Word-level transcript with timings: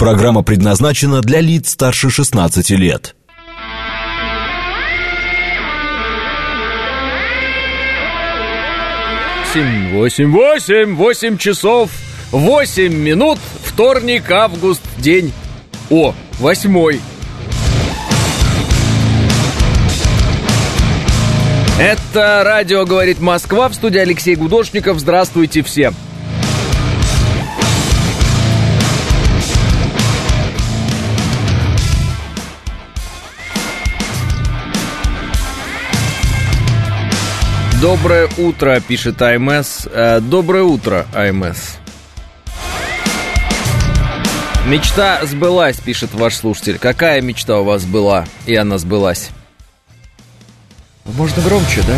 Программа 0.00 0.42
предназначена 0.42 1.20
для 1.20 1.42
лиц 1.42 1.72
старше 1.72 2.08
16 2.08 2.70
лет. 2.70 3.14
Восемь, 9.52 9.92
восемь, 9.92 10.30
восемь, 10.30 10.94
восемь 10.94 11.36
часов, 11.36 11.90
восемь 12.30 12.94
минут, 12.94 13.38
вторник, 13.62 14.30
август, 14.30 14.80
день. 14.96 15.34
О, 15.90 16.14
восьмой. 16.38 17.02
Это 21.78 22.40
радио 22.42 22.86
«Говорит 22.86 23.20
Москва» 23.20 23.68
в 23.68 23.74
студии 23.74 23.98
Алексей 23.98 24.34
Гудошников. 24.34 24.98
Здравствуйте 24.98 25.62
всем. 25.62 25.94
Доброе 37.80 38.28
утро, 38.36 38.78
пишет 38.86 39.22
АМС. 39.22 39.86
Э, 39.90 40.20
доброе 40.20 40.64
утро, 40.64 41.06
АМС. 41.14 41.78
Мечта 44.66 45.24
сбылась, 45.24 45.80
пишет 45.80 46.12
ваш 46.12 46.34
слушатель. 46.34 46.78
Какая 46.78 47.22
мечта 47.22 47.58
у 47.58 47.64
вас 47.64 47.86
была, 47.86 48.26
и 48.44 48.54
она 48.54 48.76
сбылась? 48.76 49.30
Можно 51.06 51.42
громче, 51.42 51.82
да? 51.86 51.96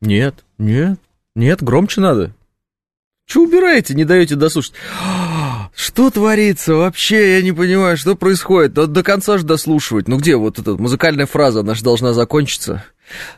Нет, 0.00 0.44
нет, 0.58 1.00
нет, 1.34 1.60
громче 1.60 2.00
надо. 2.00 2.32
Че 3.26 3.40
убираете, 3.40 3.94
не 3.94 4.04
даете 4.04 4.36
дослушать? 4.36 4.74
Что 5.74 6.10
творится 6.10 6.74
вообще? 6.74 7.36
Я 7.36 7.42
не 7.42 7.52
понимаю, 7.52 7.96
что 7.96 8.16
происходит. 8.16 8.72
До, 8.72 8.86
до 8.86 9.02
конца 9.02 9.38
же 9.38 9.44
дослушивать. 9.44 10.08
Ну 10.08 10.16
где 10.16 10.36
вот 10.36 10.58
эта 10.58 10.72
музыкальная 10.72 11.26
фраза, 11.26 11.60
она 11.60 11.74
же 11.74 11.84
должна 11.84 12.12
закончиться. 12.12 12.84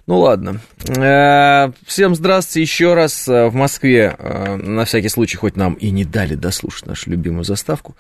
Ну 0.06 0.18
ладно. 0.18 0.60
Э, 0.88 1.70
всем 1.86 2.14
здравствуйте 2.14 2.62
еще 2.62 2.94
раз 2.94 3.28
э, 3.28 3.48
в 3.48 3.54
Москве. 3.54 4.14
Э, 4.18 4.56
на 4.56 4.84
всякий 4.84 5.08
случай, 5.08 5.36
хоть 5.36 5.56
нам 5.56 5.74
и 5.74 5.90
не 5.90 6.04
дали 6.04 6.34
дослушать 6.34 6.86
нашу 6.86 7.10
любимую 7.10 7.44
заставку. 7.44 7.96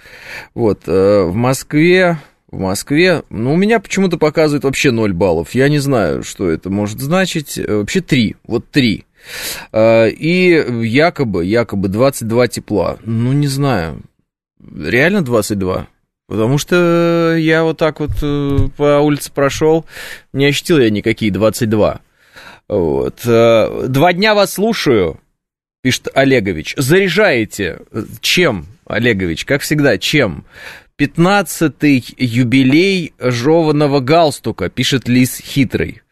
Вот, 0.54 0.86
в 0.86 1.32
Москве 1.32 2.18
в 2.50 2.58
Москве, 2.58 3.22
ну, 3.30 3.52
у 3.52 3.56
меня 3.56 3.78
почему-то 3.78 4.18
показывает 4.18 4.64
вообще 4.64 4.90
0 4.90 5.12
баллов. 5.12 5.54
Я 5.54 5.68
не 5.68 5.78
знаю, 5.78 6.24
что 6.24 6.50
это 6.50 6.68
может 6.68 6.98
значить. 6.98 7.60
Вообще 7.64 8.00
3, 8.00 8.36
вот 8.44 8.68
3. 8.72 9.04
И 9.72 10.66
якобы, 10.82 11.44
якобы 11.44 11.86
22 11.86 12.48
тепла. 12.48 12.98
Ну, 13.04 13.32
не 13.32 13.46
знаю. 13.46 14.02
Реально 14.74 15.22
22? 15.22 15.86
Потому 16.30 16.58
что 16.58 17.34
я 17.36 17.64
вот 17.64 17.78
так 17.78 17.98
вот 17.98 18.12
э, 18.22 18.68
по 18.76 19.00
улице 19.00 19.32
прошел, 19.32 19.84
не 20.32 20.46
ощутил 20.46 20.78
я 20.78 20.88
никакие 20.88 21.32
22. 21.32 22.00
Вот. 22.68 23.20
Э, 23.26 23.86
Два 23.88 24.12
дня 24.12 24.36
вас 24.36 24.52
слушаю, 24.52 25.18
пишет 25.82 26.06
Олегович. 26.14 26.74
Заряжаете. 26.76 27.80
Чем, 28.20 28.66
Олегович? 28.86 29.44
Как 29.44 29.62
всегда, 29.62 29.98
чем? 29.98 30.44
Пятнадцатый 30.94 32.04
юбилей 32.16 33.12
жеванного 33.18 33.98
галстука, 33.98 34.70
пишет 34.70 35.08
Лис 35.08 35.36
Хитрый. 35.36 36.02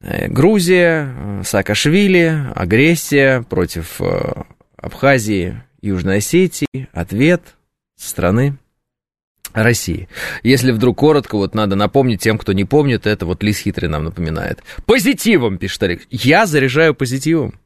Э, 0.00 0.26
Грузия, 0.26 1.42
Саакашвили, 1.44 2.46
агрессия 2.56 3.42
против 3.42 4.00
Абхазии, 4.76 5.62
Южной 5.80 6.18
Осетии, 6.18 6.88
ответ 6.92 7.56
со 7.96 8.10
стороны 8.10 8.58
России. 9.52 10.08
Если 10.42 10.72
вдруг 10.72 10.98
коротко, 10.98 11.36
вот 11.36 11.54
надо 11.54 11.76
напомнить 11.76 12.20
тем, 12.20 12.38
кто 12.38 12.52
не 12.52 12.64
помнит, 12.64 13.06
это 13.06 13.26
вот 13.26 13.42
Лис 13.42 13.58
Хитрый 13.58 13.88
нам 13.88 14.04
напоминает. 14.04 14.62
Позитивом, 14.86 15.58
пишет 15.58 15.82
Олег. 15.82 16.02
Я 16.10 16.46
заряжаю 16.46 16.94
позитивом. 16.94 17.58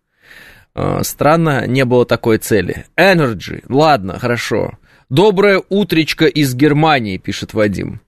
А, 0.75 1.03
странно, 1.03 1.66
не 1.66 1.84
было 1.84 2.06
такой 2.06 2.38
цели. 2.38 2.87
Energy. 2.97 3.64
Ладно, 3.69 4.19
хорошо. 4.19 4.78
Доброе 5.08 5.62
утречко 5.69 6.26
из 6.26 6.54
Германии, 6.54 7.19
пишет 7.19 7.53
Вадим. 7.53 8.00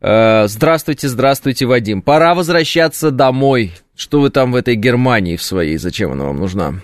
А, 0.00 0.46
здравствуйте, 0.48 1.08
здравствуйте, 1.08 1.66
Вадим. 1.66 2.02
Пора 2.02 2.34
возвращаться 2.34 3.10
домой. 3.10 3.72
Что 3.94 4.20
вы 4.20 4.30
там 4.30 4.52
в 4.52 4.56
этой 4.56 4.76
Германии 4.76 5.36
в 5.36 5.42
своей? 5.42 5.76
Зачем 5.76 6.12
она 6.12 6.24
вам 6.24 6.38
нужна? 6.38 6.80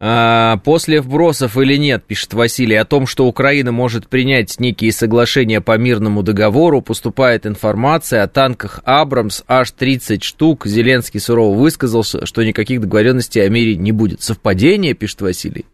А, 0.00 0.58
после 0.58 1.00
вбросов 1.00 1.56
или 1.56 1.76
нет, 1.76 2.04
пишет 2.04 2.34
Василий, 2.34 2.74
о 2.74 2.84
том, 2.84 3.06
что 3.06 3.26
Украина 3.26 3.72
может 3.72 4.08
принять 4.08 4.58
некие 4.58 4.92
соглашения 4.92 5.60
по 5.60 5.78
мирному 5.78 6.22
договору, 6.22 6.82
поступает 6.82 7.46
информация 7.46 8.22
о 8.22 8.28
танках 8.28 8.80
«Абрамс» 8.84 9.42
аж 9.46 9.70
30 9.70 10.22
штук. 10.22 10.66
Зеленский 10.66 11.20
сурово 11.20 11.56
высказался, 11.56 12.26
что 12.26 12.42
никаких 12.42 12.80
договоренностей 12.80 13.40
о 13.40 13.48
мире 13.48 13.76
не 13.76 13.92
будет. 13.92 14.20
Совпадение, 14.20 14.94
пишет 14.94 15.20
Василий? 15.20 15.64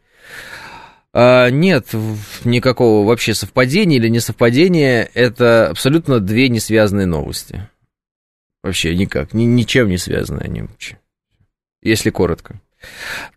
А, 1.12 1.48
нет 1.48 1.88
никакого 2.44 3.06
вообще 3.06 3.34
совпадения 3.34 3.96
или 3.96 4.08
несовпадения. 4.08 5.10
Это 5.14 5.70
абсолютно 5.70 6.20
две 6.20 6.48
несвязанные 6.48 7.06
новости. 7.06 7.68
Вообще 8.62 8.94
никак, 8.94 9.32
ни, 9.32 9.44
ничем 9.44 9.88
не 9.88 9.96
связаны 9.96 10.40
они. 10.40 10.64
Если 11.82 12.10
коротко. 12.10 12.60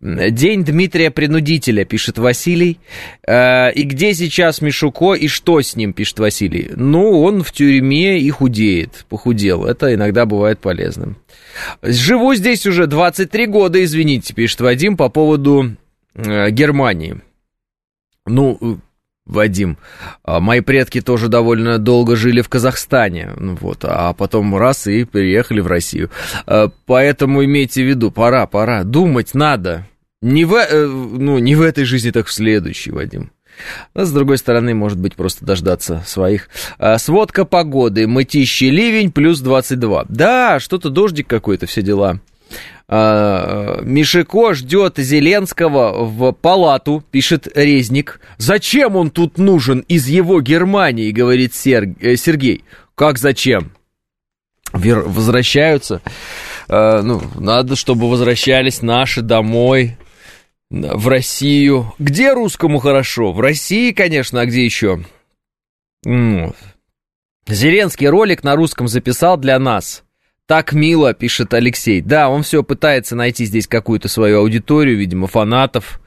День 0.00 0.64
Дмитрия 0.64 1.10
Принудителя, 1.10 1.84
пишет 1.84 2.18
Василий. 2.18 2.78
Э, 3.26 3.72
и 3.72 3.82
где 3.82 4.14
сейчас 4.14 4.60
Мишуко 4.60 5.14
и 5.14 5.28
что 5.28 5.60
с 5.60 5.76
ним, 5.76 5.92
пишет 5.92 6.18
Василий? 6.18 6.70
Ну, 6.74 7.22
он 7.22 7.42
в 7.42 7.52
тюрьме 7.52 8.18
и 8.18 8.30
худеет, 8.30 9.04
похудел. 9.08 9.64
Это 9.64 9.94
иногда 9.94 10.26
бывает 10.26 10.60
полезным. 10.60 11.16
Живу 11.82 12.34
здесь 12.34 12.66
уже 12.66 12.86
23 12.86 13.46
года, 13.46 13.82
извините, 13.82 14.34
пишет 14.34 14.60
Вадим 14.60 14.96
по 14.96 15.08
поводу 15.08 15.76
э, 16.14 16.50
Германии. 16.50 17.20
Ну, 18.26 18.80
Вадим, 19.26 19.78
а 20.22 20.38
мои 20.38 20.60
предки 20.60 21.00
тоже 21.00 21.28
довольно 21.28 21.78
долго 21.78 22.14
жили 22.14 22.42
в 22.42 22.50
Казахстане, 22.50 23.32
ну 23.38 23.56
вот, 23.58 23.78
а 23.82 24.12
потом 24.12 24.54
раз 24.56 24.86
и 24.86 25.04
переехали 25.04 25.60
в 25.60 25.66
Россию. 25.66 26.10
А, 26.46 26.70
поэтому 26.84 27.42
имейте 27.42 27.82
в 27.82 27.88
виду, 27.88 28.10
пора, 28.10 28.46
пора, 28.46 28.84
думать 28.84 29.32
надо. 29.32 29.86
Не 30.20 30.44
в, 30.44 30.54
э, 30.54 30.86
ну, 30.86 31.38
не 31.38 31.54
в 31.54 31.62
этой 31.62 31.84
жизни, 31.84 32.10
так 32.10 32.26
в 32.26 32.32
следующей, 32.32 32.90
Вадим. 32.90 33.30
А 33.94 34.04
с 34.04 34.12
другой 34.12 34.38
стороны, 34.38 34.74
может 34.74 34.98
быть, 34.98 35.14
просто 35.14 35.44
дождаться 35.44 36.02
своих. 36.06 36.48
Сводка 36.96 37.44
погоды. 37.44 38.06
Мытищий 38.06 38.70
ливень 38.70 39.12
плюс 39.12 39.40
22. 39.40 40.06
Да, 40.08 40.58
что-то 40.60 40.90
дождик 40.90 41.28
какой-то, 41.28 41.66
все 41.66 41.82
дела. 41.82 42.20
А, 42.86 43.80
Мишико 43.82 44.54
ждет 44.54 44.98
Зеленского 44.98 46.04
в 46.04 46.32
палату, 46.32 47.02
пишет 47.10 47.48
Резник. 47.54 48.20
Зачем 48.36 48.96
он 48.96 49.10
тут 49.10 49.38
нужен 49.38 49.80
из 49.88 50.06
его 50.06 50.40
Германии, 50.40 51.10
говорит 51.10 51.52
э, 51.52 52.16
Сергей. 52.16 52.64
Как 52.94 53.18
зачем? 53.18 53.72
Возвращаются. 54.72 56.02
А, 56.68 57.02
ну, 57.02 57.22
надо, 57.36 57.76
чтобы 57.76 58.10
возвращались 58.10 58.82
наши 58.82 59.22
домой, 59.22 59.96
в 60.70 61.08
Россию. 61.08 61.92
Где 61.98 62.32
русскому 62.32 62.78
хорошо? 62.78 63.32
В 63.32 63.40
России, 63.40 63.92
конечно, 63.92 64.40
а 64.40 64.46
где 64.46 64.64
еще? 64.64 65.04
Зеленский 67.46 68.08
ролик 68.08 68.42
на 68.42 68.56
русском 68.56 68.88
записал 68.88 69.36
для 69.36 69.58
нас. 69.58 70.03
Так 70.46 70.74
мило, 70.74 71.14
пишет 71.14 71.54
Алексей. 71.54 72.02
Да, 72.02 72.28
он 72.28 72.42
все 72.42 72.62
пытается 72.62 73.16
найти 73.16 73.46
здесь 73.46 73.66
какую-то 73.66 74.08
свою 74.08 74.40
аудиторию, 74.40 74.98
видимо, 74.98 75.26
фанатов, 75.26 76.00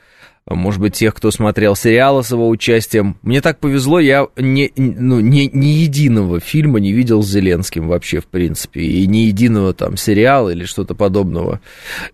может 0.50 0.80
быть, 0.80 0.94
тех, 0.94 1.14
кто 1.14 1.32
смотрел 1.32 1.76
сериалы 1.76 2.24
с 2.24 2.32
его 2.32 2.48
участием. 2.48 3.18
Мне 3.22 3.42
так 3.42 3.60
повезло, 3.60 4.00
я 4.00 4.28
не, 4.38 4.72
ну, 4.78 5.20
не, 5.20 5.48
ни 5.48 5.66
единого 5.66 6.40
фильма 6.40 6.80
не 6.80 6.94
видел 6.94 7.22
с 7.22 7.28
Зеленским 7.28 7.88
вообще, 7.88 8.22
в 8.22 8.28
принципе, 8.28 8.82
и 8.82 9.08
ни 9.08 9.26
единого 9.26 9.74
там 9.74 9.98
сериала 9.98 10.50
или 10.50 10.64
что-то 10.66 10.96
подобного. 10.96 11.60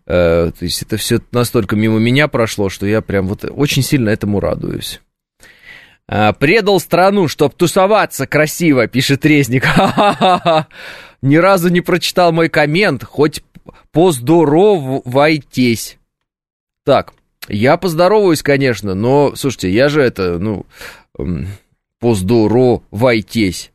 Э, 0.07 0.51
то 0.57 0.63
есть 0.63 0.81
это 0.81 0.97
все 0.97 1.19
настолько 1.31 1.75
мимо 1.75 1.99
меня 1.99 2.27
прошло, 2.27 2.69
что 2.69 2.87
я 2.87 3.01
прям 3.01 3.27
вот 3.27 3.45
очень 3.45 3.83
сильно 3.83 4.09
этому 4.09 4.39
радуюсь. 4.39 5.01
Э, 6.07 6.33
предал 6.33 6.79
страну, 6.79 7.27
чтоб 7.27 7.53
тусоваться 7.53 8.25
красиво, 8.25 8.87
пишет 8.87 9.25
Резник. 9.25 9.63
Ха-ха-ха 9.65 10.67
ни 11.23 11.37
разу 11.37 11.69
не 11.69 11.81
прочитал 11.81 12.31
мой 12.31 12.49
коммент, 12.49 13.03
хоть 13.03 13.43
поздоровайтесь. 13.91 15.97
Так, 16.83 17.13
я 17.47 17.77
поздороваюсь, 17.77 18.43
конечно, 18.43 18.93
но, 18.93 19.33
слушайте, 19.35 19.71
я 19.71 19.87
же 19.87 20.01
это, 20.01 20.37
ну, 20.37 20.65
поздоровайтесь. 21.99 23.71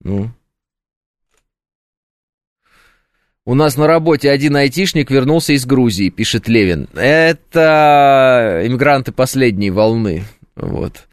Ну. 0.00 0.30
У 3.46 3.54
нас 3.54 3.76
на 3.76 3.86
работе 3.86 4.28
один 4.30 4.56
айтишник 4.56 5.12
вернулся 5.12 5.52
из 5.52 5.66
Грузии, 5.66 6.08
пишет 6.08 6.48
Левин. 6.48 6.88
Это 6.94 8.62
иммигранты 8.64 9.12
последней 9.12 9.70
волны. 9.70 10.24
Вот. 10.56 11.06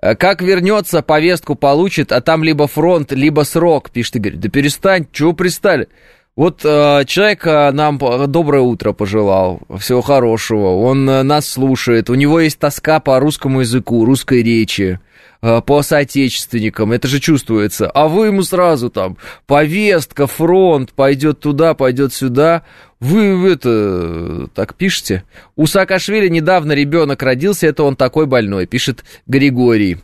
Как 0.00 0.40
вернется, 0.40 1.02
повестку 1.02 1.54
получит, 1.54 2.10
а 2.10 2.20
там 2.20 2.42
либо 2.42 2.66
фронт, 2.66 3.12
либо 3.12 3.42
срок, 3.42 3.90
пишет 3.90 4.16
Игорь. 4.16 4.36
Да 4.36 4.48
перестань, 4.48 5.06
чего 5.12 5.34
пристали? 5.34 5.88
Вот 6.36 6.64
э, 6.64 7.04
человек 7.06 7.46
э, 7.46 7.70
нам 7.72 7.98
доброе 7.98 8.62
утро 8.62 8.92
пожелал, 8.92 9.60
всего 9.78 10.00
хорошего, 10.00 10.76
он 10.80 11.10
э, 11.10 11.22
нас 11.22 11.46
слушает, 11.46 12.08
у 12.08 12.14
него 12.14 12.40
есть 12.40 12.58
тоска 12.58 12.98
по 13.00 13.18
русскому 13.20 13.60
языку, 13.60 14.06
русской 14.06 14.42
речи, 14.42 14.98
э, 14.98 15.09
по 15.40 15.82
соотечественникам, 15.82 16.92
это 16.92 17.08
же 17.08 17.18
чувствуется. 17.18 17.90
А 17.90 18.08
вы 18.08 18.26
ему 18.26 18.42
сразу 18.42 18.90
там, 18.90 19.16
повестка, 19.46 20.26
фронт, 20.26 20.92
пойдет 20.92 21.40
туда, 21.40 21.74
пойдет 21.74 22.12
сюда. 22.12 22.64
Вы 23.00 23.50
это 23.50 24.48
так 24.54 24.74
пишете? 24.74 25.24
У 25.56 25.66
Саакашвили 25.66 26.28
недавно 26.28 26.72
ребенок 26.72 27.22
родился, 27.22 27.66
это 27.66 27.84
он 27.84 27.96
такой 27.96 28.26
больной, 28.26 28.66
пишет 28.66 29.04
Григорий. 29.26 29.98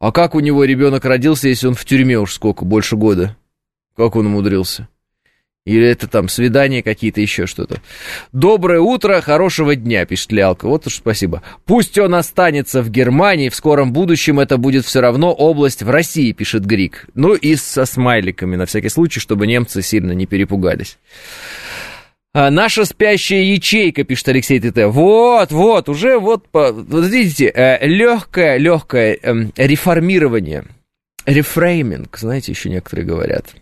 А 0.00 0.12
как 0.12 0.34
у 0.34 0.40
него 0.40 0.64
ребенок 0.64 1.04
родился, 1.04 1.48
если 1.48 1.66
он 1.66 1.74
в 1.74 1.84
тюрьме 1.84 2.18
уж 2.18 2.32
сколько, 2.32 2.64
больше 2.64 2.96
года? 2.96 3.36
Как 3.96 4.16
он 4.16 4.26
умудрился? 4.26 4.88
Или 5.68 5.86
это 5.86 6.08
там 6.08 6.30
свидания 6.30 6.82
какие-то, 6.82 7.20
еще 7.20 7.46
что-то. 7.46 7.82
Доброе 8.32 8.80
утро, 8.80 9.20
хорошего 9.20 9.76
дня, 9.76 10.06
пишет 10.06 10.32
Лялка. 10.32 10.66
Вот 10.66 10.86
уж 10.86 10.94
спасибо. 10.94 11.42
Пусть 11.66 11.98
он 11.98 12.14
останется 12.14 12.80
в 12.80 12.90
Германии, 12.90 13.50
в 13.50 13.54
скором 13.54 13.92
будущем 13.92 14.40
это 14.40 14.56
будет 14.56 14.86
все 14.86 15.00
равно 15.00 15.30
область 15.30 15.82
в 15.82 15.90
России, 15.90 16.32
пишет 16.32 16.64
Грик. 16.64 17.06
Ну 17.14 17.34
и 17.34 17.54
со 17.56 17.84
смайликами, 17.84 18.56
на 18.56 18.64
всякий 18.64 18.88
случай, 18.88 19.20
чтобы 19.20 19.46
немцы 19.46 19.82
сильно 19.82 20.12
не 20.12 20.24
перепугались. 20.24 20.96
А, 22.32 22.50
наша 22.50 22.86
спящая 22.86 23.42
ячейка, 23.42 24.04
пишет 24.04 24.28
Алексей 24.28 24.60
ТТ. 24.60 24.86
Вот, 24.86 25.52
вот, 25.52 25.90
уже 25.90 26.18
вот, 26.18 26.46
вот 26.52 27.06
видите, 27.06 27.52
э, 27.54 27.86
легкое, 27.86 28.56
легкое 28.56 29.18
эм, 29.20 29.52
реформирование. 29.56 30.64
Рефрейминг, 31.26 32.16
знаете, 32.16 32.52
еще 32.52 32.70
некоторые 32.70 33.04
говорят 33.04 33.54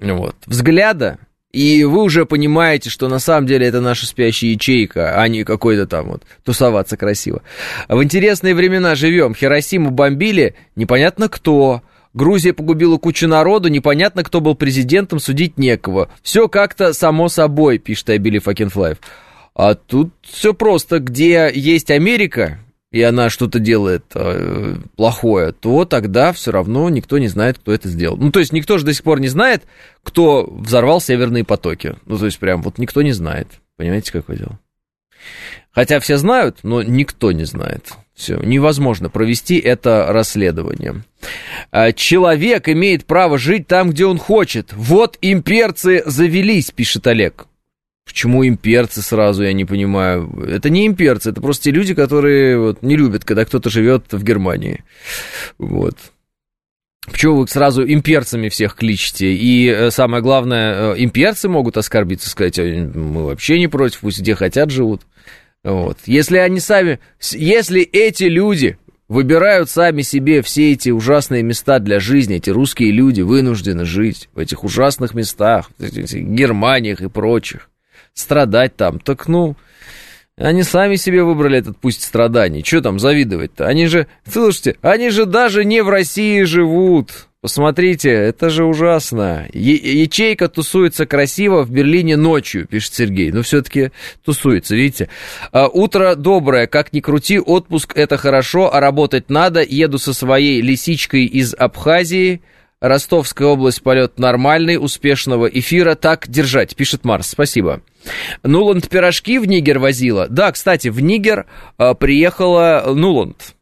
вот, 0.00 0.36
взгляда, 0.46 1.18
и 1.54 1.84
вы 1.84 2.02
уже 2.02 2.26
понимаете, 2.26 2.90
что 2.90 3.08
на 3.08 3.20
самом 3.20 3.46
деле 3.46 3.68
это 3.68 3.80
наша 3.80 4.06
спящая 4.06 4.50
ячейка, 4.50 5.20
а 5.22 5.28
не 5.28 5.44
какой-то 5.44 5.86
там 5.86 6.08
вот 6.08 6.24
тусоваться 6.42 6.96
красиво. 6.96 7.42
В 7.88 8.02
интересные 8.02 8.56
времена 8.56 8.96
живем. 8.96 9.36
Хиросиму 9.36 9.90
бомбили, 9.90 10.56
непонятно 10.74 11.28
кто. 11.28 11.82
Грузия 12.12 12.52
погубила 12.52 12.96
кучу 12.96 13.28
народу, 13.28 13.68
непонятно, 13.68 14.24
кто 14.24 14.40
был 14.40 14.56
президентом, 14.56 15.20
судить 15.20 15.56
некого. 15.56 16.10
Все 16.24 16.48
как-то 16.48 16.92
само 16.92 17.28
собой, 17.28 17.78
пишет 17.78 18.10
Абили 18.10 18.40
Факенфлаев. 18.40 18.98
А 19.54 19.74
тут 19.74 20.12
все 20.22 20.54
просто. 20.54 20.98
Где 20.98 21.52
есть 21.54 21.92
Америка, 21.92 22.58
и 22.94 23.02
она 23.02 23.28
что-то 23.28 23.58
делает 23.58 24.04
э, 24.14 24.76
плохое, 24.94 25.50
то 25.50 25.84
тогда 25.84 26.32
все 26.32 26.52
равно 26.52 26.88
никто 26.88 27.18
не 27.18 27.26
знает, 27.26 27.58
кто 27.58 27.74
это 27.74 27.88
сделал. 27.88 28.16
Ну, 28.16 28.30
то 28.30 28.38
есть 28.38 28.52
никто 28.52 28.78
же 28.78 28.84
до 28.84 28.94
сих 28.94 29.02
пор 29.02 29.18
не 29.18 29.26
знает, 29.26 29.64
кто 30.04 30.48
взорвал 30.48 31.00
северные 31.00 31.42
потоки. 31.42 31.96
Ну, 32.06 32.16
то 32.16 32.26
есть 32.26 32.38
прям 32.38 32.62
вот 32.62 32.78
никто 32.78 33.02
не 33.02 33.10
знает. 33.10 33.48
Понимаете, 33.76 34.12
какое 34.12 34.36
дело? 34.36 34.60
Хотя 35.72 35.98
все 35.98 36.18
знают, 36.18 36.58
но 36.62 36.84
никто 36.84 37.32
не 37.32 37.42
знает. 37.42 37.94
Все, 38.14 38.36
невозможно 38.36 39.10
провести 39.10 39.58
это 39.58 40.06
расследование. 40.10 41.02
А, 41.72 41.90
человек 41.90 42.68
имеет 42.68 43.06
право 43.06 43.38
жить 43.38 43.66
там, 43.66 43.90
где 43.90 44.06
он 44.06 44.18
хочет. 44.18 44.72
Вот 44.72 45.18
имперцы 45.20 46.04
завелись, 46.06 46.70
пишет 46.70 47.08
Олег. 47.08 47.48
Почему 48.04 48.46
имперцы 48.46 49.00
сразу, 49.00 49.42
я 49.44 49.52
не 49.52 49.64
понимаю. 49.64 50.30
Это 50.46 50.68
не 50.68 50.86
имперцы, 50.86 51.30
это 51.30 51.40
просто 51.40 51.64
те 51.64 51.70
люди, 51.70 51.94
которые 51.94 52.58
вот, 52.58 52.82
не 52.82 52.96
любят, 52.96 53.24
когда 53.24 53.44
кто-то 53.44 53.70
живет 53.70 54.12
в 54.12 54.22
Германии. 54.22 54.84
Вот. 55.58 55.96
Почему 57.06 57.36
вы 57.36 57.48
сразу 57.48 57.86
имперцами 57.86 58.48
всех 58.48 58.76
кличете? 58.76 59.34
И 59.34 59.68
э, 59.68 59.90
самое 59.90 60.22
главное, 60.22 60.94
э, 60.94 60.94
имперцы 60.98 61.48
могут 61.48 61.76
оскорбиться, 61.76 62.30
сказать, 62.30 62.58
мы 62.58 63.26
вообще 63.26 63.58
не 63.58 63.68
против, 63.68 64.00
пусть 64.00 64.20
где 64.20 64.34
хотят 64.34 64.70
живут. 64.70 65.02
Вот. 65.62 65.98
Если 66.06 66.38
они 66.38 66.60
сами, 66.60 67.00
если 67.20 67.82
эти 67.82 68.24
люди 68.24 68.78
выбирают 69.08 69.68
сами 69.68 70.02
себе 70.02 70.40
все 70.42 70.72
эти 70.72 70.90
ужасные 70.90 71.42
места 71.42 71.78
для 71.78 72.00
жизни, 72.00 72.36
эти 72.36 72.50
русские 72.50 72.90
люди 72.90 73.20
вынуждены 73.20 73.84
жить 73.84 74.28
в 74.34 74.38
этих 74.38 74.64
ужасных 74.64 75.14
местах, 75.14 75.70
в 75.78 75.82
этих 75.82 76.10
Германиях 76.14 77.02
и 77.02 77.08
прочих, 77.08 77.68
страдать 78.14 78.76
там. 78.76 78.98
Так 78.98 79.28
ну, 79.28 79.56
они 80.36 80.62
сами 80.62 80.96
себе 80.96 81.22
выбрали 81.22 81.58
этот 81.58 81.78
пусть 81.78 82.02
страданий. 82.02 82.64
Что 82.64 82.80
там 82.80 82.98
завидовать-то? 82.98 83.66
Они 83.66 83.86
же, 83.86 84.08
слушайте, 84.26 84.76
они 84.82 85.10
же 85.10 85.26
даже 85.26 85.64
не 85.64 85.82
в 85.82 85.88
России 85.88 86.42
живут. 86.42 87.28
Посмотрите, 87.40 88.08
это 88.08 88.48
же 88.48 88.64
ужасно. 88.64 89.46
Ячейка 89.52 90.48
тусуется 90.48 91.04
красиво 91.04 91.62
в 91.62 91.70
Берлине 91.70 92.16
ночью, 92.16 92.66
пишет 92.66 92.94
Сергей. 92.94 93.32
Но 93.32 93.42
все-таки 93.42 93.90
тусуется, 94.24 94.74
видите. 94.74 95.10
А, 95.52 95.68
утро 95.68 96.14
доброе, 96.14 96.66
как 96.66 96.94
ни 96.94 97.00
крути, 97.00 97.38
отпуск 97.38 97.92
это 97.96 98.16
хорошо, 98.16 98.74
а 98.74 98.80
работать 98.80 99.28
надо. 99.28 99.62
Еду 99.62 99.98
со 99.98 100.14
своей 100.14 100.62
лисичкой 100.62 101.26
из 101.26 101.54
Абхазии. 101.54 102.40
Ростовская 102.80 103.46
область, 103.46 103.82
полет 103.82 104.18
нормальный, 104.18 104.82
успешного 104.82 105.46
эфира. 105.46 105.96
Так 105.96 106.28
держать, 106.28 106.74
пишет 106.74 107.04
Марс. 107.04 107.28
Спасибо. 107.28 107.82
Нуланд 108.42 108.88
пирожки 108.88 109.38
в 109.38 109.46
Нигер 109.46 109.78
возила. 109.78 110.26
Да, 110.28 110.52
кстати, 110.52 110.88
в 110.88 111.00
Нигер 111.00 111.46
а, 111.76 111.94
приехала 111.94 112.84
Нуланд. 112.94 113.54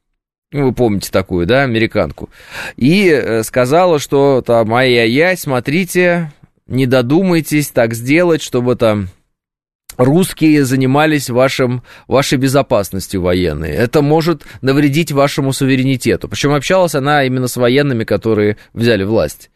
Вы 0.52 0.72
помните 0.72 1.10
такую, 1.10 1.46
да, 1.46 1.62
американку. 1.62 2.28
И 2.76 3.08
э, 3.08 3.42
сказала, 3.42 3.98
что 3.98 4.42
там, 4.42 4.74
ай-яй-яй, 4.74 5.36
смотрите, 5.38 6.30
не 6.66 6.86
додумайтесь 6.86 7.70
так 7.70 7.94
сделать, 7.94 8.42
чтобы 8.42 8.76
там 8.76 9.08
русские 9.96 10.64
занимались 10.64 11.30
вашим, 11.30 11.82
вашей 12.06 12.36
безопасностью 12.36 13.22
военной. 13.22 13.70
Это 13.70 14.02
может 14.02 14.42
навредить 14.60 15.10
вашему 15.10 15.54
суверенитету. 15.54 16.28
Причем 16.28 16.52
общалась 16.52 16.94
она 16.94 17.24
именно 17.24 17.48
с 17.48 17.56
военными, 17.56 18.04
которые 18.04 18.58
взяли 18.74 19.04
власть 19.04 19.50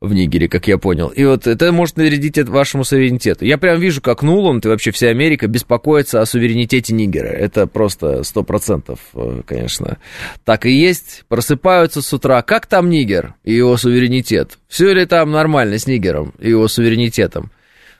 в 0.00 0.12
Нигере, 0.12 0.48
как 0.48 0.68
я 0.68 0.78
понял. 0.78 1.08
И 1.08 1.24
вот 1.24 1.46
это 1.46 1.72
может 1.72 1.96
навредить 1.96 2.38
вашему 2.48 2.84
суверенитету. 2.84 3.44
Я 3.44 3.58
прям 3.58 3.80
вижу, 3.80 4.00
как 4.00 4.22
Нуланд 4.22 4.64
и 4.66 4.68
вообще 4.68 4.90
вся 4.90 5.08
Америка 5.08 5.46
беспокоится 5.46 6.20
о 6.20 6.26
суверенитете 6.26 6.94
Нигера. 6.94 7.28
Это 7.28 7.66
просто 7.66 8.22
сто 8.22 8.42
процентов, 8.42 8.98
э, 9.14 9.42
конечно. 9.46 9.98
Так 10.44 10.66
и 10.66 10.70
есть. 10.70 11.24
Просыпаются 11.28 12.02
с 12.02 12.12
утра. 12.12 12.42
Как 12.42 12.66
там 12.66 12.90
Нигер 12.90 13.34
и 13.44 13.54
его 13.54 13.76
суверенитет? 13.76 14.58
Все 14.68 14.92
ли 14.92 15.06
там 15.06 15.30
нормально 15.30 15.78
с 15.78 15.86
Нигером 15.86 16.34
и 16.38 16.50
его 16.50 16.68
суверенитетом? 16.68 17.50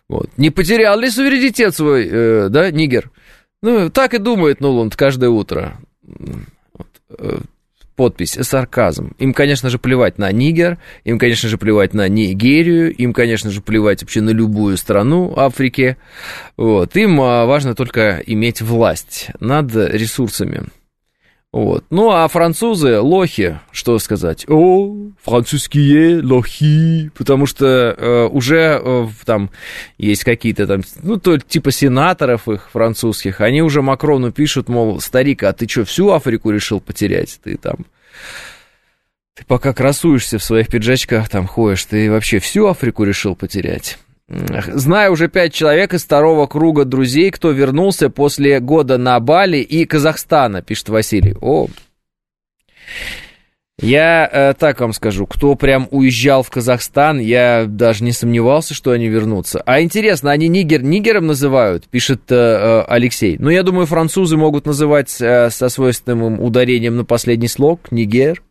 Вот. 0.09 0.31
Не 0.37 0.51
потерял 0.51 0.99
ли 0.99 1.09
суверенитет 1.09 1.75
свой, 1.75 2.09
э, 2.11 2.49
да, 2.51 2.71
Нигер? 2.71 3.11
Ну, 3.63 3.89
так 3.89 4.13
и 4.13 4.19
думает 4.19 4.61
Нуланд 4.61 4.95
каждое 4.95 5.31
утро. 5.31 5.79
Вот. 6.03 6.89
Подпись 7.97 8.37
«Сарказм». 8.41 9.13
Им, 9.19 9.33
конечно 9.33 9.71
же, 9.71 9.79
плевать 9.79 10.19
на 10.19 10.33
Нигер, 10.33 10.79
им, 11.05 11.19
конечно 11.19 11.49
же, 11.49 11.59
плевать 11.59 11.95
на 11.95 12.09
Нигерию, 12.09 12.93
им, 12.93 13.13
конечно 13.13 13.51
же, 13.51 13.61
плевать 13.61 14.03
вообще 14.03 14.21
на 14.21 14.31
любую 14.31 14.77
страну 14.77 15.33
Африки. 15.37 15.97
Вот. 16.57 16.97
Им 16.97 17.21
а, 17.21 17.47
важно 17.47 17.75
только 17.75 18.23
иметь 18.27 18.63
власть 18.63 19.29
над 19.39 19.75
ресурсами. 19.75 20.65
Вот. 21.55 21.85
Ну, 21.91 22.11
а 22.11 22.27
французы 22.27 22.99
лохи, 22.99 23.61
что 23.71 24.01
сказать? 24.01 24.45
О, 24.49 24.93
французские 25.23 26.21
лохи, 26.21 27.13
потому 27.17 27.47
что 27.47 27.95
э, 27.97 28.27
уже 28.27 28.81
э, 28.85 29.07
там 29.25 29.51
есть 29.97 30.25
какие-то 30.25 30.67
там, 30.67 30.83
ну, 31.01 31.17
то 31.17 31.39
типа 31.39 31.71
сенаторов 31.71 32.49
их 32.49 32.71
французских, 32.73 33.41
они 33.41 33.63
уже 33.63 33.83
Макрону 33.83 34.33
пишут, 34.33 34.69
мол, 34.69 35.01
старик, 35.01 35.45
а 35.45 35.53
ты 35.53 35.69
что, 35.69 35.85
всю 35.85 36.11
Африку 36.11 36.51
решил 36.51 36.81
потерять? 36.81 37.39
Ты 37.45 37.57
там... 37.57 37.87
Ты 39.37 39.45
пока 39.47 39.73
красуешься 39.73 40.39
в 40.39 40.45
своих 40.45 40.67
пиджачках, 40.67 41.29
там 41.29 41.47
ходишь, 41.47 41.85
ты 41.85 42.11
вообще 42.11 42.41
всю 42.41 42.67
Африку 42.67 43.05
решил 43.05 43.37
потерять? 43.37 43.99
Знаю 44.29 45.13
уже 45.13 45.29
пять 45.29 45.53
человек 45.53 45.93
из 45.93 46.05
второго 46.05 46.47
круга 46.47 46.85
друзей, 46.85 47.31
кто 47.31 47.51
вернулся 47.51 48.09
после 48.09 48.59
года 48.59 48.97
на 48.97 49.21
Бали 49.21 49.59
и 49.59 49.85
Казахстана, 49.85 50.63
пишет 50.63 50.89
Василий. 50.89 51.35
О, 51.41 51.69
я 53.79 54.29
э, 54.33 54.55
так 54.55 54.81
вам 54.81 54.93
скажу, 54.93 55.27
кто 55.27 55.57
прям 55.57 55.89
уезжал 55.91 56.43
в 56.43 56.51
Казахстан, 56.51 57.19
я 57.19 57.67
даже 57.67 58.05
не 58.05 58.13
сомневался, 58.13 58.73
что 58.73 58.93
они 58.93 59.09
вернутся. 59.09 59.63
А 59.67 59.83
интересно, 59.83 60.31
они 60.31 60.49
Нигер 60.49 60.83
Нигером 60.83 61.27
называют, 61.27 61.89
пишет 61.89 62.31
э, 62.31 62.35
э 62.35 62.85
Алексей. 62.87 63.37
Ну, 63.39 63.51
я 63.51 63.63
думаю, 63.65 63.87
французы 63.87 64.37
могут 64.37 64.65
называть 64.65 65.21
э, 65.21 65.51
со 65.51 65.69
свойственным 65.69 66.41
ударением 66.41 66.97
на 66.97 67.05
последний 67.05 67.49
слог 67.49 67.91
Нигер. 67.91 68.43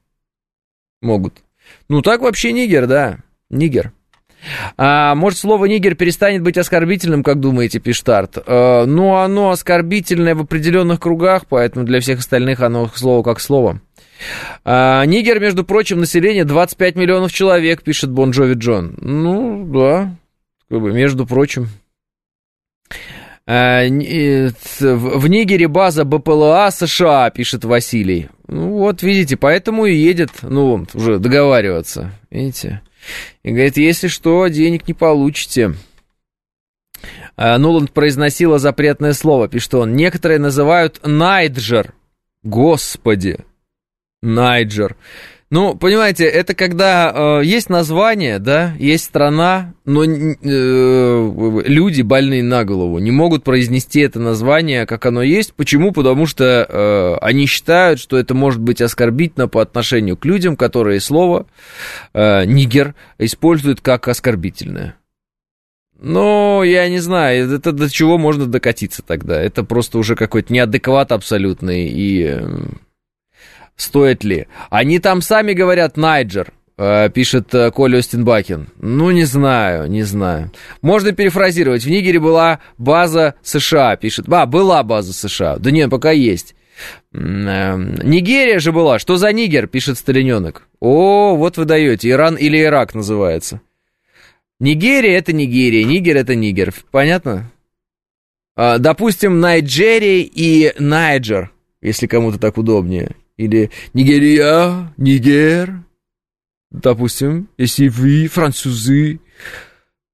Могут. 1.01 1.41
Ну, 1.87 2.01
так 2.01 2.21
вообще 2.21 2.51
Нигер, 2.51 2.85
да, 2.85 3.19
Нигер. 3.49 3.93
А, 4.77 5.15
может, 5.15 5.39
слово 5.39 5.65
«нигер» 5.65 5.95
перестанет 5.95 6.41
быть 6.41 6.57
оскорбительным, 6.57 7.23
как 7.23 7.39
думаете, 7.39 7.79
Пиштарт? 7.79 8.37
А, 8.45 8.85
ну, 8.85 9.15
оно 9.15 9.51
оскорбительное 9.51 10.35
в 10.35 10.41
определенных 10.41 10.99
кругах, 10.99 11.43
поэтому 11.47 11.85
для 11.85 11.99
всех 11.99 12.19
остальных 12.19 12.61
оно 12.61 12.89
слово 12.93 13.23
как 13.23 13.39
слово. 13.39 13.81
А, 14.63 15.05
Нигер, 15.05 15.39
между 15.39 15.63
прочим, 15.63 15.99
население 15.99 16.45
25 16.45 16.95
миллионов 16.95 17.31
человек, 17.31 17.83
пишет 17.83 18.11
Бон 18.11 18.31
Джон. 18.31 18.95
Ну, 18.99 19.65
да, 19.65 20.15
как 20.69 20.81
бы, 20.81 20.91
между 20.91 21.25
прочим. 21.25 21.67
А, 23.45 23.83
в 23.83 25.27
Нигере 25.27 25.67
база 25.67 26.05
БПЛА 26.05 26.69
США, 26.71 27.29
пишет 27.29 27.65
Василий. 27.65 28.29
Ну, 28.47 28.77
вот, 28.77 29.03
видите, 29.03 29.35
поэтому 29.35 29.85
и 29.85 29.95
едет, 29.95 30.29
ну, 30.41 30.85
уже 30.93 31.19
договариваться, 31.19 32.11
видите. 32.29 32.81
И 33.43 33.51
говорит, 33.51 33.77
если 33.77 34.07
что, 34.07 34.47
денег 34.47 34.87
не 34.87 34.93
получите. 34.93 35.75
А, 37.35 37.57
Нуланд 37.57 37.91
произносила 37.91 38.59
запретное 38.59 39.13
слово, 39.13 39.47
пишет 39.47 39.73
он. 39.73 39.95
Некоторые 39.95 40.39
называют 40.39 40.99
Найджер. 41.03 41.93
Господи, 42.43 43.39
Найджер. 44.21 44.95
Ну, 45.53 45.75
понимаете, 45.75 46.25
это 46.25 46.55
когда 46.55 47.11
э, 47.13 47.45
есть 47.45 47.69
название, 47.69 48.39
да, 48.39 48.73
есть 48.79 49.03
страна, 49.03 49.75
но 49.85 50.03
э, 50.03 50.07
люди 51.67 52.01
больные 52.01 52.41
на 52.41 52.65
голову 52.65 52.97
не 52.97 53.11
могут 53.11 53.43
произнести 53.43 53.99
это 53.99 54.19
название, 54.19 54.87
как 54.87 55.05
оно 55.05 55.21
есть. 55.21 55.53
Почему? 55.53 55.91
Потому 55.91 56.25
что 56.25 56.65
э, 56.67 57.17
они 57.23 57.45
считают, 57.45 57.99
что 57.99 58.17
это 58.17 58.33
может 58.33 58.61
быть 58.61 58.81
оскорбительно 58.81 59.47
по 59.47 59.61
отношению 59.61 60.17
к 60.17 60.25
людям, 60.25 60.57
которые 60.57 60.99
слово 60.99 61.45
э, 62.15 62.45
нигер 62.45 62.95
используют 63.19 63.79
как 63.79 64.07
оскорбительное. 64.07 64.95
Но 65.99 66.63
я 66.63 66.89
не 66.89 66.97
знаю, 66.97 67.53
это 67.53 67.71
до 67.71 67.91
чего 67.91 68.17
можно 68.17 68.47
докатиться 68.47 69.03
тогда. 69.05 69.39
Это 69.39 69.63
просто 69.63 69.99
уже 69.99 70.15
какой-то 70.15 70.51
неадекват 70.51 71.11
абсолютный 71.11 71.89
и 71.89 72.23
э, 72.23 72.41
стоит 73.75 74.23
ли. 74.23 74.47
Они 74.69 74.99
там 74.99 75.21
сами 75.21 75.53
говорят 75.53 75.97
Найджер, 75.97 76.53
э, 76.77 77.09
пишет 77.09 77.53
э, 77.53 77.71
Коля 77.71 77.99
Остинбакин. 77.99 78.69
Ну, 78.79 79.11
не 79.11 79.25
знаю, 79.25 79.89
не 79.89 80.03
знаю. 80.03 80.51
Можно 80.81 81.11
перефразировать. 81.11 81.83
В 81.83 81.89
Нигере 81.89 82.19
была 82.19 82.59
база 82.77 83.35
США, 83.43 83.95
пишет. 83.95 84.25
А, 84.29 84.45
была 84.45 84.83
база 84.83 85.13
США. 85.13 85.57
Да 85.57 85.71
нет, 85.71 85.89
пока 85.89 86.11
есть. 86.11 86.55
Эм, 87.13 87.95
Нигерия 87.95 88.59
же 88.59 88.71
была. 88.71 88.99
Что 88.99 89.17
за 89.17 89.31
Нигер, 89.31 89.67
пишет 89.67 89.97
Сталиненок. 89.97 90.67
О, 90.79 91.35
вот 91.35 91.57
вы 91.57 91.65
даете. 91.65 92.09
Иран 92.09 92.35
или 92.35 92.61
Ирак 92.61 92.95
называется. 92.95 93.61
Нигерия 94.59 95.17
это 95.17 95.33
Нигерия, 95.33 95.83
Нигер 95.83 96.17
это 96.17 96.35
Нигер. 96.35 96.73
Понятно? 96.91 97.51
А, 98.55 98.77
допустим, 98.77 99.39
Найджерия 99.39 100.21
и 100.21 100.73
Найджер, 100.79 101.51
если 101.81 102.07
кому-то 102.07 102.39
так 102.39 102.57
удобнее. 102.57 103.15
Или 103.43 103.71
Нигерия, 103.93 104.93
Нигер, 104.97 105.83
допустим, 106.71 107.49
если 107.57 107.89
вы 107.89 108.27
французы. 108.27 109.19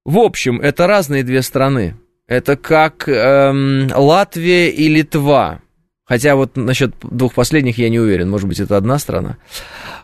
В 0.04 0.18
общем, 0.18 0.60
это 0.60 0.88
разные 0.88 1.24
две 1.24 1.42
страны. 1.42 1.96
Это 2.28 2.58
как 2.58 3.08
эм, 3.08 3.90
Латвия 3.96 4.70
и 4.70 4.88
Литва. 4.88 5.62
Хотя 6.06 6.36
вот 6.36 6.58
насчет 6.58 6.96
двух 7.04 7.36
последних 7.36 7.78
я 7.78 7.90
не 7.90 8.00
уверен. 8.00 8.30
Может 8.30 8.48
быть, 8.48 8.60
это 8.60 8.78
одна 8.78 8.98
страна. 8.98 9.38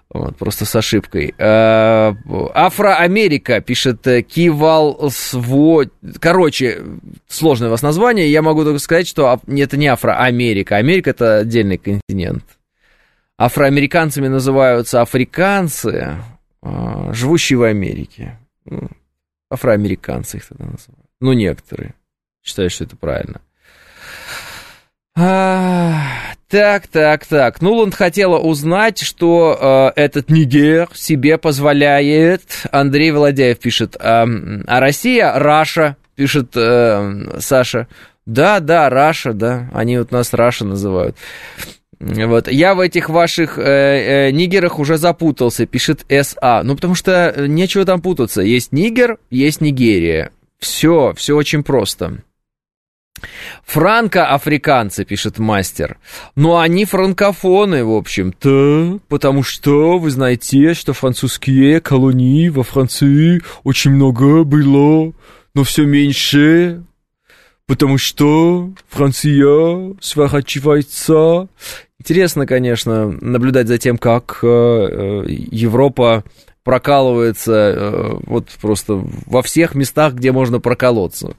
Вот, 0.10 0.38
просто 0.38 0.65
с 0.65 0.75
ошибкой. 0.75 1.34
Э, 1.38 2.13
Афроамерика, 2.53 3.60
пишет 3.60 4.05
э, 4.05 4.22
Кивал 4.22 5.10
Сво... 5.10 5.86
Короче, 6.20 6.84
сложное 7.27 7.70
у 7.70 7.72
вас 7.72 7.82
название. 7.82 8.32
Я 8.32 8.44
могу 8.44 8.63
только 8.63 8.79
сказать, 8.79 9.08
что 9.08 9.41
это 9.48 9.77
не 9.77 9.88
Афроамерика. 9.88 10.75
Америка– 10.75 11.10
это 11.12 11.39
отдельный 11.39 11.79
континент 11.79 12.44
афроамериканцами 13.38 14.27
называются 14.27 15.01
африканцы, 15.01 16.18
а, 16.62 17.13
живущие 17.13 17.58
в 17.58 17.63
Америке. 17.63 18.39
Ну, 18.65 18.89
афроамериканцы 19.50 20.38
их 20.38 20.48
тогда 20.48 20.65
называют. 20.65 21.10
Ну, 21.20 21.34
некоторые 21.34 21.96
считают, 22.44 22.72
что 22.72 22.84
это 22.84 22.96
правильно. 22.96 23.42
А, 25.18 26.01
так, 26.50 26.88
так, 26.88 27.25
так. 27.25 27.62
Нуланд 27.62 27.96
хотела 27.96 28.38
узнать, 28.38 29.00
что 29.00 29.94
э, 29.96 30.01
этот 30.01 30.30
Нигер 30.30 30.89
себе 30.94 31.38
позволяет. 31.38 32.44
Андрей 32.72 33.12
Володяев 33.12 33.58
пишет. 33.60 33.96
Э, 33.96 34.25
а 34.68 34.80
Россия, 34.80 35.34
Russia, 35.39 35.96
пишет 36.15 36.51
э, 36.56 37.39
Саша. 37.39 37.88
Да, 38.25 38.60
да, 38.60 38.89
Russia, 38.89 39.34
да. 39.34 39.70
Они 39.74 39.98
вот 39.98 40.12
нас 40.12 40.34
Russia 40.34 40.65
называют. 40.65 41.15
Вот. 42.00 42.48
Я 42.48 42.75
в 42.75 42.80
этих 42.80 43.10
ваших 43.10 43.58
э, 43.58 43.62
э, 44.28 44.32
нигерах 44.32 44.80
уже 44.80 44.98
запутался, 44.98 45.66
пишет 45.66 46.06
СА. 46.10 46.62
Ну, 46.64 46.75
потому 46.75 46.96
что 46.96 47.34
э, 47.36 47.48
нечего 47.48 47.86
там 47.86 48.02
путаться. 48.02 48.42
Есть 48.42 48.72
нигер, 48.72 49.18
есть 49.30 49.62
Нигерия. 49.62 50.32
Все, 50.60 51.14
все 51.16 51.36
очень 51.36 51.64
просто. 51.64 52.22
Франко-африканцы, 53.66 55.06
пишет 55.06 55.40
мастер. 55.40 55.98
Но 56.36 56.60
они 56.60 56.86
франкофоны, 56.86 57.86
в 57.86 57.94
общем-то, 57.94 59.00
потому 59.08 59.44
что 59.44 59.98
вы 59.98 60.12
знаете, 60.12 60.74
что 60.74 60.94
французские 60.94 61.80
колонии 61.80 62.50
во 62.50 62.64
Франции 62.64 63.42
очень 63.64 63.92
много 63.92 64.44
было, 64.44 65.14
но 65.54 65.64
все 65.64 65.86
меньше 65.86 66.84
потому 67.67 67.98
что 67.98 68.72
Франция 68.89 69.95
сворачивается. 70.01 71.48
Интересно, 72.00 72.45
конечно, 72.45 73.12
наблюдать 73.22 73.67
за 73.67 73.77
тем, 73.77 73.98
как 73.98 74.39
э, 74.43 74.48
э, 74.48 75.25
Европа 75.27 76.24
прокалывается 76.65 77.53
э, 77.53 78.17
вот 78.25 78.50
просто 78.60 78.95
во 79.27 79.43
всех 79.43 79.75
местах, 79.75 80.15
где 80.15 80.31
можно 80.31 80.60
проколоться. 80.60 81.36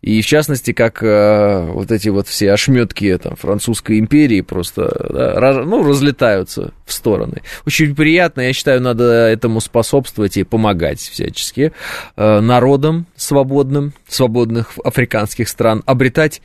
И 0.00 0.22
в 0.22 0.26
частности, 0.26 0.72
как 0.72 1.02
э, 1.02 1.66
вот 1.72 1.90
эти 1.90 2.08
вот 2.08 2.28
все 2.28 2.52
ошметки 2.52 3.18
там, 3.18 3.34
французской 3.34 3.98
империи 3.98 4.42
просто 4.42 5.06
да, 5.10 5.64
ну, 5.64 5.82
разлетаются 5.82 6.72
в 6.86 6.92
стороны. 6.92 7.42
Очень 7.66 7.96
приятно, 7.96 8.42
я 8.42 8.52
считаю, 8.52 8.80
надо 8.80 9.04
этому 9.04 9.60
способствовать 9.60 10.36
и 10.36 10.44
помогать 10.44 11.00
всячески 11.00 11.72
э, 12.16 12.40
народам 12.40 13.06
свободным, 13.16 13.92
свободных 14.06 14.78
африканских 14.84 15.48
стран 15.48 15.82
обретать 15.84 16.42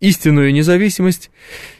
истинную 0.00 0.52
независимость 0.52 1.30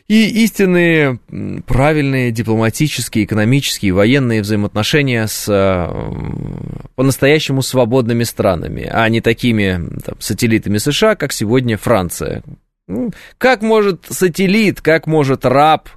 и 0.09 0.43
истинные 0.43 1.21
правильные 1.67 2.31
дипломатические, 2.31 3.27
экономические, 3.27 3.93
военные 3.93 4.41
взаимоотношения 4.41 5.27
с 5.27 5.47
э, 5.49 6.89
по-настоящему 6.95 7.61
свободными 7.61 8.25
странами, 8.25 8.89
а 8.91 9.07
не 9.11 9.21
такими 9.21 9.81
там, 10.05 10.19
сателлитами 10.19 10.79
США, 10.79 11.15
как 11.15 11.33
сегодня 11.33 11.77
Франция. 11.77 12.43
Ну, 12.87 13.13
как 13.37 13.61
может 13.61 14.07
сателлит, 14.09 14.81
как 14.81 15.07
может 15.07 15.45
раб, 15.45 15.91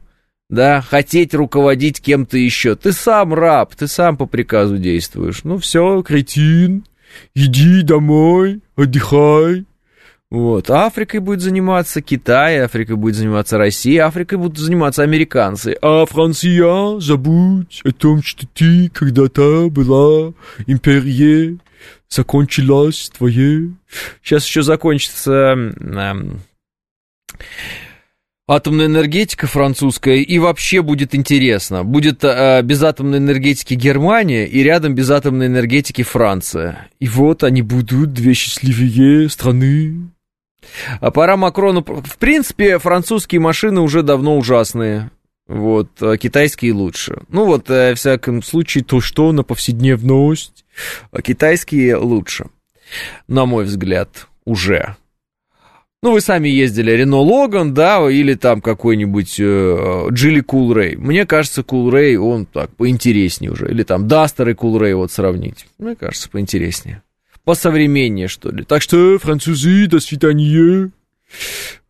да, 0.50 0.82
хотеть 0.82 1.34
руководить 1.34 2.02
кем-то 2.02 2.38
еще? 2.38 2.76
Ты 2.76 2.92
сам 2.92 3.34
раб, 3.34 3.74
ты 3.76 3.88
сам 3.88 4.18
по 4.18 4.26
приказу 4.26 4.78
действуешь. 4.78 5.46
Ну 5.46 5.58
все, 5.58 6.02
кретин, 6.02 6.84
иди 7.34 7.82
домой, 7.82 8.60
отдыхай. 8.76 9.66
Вот. 10.32 10.70
Африкой 10.70 11.20
будет 11.20 11.42
заниматься 11.42 12.02
Китай, 12.02 12.62
Африкой 12.62 12.96
будет 12.96 13.16
заниматься 13.16 13.58
Россия, 13.58 14.06
Африкой 14.06 14.38
будут 14.38 14.58
заниматься 14.58 15.04
американцы. 15.04 15.78
А 15.82 16.06
Франция, 16.06 17.02
забудь 17.02 17.82
о 17.84 17.92
том, 17.92 18.24
что 18.24 18.48
ты 18.48 18.90
когда-то 18.90 19.70
была 19.70 20.32
империей, 20.68 21.60
закончилась 22.08 23.12
твоей. 23.16 23.74
Сейчас 24.24 24.46
еще 24.46 24.62
закончится 24.62 25.32
эм, 25.32 26.40
атомная 28.48 28.86
энергетика 28.86 29.48
французская, 29.48 30.16
и 30.16 30.40
вообще 30.40 30.82
будет 30.82 31.14
интересно. 31.14 31.84
Будет 31.84 32.24
э, 32.24 32.62
без 32.64 32.82
атомной 32.84 33.18
энергетики 33.18 33.74
Германия, 33.74 34.48
и 34.48 34.64
рядом 34.64 34.96
без 34.96 35.10
атомной 35.10 35.48
энергетики 35.48 36.04
Франция. 36.04 36.88
И 37.02 37.10
вот 37.10 37.44
они 37.44 37.62
будут 37.62 38.14
две 38.14 38.34
счастливые 38.34 39.28
страны. 39.28 40.12
А 41.00 41.12
пора 41.12 41.38
Макрону... 41.38 41.84
В 41.84 42.18
принципе, 42.18 42.80
французские 42.80 43.42
машины 43.42 43.82
уже 43.82 44.04
давно 44.04 44.38
ужасные. 44.38 45.12
Вот, 45.48 45.90
а 46.02 46.18
китайские 46.18 46.74
лучше. 46.74 47.24
Ну 47.28 47.46
вот, 47.46 47.70
э, 47.70 47.94
в 47.94 47.98
всяком 47.98 48.42
случае, 48.42 48.84
то, 48.84 49.02
что 49.02 49.32
на 49.34 49.44
повседневность, 49.44 50.66
а 51.12 51.22
китайские 51.22 51.98
лучше. 51.98 52.46
На 53.28 53.46
мой 53.46 53.66
взгляд, 53.66 54.28
уже. 54.46 54.96
Ну, 56.04 56.14
вы 56.14 56.22
сами 56.22 56.48
ездили 56.50 56.92
Рено 56.92 57.20
Логан, 57.20 57.74
да, 57.76 58.10
или 58.10 58.34
там 58.34 58.60
какой-нибудь 58.62 59.40
э, 59.40 60.08
Джили 60.12 60.40
Кулрей. 60.40 60.96
Мне 60.96 61.28
кажется, 61.28 61.64
Кулрей, 61.64 62.18
он 62.18 62.48
так, 62.48 62.76
поинтереснее 62.76 63.52
уже. 63.52 63.70
Или 63.70 63.84
там 63.84 64.08
Дастер 64.08 64.50
и 64.50 64.54
Кулрей 64.54 64.94
вот 64.94 65.12
сравнить. 65.12 65.68
Мне 65.78 65.96
кажется, 65.96 66.30
поинтереснее. 66.30 67.04
Посовременнее, 67.44 68.28
что 68.28 68.52
ли. 68.52 68.64
Так 68.64 68.82
что, 68.82 69.18
французы, 69.20 69.88
до 69.88 70.00
свидания. 70.00 70.92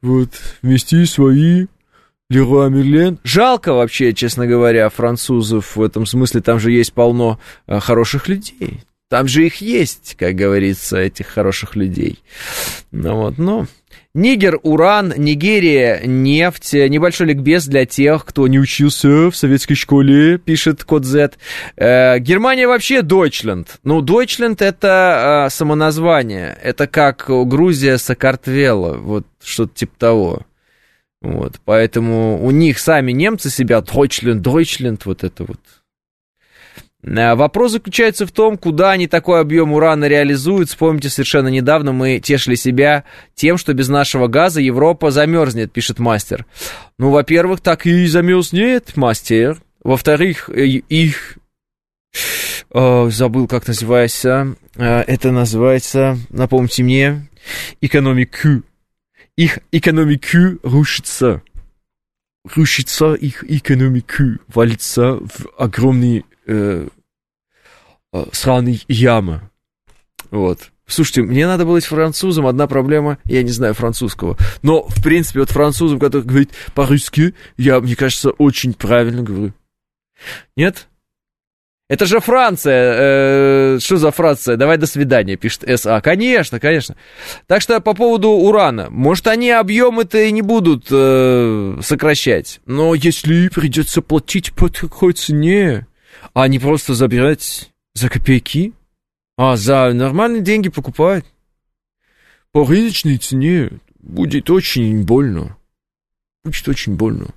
Вот, 0.01 0.29
вместе 0.61 1.05
свои. 1.05 1.67
Леруа 2.29 2.69
Мерлен. 2.69 3.19
Жалко 3.25 3.73
вообще, 3.73 4.13
честно 4.13 4.47
говоря, 4.47 4.89
французов 4.89 5.75
в 5.75 5.81
этом 5.81 6.05
смысле. 6.05 6.39
Там 6.39 6.61
же 6.61 6.71
есть 6.71 6.93
полно 6.93 7.39
э, 7.67 7.79
хороших 7.81 8.29
людей. 8.29 8.85
Там 9.09 9.27
же 9.27 9.45
их 9.45 9.57
есть, 9.57 10.15
как 10.17 10.35
говорится, 10.35 10.97
этих 10.97 11.27
хороших 11.27 11.75
людей. 11.75 12.19
Ну 12.91 13.15
вот, 13.15 13.37
ну... 13.37 13.67
Нигер, 14.13 14.59
уран, 14.63 15.13
Нигерия, 15.15 16.01
нефть. 16.05 16.73
Небольшой 16.73 17.27
ликбез 17.27 17.65
для 17.65 17.85
тех, 17.85 18.25
кто 18.25 18.45
не 18.47 18.59
учился 18.59 19.31
в 19.31 19.35
советской 19.35 19.75
школе, 19.75 20.37
пишет 20.37 20.83
код 20.83 21.05
Z. 21.05 21.31
Э, 21.77 22.19
Германия 22.19 22.67
вообще 22.67 23.03
Дойчленд. 23.03 23.79
Ну, 23.83 24.01
Дойчленд 24.01 24.61
это 24.61 25.45
э, 25.47 25.49
самоназвание. 25.49 26.57
Это 26.61 26.87
как 26.87 27.25
Грузия 27.27 27.97
Сакартвела. 27.97 28.97
Вот 28.97 29.25
что-то 29.41 29.73
типа 29.75 29.93
того. 29.97 30.41
Вот, 31.21 31.61
поэтому 31.63 32.43
у 32.43 32.51
них 32.51 32.79
сами 32.79 33.13
немцы 33.13 33.49
себя 33.49 33.79
Дойчленд, 33.81 34.41
Дойчленд, 34.41 35.05
вот 35.05 35.23
это 35.23 35.45
вот. 35.45 35.59
Э, 37.03 37.35
вопрос 37.35 37.73
заключается 37.73 38.25
в 38.25 38.31
том, 38.31 38.57
куда 38.57 38.91
они 38.91 39.07
такой 39.07 39.41
объем 39.41 39.73
урана 39.73 40.05
реализуют. 40.05 40.69
Вспомните, 40.69 41.09
совершенно 41.09 41.47
недавно 41.47 41.91
мы 41.91 42.19
тешили 42.19 42.55
себя 42.55 43.03
тем, 43.35 43.57
что 43.57 43.73
без 43.73 43.89
нашего 43.89 44.27
газа 44.27 44.61
Европа 44.61 45.11
замерзнет, 45.11 45.71
пишет 45.71 45.99
мастер. 45.99 46.45
Ну, 46.97 47.09
во-первых, 47.11 47.61
так 47.61 47.85
и 47.85 48.05
замерзнет, 48.07 48.95
мастер. 48.95 49.57
Во-вторых, 49.83 50.49
э, 50.49 50.65
их... 50.65 51.37
Э, 52.73 53.09
забыл, 53.09 53.47
как 53.47 53.67
называется. 53.67 54.55
Это 54.75 55.31
называется, 55.31 56.17
напомните 56.29 56.83
мне, 56.83 57.27
экономику. 57.81 58.63
Их 59.35 59.59
экономику 59.71 60.59
рушится. 60.63 61.41
Рушится 62.55 63.13
их 63.13 63.43
экономику, 63.43 64.39
валится 64.47 65.15
в 65.15 65.47
огромный 65.57 66.25
э, 66.51 66.87
э, 68.13 68.25
сраной 68.31 68.83
ямы. 68.87 69.41
Вот. 70.29 70.71
Слушайте, 70.85 71.21
мне 71.21 71.47
надо 71.47 71.65
быть 71.65 71.85
французом, 71.85 72.47
одна 72.47 72.67
проблема, 72.67 73.17
я 73.23 73.43
не 73.43 73.51
знаю 73.51 73.73
французского. 73.73 74.37
Но, 74.61 74.83
в 74.83 75.01
принципе, 75.01 75.39
вот 75.39 75.49
французом, 75.49 75.99
который 75.99 76.23
говорит 76.23 76.51
по-русски, 76.73 77.33
я, 77.57 77.79
мне 77.79 77.95
кажется, 77.95 78.31
очень 78.31 78.73
правильно 78.73 79.23
говорю. 79.23 79.53
Нет? 80.57 80.87
Это 81.91 82.05
же 82.05 82.21
Франция. 82.21 82.93
Э, 82.95 83.79
что 83.81 83.97
за 83.97 84.11
Франция? 84.11 84.55
Давай 84.55 84.77
до 84.77 84.85
свидания, 84.85 85.35
пишет 85.35 85.63
СА. 85.77 85.99
Конечно, 85.99 86.57
конечно. 86.57 86.95
Так 87.47 87.61
что 87.61 87.81
по 87.81 87.93
поводу 87.93 88.29
урана. 88.29 88.87
Может, 88.89 89.27
они 89.27 89.51
объемы-то 89.51 90.17
и 90.17 90.31
не 90.31 90.41
будут 90.41 90.87
э, 90.89 91.79
сокращать. 91.81 92.61
Но 92.65 92.95
если 92.95 93.49
придется 93.49 94.01
платить 94.01 94.53
по 94.53 94.69
такой 94.69 95.11
цене, 95.11 95.85
а 96.33 96.47
не 96.47 96.59
просто 96.59 96.93
забирать 96.93 97.71
за 97.93 98.09
копейки, 98.09 98.73
а 99.37 99.55
за 99.55 99.91
нормальные 99.93 100.41
деньги 100.41 100.69
покупать. 100.69 101.25
По 102.51 102.65
рыночной 102.65 103.17
цене 103.17 103.79
будет 103.99 104.49
очень 104.49 105.03
больно. 105.03 105.57
Будет 106.43 106.67
очень 106.67 106.95
больно. 106.95 107.27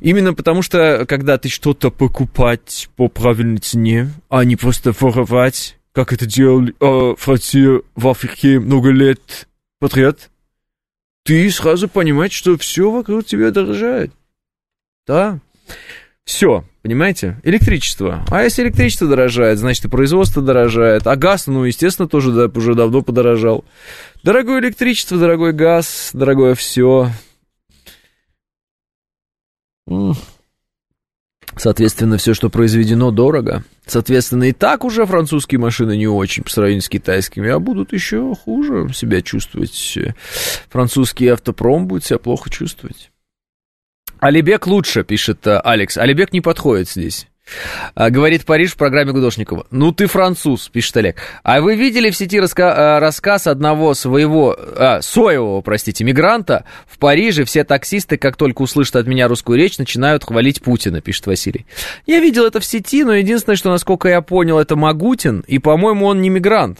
Именно 0.00 0.34
потому 0.34 0.62
что, 0.62 1.06
когда 1.06 1.38
ты 1.38 1.48
что-то 1.48 1.90
покупать 1.90 2.88
по 2.96 3.08
правильной 3.08 3.58
цене, 3.58 4.10
а 4.28 4.44
не 4.44 4.56
просто 4.56 4.92
воровать, 4.98 5.78
как 5.92 6.12
это 6.12 6.26
делали 6.26 6.74
э, 6.80 7.14
Франция 7.16 7.82
в 7.94 8.08
Африке 8.08 8.58
много 8.58 8.90
лет 8.90 9.48
подряд, 9.78 10.30
ты 11.24 11.48
сразу 11.50 11.88
понимаешь, 11.88 12.32
что 12.32 12.58
все 12.58 12.90
вокруг 12.90 13.24
тебя 13.24 13.50
дорожает. 13.50 14.12
Да. 15.06 15.38
Все, 16.24 16.64
понимаете? 16.82 17.40
Электричество. 17.42 18.24
А 18.30 18.42
если 18.42 18.62
электричество 18.62 19.08
дорожает, 19.08 19.58
значит 19.58 19.84
и 19.84 19.88
производство 19.88 20.40
дорожает. 20.40 21.06
А 21.06 21.16
газ, 21.16 21.46
ну, 21.46 21.64
естественно, 21.64 22.08
тоже 22.08 22.32
да, 22.32 22.46
уже 22.58 22.74
давно 22.74 23.02
подорожал. 23.02 23.64
Дорогое 24.22 24.60
электричество, 24.60 25.18
дорогой 25.18 25.52
газ, 25.52 26.10
дорогое 26.12 26.54
все. 26.54 27.10
Соответственно, 31.56 32.16
все, 32.16 32.34
что 32.34 32.48
произведено, 32.48 33.10
дорого. 33.10 33.64
Соответственно, 33.86 34.44
и 34.44 34.52
так 34.52 34.84
уже 34.84 35.04
французские 35.04 35.58
машины 35.58 35.96
не 35.96 36.06
очень 36.06 36.44
по 36.44 36.50
сравнению 36.50 36.82
с 36.82 36.88
китайскими, 36.88 37.50
а 37.50 37.58
будут 37.58 37.92
еще 37.92 38.34
хуже 38.34 38.90
себя 38.94 39.20
чувствовать. 39.20 39.98
Французский 40.70 41.28
автопром 41.28 41.86
будет 41.86 42.04
себя 42.04 42.18
плохо 42.18 42.48
чувствовать. 42.48 43.11
Алибек 44.22 44.68
лучше, 44.68 45.02
пишет 45.02 45.44
э, 45.48 45.58
Алекс. 45.64 45.98
Алибек 45.98 46.32
не 46.32 46.40
подходит 46.40 46.88
здесь. 46.88 47.26
А, 47.96 48.08
говорит 48.08 48.44
Париж 48.44 48.70
в 48.70 48.76
программе 48.76 49.10
Гудошникова. 49.10 49.66
Ну 49.72 49.90
ты 49.90 50.06
француз, 50.06 50.68
пишет 50.68 50.96
Олег. 50.96 51.16
А 51.42 51.60
вы 51.60 51.74
видели 51.74 52.08
в 52.08 52.16
сети 52.16 52.38
раска- 52.38 52.72
э, 52.72 52.98
рассказ 53.00 53.48
одного 53.48 53.94
своего, 53.94 54.56
а, 54.56 55.02
соевого, 55.02 55.60
простите, 55.60 56.04
мигранта 56.04 56.66
в 56.86 56.98
Париже? 56.98 57.44
Все 57.44 57.64
таксисты, 57.64 58.16
как 58.16 58.36
только 58.36 58.62
услышат 58.62 58.94
от 58.94 59.08
меня 59.08 59.26
русскую 59.26 59.58
речь, 59.58 59.76
начинают 59.78 60.22
хвалить 60.22 60.62
Путина, 60.62 61.00
пишет 61.00 61.26
Василий. 61.26 61.66
Я 62.06 62.20
видел 62.20 62.46
это 62.46 62.60
в 62.60 62.64
сети, 62.64 63.02
но 63.02 63.14
единственное, 63.14 63.56
что, 63.56 63.70
насколько 63.70 64.08
я 64.08 64.20
понял, 64.20 64.60
это 64.60 64.76
Магутин, 64.76 65.40
и, 65.48 65.58
по-моему, 65.58 66.06
он 66.06 66.22
не 66.22 66.28
мигрант. 66.28 66.78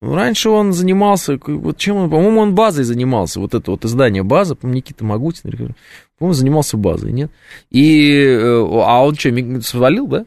Ну, 0.00 0.14
раньше 0.14 0.48
он 0.48 0.72
занимался, 0.72 1.38
вот 1.44 1.76
чем 1.76 1.96
он, 1.96 2.10
по-моему, 2.10 2.40
он 2.40 2.54
базой 2.54 2.84
занимался, 2.84 3.40
вот 3.40 3.54
это 3.54 3.72
вот 3.72 3.84
издание 3.84 4.22
база, 4.22 4.54
по-моему, 4.54 4.76
Никита 4.76 5.04
Магутин, 5.04 5.74
по-моему, 6.18 6.34
занимался 6.34 6.76
базой, 6.76 7.12
нет? 7.12 7.32
И, 7.70 8.22
э, 8.22 8.60
а 8.84 9.04
он 9.04 9.16
что, 9.16 9.30
свалил, 9.62 10.06
да? 10.06 10.24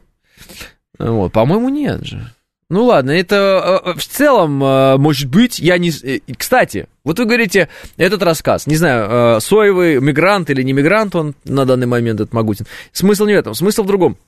Вот, 0.98 1.32
по-моему, 1.32 1.70
нет 1.70 2.04
же. 2.04 2.32
Ну 2.68 2.84
ладно, 2.84 3.12
это 3.12 3.82
э, 3.84 3.98
в 3.98 4.06
целом, 4.06 4.62
э, 4.62 4.96
может 4.98 5.30
быть, 5.30 5.58
я 5.58 5.78
не... 5.78 5.90
Кстати, 6.36 6.86
вот 7.02 7.18
вы 7.18 7.24
говорите, 7.24 7.70
этот 7.96 8.22
рассказ, 8.22 8.66
не 8.66 8.76
знаю, 8.76 9.40
соевый 9.40 10.00
мигрант 10.00 10.50
или 10.50 10.62
не 10.62 10.74
мигрант 10.74 11.14
он 11.16 11.34
на 11.44 11.64
данный 11.64 11.86
момент, 11.86 12.20
этот 12.20 12.34
Магутин. 12.34 12.66
Смысл 12.92 13.24
не 13.24 13.34
в 13.34 13.38
этом, 13.38 13.54
смысл 13.54 13.84
в 13.84 13.86
другом. 13.86 14.18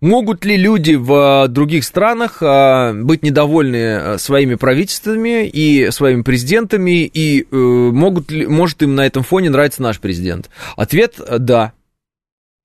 Могут 0.00 0.44
ли 0.44 0.56
люди 0.56 0.94
в 0.94 1.46
других 1.48 1.84
странах 1.84 2.38
а, 2.40 2.92
быть 2.94 3.22
недовольны 3.22 3.76
э, 3.76 4.18
своими 4.18 4.54
правительствами 4.54 5.46
и 5.46 5.90
своими 5.90 6.22
президентами, 6.22 7.04
и 7.04 7.42
э, 7.42 7.56
могут 7.56 8.30
ли, 8.30 8.46
может 8.46 8.82
им 8.82 8.94
на 8.94 9.06
этом 9.06 9.22
фоне 9.22 9.50
нравиться 9.50 9.82
наш 9.82 10.00
президент? 10.00 10.50
Ответ– 10.76 11.20
да. 11.38 11.72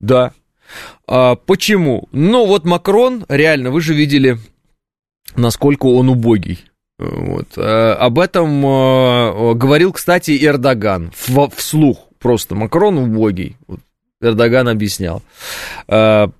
Да. 0.00 0.32
А, 1.06 1.36
почему? 1.36 2.08
Ну, 2.12 2.46
вот 2.46 2.64
Макрон, 2.64 3.24
реально, 3.28 3.70
вы 3.70 3.80
же 3.80 3.94
видели, 3.94 4.38
насколько 5.36 5.86
он 5.86 6.08
убогий. 6.08 6.64
Вот. 6.98 7.48
А, 7.56 7.94
об 7.94 8.18
этом 8.18 8.62
говорил, 9.56 9.92
кстати, 9.92 10.36
Эрдоган 10.44 11.12
вслух 11.56 12.08
просто. 12.18 12.54
Макрон 12.54 12.98
убогий. 12.98 13.56
Вот 13.66 13.80
Эрдоган 14.20 14.68
объяснял. 14.68 15.22
А, 15.86 16.30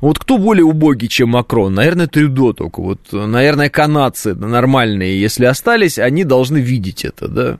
вот 0.00 0.18
кто 0.18 0.38
более 0.38 0.64
убогий, 0.64 1.08
чем 1.08 1.30
Макрон? 1.30 1.74
Наверное, 1.74 2.06
Трюдо 2.06 2.52
только. 2.52 2.80
Вот, 2.80 3.00
наверное, 3.12 3.68
канадцы 3.68 4.34
нормальные, 4.34 5.20
если 5.20 5.44
остались, 5.44 5.98
они 5.98 6.24
должны 6.24 6.58
видеть 6.58 7.04
это, 7.04 7.28
да. 7.28 7.58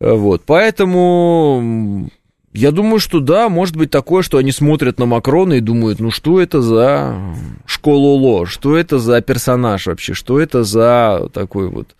Вот, 0.00 0.42
поэтому 0.44 2.10
я 2.52 2.72
думаю, 2.72 3.00
что 3.00 3.20
да, 3.20 3.48
может 3.48 3.76
быть 3.76 3.90
такое, 3.90 4.22
что 4.22 4.38
они 4.38 4.52
смотрят 4.52 4.98
на 4.98 5.06
Макрона 5.06 5.54
и 5.54 5.60
думают, 5.60 6.00
ну 6.00 6.10
что 6.10 6.40
это 6.40 6.60
за 6.60 7.16
школу 7.64 8.16
Ло, 8.16 8.44
что 8.44 8.76
это 8.76 8.98
за 8.98 9.20
персонаж 9.22 9.86
вообще, 9.86 10.14
что 10.14 10.38
это 10.40 10.62
за 10.62 11.28
такой 11.32 11.68
вот 11.68 11.96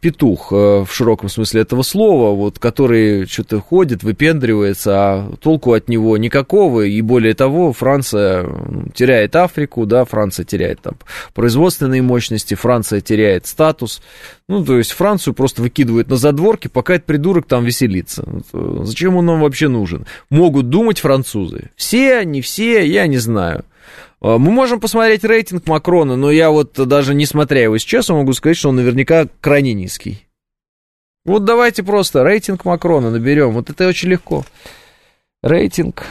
петух 0.00 0.52
э, 0.52 0.84
в 0.84 0.88
широком 0.92 1.30
смысле 1.30 1.62
этого 1.62 1.82
слова, 1.82 2.34
вот, 2.36 2.58
который 2.58 3.26
что-то 3.26 3.60
ходит, 3.60 4.02
выпендривается, 4.02 4.92
а 4.94 5.36
толку 5.40 5.72
от 5.72 5.88
него 5.88 6.18
никакого, 6.18 6.82
и 6.82 7.00
более 7.00 7.32
того, 7.32 7.72
Франция 7.72 8.46
теряет 8.94 9.34
Африку, 9.36 9.86
да, 9.86 10.04
Франция 10.04 10.44
теряет 10.44 10.82
там 10.82 10.94
производственные 11.32 12.02
мощности, 12.02 12.54
Франция 12.54 13.00
теряет 13.00 13.46
статус, 13.46 14.02
ну, 14.48 14.62
то 14.62 14.76
есть 14.76 14.92
Францию 14.92 15.32
просто 15.32 15.62
выкидывают 15.62 16.10
на 16.10 16.16
задворки, 16.16 16.68
пока 16.68 16.96
этот 16.96 17.06
придурок 17.06 17.46
там 17.46 17.64
веселится. 17.64 18.24
Э, 18.52 18.80
зачем 18.82 19.16
он 19.16 19.24
нам 19.24 19.40
вообще 19.40 19.68
нужен? 19.68 20.06
Могут 20.28 20.68
думать 20.68 21.00
французы. 21.00 21.70
Все, 21.74 22.22
не 22.24 22.42
все, 22.42 22.86
я 22.86 23.06
не 23.06 23.16
знаю. 23.16 23.64
А, 24.24 24.38
мы 24.38 24.50
можем 24.50 24.80
посмотреть 24.80 25.22
рейтинг 25.22 25.66
Макрона, 25.66 26.16
но 26.16 26.30
я 26.30 26.50
вот 26.50 26.72
даже 26.72 27.14
не 27.14 27.26
смотря 27.26 27.62
его 27.62 27.76
сейчас, 27.76 28.08
могу 28.08 28.32
сказать, 28.32 28.56
что 28.56 28.70
он 28.70 28.76
наверняка 28.76 29.28
крайне 29.42 29.74
низкий. 29.74 30.26
Вот 31.26 31.44
давайте 31.44 31.82
просто 31.82 32.24
рейтинг 32.24 32.64
Макрона 32.64 33.10
наберем. 33.10 33.52
Вот 33.52 33.68
это 33.68 33.86
очень 33.86 34.08
легко. 34.08 34.44
Рейтинг 35.42 36.06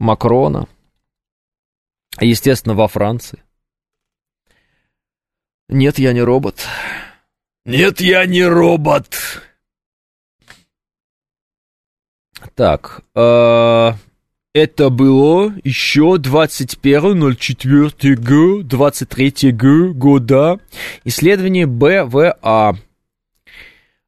Макрона. 0.00 0.66
Естественно, 2.20 2.74
во 2.74 2.88
Франции. 2.88 3.44
Нет, 5.68 6.00
я 6.00 6.12
не 6.12 6.22
робот. 6.22 6.66
Нет, 7.64 8.00
я 8.00 8.26
не 8.26 8.44
робот. 8.44 9.14
Так, 12.56 13.02
э, 13.14 13.92
это 14.56 14.88
было 14.88 15.52
еще 15.64 16.16
21.04 16.18 18.62
23 18.62 19.52
года. 19.92 20.58
Исследование 21.04 21.66
БВА. 21.66 22.78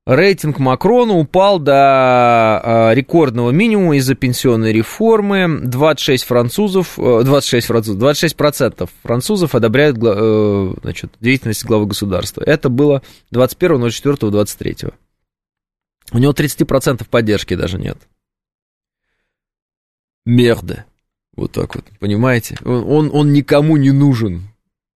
Рейтинг 0.07 0.59
Макрона 0.59 1.19
упал 1.19 1.59
до 1.59 2.63
э, 2.65 2.95
рекордного 2.95 3.51
минимума 3.51 3.99
из-за 3.99 4.15
пенсионной 4.15 4.73
реформы. 4.73 5.61
26 5.65 6.25
французов, 6.25 6.99
э, 6.99 7.25
26 7.25 7.67
французов, 7.67 7.99
26 7.99 8.35
процентов 8.35 8.89
французов 9.03 9.55
одобряют 9.55 9.99
э, 10.03 10.73
значит, 10.81 11.13
деятельность 11.21 11.67
главы 11.67 11.85
государства. 11.85 12.43
Это 12.43 12.71
было 12.71 13.03
21.04.23. 13.35 14.95
У 16.13 16.19
него 16.19 16.33
30% 16.33 17.07
поддержки 17.11 17.55
даже 17.55 17.77
нет. 17.77 17.99
Мерда. 20.29 20.85
Вот 21.37 21.53
так 21.53 21.75
вот, 21.75 21.85
понимаете? 22.01 22.59
Он, 22.65 23.11
он, 23.13 23.33
никому 23.33 23.77
не 23.79 23.93
нужен. 23.93 24.49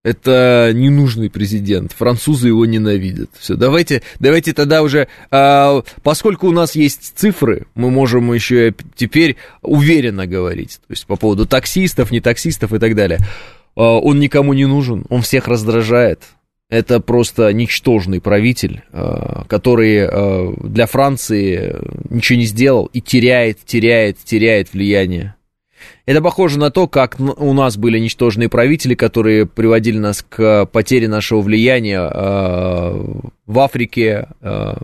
Это 0.04 0.72
ненужный 0.74 1.30
президент. 1.30 1.92
Французы 1.92 2.48
его 2.48 2.66
ненавидят. 2.66 3.30
Все, 3.38 3.54
давайте, 3.54 4.02
давайте 4.18 4.52
тогда 4.52 4.82
уже, 4.82 5.08
а, 5.30 5.82
поскольку 6.02 6.48
у 6.48 6.52
нас 6.52 6.74
есть 6.74 7.12
цифры, 7.16 7.66
мы 7.74 7.90
можем 7.90 8.30
еще 8.32 8.74
теперь 8.94 9.36
уверенно 9.62 10.26
говорить. 10.26 10.80
То 10.86 10.90
есть 10.92 11.06
по 11.06 11.16
поводу 11.16 11.46
таксистов, 11.46 12.10
не 12.10 12.20
таксистов 12.20 12.74
и 12.74 12.78
так 12.78 12.94
далее. 12.94 13.20
А, 13.74 13.98
он 13.98 14.20
никому 14.20 14.52
не 14.52 14.66
нужен, 14.66 15.06
он 15.08 15.22
всех 15.22 15.48
раздражает. 15.48 16.24
Это 16.72 17.00
просто 17.00 17.52
ничтожный 17.52 18.22
правитель, 18.22 18.80
а, 18.92 19.44
который 19.46 20.06
а, 20.06 20.54
для 20.56 20.86
Франции 20.86 21.76
ничего 22.08 22.38
не 22.38 22.46
сделал 22.46 22.86
и 22.94 23.02
теряет, 23.02 23.58
теряет, 23.66 24.16
теряет 24.24 24.72
влияние. 24.72 25.34
Это 26.06 26.22
похоже 26.22 26.58
на 26.58 26.70
то, 26.70 26.88
как 26.88 27.20
у 27.20 27.52
нас 27.52 27.76
были 27.76 27.98
ничтожные 27.98 28.48
правители, 28.48 28.94
которые 28.94 29.44
приводили 29.44 29.98
нас 29.98 30.24
к 30.26 30.64
потере 30.64 31.08
нашего 31.08 31.42
влияния 31.42 32.00
э, 32.10 33.04
в 33.44 33.58
Африке 33.58 34.28
э, 34.40 34.74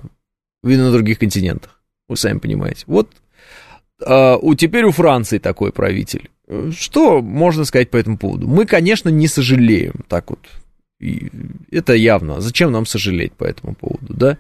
и 0.65 0.77
на 0.77 0.93
других 0.93 1.19
континентах. 1.21 1.81
Вы 2.07 2.19
сами 2.19 2.39
понимаете. 2.39 2.85
Вот 2.87 3.09
э, 4.05 4.37
у, 4.43 4.55
теперь 4.57 4.85
у 4.85 4.91
Франции 4.91 5.39
такой 5.39 5.73
правитель. 5.73 6.29
Что 6.71 7.23
можно 7.23 7.65
сказать 7.65 7.89
по 7.89 7.97
этому 7.97 8.19
поводу? 8.19 8.47
Мы, 8.47 8.67
конечно, 8.67 9.09
не 9.09 9.27
сожалеем, 9.27 10.05
так 10.07 10.29
вот 10.29 10.41
это 11.71 11.95
явно. 11.95 12.41
Зачем 12.41 12.73
нам 12.73 12.85
сожалеть 12.85 13.33
по 13.33 13.45
этому 13.45 13.75
поводу, 13.75 14.15
да? 14.15 14.39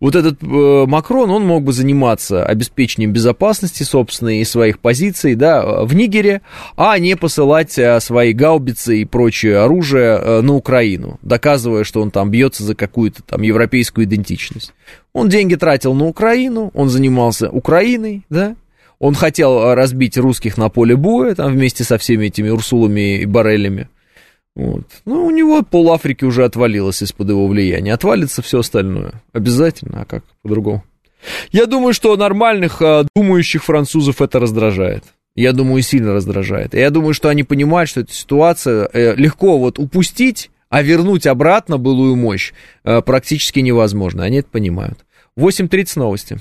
Вот 0.00 0.14
этот 0.14 0.42
э, 0.42 0.84
Макрон, 0.86 1.30
он 1.30 1.46
мог 1.46 1.64
бы 1.64 1.72
заниматься 1.72 2.44
обеспечением 2.44 3.12
безопасности 3.12 3.84
собственной 3.84 4.40
и 4.40 4.44
своих 4.44 4.80
позиций, 4.80 5.34
да, 5.34 5.84
в 5.84 5.94
Нигере, 5.94 6.42
а 6.76 6.98
не 6.98 7.16
посылать 7.16 7.78
э, 7.78 7.98
свои 8.00 8.34
гаубицы 8.34 8.98
и 8.98 9.04
прочее 9.06 9.58
оружие 9.58 10.18
э, 10.20 10.40
на 10.42 10.54
Украину, 10.54 11.18
доказывая, 11.22 11.84
что 11.84 12.02
он 12.02 12.10
там 12.10 12.30
бьется 12.30 12.64
за 12.64 12.74
какую-то 12.74 13.22
там 13.22 13.40
европейскую 13.40 14.04
идентичность. 14.04 14.74
Он 15.14 15.30
деньги 15.30 15.54
тратил 15.54 15.94
на 15.94 16.04
Украину, 16.04 16.70
он 16.74 16.90
занимался 16.90 17.48
Украиной, 17.48 18.26
да, 18.28 18.56
он 18.98 19.14
хотел 19.14 19.58
э, 19.58 19.74
разбить 19.74 20.18
русских 20.18 20.58
на 20.58 20.68
поле 20.68 20.96
боя, 20.96 21.34
там 21.34 21.52
вместе 21.52 21.82
со 21.82 21.96
всеми 21.96 22.26
этими 22.26 22.50
Урсулами 22.50 23.20
и 23.20 23.24
Барелями. 23.24 23.88
Вот. 24.54 24.84
Ну, 25.04 25.26
у 25.26 25.30
него 25.30 25.62
пол 25.62 25.92
Африки 25.92 26.24
уже 26.24 26.44
отвалилось 26.44 27.02
из-под 27.02 27.30
его 27.30 27.46
влияния. 27.46 27.92
Отвалится 27.92 28.40
все 28.40 28.60
остальное. 28.60 29.22
Обязательно, 29.32 30.02
а 30.02 30.04
как 30.04 30.24
по-другому? 30.42 30.84
Я 31.50 31.66
думаю, 31.66 31.94
что 31.94 32.16
нормальных 32.16 32.80
а, 32.80 33.06
думающих 33.16 33.64
французов 33.64 34.22
это 34.22 34.38
раздражает. 34.38 35.04
Я 35.34 35.52
думаю, 35.52 35.82
сильно 35.82 36.12
раздражает. 36.12 36.74
Я 36.74 36.90
думаю, 36.90 37.14
что 37.14 37.28
они 37.28 37.42
понимают, 37.42 37.90
что 37.90 38.00
эта 38.00 38.12
ситуация 38.12 38.88
э, 38.92 39.16
легко 39.16 39.58
вот 39.58 39.80
упустить, 39.80 40.50
а 40.68 40.80
вернуть 40.82 41.26
обратно 41.26 41.76
былую 41.76 42.14
мощь 42.14 42.52
э, 42.84 43.00
практически 43.02 43.58
невозможно. 43.58 44.22
Они 44.22 44.38
это 44.38 44.48
понимают. 44.48 45.04
8.30 45.36 45.98
новости. 45.98 46.38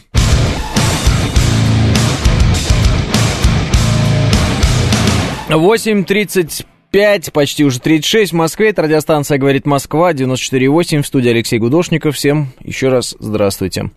Восемь 5.50 6.04
тридцать 6.04 6.66
5, 6.94 7.34
почти 7.34 7.66
уже 7.66 7.80
36 7.80 8.34
в 8.34 8.36
Москве. 8.36 8.70
Это 8.70 8.84
радиостанция 8.84 9.40
«Говорит 9.40 9.66
Москва», 9.66 10.14
94,8. 10.14 11.02
В 11.02 11.08
студии 11.08 11.32
Алексей 11.32 11.58
Гудошников. 11.58 12.16
Всем 12.16 12.50
еще 12.60 12.90
раз 12.90 13.16
здравствуйте. 13.20 13.90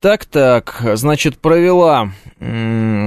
Так-так, 0.00 0.80
значит, 0.94 1.36
провела 1.36 2.12
Нуланд 2.40 2.98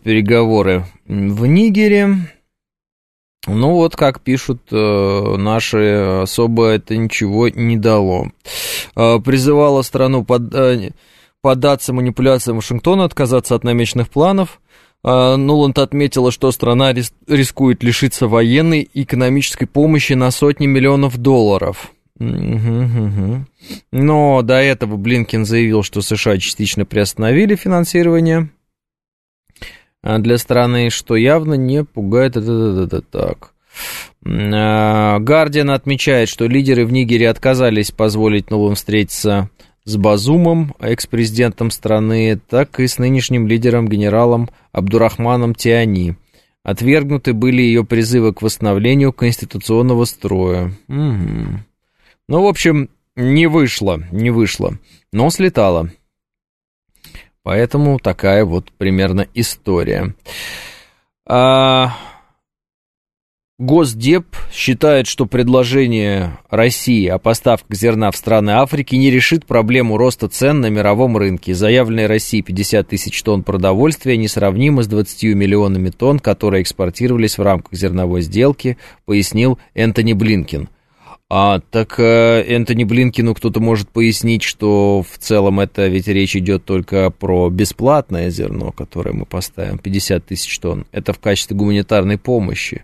переговоры 0.00 0.84
в 1.06 1.46
Нигере. 1.46 2.16
Ну 3.46 3.70
вот, 3.70 3.96
как 3.96 4.20
пишут 4.20 4.60
э, 4.70 5.36
наши, 5.38 6.20
особо 6.22 6.66
это 6.66 6.98
ничего 6.98 7.48
не 7.48 7.78
дало. 7.78 8.30
Э, 8.94 9.18
призывала 9.20 9.80
страну 9.80 10.22
под, 10.22 10.54
э, 10.54 10.90
поддаться 11.40 11.94
манипуляциям 11.94 12.56
Вашингтона, 12.56 13.04
отказаться 13.04 13.54
от 13.54 13.64
намеченных 13.64 14.10
планов– 14.10 14.60
Нуланд 15.04 15.78
отметила, 15.78 16.32
что 16.32 16.50
страна 16.50 16.92
рискует 16.92 17.82
лишиться 17.82 18.26
военной 18.26 18.82
и 18.82 19.02
экономической 19.02 19.66
помощи 19.66 20.14
на 20.14 20.30
сотни 20.30 20.66
миллионов 20.66 21.18
долларов. 21.18 21.92
Но 22.18 23.44
до 24.42 24.54
этого 24.54 24.96
Блинкин 24.96 25.44
заявил, 25.44 25.82
что 25.82 26.00
США 26.00 26.38
частично 26.38 26.86
приостановили 26.86 27.56
финансирование 27.56 28.50
а, 30.02 30.18
для 30.18 30.38
страны, 30.38 30.90
что 30.90 31.16
явно 31.16 31.54
не 31.54 31.84
пугает. 31.84 32.34
Так. 33.10 33.52
Гардиан 34.22 35.70
отмечает, 35.70 36.28
что 36.28 36.46
лидеры 36.46 36.86
в 36.86 36.92
Нигере 36.92 37.28
отказались 37.28 37.90
позволить 37.90 38.50
новым 38.50 38.76
встретиться 38.76 39.50
с 39.84 39.96
Базумом, 39.96 40.74
экс-президентом 40.78 41.70
страны, 41.70 42.40
так 42.48 42.80
и 42.80 42.86
с 42.86 42.98
нынешним 42.98 43.48
лидером 43.48 43.88
генералом 43.88 44.48
Абдурахманом 44.74 45.54
Тиани. 45.54 46.16
Отвергнуты 46.64 47.32
были 47.32 47.62
ее 47.62 47.84
призывы 47.84 48.34
к 48.34 48.42
восстановлению 48.42 49.12
конституционного 49.12 50.04
строя. 50.04 50.72
Угу. 50.88 51.60
Ну, 52.28 52.42
в 52.42 52.46
общем, 52.46 52.90
не 53.14 53.46
вышло, 53.46 54.02
не 54.10 54.30
вышло, 54.30 54.78
но 55.12 55.30
слетало. 55.30 55.90
Поэтому 57.44 57.98
такая 58.00 58.44
вот 58.44 58.72
примерно 58.72 59.28
история. 59.34 60.14
А, 61.26 61.96
Госдеп 63.60 64.34
считает, 64.52 65.06
что 65.06 65.26
предложение 65.26 66.38
России 66.50 67.06
о 67.06 67.18
поставках 67.18 67.76
зерна 67.76 68.10
в 68.10 68.16
страны 68.16 68.50
Африки 68.50 68.96
не 68.96 69.12
решит 69.12 69.46
проблему 69.46 69.96
роста 69.96 70.28
цен 70.28 70.60
на 70.60 70.70
мировом 70.70 71.16
рынке. 71.16 71.54
Заявленные 71.54 72.08
России 72.08 72.40
50 72.40 72.88
тысяч 72.88 73.22
тонн 73.22 73.44
продовольствия 73.44 74.16
несравнимы 74.16 74.82
с 74.82 74.88
20 74.88 75.36
миллионами 75.36 75.90
тонн, 75.90 76.18
которые 76.18 76.62
экспортировались 76.62 77.38
в 77.38 77.42
рамках 77.42 77.78
зерновой 77.78 78.22
сделки, 78.22 78.76
пояснил 79.04 79.60
Энтони 79.74 80.14
Блинкин. 80.14 80.68
А, 81.30 81.60
так 81.60 82.00
э, 82.00 82.42
Энтони 82.48 82.82
Блинкину 82.82 83.36
кто-то 83.36 83.60
может 83.60 83.88
пояснить, 83.88 84.42
что 84.42 85.04
в 85.08 85.16
целом 85.18 85.60
это 85.60 85.86
ведь 85.86 86.08
речь 86.08 86.34
идет 86.34 86.64
только 86.64 87.08
про 87.10 87.50
бесплатное 87.50 88.30
зерно, 88.30 88.72
которое 88.72 89.12
мы 89.12 89.26
поставим, 89.26 89.78
50 89.78 90.26
тысяч 90.26 90.58
тонн. 90.58 90.86
Это 90.90 91.12
в 91.12 91.20
качестве 91.20 91.56
гуманитарной 91.56 92.18
помощи 92.18 92.82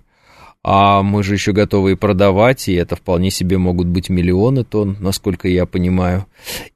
а 0.63 1.03
мы 1.03 1.23
же 1.23 1.35
еще 1.35 1.53
готовы 1.53 1.93
и 1.93 1.97
продавать, 1.97 2.69
и 2.69 2.75
это 2.75 2.95
вполне 2.95 3.31
себе 3.31 3.57
могут 3.57 3.87
быть 3.87 4.11
миллионы 4.11 4.63
тонн, 4.63 4.97
насколько 5.01 5.49
я 5.49 5.65
понимаю. 5.65 6.27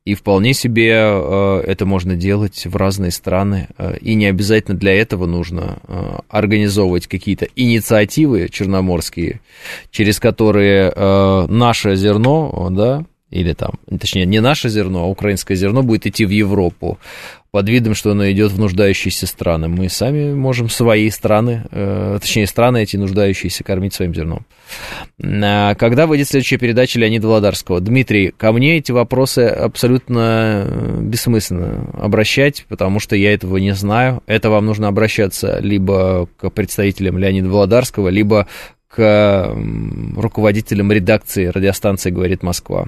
И 0.07 0.15
вполне 0.15 0.55
себе 0.55 0.93
э, 0.93 1.63
это 1.67 1.85
можно 1.85 2.17
делать 2.17 2.65
в 2.65 2.77
разные 2.77 3.11
страны, 3.11 3.69
э, 3.77 3.99
и 3.99 4.15
не 4.15 4.27
обязательно 4.27 4.79
для 4.79 4.95
этого 4.95 5.27
нужно 5.27 5.79
э, 5.87 6.19
организовывать 6.29 7.07
какие-то 7.07 7.47
инициативы 7.57 8.49
черноморские, 8.49 9.41
через 9.91 10.19
которые 10.19 10.93
наше 11.49 11.97
зерно, 11.97 12.69
да, 12.71 13.05
или 13.31 13.53
там, 13.53 13.73
точнее, 13.99 14.27
не 14.27 14.41
наше 14.41 14.69
зерно, 14.69 15.03
а 15.03 15.07
украинское 15.07 15.57
зерно 15.57 15.83
будет 15.83 16.07
идти 16.07 16.25
в 16.25 16.31
Европу 16.31 16.99
под 17.55 17.69
видом, 17.69 17.95
что 17.95 18.11
оно 18.11 18.29
идет 18.33 18.51
в 18.51 18.59
нуждающиеся 18.59 19.29
страны. 19.29 19.69
Мы 19.69 19.89
сами 19.89 20.35
можем 20.35 20.69
свои 20.69 21.09
страны, 21.09 21.63
э, 21.71 22.19
точнее, 22.21 22.49
страны 22.49 22.83
эти 22.83 22.97
нуждающиеся 22.97 23.63
кормить 23.63 23.95
своим 23.95 24.13
зерном. 24.13 24.45
А 25.23 25.77
когда 25.77 26.09
выйдет 26.09 26.27
следующая 26.27 26.59
передача 26.59 26.99
Леонида 26.99 27.29
Владарского? 27.29 27.81
Дмитрий, 27.81 28.33
ко 28.37 28.51
мне 28.51 28.79
эти 28.79 28.91
вопросы 28.91 29.47
абсолютно 29.47 30.65
э, 30.67 30.99
бессмысленно 31.03 31.91
обращать, 31.97 32.67
потому 32.69 32.99
что 32.99 33.15
я 33.15 33.33
этого 33.33 33.59
не 33.59 33.73
знаю. 33.73 34.21
Это 34.27 34.51
вам 34.51 34.67
нужно 34.67 34.89
обращаться 34.89 35.61
либо 35.61 36.29
к 36.37 36.51
представителям 36.51 37.19
Леонида 37.19 37.49
Владарского, 37.49 38.09
либо 38.09 38.49
к 38.95 39.57
руководителям 40.17 40.93
редакции 40.93 41.47
радиостанции 41.47 42.11
«Говорит 42.11 42.45
Москва». 42.45 42.87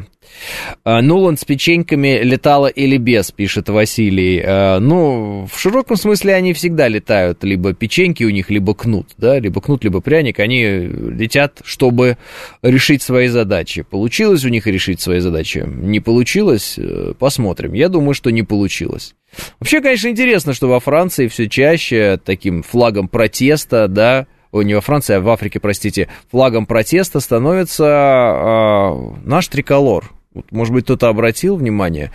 А, 0.85 1.03
Нуланд 1.03 1.41
с 1.41 1.45
печеньками 1.45 2.21
летала 2.23 2.69
или 2.69 2.97
без, 2.97 3.33
пишет 3.33 3.69
Василий. 3.69 4.41
А, 4.45 4.79
ну, 4.79 5.49
в 5.53 5.59
широком 5.59 5.97
смысле 5.97 6.35
они 6.35 6.53
всегда 6.53 6.87
летают. 6.87 7.43
Либо 7.43 7.73
печеньки 7.73 8.23
у 8.23 8.31
них, 8.31 8.51
либо 8.51 8.75
кнут, 8.75 9.09
да, 9.19 9.41
либо 9.41 9.61
кнут, 9.61 9.83
либо 9.83 10.01
пряник. 10.01 10.39
Они 10.39 10.65
летят, 10.65 11.61
чтобы 11.65 12.19
решить 12.63 13.03
свои 13.03 13.27
задачи. 13.27 13.83
Получилось 13.83 14.45
у 14.45 14.49
них 14.49 14.67
решить 14.69 15.01
свои 15.01 15.19
задачи? 15.19 15.65
Не 15.67 15.99
получилось? 15.99 16.75
Э, 16.79 17.15
посмотрим. 17.19 17.73
Я 17.73 17.89
думаю, 17.89 18.15
что 18.15 18.31
не 18.31 18.45
получилось. 18.45 19.15
Вообще, 19.59 19.81
конечно, 19.81 20.09
интересно, 20.09 20.55
что 20.55 20.69
во 20.69 20.79
Франции 20.79 21.27
все 21.27 21.49
чаще 21.49 22.19
таким 22.25 22.63
флагом 22.63 23.09
протеста, 23.09 23.89
да, 23.89 24.27
о, 24.57 24.63
не 24.63 24.75
во 24.75 24.81
Франции, 24.81 25.15
а 25.15 25.21
в 25.21 25.29
Африке, 25.29 25.61
простите, 25.61 26.09
флагом 26.31 26.67
протеста 26.67 27.21
становится 27.21 27.85
э, 27.85 29.19
наш 29.25 29.49
триколор. 29.49 30.13
Вот, 30.35 30.51
может 30.53 30.75
быть, 30.75 30.85
кто-то 30.85 31.09
обратил 31.09 31.57
внимание. 31.57 32.11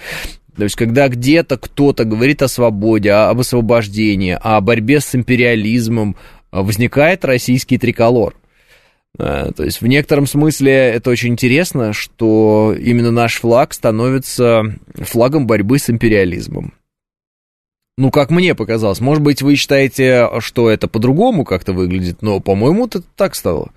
То 0.56 0.64
есть, 0.64 0.76
когда 0.76 1.08
где-то 1.08 1.58
кто-то 1.58 2.04
говорит 2.04 2.42
о 2.42 2.48
свободе, 2.48 3.12
об 3.12 3.40
освобождении, 3.40 4.38
о 4.40 4.60
борьбе 4.62 5.00
с 5.00 5.16
империализмом, 5.16 6.18
возникает 6.52 7.24
российский 7.24 7.78
триколор. 7.78 8.36
То 9.18 9.54
есть, 9.58 9.82
в 9.82 9.88
некотором 9.88 10.28
смысле 10.28 10.72
это 10.72 11.10
очень 11.10 11.30
интересно, 11.30 11.94
что 11.94 12.76
именно 12.78 13.12
наш 13.12 13.40
флаг 13.40 13.74
становится 13.74 14.64
флагом 14.96 15.48
борьбы 15.48 15.80
с 15.80 15.90
империализмом. 15.90 16.74
Ну, 17.98 18.10
как 18.10 18.32
мне 18.32 18.56
показалось. 18.56 19.02
Может 19.02 19.24
быть, 19.24 19.42
вы 19.42 19.56
считаете, 19.56 20.30
что 20.40 20.70
это 20.70 20.88
по-другому 20.88 21.44
как-то 21.44 21.74
выглядит, 21.74 22.22
но, 22.22 22.40
по-моему, 22.40 22.88
это 22.88 23.02
так 23.16 23.36
стало. 23.36 23.72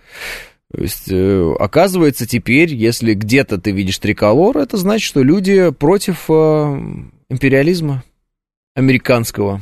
То 0.72 0.83
есть, 0.83 1.09
э, 1.11 1.55
оказывается, 1.59 2.27
теперь, 2.27 2.74
если 2.74 3.14
где-то 3.14 3.59
ты 3.61 3.70
видишь 3.70 3.98
триколор, 3.98 4.59
это 4.59 4.77
значит, 4.77 5.07
что 5.07 5.22
люди 5.22 5.70
против 5.70 6.24
э, 6.29 6.81
империализма 7.29 8.03
американского, 8.74 9.61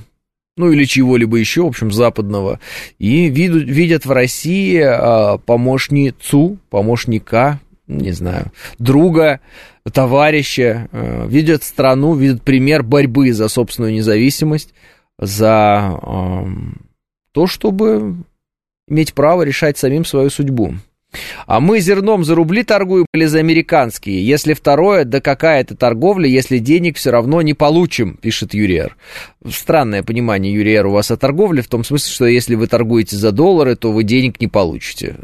ну 0.57 0.71
или 0.71 0.85
чего-либо 0.85 1.37
еще, 1.37 1.63
в 1.63 1.67
общем, 1.67 1.91
западного, 1.91 2.61
и 2.99 3.29
видят, 3.29 4.07
в 4.07 4.11
России 4.11 4.81
э, 4.81 5.39
помощницу, 5.39 6.59
помощника, 6.71 7.61
не 7.99 8.13
знаю, 8.13 8.53
друга, 8.79 9.41
товарища, 9.93 10.89
э, 10.93 11.27
видят 11.29 11.63
страну, 11.63 12.15
видят 12.15 12.43
пример 12.43 12.83
борьбы 12.83 13.33
за 13.33 13.49
собственную 13.49 13.93
независимость, 13.93 14.75
за 15.19 16.01
то, 17.33 17.47
чтобы 17.47 18.17
иметь 18.89 19.15
право 19.15 19.43
решать 19.43 19.79
самим 19.79 20.05
свою 20.05 20.31
судьбу. 20.31 20.75
А 21.47 21.61
мы 21.61 21.81
зерном 21.81 22.25
за 22.25 22.35
рубли 22.35 22.63
торгуем 22.63 23.07
или 23.13 23.27
за 23.27 23.39
американские? 23.41 24.27
Если 24.27 24.55
второе, 24.55 25.05
да 25.05 25.21
какая 25.21 25.61
это 25.61 25.77
торговля, 25.77 26.27
если 26.27 26.59
денег 26.59 26.97
все 26.97 27.11
равно 27.11 27.43
не 27.43 27.53
получим, 27.55 28.17
пишет 28.17 28.55
Юриер. 28.55 28.97
Странное 29.47 30.03
понимание, 30.03 30.53
Юриер, 30.53 30.87
у 30.87 30.93
вас 30.93 31.11
о 31.11 31.17
торговле, 31.17 31.63
в 31.63 31.69
том 31.69 31.85
смысле, 31.85 32.11
что 32.11 32.27
если 32.27 32.55
вы 32.55 32.67
торгуете 32.67 33.17
за 33.17 33.31
доллары, 33.31 33.77
то 33.77 33.93
вы 33.93 34.05
денег 34.05 34.41
не 34.41 34.49
получите 34.49 35.17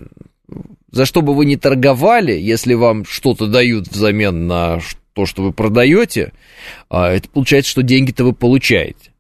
за 0.91 1.07
что 1.07 1.23
бы 1.23 1.35
вы 1.35 1.45
ни 1.45 1.57
торговали, 1.57 2.33
если 2.33 2.75
вам 2.75 3.05
что-то 3.05 3.47
дают 3.47 3.89
взамен 3.89 4.47
на 4.47 4.81
то, 5.13 5.27
что 5.27 5.43
вы 5.43 5.53
продаете, 5.53 6.33
а, 6.89 7.11
это 7.11 7.29
получается, 7.29 7.71
что 7.71 7.83
деньги-то 7.83 8.25
вы 8.25 8.33
получаете. 8.33 9.13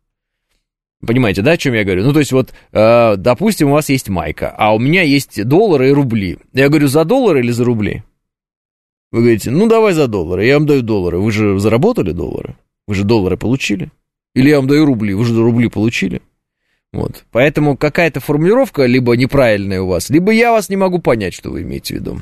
Понимаете, 1.06 1.42
да, 1.42 1.52
о 1.52 1.56
чем 1.56 1.74
я 1.74 1.84
говорю? 1.84 2.04
Ну, 2.04 2.12
то 2.12 2.18
есть, 2.18 2.32
вот, 2.32 2.52
э, 2.72 3.14
допустим, 3.16 3.68
у 3.68 3.72
вас 3.72 3.88
есть 3.88 4.08
майка, 4.08 4.52
а 4.56 4.74
у 4.74 4.80
меня 4.80 5.02
есть 5.02 5.44
доллары 5.44 5.90
и 5.90 5.92
рубли. 5.92 6.38
Я 6.52 6.68
говорю, 6.68 6.88
за 6.88 7.04
доллары 7.04 7.40
или 7.40 7.52
за 7.52 7.64
рубли? 7.64 8.02
Вы 9.12 9.20
говорите, 9.20 9.50
ну, 9.50 9.68
давай 9.68 9.92
за 9.92 10.08
доллары. 10.08 10.46
Я 10.46 10.54
вам 10.58 10.66
даю 10.66 10.82
доллары. 10.82 11.18
Вы 11.18 11.30
же 11.30 11.58
заработали 11.60 12.10
доллары? 12.10 12.56
Вы 12.88 12.94
же 12.94 13.04
доллары 13.04 13.36
получили? 13.36 13.90
Или 14.34 14.50
я 14.50 14.56
вам 14.56 14.66
даю 14.66 14.84
рубли? 14.86 15.14
Вы 15.14 15.24
же 15.24 15.40
рубли 15.40 15.68
получили? 15.68 16.20
Вот. 16.92 17.24
Поэтому 17.32 17.76
какая-то 17.76 18.20
формулировка 18.20 18.86
либо 18.86 19.16
неправильная 19.16 19.82
у 19.82 19.88
вас, 19.88 20.10
либо 20.10 20.32
я 20.32 20.52
вас 20.52 20.68
не 20.68 20.76
могу 20.76 21.00
понять, 21.00 21.34
что 21.34 21.50
вы 21.50 21.62
имеете 21.62 21.94
в 21.94 21.98
виду. 21.98 22.20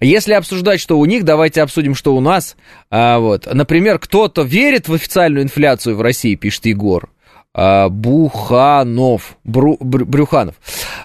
Если 0.00 0.32
обсуждать, 0.32 0.80
что 0.80 0.98
у 0.98 1.04
них, 1.04 1.24
давайте 1.24 1.62
обсудим, 1.62 1.94
что 1.94 2.16
у 2.16 2.20
нас. 2.20 2.56
А, 2.90 3.18
вот. 3.18 3.46
Например, 3.52 3.98
кто-то 3.98 4.42
верит 4.42 4.88
в 4.88 4.94
официальную 4.94 5.44
инфляцию 5.44 5.96
в 5.96 6.00
России, 6.00 6.34
пишет 6.34 6.66
Егор. 6.66 7.10
А, 7.54 7.88
Буханов, 7.88 9.36
Бру, 9.44 9.76
Брю, 9.78 10.06
Брюханов. 10.06 10.54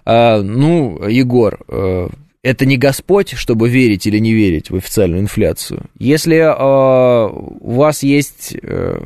А, 0.06 0.42
ну, 0.42 1.06
Егор, 1.08 1.60
а, 1.68 2.10
это 2.42 2.66
не 2.66 2.78
Господь, 2.78 3.34
чтобы 3.34 3.68
верить 3.68 4.08
или 4.08 4.18
не 4.20 4.34
верить 4.34 4.70
в 4.70 4.76
официальную 4.76 5.22
инфляцию. 5.22 5.90
Если 6.00 6.38
а, 6.38 7.28
у 7.28 7.74
вас 7.74 8.04
есть 8.04 8.56
а, 8.64 9.06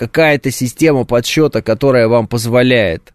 какая-то 0.00 0.50
система 0.50 1.04
подсчета, 1.04 1.60
которая 1.60 2.08
вам 2.08 2.26
позволяет 2.26 3.12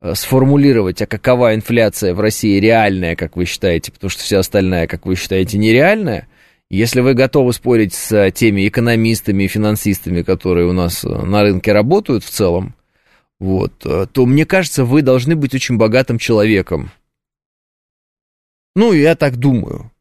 э, 0.00 0.14
сформулировать, 0.14 1.02
а 1.02 1.06
какова 1.06 1.54
инфляция 1.54 2.14
в 2.14 2.20
России 2.20 2.58
реальная, 2.58 3.16
как 3.16 3.36
вы 3.36 3.44
считаете, 3.44 3.92
потому 3.92 4.08
что 4.08 4.22
вся 4.22 4.38
остальная, 4.38 4.86
как 4.86 5.04
вы 5.04 5.14
считаете, 5.14 5.58
нереальная, 5.58 6.28
если 6.70 7.02
вы 7.02 7.12
готовы 7.12 7.52
спорить 7.52 7.92
с 7.92 8.30
теми 8.30 8.66
экономистами 8.66 9.44
и 9.44 9.48
финансистами, 9.48 10.22
которые 10.22 10.66
у 10.66 10.72
нас 10.72 11.04
э, 11.04 11.08
на 11.10 11.42
рынке 11.42 11.70
работают 11.74 12.24
в 12.24 12.30
целом, 12.30 12.74
вот, 13.38 13.84
э, 13.84 14.06
то 14.10 14.24
мне 14.24 14.46
кажется, 14.46 14.86
вы 14.86 15.02
должны 15.02 15.36
быть 15.36 15.54
очень 15.54 15.76
богатым 15.76 16.16
человеком. 16.16 16.92
Ну, 18.74 18.94
я 18.94 19.16
так 19.16 19.36
думаю. 19.36 19.91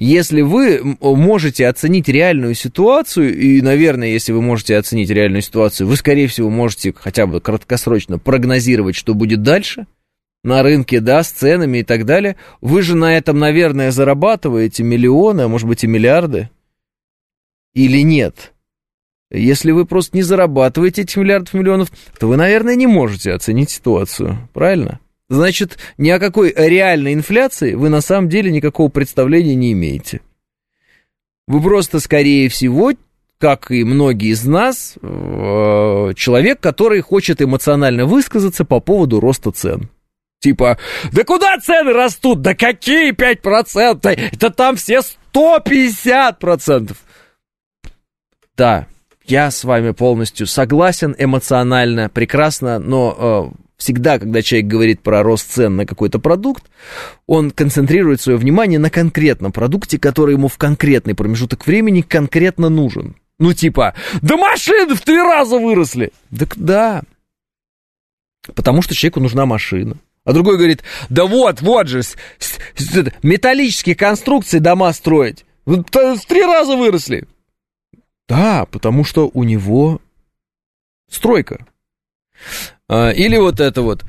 Если 0.00 0.40
вы 0.40 0.96
можете 1.02 1.68
оценить 1.68 2.08
реальную 2.08 2.54
ситуацию, 2.54 3.38
и, 3.38 3.60
наверное, 3.60 4.08
если 4.08 4.32
вы 4.32 4.40
можете 4.40 4.78
оценить 4.78 5.10
реальную 5.10 5.42
ситуацию, 5.42 5.86
вы, 5.86 5.94
скорее 5.96 6.26
всего, 6.26 6.48
можете 6.48 6.94
хотя 6.96 7.26
бы 7.26 7.42
краткосрочно 7.42 8.18
прогнозировать, 8.18 8.96
что 8.96 9.12
будет 9.12 9.42
дальше 9.42 9.86
на 10.42 10.62
рынке, 10.62 11.00
да, 11.00 11.22
с 11.22 11.30
ценами 11.30 11.78
и 11.80 11.82
так 11.82 12.06
далее, 12.06 12.36
вы 12.62 12.80
же 12.80 12.96
на 12.96 13.14
этом, 13.14 13.38
наверное, 13.38 13.90
зарабатываете 13.90 14.84
миллионы, 14.84 15.42
а 15.42 15.48
может 15.48 15.68
быть 15.68 15.84
и 15.84 15.86
миллиарды. 15.86 16.48
Или 17.74 18.02
нет? 18.02 18.54
Если 19.30 19.70
вы 19.70 19.84
просто 19.84 20.16
не 20.16 20.22
зарабатываете 20.22 21.02
этих 21.02 21.18
миллиардов 21.18 21.52
миллионов, 21.52 21.92
то 22.18 22.26
вы, 22.26 22.38
наверное, 22.38 22.74
не 22.74 22.86
можете 22.86 23.32
оценить 23.32 23.68
ситуацию, 23.68 24.48
правильно? 24.54 24.98
Значит, 25.30 25.78
ни 25.96 26.10
о 26.10 26.18
какой 26.18 26.52
реальной 26.54 27.14
инфляции 27.14 27.74
вы 27.74 27.88
на 27.88 28.02
самом 28.02 28.28
деле 28.28 28.50
никакого 28.50 28.90
представления 28.90 29.54
не 29.54 29.72
имеете. 29.72 30.20
Вы 31.46 31.62
просто, 31.62 32.00
скорее 32.00 32.48
всего, 32.48 32.92
как 33.38 33.70
и 33.70 33.84
многие 33.84 34.32
из 34.32 34.44
нас, 34.44 34.96
э, 35.00 36.12
человек, 36.14 36.60
который 36.60 37.00
хочет 37.00 37.40
эмоционально 37.40 38.04
высказаться 38.04 38.64
по 38.64 38.80
поводу 38.80 39.18
роста 39.18 39.50
цен. 39.50 39.88
Типа, 40.40 40.78
да 41.12 41.24
куда 41.24 41.58
цены 41.58 41.92
растут? 41.92 42.42
Да 42.42 42.54
какие 42.54 43.12
5%? 43.12 44.08
Это 44.32 44.50
там 44.50 44.76
все 44.76 45.00
150%. 45.34 46.96
Да, 48.56 48.86
я 49.24 49.50
с 49.50 49.64
вами 49.64 49.92
полностью 49.92 50.46
согласен 50.46 51.14
эмоционально, 51.18 52.08
прекрасно, 52.08 52.78
но 52.78 53.52
э, 53.54 53.69
всегда, 53.80 54.18
когда 54.18 54.42
человек 54.42 54.68
говорит 54.68 55.00
про 55.00 55.22
рост 55.22 55.50
цен 55.50 55.76
на 55.76 55.86
какой-то 55.86 56.18
продукт, 56.18 56.64
он 57.26 57.50
концентрирует 57.50 58.20
свое 58.20 58.38
внимание 58.38 58.78
на 58.78 58.90
конкретном 58.90 59.52
продукте, 59.52 59.98
который 59.98 60.34
ему 60.34 60.48
в 60.48 60.58
конкретный 60.58 61.14
промежуток 61.14 61.66
времени 61.66 62.02
конкретно 62.02 62.68
нужен. 62.68 63.16
Ну, 63.38 63.54
типа, 63.54 63.94
да 64.20 64.36
машины 64.36 64.94
в 64.94 65.00
три 65.00 65.16
раза 65.16 65.58
выросли. 65.58 66.12
Так 66.38 66.56
да. 66.56 67.02
Потому 68.54 68.82
что 68.82 68.94
человеку 68.94 69.20
нужна 69.20 69.46
машина. 69.46 69.96
А 70.24 70.34
другой 70.34 70.58
говорит, 70.58 70.82
да 71.08 71.24
вот, 71.24 71.62
вот 71.62 71.88
же, 71.88 72.02
металлические 73.22 73.94
конструкции 73.96 74.58
дома 74.58 74.92
строить. 74.92 75.46
В 75.64 75.82
три 75.82 76.42
раза 76.42 76.76
выросли. 76.76 77.26
Да, 78.28 78.66
потому 78.66 79.04
что 79.04 79.30
у 79.32 79.42
него 79.44 80.00
стройка. 81.10 81.66
А, 82.90 83.10
или 83.10 83.36
вот 83.36 83.60
это 83.60 83.82
вот. 83.82 84.04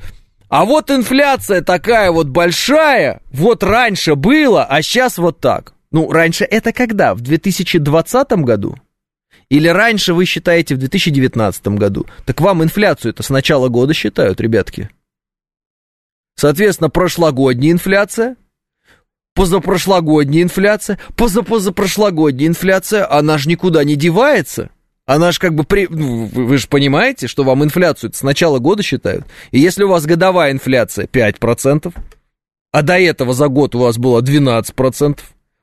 А 0.48 0.64
вот 0.64 0.90
инфляция 0.90 1.62
такая 1.62 2.10
вот 2.10 2.28
большая, 2.28 3.22
вот 3.30 3.62
раньше 3.62 4.16
было, 4.16 4.64
а 4.64 4.82
сейчас 4.82 5.18
вот 5.18 5.38
так. 5.38 5.72
Ну, 5.92 6.10
раньше 6.10 6.44
это 6.44 6.72
когда? 6.72 7.14
В 7.14 7.20
2020 7.20 8.32
году? 8.32 8.76
Или 9.50 9.68
раньше 9.68 10.14
вы 10.14 10.24
считаете 10.24 10.74
в 10.74 10.78
2019 10.78 11.68
году? 11.68 12.06
Так 12.26 12.40
вам 12.40 12.64
инфляцию 12.64 13.12
это 13.12 13.22
с 13.22 13.30
начала 13.30 13.68
года 13.68 13.94
считают, 13.94 14.40
ребятки. 14.40 14.90
Соответственно, 16.34 16.90
прошлогодняя 16.90 17.70
инфляция, 17.70 18.36
позапрошлогодняя 19.34 20.42
инфляция, 20.42 20.98
позапозапрошлогодняя 21.16 22.48
инфляция, 22.48 23.08
она 23.08 23.38
же 23.38 23.48
никуда 23.48 23.84
не 23.84 23.94
девается. 23.94 24.70
Она 25.12 25.30
же 25.30 25.38
как 25.38 25.54
бы, 25.54 25.64
при... 25.64 25.86
Ну, 25.90 26.24
вы 26.24 26.56
же 26.56 26.66
понимаете, 26.68 27.26
что 27.26 27.44
вам 27.44 27.62
инфляцию 27.62 28.12
с 28.14 28.22
начала 28.22 28.58
года 28.60 28.82
считают. 28.82 29.26
И 29.50 29.58
если 29.58 29.84
у 29.84 29.88
вас 29.88 30.06
годовая 30.06 30.52
инфляция 30.52 31.06
5%, 31.06 31.94
а 32.72 32.82
до 32.82 32.98
этого 32.98 33.34
за 33.34 33.48
год 33.48 33.74
у 33.74 33.80
вас 33.80 33.98
было 33.98 34.22
12%, 34.22 35.18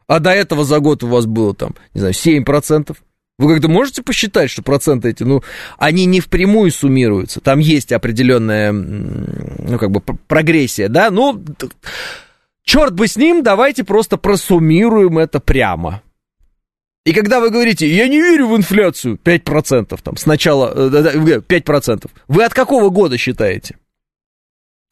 а 0.07 0.19
до 0.19 0.29
этого 0.29 0.63
за 0.65 0.79
год 0.79 1.03
у 1.03 1.07
вас 1.07 1.25
было 1.25 1.55
там, 1.55 1.73
не 1.95 1.99
знаю, 1.99 2.13
7%. 2.13 2.95
Вы 3.39 3.53
как-то 3.53 3.69
можете 3.69 4.03
посчитать, 4.03 4.51
что 4.51 4.61
проценты 4.61 5.09
эти, 5.09 5.23
ну, 5.23 5.41
они 5.79 6.05
не 6.05 6.19
впрямую 6.19 6.69
суммируются. 6.69 7.41
Там 7.41 7.57
есть 7.57 7.91
определенная, 7.91 8.71
ну, 8.71 9.79
как 9.79 9.89
бы 9.89 10.01
прогрессия, 10.27 10.89
да? 10.89 11.09
Ну, 11.09 11.43
черт 12.63 12.93
бы 12.93 13.07
с 13.07 13.15
ним, 13.15 13.41
давайте 13.41 13.83
просто 13.83 14.17
просуммируем 14.17 15.17
это 15.17 15.39
прямо. 15.39 16.03
И 17.05 17.13
когда 17.13 17.39
вы 17.39 17.49
говорите, 17.49 17.87
я 17.89 18.07
не 18.07 18.19
верю 18.19 18.47
в 18.47 18.57
инфляцию, 18.57 19.17
5%, 19.23 19.99
там, 20.03 20.17
сначала, 20.17 20.73
5%, 21.39 22.05
э, 22.05 22.19
вы 22.27 22.43
от 22.43 22.53
какого 22.53 22.89
года 22.89 23.17
считаете? 23.17 23.77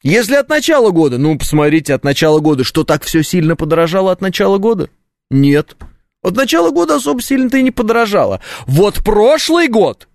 Если 0.02 0.34
от 0.34 0.48
начала 0.48 0.90
года, 0.90 1.18
ну, 1.18 1.36
посмотрите, 1.36 1.94
от 1.94 2.04
начала 2.04 2.40
года, 2.40 2.64
что 2.64 2.84
так 2.84 3.02
все 3.02 3.22
сильно 3.22 3.56
подорожало 3.56 4.12
от 4.12 4.20
начала 4.20 4.58
года? 4.58 4.90
Нет. 5.30 5.76
От 6.22 6.36
начала 6.36 6.70
года 6.70 6.96
особо 6.96 7.20
сильно-то 7.20 7.58
и 7.58 7.62
не 7.62 7.70
подорожало. 7.70 8.40
Вот 8.66 9.02
прошлый 9.04 9.68
год, 9.68 10.08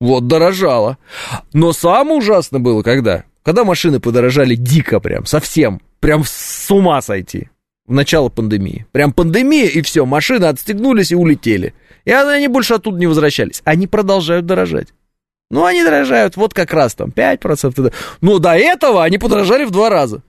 вот 0.00 0.26
дорожало. 0.26 0.98
Но 1.52 1.72
самое 1.72 2.18
ужасное 2.18 2.60
было 2.60 2.82
когда? 2.82 3.24
Когда 3.42 3.64
машины 3.64 4.00
подорожали 4.00 4.54
дико 4.54 5.00
прям, 5.00 5.26
совсем, 5.26 5.80
прям 6.00 6.24
с 6.24 6.70
ума 6.70 7.00
сойти. 7.02 7.48
В 7.88 7.92
начало 7.92 8.28
пандемии. 8.28 8.86
Прям 8.92 9.14
пандемия, 9.14 9.66
и 9.66 9.80
все, 9.80 10.04
машины 10.04 10.44
отстегнулись 10.44 11.10
и 11.10 11.16
улетели. 11.16 11.74
И 12.04 12.12
они 12.12 12.46
больше 12.46 12.74
оттуда 12.74 12.98
не 12.98 13.06
возвращались. 13.06 13.62
Они 13.64 13.86
продолжают 13.86 14.44
дорожать. 14.44 14.88
Ну, 15.50 15.64
они 15.64 15.82
дорожают 15.82 16.36
вот 16.36 16.52
как 16.52 16.74
раз 16.74 16.94
там 16.94 17.08
5%. 17.08 17.92
Но 18.20 18.38
до 18.38 18.50
этого 18.50 19.02
они 19.02 19.16
подорожали 19.16 19.64
в 19.64 19.70
два 19.70 19.88
раза. 19.88 20.22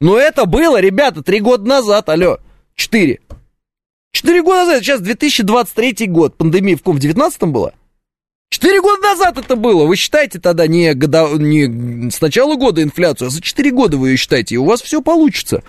Но 0.00 0.18
это 0.18 0.46
было, 0.46 0.80
ребята, 0.80 1.22
три 1.22 1.38
года 1.38 1.64
назад, 1.64 2.08
алло, 2.08 2.38
четыре. 2.74 3.20
Четыре 4.10 4.42
года 4.42 4.64
назад, 4.64 4.82
сейчас 4.82 5.00
2023 5.00 6.08
год, 6.08 6.36
пандемия 6.36 6.76
в 6.76 6.82
ком, 6.82 6.96
в 6.96 7.00
19 7.00 7.40
была? 7.42 7.72
Четыре 8.50 8.80
года 8.80 9.00
назад 9.00 9.38
это 9.38 9.54
было. 9.54 9.86
Вы 9.86 9.94
считаете 9.94 10.40
тогда 10.40 10.66
не, 10.66 10.94
года, 10.94 11.28
не 11.36 12.10
с 12.10 12.20
начала 12.20 12.56
года 12.56 12.82
инфляцию, 12.82 13.28
а 13.28 13.30
за 13.30 13.40
четыре 13.40 13.70
года 13.70 13.96
вы 13.96 14.10
ее 14.10 14.16
считаете, 14.16 14.56
и 14.56 14.58
у 14.58 14.64
вас 14.64 14.82
все 14.82 15.02
получится. 15.02 15.62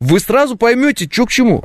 Вы 0.00 0.20
сразу 0.20 0.56
поймете, 0.56 1.08
что 1.10 1.26
к 1.26 1.30
чему. 1.30 1.64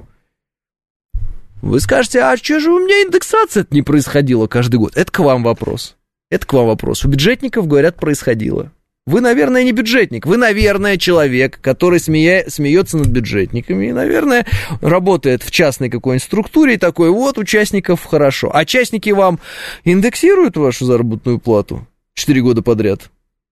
Вы 1.61 1.79
скажете, 1.79 2.21
а 2.21 2.37
что 2.37 2.59
же 2.59 2.71
у 2.71 2.79
меня 2.79 3.03
индексация 3.03 3.67
не 3.69 3.81
происходила 3.81 4.47
каждый 4.47 4.77
год? 4.77 4.95
Это 4.95 5.11
к 5.11 5.19
вам 5.19 5.43
вопрос. 5.43 5.95
Это 6.29 6.47
к 6.47 6.53
вам 6.53 6.67
вопрос. 6.67 7.05
У 7.05 7.09
бюджетников, 7.09 7.67
говорят, 7.67 7.97
происходило. 7.97 8.71
Вы, 9.05 9.19
наверное, 9.19 9.63
не 9.63 9.71
бюджетник. 9.71 10.25
Вы, 10.25 10.37
наверное, 10.37 10.97
человек, 10.97 11.59
который 11.59 11.99
смея... 11.99 12.45
смеется 12.47 12.97
над 12.97 13.07
бюджетниками 13.07 13.87
и, 13.87 13.91
наверное, 13.91 14.45
работает 14.79 15.43
в 15.43 15.51
частной 15.51 15.89
какой-нибудь 15.89 16.23
структуре 16.23 16.75
и 16.75 16.77
такой, 16.77 17.09
вот, 17.09 17.37
участников 17.37 18.05
хорошо. 18.05 18.51
А 18.53 18.63
частники 18.63 19.09
вам 19.09 19.39
индексируют 19.83 20.55
вашу 20.55 20.85
заработную 20.85 21.39
плату 21.39 21.87
4 22.13 22.41
года 22.41 22.61
подряд? 22.61 23.09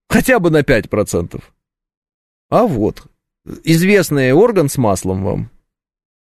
Хотя 0.07 0.39
бы 0.39 0.49
на 0.49 0.61
5%. 0.61 1.41
А 2.49 2.65
вот, 2.65 3.03
известный 3.63 4.31
орган 4.33 4.69
с 4.69 4.77
маслом 4.77 5.23
вам. 5.23 5.51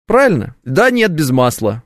Правильно? 0.06 0.56
Да, 0.63 0.89
нет, 0.89 1.12
без 1.12 1.32
масла 1.32 1.84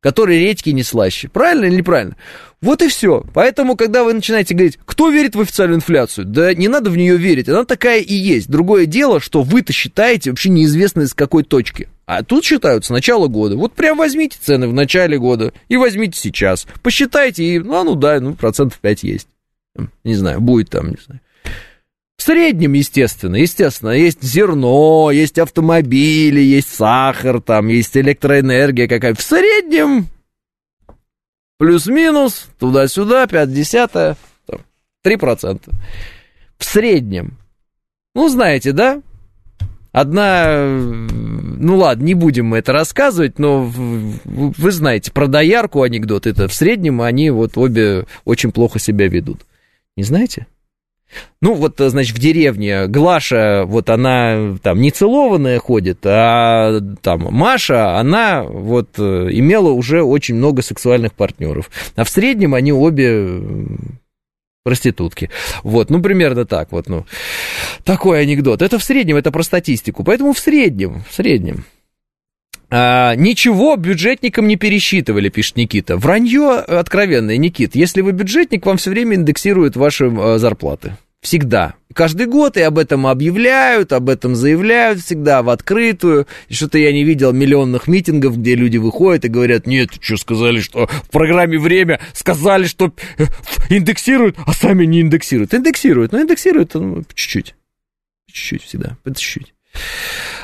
который 0.00 0.40
редьки 0.40 0.70
не 0.70 0.82
слаще. 0.82 1.28
Правильно 1.28 1.66
или 1.66 1.76
неправильно? 1.76 2.16
Вот 2.60 2.82
и 2.82 2.88
все. 2.88 3.24
Поэтому, 3.32 3.76
когда 3.76 4.02
вы 4.02 4.14
начинаете 4.14 4.54
говорить, 4.54 4.78
кто 4.84 5.10
верит 5.10 5.34
в 5.34 5.40
официальную 5.40 5.76
инфляцию, 5.76 6.26
да 6.26 6.54
не 6.54 6.68
надо 6.68 6.90
в 6.90 6.96
нее 6.96 7.16
верить, 7.16 7.48
она 7.48 7.64
такая 7.64 8.00
и 8.00 8.14
есть. 8.14 8.50
Другое 8.50 8.86
дело, 8.86 9.20
что 9.20 9.42
вы-то 9.42 9.72
считаете 9.72 10.30
вообще 10.30 10.48
неизвестно 10.48 11.02
из 11.02 11.14
какой 11.14 11.44
точки. 11.44 11.88
А 12.06 12.22
тут 12.22 12.44
считают 12.44 12.84
с 12.84 12.90
начала 12.90 13.28
года. 13.28 13.56
Вот 13.56 13.74
прям 13.74 13.98
возьмите 13.98 14.38
цены 14.40 14.68
в 14.68 14.74
начале 14.74 15.18
года 15.18 15.52
и 15.68 15.76
возьмите 15.76 16.18
сейчас. 16.18 16.66
Посчитайте, 16.82 17.44
и, 17.44 17.58
ну, 17.58 17.84
ну 17.84 17.94
да, 17.94 18.20
ну, 18.20 18.34
процентов 18.34 18.78
5 18.80 19.02
есть. 19.04 19.28
Не 20.02 20.14
знаю, 20.14 20.40
будет 20.40 20.70
там, 20.70 20.88
не 20.88 20.96
знаю. 21.04 21.20
В 22.20 22.22
среднем, 22.22 22.74
естественно, 22.74 23.36
естественно, 23.36 23.92
есть 23.92 24.22
зерно, 24.22 25.10
есть 25.10 25.38
автомобили, 25.38 26.38
есть 26.38 26.68
сахар, 26.68 27.40
там 27.40 27.68
есть 27.68 27.96
электроэнергия 27.96 28.88
какая. 28.88 29.14
В 29.14 29.22
среднем 29.22 30.06
плюс-минус, 31.56 32.50
туда-сюда, 32.58 33.26
50 33.26 34.18
3%. 35.02 35.70
В 36.58 36.64
среднем. 36.66 37.38
Ну, 38.14 38.28
знаете, 38.28 38.72
да? 38.72 39.00
Одна, 39.90 40.62
ну 40.66 41.78
ладно, 41.78 42.04
не 42.04 42.12
будем 42.12 42.48
мы 42.48 42.58
это 42.58 42.74
рассказывать, 42.74 43.38
но 43.38 43.64
вы 43.64 44.70
знаете 44.72 45.10
про 45.10 45.26
доярку 45.26 45.80
анекдот, 45.80 46.26
это 46.26 46.48
в 46.48 46.52
среднем 46.52 47.00
они 47.00 47.30
вот 47.30 47.56
обе 47.56 48.04
очень 48.26 48.52
плохо 48.52 48.78
себя 48.78 49.08
ведут. 49.08 49.46
Не 49.96 50.02
знаете? 50.02 50.46
Ну, 51.42 51.54
вот, 51.54 51.74
значит, 51.78 52.16
в 52.16 52.20
деревне 52.20 52.86
Глаша, 52.86 53.64
вот 53.66 53.90
она 53.90 54.56
там 54.62 54.80
не 54.80 54.90
целованная 54.90 55.58
ходит, 55.58 55.98
а 56.04 56.80
там 57.02 57.28
Маша, 57.30 57.98
она 57.98 58.42
вот 58.42 58.98
имела 58.98 59.70
уже 59.70 60.02
очень 60.02 60.36
много 60.36 60.62
сексуальных 60.62 61.14
партнеров. 61.14 61.70
А 61.96 62.04
в 62.04 62.08
среднем 62.08 62.54
они 62.54 62.72
обе 62.72 63.42
проститутки. 64.62 65.30
Вот, 65.62 65.90
ну, 65.90 66.02
примерно 66.02 66.44
так 66.44 66.70
вот, 66.70 66.88
ну. 66.88 67.06
Такой 67.84 68.20
анекдот. 68.20 68.62
Это 68.62 68.78
в 68.78 68.84
среднем, 68.84 69.16
это 69.16 69.32
про 69.32 69.42
статистику. 69.42 70.04
Поэтому 70.04 70.32
в 70.32 70.38
среднем, 70.38 71.02
в 71.08 71.14
среднем. 71.14 71.64
А, 72.70 73.14
ничего 73.16 73.76
бюджетникам 73.76 74.46
не 74.46 74.56
пересчитывали, 74.56 75.28
пишет 75.28 75.56
Никита. 75.56 75.96
Вранье 75.96 76.58
откровенное, 76.58 77.36
Никит. 77.36 77.74
Если 77.74 78.00
вы 78.00 78.12
бюджетник, 78.12 78.64
вам 78.64 78.76
все 78.76 78.90
время 78.90 79.16
индексируют 79.16 79.76
ваши 79.76 80.06
а, 80.06 80.38
зарплаты. 80.38 80.96
Всегда. 81.20 81.74
Каждый 81.92 82.26
год 82.26 82.56
и 82.56 82.62
об 82.62 82.78
этом 82.78 83.06
объявляют, 83.06 83.92
об 83.92 84.08
этом 84.08 84.34
заявляют 84.34 85.00
всегда 85.00 85.42
в 85.42 85.50
открытую. 85.50 86.26
Что-то 86.48 86.78
я 86.78 86.92
не 86.92 87.04
видел 87.04 87.32
миллионных 87.32 87.88
митингов, 87.88 88.38
где 88.38 88.54
люди 88.54 88.78
выходят 88.78 89.26
и 89.26 89.28
говорят, 89.28 89.66
нет, 89.66 89.90
что 90.00 90.16
сказали, 90.16 90.60
что 90.60 90.86
в 90.86 91.10
программе 91.10 91.58
«Время» 91.58 92.00
сказали, 92.14 92.64
что 92.64 92.94
э, 93.18 93.24
индексируют, 93.68 94.36
а 94.46 94.52
сами 94.54 94.86
не 94.86 95.02
индексируют. 95.02 95.52
Индексируют, 95.52 96.12
но 96.12 96.22
индексируют 96.22 96.72
ну, 96.74 97.02
чуть-чуть. 97.14 97.54
Чуть-чуть 98.26 98.62
всегда, 98.62 98.96
по 99.02 99.10
чуть-чуть. 99.10 99.52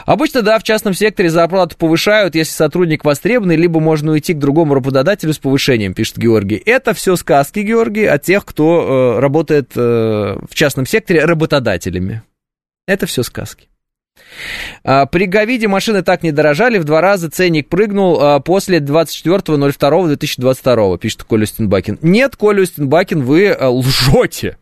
Обычно, 0.06 0.42
да, 0.42 0.58
в 0.58 0.62
частном 0.62 0.94
секторе 0.94 1.28
зарплату 1.28 1.76
повышают, 1.76 2.36
если 2.36 2.52
сотрудник 2.52 3.04
востребованный, 3.04 3.56
либо 3.56 3.80
можно 3.80 4.12
уйти 4.12 4.34
к 4.34 4.38
другому 4.38 4.74
работодателю 4.74 5.34
с 5.34 5.38
повышением, 5.38 5.94
пишет 5.94 6.16
Георгий. 6.16 6.62
Это 6.64 6.94
все 6.94 7.16
сказки, 7.16 7.58
Георгий, 7.58 8.06
от 8.06 8.22
тех, 8.22 8.44
кто 8.44 9.16
э, 9.16 9.20
работает 9.20 9.72
э, 9.74 10.38
в 10.48 10.54
частном 10.54 10.86
секторе 10.86 11.24
работодателями. 11.24 12.22
Это 12.86 13.06
все 13.06 13.24
сказки. 13.24 13.66
А, 14.84 15.06
при 15.06 15.24
говиде 15.26 15.66
машины 15.68 16.02
так 16.02 16.22
не 16.22 16.32
дорожали, 16.32 16.78
в 16.78 16.84
два 16.84 17.00
раза 17.00 17.30
ценник 17.30 17.68
прыгнул 17.68 18.18
а, 18.20 18.40
после 18.40 18.78
24.02.2022, 18.78 20.98
пишет 20.98 21.22
Коля 21.24 21.46
Стенбакин. 21.46 21.98
Нет, 22.02 22.36
Коля 22.36 22.64
Стенбакин, 22.64 23.22
вы 23.22 23.50
а, 23.50 23.70
лжете. 23.70 24.58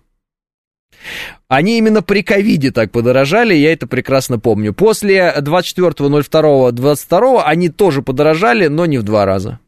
Они 1.49 1.79
именно 1.79 2.03
при 2.03 2.23
ковиде 2.23 2.71
так 2.71 2.91
подорожали, 2.91 3.55
я 3.55 3.73
это 3.73 3.87
прекрасно 3.87 4.39
помню. 4.39 4.73
После 4.73 5.35
24.02.22 5.39 7.43
они 7.45 7.69
тоже 7.69 8.03
подорожали, 8.03 8.67
но 8.67 8.87
не 8.87 8.99
в 8.99 9.03
два 9.03 9.25
раза. 9.25 9.61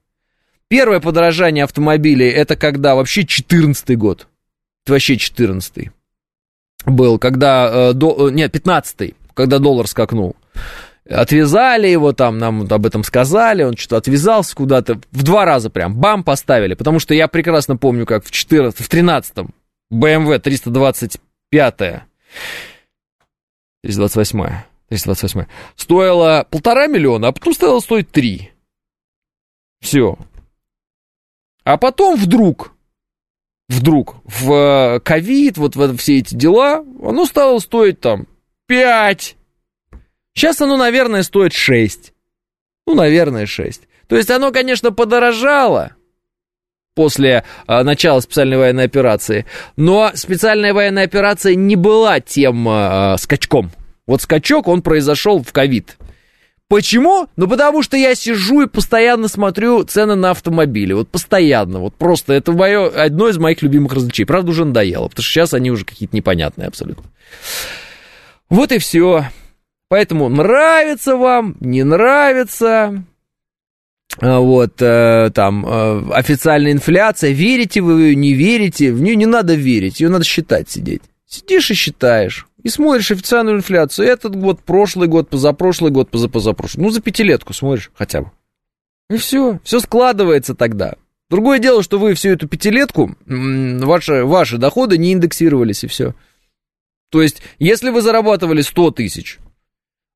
Первое 0.69 1.01
подорожание 1.01 1.65
автомобилей, 1.65 2.29
это 2.29 2.57
когда 2.57 2.95
вообще 2.95 3.25
14 3.25 3.97
год. 3.97 4.27
Это 4.85 4.93
вообще 4.93 5.17
14 5.17 5.91
был, 6.87 7.19
когда... 7.19 7.91
Э, 7.91 7.93
до, 7.93 8.29
э, 8.29 8.33
нет, 8.33 8.53
15 8.53 9.15
когда 9.37 9.59
доллар 9.59 9.87
скакнул. 9.87 10.35
Отвязали 11.09 11.87
его 11.87 12.13
там, 12.13 12.39
нам 12.39 12.67
об 12.69 12.87
этом 12.87 13.05
сказали, 13.05 13.63
он 13.63 13.77
что-то 13.77 13.99
отвязался 13.99 14.57
куда-то. 14.57 14.99
В 15.13 15.23
два 15.23 15.45
раза 15.45 15.71
прям, 15.71 15.95
бам, 15.95 16.25
поставили. 16.25 16.75
Потому 16.75 16.99
что 16.99 17.15
я 17.15 17.29
прекрасно 17.29 17.77
помню, 17.77 18.07
как 18.07 18.25
в 18.25 18.33
14, 18.33 18.85
в 18.85 18.89
13 18.89 19.47
BMW 19.93 20.39
325 20.39 22.03
328 23.83 24.47
328 24.89 25.47
стоила 25.77 26.47
полтора 26.51 26.87
миллиона, 26.87 27.29
а 27.29 27.33
потом 27.33 27.55
стала 27.55 27.81
стоить 27.81 28.11
три. 28.11 28.53
Все. 29.81 30.19
А 31.65 31.77
потом 31.77 32.17
вдруг, 32.17 32.75
вдруг 33.69 34.17
в 34.25 34.53
э, 34.53 35.01
ковид, 35.01 35.59
вот 35.59 35.77
в 35.77 35.97
все 35.97 36.19
эти 36.19 36.35
дела, 36.35 36.85
оно 37.03 37.27
стало 37.27 37.59
стоить 37.59 38.01
там 38.01 38.27
5. 38.67 39.37
Сейчас 40.35 40.61
оно, 40.61 40.77
наверное, 40.77 41.23
стоит 41.23 41.53
6. 41.53 42.13
Ну, 42.87 42.95
наверное, 42.95 43.47
6. 43.47 43.83
То 44.07 44.17
есть 44.17 44.31
оно, 44.31 44.53
конечно, 44.53 44.93
подорожало, 44.93 45.96
после 46.97 47.45
а, 47.67 47.85
начала 47.85 48.21
специальной 48.21 48.57
военной 48.57 48.85
операции. 48.85 49.47
Но 49.77 50.11
специальная 50.15 50.75
военная 50.75 51.05
операция 51.05 51.55
не 51.55 51.77
была 51.77 52.19
тем 52.19 52.67
а, 52.69 53.17
скачком. 53.19 53.71
Вот 54.09 54.23
скачок, 54.23 54.67
он 54.67 54.83
произошел 54.83 55.41
в 55.43 55.53
ковид. 55.53 55.97
Почему? 56.69 57.29
Ну, 57.37 57.47
потому 57.47 57.85
что 57.85 57.97
я 57.97 58.17
сижу 58.17 58.63
и 58.63 58.67
постоянно 58.67 59.29
смотрю 59.29 59.85
цены 59.85 60.17
на 60.17 60.31
автомобили. 60.31 60.95
Вот 60.95 61.09
постоянно. 61.09 61.79
Вот 61.79 61.95
просто 61.95 62.33
это 62.33 62.51
мое, 62.51 62.89
одно 62.89 63.29
из 63.29 63.39
моих 63.39 63.63
любимых 63.63 63.93
развлечений. 63.93 64.27
Правда, 64.27 64.51
уже 64.51 64.65
надоело, 64.65 65.07
потому 65.07 65.23
что 65.23 65.33
сейчас 65.33 65.55
они 65.55 65.71
уже 65.71 65.85
какие-то 65.85 66.17
непонятные 66.17 66.67
абсолютно. 66.67 67.05
Вот 68.49 68.73
и 68.73 68.79
все. 68.79 69.27
Поэтому 69.89 70.29
нравится 70.29 71.17
вам, 71.17 71.57
не 71.61 71.85
нравится, 71.85 73.05
вот 74.21 74.81
э, 74.81 75.31
там 75.35 75.67
э, 75.67 76.11
официальная 76.13 76.73
инфляция, 76.73 77.33
верите 77.33 77.81
вы 77.81 77.95
в 77.95 77.99
ее, 77.99 78.17
не 78.17 78.33
верите, 78.33 78.93
в 78.93 79.01
нее 79.01 79.17
не 79.17 79.27
надо 79.27 79.55
верить, 79.55 80.01
ее 80.01 80.09
надо 80.09 80.25
считать 80.25 80.71
сидеть. 80.71 81.03
Сидишь 81.27 81.71
и 81.71 81.75
считаешь, 81.75 82.47
и 82.63 82.69
смотришь 82.69 83.11
официальную 83.11 83.59
инфляцию, 83.59 84.09
этот 84.09 84.37
год, 84.37 84.61
прошлый 84.63 85.09
год, 85.09 85.29
позапрошлый 85.29 85.91
год, 85.91 86.11
позапозапрошлый, 86.11 86.85
ну 86.85 86.91
за 86.91 87.01
пятилетку 87.01 87.53
смотришь 87.53 87.91
хотя 87.95 88.23
бы. 88.23 88.31
И 89.11 89.17
все, 89.17 89.61
все 89.63 89.81
складывается 89.81 90.55
тогда. 90.55 90.95
Другое 91.29 91.59
дело, 91.59 91.83
что 91.83 91.99
вы 91.99 92.15
всю 92.15 92.31
эту 92.31 92.49
пятилетку, 92.49 93.17
ваши, 93.27 94.25
ваши 94.25 94.59
доходы 94.59 94.97
не 94.97 95.13
индексировались, 95.13 95.85
и 95.85 95.89
все. 95.89 96.15
То 97.11 97.23
есть, 97.23 97.43
если 97.59 97.91
вы 97.91 98.01
зарабатывали 98.01 98.63
100 98.63 98.91
тысяч, 98.93 99.39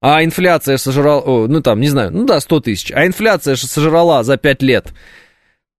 а 0.01 0.25
инфляция 0.25 0.79
сожрала, 0.79 1.47
ну 1.47 1.61
там, 1.61 1.81
не 1.81 1.89
знаю, 1.89 2.11
ну 2.13 2.25
да, 2.25 2.41
100 2.41 2.61
тысяч, 2.61 2.93
а 2.93 3.07
инфляция 3.07 3.57
сожрала 3.57 4.23
за 4.23 4.37
5 4.37 4.63
лет, 4.63 4.93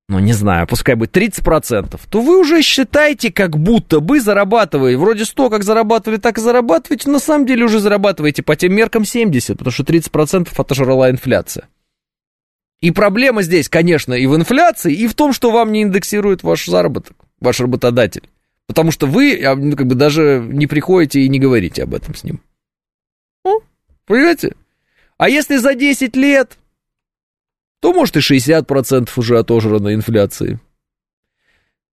ну 0.08 0.20
не 0.20 0.34
знаю, 0.34 0.68
пускай 0.68 0.96
будет 0.96 1.16
30%, 1.16 2.00
то 2.10 2.22
вы 2.22 2.40
уже 2.40 2.62
считаете, 2.62 3.32
как 3.32 3.58
будто 3.58 4.00
бы 4.00 4.20
зарабатываете, 4.20 4.98
вроде 4.98 5.26
100 5.26 5.50
как 5.50 5.64
зарабатывали, 5.64 6.20
так 6.20 6.38
и 6.38 6.42
зарабатываете, 6.42 7.10
на 7.10 7.20
самом 7.20 7.46
деле 7.46 7.66
уже 7.66 7.80
зарабатываете 7.80 8.44
по 8.44 8.56
тем 8.56 8.74
меркам 8.74 9.06
70, 9.06 9.58
потому 9.58 9.72
что 9.72 9.84
30% 9.84 10.50
отожрала 10.56 11.10
инфляция. 11.10 11.68
И 12.82 12.90
проблема 12.92 13.44
здесь, 13.44 13.70
конечно, 13.70 14.14
и 14.14 14.26
в 14.26 14.36
инфляции, 14.36 14.94
и 14.94 15.08
в 15.08 15.14
том, 15.14 15.34
что 15.34 15.52
вам 15.52 15.72
не 15.72 15.84
индексирует 15.84 16.42
ваш 16.42 16.66
заработок, 16.66 17.16
ваш 17.40 17.60
работодатель. 17.60 18.24
Потому 18.68 18.92
что 18.92 19.06
вы 19.06 19.42
а, 19.44 19.56
ну, 19.56 19.76
как 19.76 19.88
бы 19.88 19.96
даже 19.96 20.44
не 20.46 20.66
приходите 20.66 21.22
и 21.22 21.30
не 21.30 21.40
говорите 21.40 21.84
об 21.84 21.94
этом 21.94 22.16
с 22.16 22.24
ним. 22.24 22.42
Понимаете? 24.12 24.58
А 25.18 25.30
если 25.30 25.56
за 25.56 25.74
10 25.74 26.18
лет, 26.18 26.58
то 27.80 27.94
может 27.94 28.18
и 28.18 28.20
60% 28.20 29.10
уже 29.16 29.40
отожрано 29.40 29.94
инфляции. 29.94 30.60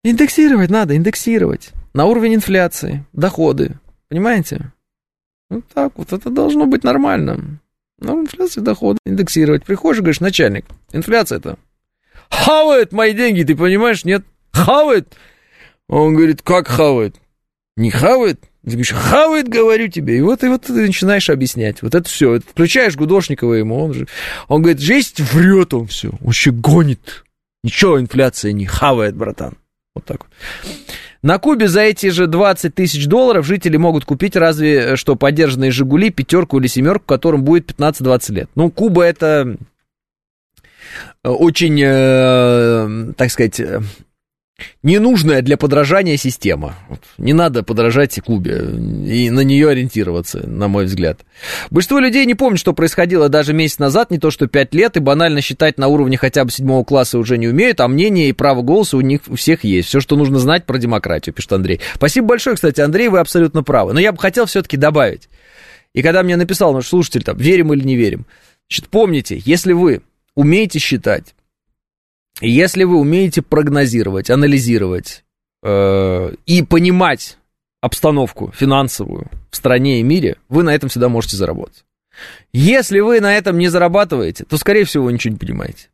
Индексировать 0.03 0.71
надо, 0.71 0.97
индексировать. 0.97 1.73
На 1.93 2.07
уровень 2.07 2.37
инфляции, 2.37 3.05
доходы. 3.13 3.79
Понимаете? 4.09 4.73
Вот 5.51 5.67
так 5.75 5.93
вот, 5.97 6.15
это 6.15 6.31
должно 6.31 6.65
быть 6.65 6.85
нормально. 6.85 7.61
На 7.99 8.13
уровень 8.13 8.25
инфляции, 8.25 8.63
доходы, 8.63 8.99
индексировать. 9.05 9.67
Приходишь, 9.67 10.01
говоришь, 10.01 10.21
начальник, 10.21 10.65
инфляция 10.93 11.37
это 11.37 11.59
хавает 12.31 12.93
мои 12.93 13.13
деньги, 13.13 13.43
ты 13.43 13.55
понимаешь, 13.55 14.07
нет? 14.07 14.25
Хавает. 14.53 15.15
Он 15.87 16.15
говорит, 16.15 16.41
как 16.41 16.67
хавает? 16.67 17.17
Не 17.77 17.91
хавает? 17.91 18.41
Ты 18.65 18.71
говоришь, 18.71 18.93
хавает, 18.93 19.49
говорю 19.49 19.89
тебе. 19.89 20.19
И 20.19 20.21
вот, 20.23 20.43
и 20.43 20.49
вот 20.49 20.63
ты 20.63 20.73
начинаешь 20.73 21.31
объяснять. 21.31 21.83
Вот 21.83 21.95
это 21.95 22.09
все. 22.09 22.41
Включаешь 22.41 22.97
Гудошникова 22.97 23.55
ему, 23.55 23.85
он 23.85 23.95
же... 23.95 24.09
Он 24.49 24.63
говорит, 24.63 24.81
жесть 24.81 25.21
врет 25.21 25.75
он 25.75 25.87
все. 25.87 26.11
Вообще 26.21 26.51
гонит. 26.51 27.25
Ничего, 27.63 28.01
инфляция 28.01 28.53
не 28.53 28.67
хавает, 28.67 29.15
братан. 29.15 29.57
Вот 29.95 30.05
так 30.05 30.25
вот. 30.25 30.33
На 31.23 31.39
Кубе 31.39 31.69
за 31.69 31.83
эти 31.83 32.11
же 32.11 32.27
20 32.27 32.75
тысяч 32.75 33.07
долларов 33.07 33.47
жители 33.47 33.77
могут 33.77 34.05
купить 34.05 34.37
разве 34.37 34.97
что 34.97 35.17
поддержанные 35.17 35.71
«Жигули», 35.71 36.11
пятерку 36.11 36.59
или 36.59 36.67
семерку, 36.67 37.07
которым 37.07 37.43
будет 37.43 37.73
15-20 37.73 38.33
лет. 38.33 38.51
Ну, 38.55 38.71
Куба 38.71 39.03
это 39.03 39.57
очень, 41.25 41.81
э, 41.83 43.13
так 43.17 43.31
сказать, 43.31 43.61
ненужная 44.83 45.43
для 45.43 45.57
подражания 45.57 46.17
система. 46.17 46.77
Не 47.19 47.33
надо 47.33 47.63
подражать 47.63 48.19
Кубе 48.25 48.59
и 49.07 49.31
на 49.31 49.41
нее 49.41 49.69
ориентироваться, 49.69 50.47
на 50.47 50.69
мой 50.69 50.87
взгляд. 50.87 51.21
Большинство 51.71 51.99
людей 51.99 52.25
не 52.25 52.35
помнят, 52.35 52.59
что 52.59 52.73
происходило 52.73 53.29
даже 53.29 53.53
месяц 53.53 53.79
назад, 53.79 54.11
не 54.11 54.19
то 54.19 54.31
что 54.31 54.47
пять 54.47 54.75
лет, 54.75 54.97
и 54.97 55.01
банально 55.01 55.41
считать 55.41 55.79
на 55.79 55.89
уровне 55.89 56.17
хотя 56.17 56.45
бы 56.45 56.51
седьмого 56.51 56.85
класса 56.85 57.19
уже 57.19 57.37
не 57.37 57.49
умеют, 57.49 57.81
а 57.81 57.89
мнение 57.89 58.29
и 58.29 58.33
право 58.33 58.63
голоса 58.63 58.97
у 58.97 59.01
них 59.01 59.21
у 59.29 59.37
всех 59.37 59.65
есть. 59.65 59.89
Все, 59.89 60.01
что 60.01 60.17
нужно 60.17 60.39
знать 60.39 60.65
про 60.65 60.79
демократию, 60.79 61.35
пишет 61.35 61.53
Андрей. 61.53 61.81
Спасибо 61.95 62.29
большое, 62.29 62.57
кстати, 62.57 62.81
Андрей, 62.81 63.09
вы 63.09 63.19
абсолютно 63.19 63.63
правы. 63.63 63.93
Но 63.93 64.01
я 64.01 64.13
бы 64.13 64.19
хотел 64.19 64.47
все-таки 64.47 64.77
добавить. 64.77 65.29
И 65.93 66.03
когда 66.03 66.23
мне 66.23 66.37
написал 66.37 66.73
наш 66.73 66.87
слушатель, 66.87 67.23
там, 67.23 67.37
верим 67.37 67.73
или 67.73 67.83
не 67.83 67.97
верим, 67.97 68.27
значит, 68.69 68.89
помните, 68.89 69.41
если 69.45 69.73
вы 69.73 70.03
умеете 70.35 70.79
считать, 70.79 71.35
если 72.41 72.85
вы 72.85 72.97
умеете 72.97 73.43
прогнозировать, 73.43 74.31
анализировать 74.31 75.25
э, 75.63 76.33
и 76.45 76.63
понимать 76.63 77.39
обстановку 77.81 78.53
финансовую 78.53 79.31
в 79.51 79.57
стране 79.57 80.01
и 80.01 80.03
мире, 80.03 80.37
вы 80.49 80.63
на 80.63 80.75
этом 80.75 80.89
всегда 80.89 81.09
можете 81.09 81.37
заработать. 81.37 81.85
Если 82.53 83.01
вы 83.01 83.21
на 83.21 83.37
этом 83.37 83.59
не 83.59 83.69
зарабатываете, 83.69 84.45
то, 84.45 84.57
скорее 84.57 84.85
всего, 84.85 85.05
вы 85.05 85.13
ничего 85.13 85.33
не 85.33 85.39
понимаете. 85.39 85.91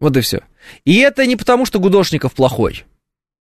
Вот 0.00 0.16
и 0.16 0.20
все. 0.20 0.40
И 0.84 0.98
это 0.98 1.26
не 1.26 1.36
потому, 1.36 1.64
что 1.64 1.78
Гудошников 1.78 2.32
плохой 2.32 2.84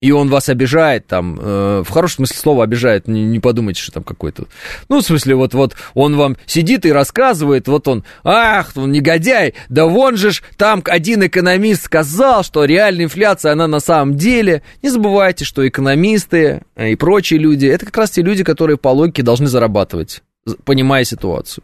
и 0.02 0.12
он 0.12 0.30
вас 0.30 0.50
обижает, 0.50 1.06
там, 1.06 1.40
э, 1.40 1.84
в 1.86 1.90
хорошем 1.90 2.26
смысле 2.26 2.38
слова 2.38 2.64
обижает, 2.64 3.08
не, 3.08 3.24
не 3.24 3.40
подумайте, 3.40 3.82
что 3.82 3.92
там 3.92 4.04
какой-то... 4.04 4.46
Ну, 4.90 5.00
в 5.00 5.04
смысле, 5.04 5.36
вот, 5.36 5.54
вот 5.54 5.76
он 5.94 6.18
вам 6.18 6.38
сидит 6.48 6.88
и 6.88 6.92
рассказывает, 6.92 7.68
вот 7.68 7.88
он, 7.88 8.04
ах, 8.24 8.72
он 8.76 8.92
негодяй, 8.92 9.54
да 9.70 9.86
вон 9.86 10.18
же 10.18 10.32
ж 10.32 10.42
там 10.58 10.82
один 10.86 11.26
экономист 11.26 11.84
сказал, 11.84 12.44
что 12.44 12.66
реальная 12.66 13.06
инфляция, 13.06 13.52
она 13.52 13.68
на 13.68 13.80
самом 13.80 14.18
деле... 14.18 14.64
Не 14.82 14.90
забывайте, 14.90 15.46
что 15.46 15.68
экономисты 15.68 16.64
и 16.76 16.96
прочие 16.96 17.40
люди, 17.40 17.68
это 17.68 17.86
как 17.86 17.98
раз 17.98 18.10
те 18.10 18.24
люди, 18.24 18.44
которые 18.44 18.78
по 18.78 18.90
логике 18.90 19.22
должны 19.22 19.48
зарабатывать, 19.48 20.24
понимая 20.66 21.04
ситуацию. 21.04 21.64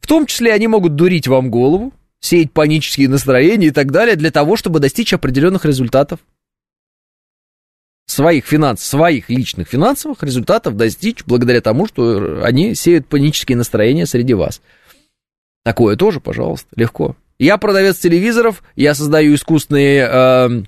В 0.00 0.06
том 0.06 0.26
числе 0.26 0.52
они 0.52 0.68
могут 0.68 0.96
дурить 0.96 1.28
вам 1.28 1.50
голову, 1.50 1.94
сеять 2.20 2.52
панические 2.52 3.08
настроения 3.08 3.68
и 3.68 3.70
так 3.70 3.90
далее 3.90 4.16
для 4.16 4.30
того, 4.30 4.56
чтобы 4.56 4.80
достичь 4.80 5.14
определенных 5.14 5.64
результатов 5.64 6.20
своих 8.06 8.46
финанс, 8.46 8.82
своих 8.82 9.30
личных 9.30 9.68
финансовых 9.68 10.22
результатов 10.22 10.76
достичь 10.76 11.24
благодаря 11.24 11.60
тому, 11.60 11.86
что 11.86 12.42
они 12.42 12.74
сеют 12.74 13.06
панические 13.06 13.56
настроения 13.56 14.06
среди 14.06 14.34
вас. 14.34 14.60
Такое 15.64 15.96
тоже, 15.96 16.20
пожалуйста, 16.20 16.68
легко. 16.76 17.16
Я 17.38 17.56
продавец 17.56 17.98
телевизоров, 17.98 18.62
я 18.76 18.94
создаю 18.94 19.34
искусственный 19.34 19.96
э, 19.96 20.62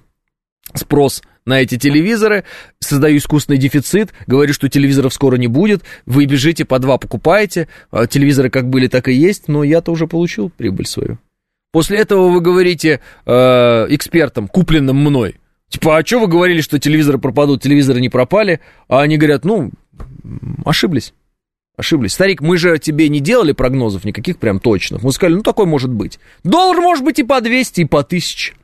спрос 0.74 1.22
на 1.44 1.60
эти 1.60 1.78
телевизоры, 1.78 2.44
создаю 2.80 3.18
искусственный 3.18 3.58
дефицит, 3.58 4.12
говорю, 4.26 4.52
что 4.52 4.68
телевизоров 4.68 5.14
скоро 5.14 5.36
не 5.36 5.46
будет, 5.46 5.82
вы 6.06 6.24
бежите 6.24 6.64
по 6.64 6.78
два 6.78 6.98
покупаете, 6.98 7.68
а 7.90 8.06
телевизоры 8.06 8.50
как 8.50 8.68
были, 8.68 8.88
так 8.88 9.08
и 9.08 9.12
есть, 9.12 9.46
но 9.46 9.62
я-то 9.62 9.92
уже 9.92 10.06
получил 10.08 10.50
прибыль 10.50 10.86
свою. 10.86 11.18
После 11.72 11.98
этого 11.98 12.30
вы 12.30 12.40
говорите 12.40 13.00
э, 13.26 13.32
экспертам, 13.90 14.48
купленным 14.48 14.96
мной, 14.96 15.36
Типа, 15.68 15.98
а 15.98 16.06
что 16.06 16.20
вы 16.20 16.28
говорили, 16.28 16.60
что 16.60 16.78
телевизоры 16.78 17.18
пропадут, 17.18 17.62
телевизоры 17.62 18.00
не 18.00 18.08
пропали? 18.08 18.60
А 18.88 19.00
они 19.00 19.16
говорят, 19.16 19.44
ну, 19.44 19.70
ошиблись. 20.64 21.12
Ошиблись. 21.76 22.12
Старик, 22.12 22.40
мы 22.40 22.56
же 22.56 22.78
тебе 22.78 23.08
не 23.08 23.20
делали 23.20 23.52
прогнозов 23.52 24.04
никаких 24.04 24.38
прям 24.38 24.60
точных. 24.60 25.02
Мы 25.02 25.12
сказали, 25.12 25.36
ну, 25.36 25.42
такой 25.42 25.66
может 25.66 25.90
быть. 25.90 26.18
Доллар 26.42 26.80
может 26.80 27.04
быть 27.04 27.18
и 27.18 27.24
по 27.24 27.40
200, 27.40 27.82
и 27.82 27.84
по 27.84 28.00
1000. 28.00 28.54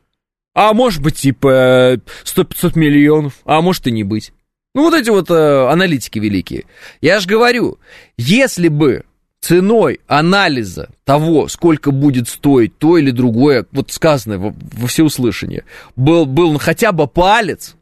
А 0.54 0.72
может 0.72 1.02
быть 1.02 1.24
и 1.24 1.32
по 1.32 1.94
100-500 2.24 2.78
миллионов. 2.78 3.34
А 3.44 3.60
может 3.60 3.86
и 3.86 3.90
не 3.90 4.04
быть. 4.04 4.32
Ну, 4.74 4.82
вот 4.82 4.94
эти 4.94 5.10
вот 5.10 5.30
э, 5.30 5.68
аналитики 5.68 6.18
великие. 6.18 6.64
Я 7.02 7.20
же 7.20 7.28
говорю, 7.28 7.78
если 8.16 8.68
бы 8.68 9.04
ценой 9.42 10.00
анализа 10.06 10.88
того, 11.04 11.48
сколько 11.48 11.90
будет 11.90 12.28
стоить 12.28 12.78
то 12.78 12.96
или 12.96 13.10
другое, 13.10 13.66
вот 13.72 13.90
сказанное 13.90 14.38
во, 14.38 14.54
во 14.72 14.86
всеуслышание, 14.86 15.64
был, 15.96 16.24
был 16.24 16.56
хотя 16.58 16.92
бы 16.92 17.08
палец, 17.08 17.74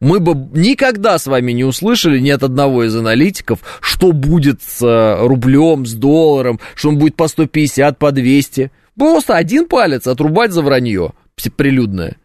мы 0.00 0.20
бы 0.20 0.34
никогда 0.52 1.18
с 1.18 1.26
вами 1.26 1.52
не 1.52 1.64
услышали 1.64 2.18
ни 2.18 2.30
от 2.30 2.42
одного 2.42 2.84
из 2.84 2.94
аналитиков, 2.94 3.60
что 3.80 4.12
будет 4.12 4.60
с 4.62 4.82
э, 4.84 5.26
рублем, 5.26 5.86
с 5.86 5.94
долларом, 5.94 6.60
что 6.74 6.90
он 6.90 6.98
будет 6.98 7.16
по 7.16 7.28
150, 7.28 7.98
по 7.98 8.12
200. 8.12 8.70
Просто 8.96 9.36
один 9.36 9.66
палец 9.66 10.06
отрубать 10.06 10.52
за 10.52 10.62
вранье 10.62 11.12
прилюдное. 11.56 12.16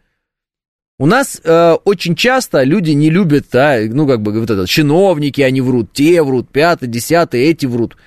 У 0.99 1.05
нас 1.05 1.41
э, 1.43 1.73
очень 1.85 2.15
часто 2.15 2.63
люди 2.63 2.91
не 2.91 3.09
любят, 3.09 3.45
да, 3.51 3.77
ну, 3.87 4.07
как 4.07 4.21
бы, 4.21 4.39
вот 4.39 4.49
это, 4.49 4.67
чиновники, 4.67 5.41
они 5.41 5.61
врут, 5.61 5.91
те 5.93 6.21
врут, 6.21 6.49
пятый, 6.49 6.87
десятый, 6.87 7.41
эти 7.41 7.65
врут. 7.65 7.97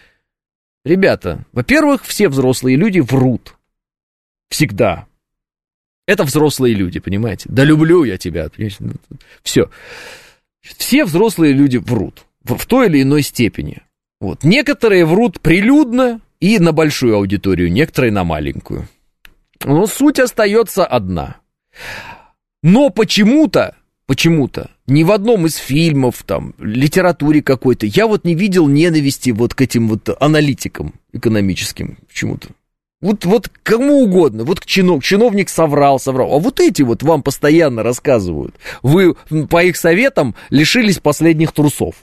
Ребята, 0.87 1.45
во-первых, 1.53 2.05
все 2.05 2.29
взрослые 2.29 2.77
люди 2.77 3.01
врут. 3.01 3.57
Всегда. 4.51 5.07
Это 6.07 6.23
взрослые 6.23 6.75
люди, 6.75 7.01
понимаете? 7.01 7.49
Да 7.49 7.65
люблю 7.65 8.05
я 8.05 8.19
тебя. 8.19 8.49
Все. 9.43 9.69
Все 10.61 11.05
взрослые 11.05 11.55
люди 11.55 11.79
врут. 11.79 12.25
В 12.45 12.65
той 12.67 12.87
или 12.87 13.03
иной 13.03 13.23
степени. 13.23 13.83
Вот. 14.21 14.45
Некоторые 14.45 15.07
врут 15.07 15.41
прилюдно 15.41 16.21
и 16.39 16.61
на 16.61 16.71
большую 16.71 17.17
аудиторию, 17.17 17.73
некоторые 17.73 18.13
на 18.13 18.23
маленькую. 18.23 18.87
Но 19.65 19.89
суть 19.89 20.21
остается 20.21 20.87
одна. 20.87 21.39
Но 22.63 22.91
почему-то, 22.91 23.75
почему-то, 24.07 24.71
ни 24.87 25.03
в 25.03 25.11
одном 25.11 25.47
из 25.47 25.57
фильмов, 25.57 26.23
там, 26.25 26.55
литературе 26.59 27.43
какой-то, 27.43 27.87
я 27.87 28.07
вот 28.07 28.25
не 28.25 28.35
видел 28.35 28.69
ненависти 28.69 29.31
вот 29.31 29.55
к 29.55 29.63
этим 29.63 29.89
вот 29.89 30.09
аналитикам 30.21 30.95
экономическим 31.13 31.99
почему-то. 32.07 32.49
Вот, 33.03 33.25
вот 33.25 33.51
кому 33.63 34.03
угодно, 34.03 34.45
вот 34.45 34.61
к 34.61 34.67
чинов, 34.67 35.05
чиновник 35.05 35.51
соврал, 35.51 36.01
соврал. 36.01 36.33
А 36.33 36.39
вот 36.39 36.61
эти 36.61 36.83
вот 36.83 37.03
вам 37.03 37.23
постоянно 37.23 37.83
рассказывают. 37.83 38.55
Вы 38.83 39.15
по 39.51 39.63
их 39.63 39.77
советам 39.77 40.35
лишились 40.49 40.99
последних 40.99 41.53
трусов. 41.53 41.97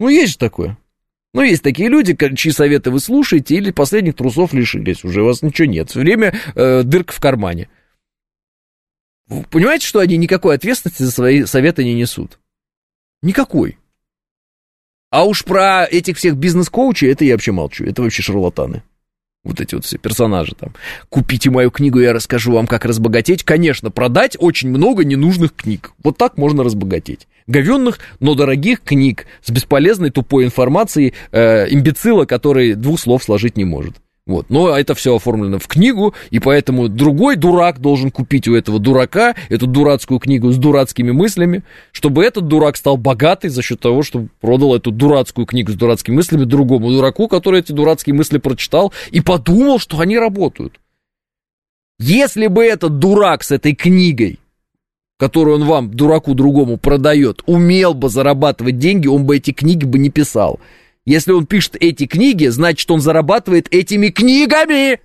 Ну, 0.00 0.08
есть 0.08 0.32
же 0.32 0.38
такое. 0.38 0.78
Ну, 1.34 1.42
есть 1.42 1.62
такие 1.62 1.90
люди, 1.90 2.16
чьи 2.34 2.50
советы 2.50 2.90
вы 2.90 2.98
слушаете, 2.98 3.56
или 3.56 3.70
последних 3.70 4.16
трусов 4.16 4.54
лишились. 4.54 5.04
Уже 5.04 5.22
у 5.22 5.26
вас 5.26 5.42
ничего 5.42 5.68
нет. 5.68 5.90
Все 5.90 6.00
время 6.00 6.34
э, 6.54 6.82
дырка 6.82 7.12
в 7.12 7.20
кармане. 7.20 7.68
Вы 9.28 9.44
понимаете, 9.44 9.86
что 9.86 10.00
они 10.00 10.16
никакой 10.16 10.54
ответственности 10.54 11.02
за 11.02 11.10
свои 11.10 11.44
советы 11.44 11.84
не 11.84 11.94
несут? 11.94 12.38
Никакой. 13.22 13.78
А 15.10 15.24
уж 15.24 15.44
про 15.44 15.84
этих 15.84 16.16
всех 16.16 16.36
бизнес-коучей, 16.36 17.10
это 17.10 17.24
я 17.24 17.34
вообще 17.34 17.52
молчу. 17.52 17.84
Это 17.84 18.02
вообще 18.02 18.22
шарлатаны 18.22 18.82
вот 19.46 19.60
эти 19.60 19.74
вот 19.74 19.84
все 19.84 19.96
персонажи 19.96 20.54
там. 20.58 20.74
Купите 21.08 21.50
мою 21.50 21.70
книгу, 21.70 22.00
я 22.00 22.12
расскажу 22.12 22.52
вам, 22.52 22.66
как 22.66 22.84
разбогатеть. 22.84 23.44
Конечно, 23.44 23.90
продать 23.90 24.36
очень 24.38 24.68
много 24.68 25.04
ненужных 25.04 25.54
книг. 25.54 25.92
Вот 26.02 26.18
так 26.18 26.36
можно 26.36 26.64
разбогатеть. 26.64 27.28
Говенных, 27.46 28.00
но 28.18 28.34
дорогих 28.34 28.82
книг 28.82 29.26
с 29.42 29.50
бесполезной 29.50 30.10
тупой 30.10 30.44
информацией 30.44 31.14
э, 31.30 31.72
имбецила, 31.72 32.24
который 32.24 32.74
двух 32.74 32.98
слов 32.98 33.22
сложить 33.22 33.56
не 33.56 33.64
может. 33.64 33.94
Вот. 34.26 34.46
Но 34.50 34.76
это 34.76 34.94
все 34.96 35.14
оформлено 35.14 35.60
в 35.60 35.68
книгу, 35.68 36.12
и 36.30 36.40
поэтому 36.40 36.88
другой 36.88 37.36
дурак 37.36 37.80
должен 37.80 38.10
купить 38.10 38.48
у 38.48 38.56
этого 38.56 38.80
дурака 38.80 39.36
эту 39.48 39.68
дурацкую 39.68 40.18
книгу 40.18 40.50
с 40.50 40.56
дурацкими 40.56 41.12
мыслями, 41.12 41.62
чтобы 41.92 42.24
этот 42.24 42.48
дурак 42.48 42.76
стал 42.76 42.96
богатый 42.96 43.50
за 43.50 43.62
счет 43.62 43.78
того, 43.78 44.02
что 44.02 44.26
продал 44.40 44.74
эту 44.74 44.90
дурацкую 44.90 45.46
книгу 45.46 45.70
с 45.70 45.76
дурацкими 45.76 46.16
мыслями 46.16 46.44
другому 46.44 46.90
дураку, 46.90 47.28
который 47.28 47.60
эти 47.60 47.70
дурацкие 47.70 48.14
мысли 48.14 48.38
прочитал 48.38 48.92
и 49.12 49.20
подумал, 49.20 49.78
что 49.78 50.00
они 50.00 50.18
работают. 50.18 50.80
Если 52.00 52.48
бы 52.48 52.64
этот 52.64 52.98
дурак 52.98 53.44
с 53.44 53.52
этой 53.52 53.74
книгой, 53.76 54.40
которую 55.18 55.56
он 55.56 55.64
вам, 55.64 55.90
дураку 55.94 56.34
другому, 56.34 56.78
продает, 56.78 57.42
умел 57.46 57.94
бы 57.94 58.08
зарабатывать 58.08 58.78
деньги, 58.78 59.06
он 59.06 59.24
бы 59.24 59.36
эти 59.36 59.52
книги 59.52 59.84
бы 59.84 59.98
не 59.98 60.10
писал. 60.10 60.58
Если 61.06 61.30
он 61.30 61.46
пишет 61.46 61.76
эти 61.78 62.06
книги, 62.06 62.48
значит, 62.48 62.90
он 62.90 63.00
зарабатывает 63.00 63.72
этими 63.72 64.08
книгами. 64.08 65.00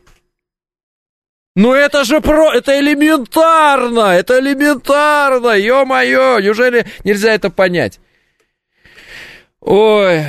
Ну 1.55 1.73
это 1.73 2.03
же 2.03 2.21
про... 2.21 2.51
Это 2.53 2.79
элементарно! 2.79 4.13
Это 4.13 4.39
элементарно! 4.39 5.55
Ё-моё! 5.55 6.39
Неужели 6.39 6.87
нельзя 7.03 7.33
это 7.33 7.49
понять? 7.51 7.99
Ой... 9.61 10.23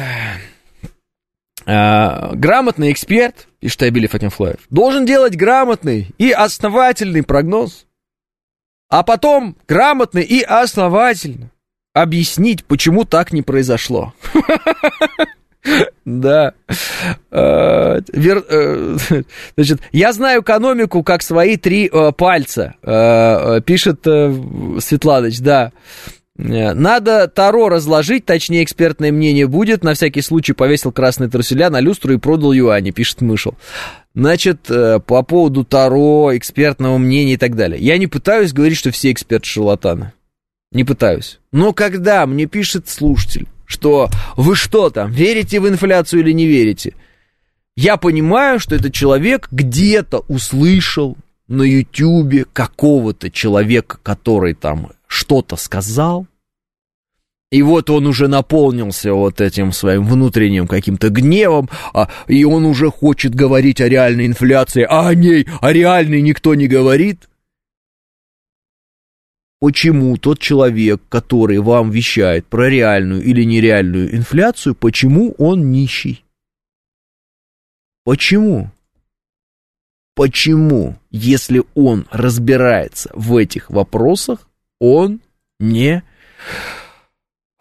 А, 1.65 2.33
грамотный 2.35 2.91
эксперт, 2.91 3.47
пишет 3.61 3.83
Абили 3.85 4.09
Фатимфлаев, 4.09 4.59
должен 4.69 5.07
делать 5.07 5.37
грамотный 5.37 6.09
и 6.19 6.33
основательный 6.33 7.23
прогноз, 7.23 7.87
а 8.89 9.05
потом 9.05 9.57
грамотный 9.69 10.25
и 10.25 10.43
основательно 10.43 11.53
объяснить, 11.95 12.65
почему 12.65 13.05
так 13.05 13.33
не 13.33 13.43
произошло. 13.43 14.13
Да. 16.05 16.55
Э, 17.31 18.01
э, 18.13 18.97
значит, 19.57 19.81
я 19.93 20.13
знаю 20.13 20.43
экономику 20.43 21.03
как 21.03 21.23
свои 21.23 21.57
три 21.57 21.89
э, 21.93 22.13
пальца, 22.13 22.75
пишет 23.65 24.01
Светланыч, 24.03 25.41
да. 25.41 25.73
Надо 26.35 27.29
Таро 27.29 27.69
разложить, 27.69 28.25
точнее 28.25 28.65
экспертное 28.65 29.13
мнение 29.13 29.47
будет. 29.47 29.85
На 29.85 29.95
всякий 29.95 30.23
случай 30.23 30.55
повесил 30.55 30.91
красные 30.91 31.29
труселя 31.29 31.71
на 31.71 31.81
люстру 31.81 32.15
и 32.15 32.17
продал 32.17 32.53
юани, 32.53 32.91
пишет 32.91 33.21
Мышел. 33.21 33.55
Значит, 34.15 34.63
по 34.63 35.23
поводу 35.23 35.63
Таро, 35.63 36.37
экспертного 36.37 36.99
мнения 36.99 37.35
и 37.35 37.37
так 37.37 37.55
далее. 37.55 37.81
Я 37.81 37.99
не 37.99 38.07
пытаюсь 38.07 38.53
говорить, 38.53 38.79
что 38.79 38.91
все 38.91 39.13
эксперты 39.13 39.47
шарлатаны. 39.47 40.13
Не 40.73 40.85
пытаюсь. 40.85 41.39
Но 41.53 41.75
когда 41.75 42.27
мне 42.27 42.47
пишет 42.47 42.89
слушатель, 42.89 43.47
что 43.73 44.09
вы 44.37 44.55
что 44.55 44.91
там, 44.91 45.11
верите 45.11 45.59
в 45.59 45.69
инфляцию 45.69 46.21
или 46.21 46.33
не 46.33 46.47
верите? 46.47 46.95
Я 47.75 47.97
понимаю, 47.97 48.61
что 48.61 48.75
этот 48.75 48.93
человек 48.93 49.49
где-то 49.51 50.25
услышал 50.29 51.17
на 51.49 51.63
Ютьюбе 51.63 52.45
какого-то 52.45 53.31
человека, 53.31 53.99
который 54.03 54.55
там 54.55 54.93
что-то 55.07 55.57
сказал, 55.57 56.27
и 57.51 57.61
вот 57.61 57.91
он 57.91 58.07
уже 58.07 58.29
наполнился 58.29 59.13
вот 59.13 59.43
этим 59.43 59.73
своим 59.73 60.07
внутренним 60.07 60.67
каким-то 60.67 61.11
гневом, 61.11 61.69
а, 61.93 62.09
и 62.27 62.45
он 62.45 62.65
уже 62.65 62.91
хочет 62.91 63.35
говорить 63.35 63.83
о 63.83 63.89
реальной 63.89 64.27
инфляции, 64.27 64.87
а 64.89 65.09
о 65.09 65.15
ней, 65.15 65.47
о 65.61 65.71
реальной 65.71 66.23
никто 66.23 66.55
не 66.55 66.67
говорит 66.67 67.29
почему 69.63 70.17
тот 70.17 70.41
человек, 70.41 71.01
который 71.09 71.61
вам 71.61 71.93
вещает 71.93 72.49
про 72.49 72.69
реальную 72.69 73.23
или 73.23 73.45
нереальную 73.45 74.13
инфляцию, 74.13 74.75
почему 74.75 75.37
он 75.39 75.71
нищий? 75.71 76.25
Почему? 78.03 78.73
Почему, 80.17 80.99
если 81.13 81.63
он 81.77 82.09
разбирается 82.11 83.11
в 83.15 83.37
этих 83.37 83.71
вопросах, 83.71 84.49
он 84.81 85.21
не 85.61 86.03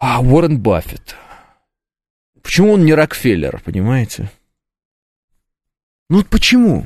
а, 0.00 0.20
Уоррен 0.22 0.60
Баффет? 0.60 1.14
Почему 2.42 2.72
он 2.72 2.84
не 2.84 2.94
Рокфеллер, 2.94 3.62
понимаете? 3.64 4.28
Ну 6.10 6.16
вот 6.16 6.26
почему? 6.26 6.84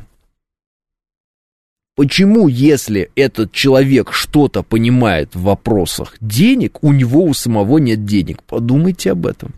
Почему, 1.96 2.46
если 2.46 3.10
этот 3.16 3.52
человек 3.52 4.12
что-то 4.12 4.62
понимает 4.62 5.34
в 5.34 5.44
вопросах 5.44 6.14
денег, 6.20 6.84
у 6.84 6.92
него 6.92 7.24
у 7.24 7.32
самого 7.32 7.78
нет 7.78 8.04
денег? 8.04 8.42
Подумайте 8.42 9.12
об 9.12 9.26
этом. 9.26 9.54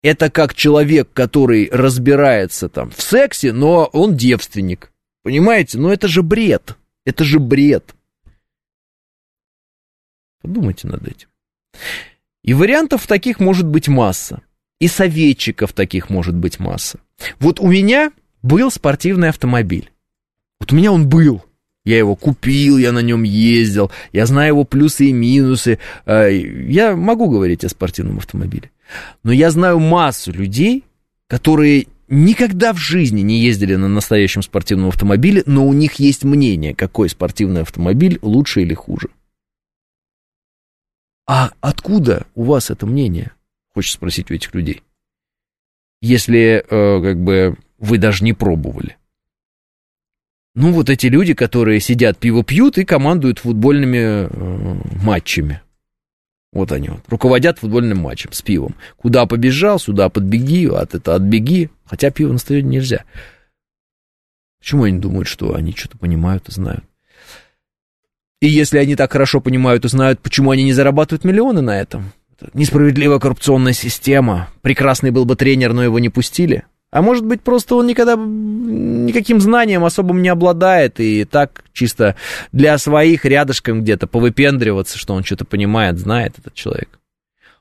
Это 0.00 0.30
как 0.30 0.54
человек, 0.54 1.08
который 1.12 1.68
разбирается 1.72 2.68
там 2.68 2.92
в 2.92 3.02
сексе, 3.02 3.52
но 3.52 3.86
он 3.86 4.16
девственник. 4.16 4.92
Понимаете? 5.24 5.78
Но 5.78 5.92
это 5.92 6.06
же 6.06 6.22
бред. 6.22 6.76
Это 7.04 7.24
же 7.24 7.40
бред. 7.40 7.92
Подумайте 10.40 10.86
над 10.86 11.08
этим. 11.08 11.28
И 12.44 12.54
вариантов 12.54 13.08
таких 13.08 13.40
может 13.40 13.66
быть 13.66 13.88
масса. 13.88 14.42
И 14.78 14.86
советчиков 14.86 15.72
таких 15.72 16.10
может 16.10 16.36
быть 16.36 16.60
масса. 16.60 17.00
Вот 17.40 17.58
у 17.58 17.66
меня 17.66 18.12
был 18.42 18.70
спортивный 18.70 19.30
автомобиль. 19.30 19.90
Вот 20.64 20.72
у 20.72 20.76
меня 20.76 20.92
он 20.92 21.06
был. 21.10 21.44
Я 21.84 21.98
его 21.98 22.16
купил, 22.16 22.78
я 22.78 22.90
на 22.90 23.00
нем 23.00 23.22
ездил, 23.22 23.90
я 24.14 24.24
знаю 24.24 24.54
его 24.54 24.64
плюсы 24.64 25.10
и 25.10 25.12
минусы. 25.12 25.78
Э, 26.06 26.34
я 26.34 26.96
могу 26.96 27.28
говорить 27.28 27.64
о 27.64 27.68
спортивном 27.68 28.16
автомобиле. 28.16 28.70
Но 29.24 29.30
я 29.30 29.50
знаю 29.50 29.78
массу 29.78 30.32
людей, 30.32 30.84
которые 31.26 31.88
никогда 32.08 32.72
в 32.72 32.78
жизни 32.78 33.20
не 33.20 33.40
ездили 33.40 33.74
на 33.74 33.88
настоящем 33.88 34.40
спортивном 34.40 34.88
автомобиле, 34.88 35.42
но 35.44 35.66
у 35.66 35.74
них 35.74 35.96
есть 35.96 36.24
мнение, 36.24 36.74
какой 36.74 37.10
спортивный 37.10 37.60
автомобиль 37.60 38.18
лучше 38.22 38.62
или 38.62 38.72
хуже. 38.72 39.10
А 41.26 41.50
откуда 41.60 42.26
у 42.34 42.44
вас 42.44 42.70
это 42.70 42.86
мнение? 42.86 43.32
Хочется 43.74 43.98
спросить 43.98 44.30
у 44.30 44.34
этих 44.34 44.54
людей. 44.54 44.82
Если, 46.00 46.64
э, 46.66 47.02
как 47.02 47.22
бы, 47.22 47.58
вы 47.78 47.98
даже 47.98 48.24
не 48.24 48.32
пробовали. 48.32 48.96
Ну, 50.54 50.72
вот 50.72 50.88
эти 50.88 51.08
люди, 51.08 51.34
которые 51.34 51.80
сидят, 51.80 52.18
пиво 52.18 52.44
пьют 52.44 52.78
и 52.78 52.84
командуют 52.84 53.40
футбольными 53.40 54.28
э, 54.28 54.76
матчами. 55.02 55.60
Вот 56.52 56.70
они 56.70 56.90
вот, 56.90 57.00
руководят 57.08 57.58
футбольным 57.58 57.98
матчем 57.98 58.32
с 58.32 58.40
пивом. 58.40 58.76
Куда 58.96 59.26
побежал, 59.26 59.80
сюда 59.80 60.08
подбеги, 60.08 60.68
от 60.68 60.94
это 60.94 61.16
отбеги. 61.16 61.70
Хотя 61.84 62.10
пиво 62.12 62.32
на 62.32 62.38
стадионе 62.38 62.68
нельзя. 62.68 63.04
Почему 64.60 64.84
они 64.84 64.98
думают, 64.98 65.26
что 65.26 65.56
они 65.56 65.72
что-то 65.72 65.98
понимают 65.98 66.48
и 66.48 66.52
знают? 66.52 66.84
И 68.40 68.46
если 68.46 68.78
они 68.78 68.94
так 68.94 69.10
хорошо 69.10 69.40
понимают 69.40 69.84
и 69.84 69.88
знают, 69.88 70.20
почему 70.20 70.52
они 70.52 70.62
не 70.62 70.72
зарабатывают 70.72 71.24
миллионы 71.24 71.62
на 71.62 71.80
этом? 71.80 72.12
Несправедливая 72.52 73.18
коррупционная 73.18 73.72
система. 73.72 74.50
Прекрасный 74.62 75.10
был 75.10 75.24
бы 75.24 75.34
тренер, 75.34 75.72
но 75.72 75.82
его 75.82 75.98
не 75.98 76.10
пустили. 76.10 76.64
А 76.94 77.02
может 77.02 77.26
быть, 77.26 77.42
просто 77.42 77.74
он 77.74 77.88
никогда 77.88 78.14
никаким 78.14 79.40
знанием 79.40 79.84
особым 79.84 80.22
не 80.22 80.28
обладает, 80.28 81.00
и 81.00 81.24
так 81.24 81.64
чисто 81.72 82.14
для 82.52 82.78
своих 82.78 83.24
рядышком 83.24 83.82
где-то 83.82 84.06
повыпендриваться, 84.06 84.96
что 84.96 85.14
он 85.14 85.24
что-то 85.24 85.44
понимает, 85.44 85.98
знает 85.98 86.38
этот 86.38 86.54
человек. 86.54 87.00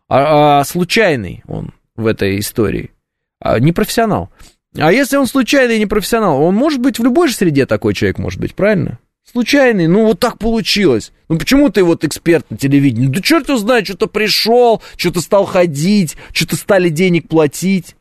А, 0.08 0.60
а 0.60 0.64
случайный 0.66 1.42
он, 1.48 1.74
в 1.96 2.06
этой 2.06 2.38
истории. 2.38 2.92
А, 3.40 3.60
не 3.60 3.72
профессионал. 3.72 4.30
А 4.78 4.94
если 4.94 5.18
он 5.18 5.26
случайный 5.26 5.80
не 5.80 5.88
профессионал, 5.88 6.40
он 6.40 6.54
может 6.54 6.80
быть 6.80 7.00
в 7.00 7.04
любой 7.04 7.28
же 7.28 7.34
среде 7.34 7.66
такой 7.66 7.96
человек 7.96 8.20
может 8.20 8.40
быть, 8.40 8.54
правильно? 8.54 9.00
Случайный, 9.32 9.88
ну 9.88 10.06
вот 10.06 10.20
так 10.20 10.38
получилось. 10.38 11.12
Ну 11.28 11.40
почему 11.40 11.70
ты 11.70 11.84
вот 11.84 12.04
эксперт 12.04 12.46
на 12.52 12.58
телевидении? 12.58 13.08
Да 13.08 13.20
черт 13.20 13.50
его 13.50 13.58
знает, 13.58 13.88
что-то 13.88 14.06
пришел, 14.06 14.84
что-то 14.96 15.22
стал 15.22 15.46
ходить, 15.46 16.18
что-то 16.34 16.56
стали 16.56 16.90
денег 16.90 17.28
платить. 17.30 17.96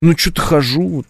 Ну 0.00 0.16
что-то 0.16 0.40
хожу. 0.42 1.04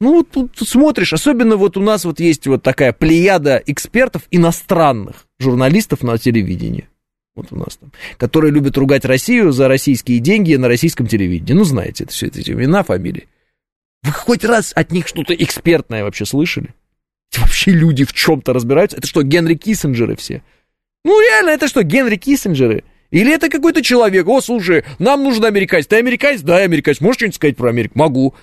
Ну 0.00 0.12
вот 0.14 0.30
тут 0.30 0.68
смотришь, 0.68 1.12
особенно 1.12 1.56
вот 1.56 1.76
у 1.76 1.80
нас 1.80 2.04
вот 2.04 2.20
есть 2.20 2.46
вот 2.46 2.62
такая 2.62 2.92
плеяда 2.92 3.62
экспертов 3.64 4.22
иностранных 4.30 5.26
журналистов 5.38 6.02
на 6.02 6.18
телевидении. 6.18 6.88
Вот 7.34 7.48
у 7.50 7.56
нас 7.56 7.76
там, 7.76 7.92
которые 8.16 8.52
любят 8.52 8.76
ругать 8.76 9.04
Россию 9.04 9.52
за 9.52 9.66
российские 9.66 10.20
деньги 10.20 10.54
на 10.54 10.68
российском 10.68 11.06
телевидении. 11.06 11.58
Ну, 11.58 11.64
знаете, 11.64 12.04
это 12.04 12.12
все 12.12 12.26
эти 12.26 12.50
имена, 12.50 12.82
фамилии. 12.82 13.28
Вы 14.02 14.12
хоть 14.12 14.44
раз 14.44 14.72
от 14.74 14.92
них 14.92 15.08
что-то 15.08 15.34
экспертное 15.34 16.04
вообще 16.04 16.26
слышали? 16.26 16.74
Вообще 17.36 17.72
люди 17.72 18.04
в 18.04 18.12
чем-то 18.12 18.52
разбираются? 18.52 18.98
Это 18.98 19.06
что, 19.06 19.22
Генри 19.22 19.54
Киссинджеры 19.54 20.14
все? 20.16 20.42
Ну, 21.04 21.20
реально, 21.20 21.50
это 21.50 21.66
что, 21.66 21.82
Генри 21.82 22.16
Киссинджеры? 22.16 22.84
Или 23.14 23.32
это 23.32 23.48
какой-то 23.48 23.80
человек? 23.80 24.26
О, 24.26 24.40
слушай, 24.40 24.82
нам 24.98 25.22
нужен 25.22 25.44
американец. 25.44 25.86
Ты 25.86 25.98
американец? 25.98 26.40
Да, 26.40 26.58
я 26.58 26.64
американец. 26.64 27.00
Можешь 27.00 27.18
что-нибудь 27.18 27.36
сказать 27.36 27.56
про 27.56 27.68
Америку? 27.68 27.96
Могу. 27.96 28.34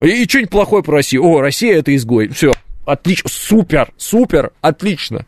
И, 0.00 0.22
и 0.22 0.26
что-нибудь 0.26 0.50
плохое 0.50 0.82
про 0.82 0.94
Россию? 0.94 1.24
О, 1.24 1.42
Россия 1.42 1.76
это 1.76 1.94
изгой. 1.94 2.28
Все, 2.28 2.52
отлично, 2.86 3.28
супер, 3.28 3.92
супер, 3.98 4.52
отлично. 4.62 5.26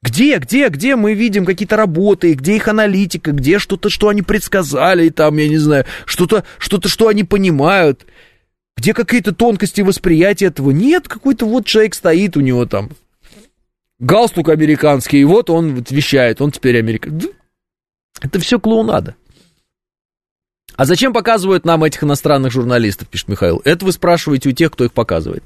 Где, 0.00 0.38
где, 0.38 0.68
где 0.68 0.96
мы 0.96 1.12
видим 1.12 1.44
какие-то 1.44 1.76
работы, 1.76 2.32
где 2.32 2.56
их 2.56 2.68
аналитика, 2.68 3.32
где 3.32 3.58
что-то, 3.58 3.90
что 3.90 4.08
они 4.08 4.22
предсказали, 4.22 5.10
там, 5.10 5.36
я 5.36 5.46
не 5.46 5.58
знаю, 5.58 5.84
что-то, 6.06 6.44
что-то, 6.56 6.88
что 6.88 7.08
они 7.08 7.22
понимают, 7.22 8.06
где 8.78 8.94
какие-то 8.94 9.34
тонкости 9.34 9.82
восприятия 9.82 10.46
этого. 10.46 10.70
Нет, 10.70 11.06
какой-то 11.06 11.44
вот 11.44 11.66
человек 11.66 11.94
стоит 11.94 12.34
у 12.38 12.40
него 12.40 12.64
там, 12.64 12.92
галстук 13.98 14.48
американский, 14.48 15.20
и 15.20 15.24
вот 15.24 15.50
он 15.50 15.84
вещает, 15.90 16.40
он 16.40 16.50
теперь 16.50 16.78
американец. 16.78 17.28
Это 18.20 18.38
все 18.38 18.58
клоунада. 18.58 19.14
А 20.78 20.84
зачем 20.84 21.12
показывают 21.12 21.64
нам 21.64 21.82
этих 21.82 22.04
иностранных 22.04 22.52
журналистов, 22.52 23.08
пишет 23.08 23.26
Михаил? 23.26 23.60
Это 23.64 23.84
вы 23.84 23.90
спрашиваете 23.90 24.48
у 24.48 24.52
тех, 24.52 24.70
кто 24.70 24.84
их 24.84 24.92
показывает. 24.92 25.42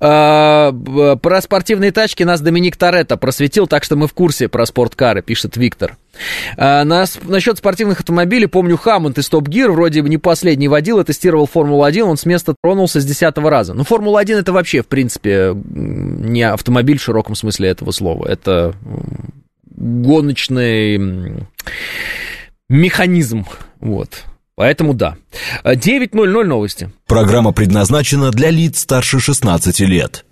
А, 0.00 0.70
про 0.70 1.40
спортивные 1.40 1.92
тачки 1.92 2.24
нас 2.24 2.42
Доминик 2.42 2.76
Торетто 2.76 3.16
просветил, 3.16 3.66
так 3.66 3.84
что 3.84 3.96
мы 3.96 4.06
в 4.06 4.12
курсе 4.12 4.48
про 4.48 4.66
спорткары, 4.66 5.22
пишет 5.22 5.56
Виктор. 5.56 5.96
А, 6.58 6.84
на, 6.84 7.06
насчет 7.22 7.56
спортивных 7.56 8.00
автомобилей, 8.00 8.48
помню, 8.48 8.76
Хаммонд 8.76 9.16
из 9.16 9.30
Топ 9.30 9.48
Гир, 9.48 9.70
вроде 9.70 10.02
бы 10.02 10.10
не 10.10 10.18
последний 10.18 10.68
водил, 10.68 11.02
тестировал 11.02 11.46
Формулу-1, 11.46 12.02
он 12.02 12.18
с 12.18 12.26
места 12.26 12.54
тронулся 12.62 13.00
с 13.00 13.06
десятого 13.06 13.48
раза. 13.48 13.72
Ну, 13.72 13.82
Формула-1 13.82 14.40
это 14.40 14.52
вообще, 14.52 14.82
в 14.82 14.88
принципе, 14.88 15.54
не 15.54 16.42
автомобиль 16.42 16.98
в 16.98 17.02
широком 17.02 17.34
смысле 17.34 17.70
этого 17.70 17.92
слова. 17.92 18.28
Это 18.28 18.74
гоночный 19.76 21.46
механизм, 22.68 23.46
вот. 23.80 24.24
Поэтому 24.56 24.94
да. 24.94 25.16
9.00 25.64 26.44
новости. 26.44 26.90
Программа 27.06 27.52
предназначена 27.52 28.30
для 28.30 28.50
лиц 28.50 28.80
старше 28.80 29.20
16 29.20 29.80
лет. 29.80 30.24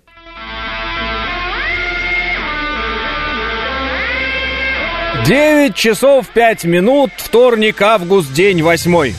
Девять 5.25 5.75
часов 5.75 6.27
пять 6.29 6.65
минут, 6.65 7.11
вторник, 7.17 7.81
август, 7.81 8.31
день 8.33 8.61
восьмой. 8.61 9.15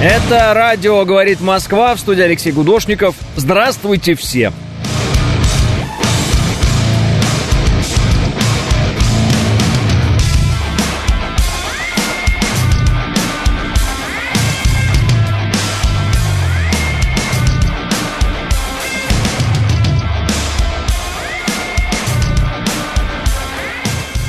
Это 0.00 0.54
радио 0.54 1.04
«Говорит 1.04 1.40
Москва» 1.40 1.92
в 1.96 1.98
студии 1.98 2.22
Алексей 2.22 2.52
Гудошников. 2.52 3.16
Здравствуйте 3.34 4.14
все! 4.14 4.52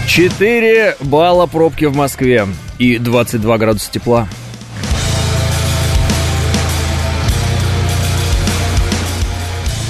Четыре 0.07 0.95
балла 0.99 1.45
пробки 1.45 1.85
в 1.85 1.95
Москве 1.95 2.47
и 2.79 2.97
22 2.97 3.57
градуса 3.59 3.91
тепла. 3.91 4.27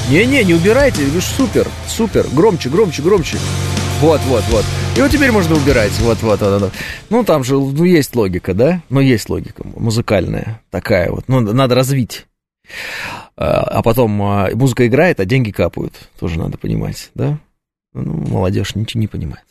Не-не, 0.09 0.43
не 0.43 0.55
убирайте, 0.55 1.05
вы 1.05 1.21
ж 1.21 1.23
супер, 1.23 1.67
супер, 1.87 2.25
громче, 2.33 2.69
громче, 2.69 3.03
громче. 3.03 3.37
Вот, 4.01 4.19
вот, 4.21 4.43
вот. 4.49 4.65
И 4.97 5.01
вот 5.01 5.11
теперь 5.11 5.31
можно 5.31 5.55
убирать. 5.55 5.91
Вот, 5.99 6.17
вот, 6.23 6.41
вот, 6.41 6.61
вот. 6.61 6.73
Ну, 7.11 7.23
там 7.23 7.43
же, 7.43 7.53
ну, 7.53 7.83
есть 7.83 8.15
логика, 8.15 8.55
да? 8.55 8.81
Ну, 8.89 9.01
есть 9.01 9.29
логика 9.29 9.61
музыкальная 9.63 10.63
такая 10.71 11.11
вот. 11.11 11.25
Ну, 11.27 11.41
надо 11.41 11.75
развить. 11.75 12.25
А, 13.37 13.61
а 13.61 13.83
потом 13.83 14.19
а, 14.23 14.49
музыка 14.55 14.87
играет, 14.87 15.19
а 15.19 15.25
деньги 15.25 15.51
капают. 15.51 15.93
Тоже 16.19 16.39
надо 16.39 16.57
понимать, 16.57 17.11
да? 17.13 17.37
Ну, 17.93 18.13
молодежь 18.29 18.73
ничего 18.73 19.01
не 19.01 19.07
понимает. 19.07 19.45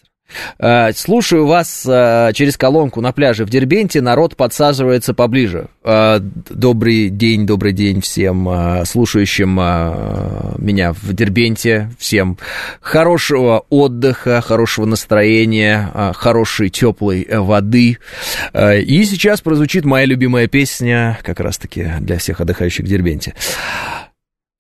Э, 0.59 0.93
слушаю 0.93 1.47
вас 1.47 1.87
э, 1.87 2.33
через 2.35 2.57
колонку 2.57 3.01
на 3.01 3.13
пляже 3.13 3.45
в 3.45 3.51
Дербенте, 3.51 4.01
народ 4.01 4.37
подсаживается 4.37 5.15
поближе. 5.15 5.69
Э, 5.85 6.19
добрый 6.21 7.09
день, 7.09 7.47
добрый 7.47 7.73
день 7.73 8.01
всем 8.01 8.49
слушающим 8.85 9.55
меня 10.59 10.93
в 10.93 11.13
Дербенте, 11.13 11.91
всем 11.99 12.39
хорошего 12.81 13.65
отдыха, 13.71 14.41
хорошего 14.41 14.85
настроения, 14.85 16.13
хорошей 16.15 16.69
теплой 16.69 17.27
воды. 17.31 17.99
И 18.55 19.05
сейчас 19.05 19.41
прозвучит 19.41 19.85
моя 19.85 20.05
любимая 20.05 20.47
песня, 20.47 21.19
как 21.23 21.41
раз-таки 21.41 21.93
для 22.01 22.19
всех 22.19 22.41
отдыхающих 22.41 22.85
в 22.85 22.89
Дербенте. 22.89 23.35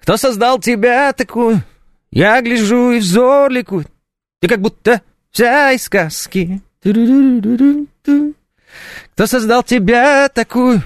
Кто 0.02 0.16
создал 0.16 0.58
тебя 0.58 1.12
такую? 1.12 1.62
Я 2.10 2.40
гляжу 2.40 2.92
и 2.92 2.98
взор 2.98 3.50
ликует. 3.50 3.88
Ты 4.40 4.48
как 4.48 4.60
будто 4.60 5.02
вся 5.30 5.72
из 5.72 5.82
сказки. 5.82 6.60
Кто 9.14 9.26
создал 9.26 9.62
тебя 9.62 10.28
такую? 10.28 10.82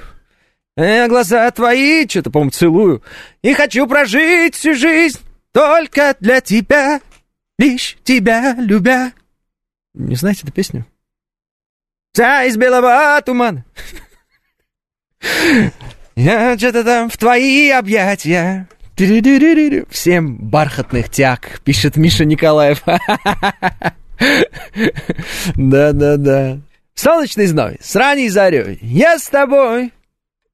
Я 0.77 1.07
глаза 1.09 1.51
твои, 1.51 2.09
что-то, 2.09 2.31
по-моему, 2.31 2.51
целую. 2.51 3.03
И 3.43 3.53
хочу 3.53 3.87
прожить 3.87 4.55
всю 4.55 4.75
жизнь 4.75 5.21
только 5.53 6.17
для 6.21 6.41
тебя, 6.41 7.01
лишь 7.59 7.99
тебя 8.05 8.55
любя. 8.59 9.13
Не 9.93 10.17
знаете 10.17 10.43
эту 10.45 10.53
песню? 10.53 10.87
Вся 12.13 12.45
из 12.45 12.57
белого 12.57 13.21
тумана. 13.25 13.65
Я 16.15 16.57
что-то 16.59 16.85
там 16.85 17.11
в 17.11 17.17
твои 17.17 17.71
объятия. 17.71 18.69
Всем 19.91 20.37
бархатных 20.37 21.11
тяг, 21.11 21.61
пишет 21.65 21.97
Миша 21.97 22.25
Николаев. 22.25 22.83
Да-да-да. 25.57 26.59
Солнечный 26.95 27.47
зной, 27.47 27.79
с 27.81 27.97
ранней 27.97 28.29
зарей, 28.29 28.79
я 28.83 29.19
с 29.19 29.29
тобой. 29.29 29.93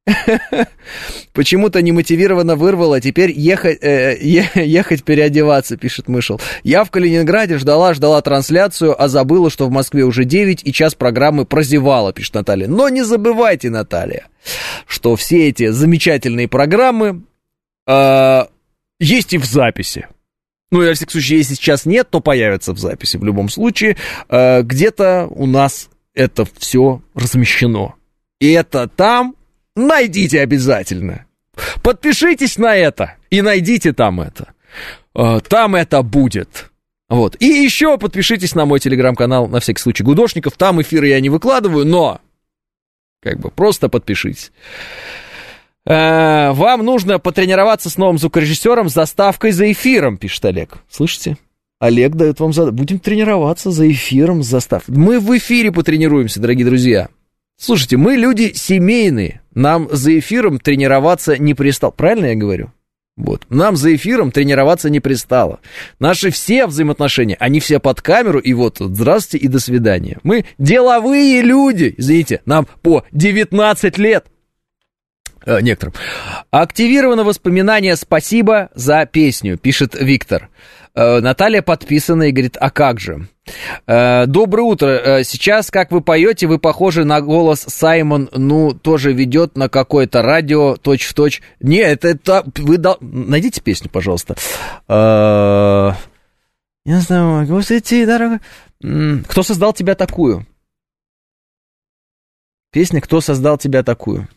Почему-то 1.32 1.82
немотивированно 1.82 2.56
вырвало, 2.56 3.00
теперь 3.00 3.30
ехать, 3.30 3.78
э, 3.82 4.16
ехать 4.20 5.04
переодеваться, 5.04 5.76
пишет 5.76 6.08
Мышел. 6.08 6.40
Я 6.62 6.84
в 6.84 6.90
Калининграде 6.90 7.58
ждала, 7.58 7.94
ждала 7.94 8.20
трансляцию, 8.22 9.00
а 9.00 9.08
забыла, 9.08 9.50
что 9.50 9.66
в 9.66 9.70
Москве 9.70 10.04
уже 10.04 10.24
9 10.24 10.62
и 10.64 10.72
час 10.72 10.94
программы 10.94 11.44
прозевала, 11.44 12.12
пишет 12.12 12.34
Наталья. 12.34 12.68
Но 12.68 12.88
не 12.88 13.02
забывайте, 13.02 13.70
Наталья, 13.70 14.26
что 14.86 15.16
все 15.16 15.48
эти 15.48 15.68
замечательные 15.68 16.48
программы 16.48 17.22
э, 17.86 18.44
есть 19.00 19.32
и 19.34 19.38
в 19.38 19.44
записи. 19.44 20.08
Ну, 20.70 20.86
во 20.86 20.92
всяком 20.92 21.12
случае, 21.12 21.38
если 21.38 21.54
сейчас 21.54 21.86
нет, 21.86 22.08
то 22.10 22.20
появится 22.20 22.72
в 22.72 22.78
записи 22.78 23.16
в 23.16 23.24
любом 23.24 23.48
случае. 23.48 23.96
Э, 24.28 24.62
где-то 24.62 25.26
у 25.30 25.46
нас 25.46 25.88
это 26.14 26.46
все 26.58 27.02
размещено. 27.14 27.94
И 28.40 28.50
это 28.52 28.88
там 28.88 29.34
найдите 29.74 30.40
обязательно. 30.40 31.26
Подпишитесь 31.82 32.58
на 32.58 32.76
это 32.76 33.14
и 33.30 33.40
найдите 33.40 33.92
там 33.92 34.20
это. 34.20 34.52
Э, 35.14 35.40
там 35.48 35.74
это 35.74 36.02
будет. 36.02 36.70
Вот. 37.08 37.36
И 37.40 37.46
еще 37.46 37.96
подпишитесь 37.96 38.54
на 38.54 38.66
мой 38.66 38.80
телеграм-канал, 38.80 39.48
на 39.48 39.60
всякий 39.60 39.80
случай, 39.80 40.02
Гудошников. 40.02 40.58
Там 40.58 40.82
эфиры 40.82 41.08
я 41.08 41.20
не 41.20 41.30
выкладываю, 41.30 41.86
но 41.86 42.20
как 43.22 43.40
бы 43.40 43.50
просто 43.50 43.88
подпишитесь. 43.88 44.52
Э, 45.88 46.52
Вам 46.52 46.84
нужно 46.84 47.18
потренироваться 47.18 47.88
с 47.88 47.96
новым 47.96 48.18
звукорежиссером 48.18 48.90
с 48.90 48.94
заставкой 48.94 49.52
за 49.52 49.72
эфиром, 49.72 50.18
пишет 50.18 50.44
Олег. 50.44 50.78
Слышите? 50.90 51.38
Олег 51.80 52.14
дает 52.14 52.40
вам 52.40 52.52
задание. 52.52 52.76
Будем 52.76 52.98
тренироваться 52.98 53.70
за 53.70 53.90
эфиром 53.90 54.42
с 54.42 54.46
заставкой. 54.46 54.94
Мы 54.94 55.18
в 55.18 55.36
эфире 55.38 55.72
потренируемся, 55.72 56.40
дорогие 56.40 56.66
друзья. 56.66 57.08
Слушайте, 57.58 57.96
мы 57.96 58.16
люди 58.16 58.52
семейные. 58.54 59.40
Нам 59.54 59.88
за 59.90 60.18
эфиром 60.18 60.58
тренироваться 60.58 61.38
не 61.38 61.54
пристало. 61.54 61.92
Правильно 61.92 62.26
я 62.26 62.34
говорю? 62.34 62.70
Вот. 63.16 63.46
Нам 63.48 63.74
за 63.74 63.94
эфиром 63.96 64.30
тренироваться 64.30 64.90
не 64.90 65.00
пристало. 65.00 65.60
Наши 65.98 66.30
все 66.30 66.66
взаимоотношения, 66.66 67.36
они 67.40 67.58
все 67.60 67.80
под 67.80 68.00
камеру, 68.00 68.38
и 68.38 68.52
вот 68.52 68.76
здравствуйте 68.78 69.44
и 69.44 69.48
до 69.48 69.58
свидания. 69.58 70.18
Мы 70.22 70.44
деловые 70.58 71.40
люди, 71.42 71.94
извините, 71.96 72.42
нам 72.44 72.68
по 72.82 73.04
19 73.10 73.98
лет. 73.98 74.26
Э, 75.48 75.62
некоторым. 75.62 75.94
Активировано 76.50 77.24
воспоминание 77.24 77.96
«Спасибо 77.96 78.68
за 78.74 79.06
песню», 79.06 79.56
пишет 79.56 79.94
Виктор. 79.98 80.50
Э, 80.94 81.20
Наталья 81.20 81.62
подписана 81.62 82.24
и 82.24 82.32
говорит, 82.32 82.58
а 82.60 82.68
как 82.70 83.00
же? 83.00 83.28
Э, 83.86 84.26
Доброе 84.26 84.62
утро. 84.64 85.22
Сейчас, 85.24 85.70
как 85.70 85.90
вы 85.90 86.02
поете, 86.02 86.46
вы 86.46 86.58
похожи 86.58 87.04
на 87.06 87.22
голос 87.22 87.64
Саймон, 87.66 88.28
ну, 88.30 88.72
тоже 88.74 89.14
ведет 89.14 89.56
на 89.56 89.70
какое-то 89.70 90.20
радио, 90.20 90.76
точь-в-точь. 90.76 91.40
Не, 91.60 91.78
это, 91.78 92.08
это 92.08 92.44
вы 92.56 92.76
дол- 92.76 92.98
найдите 93.00 93.62
песню, 93.62 93.88
пожалуйста. 93.88 94.36
Э, 94.86 95.92
Я 96.84 97.00
знаю, 97.00 97.26
могу 97.40 97.60
идти, 97.62 98.04
дорога. 98.04 98.40
Кто 98.82 99.42
создал 99.42 99.72
тебя 99.72 99.94
такую? 99.94 100.46
Песня 102.70 103.00
«Кто 103.00 103.22
создал 103.22 103.56
тебя 103.56 103.82
такую?» 103.82 104.28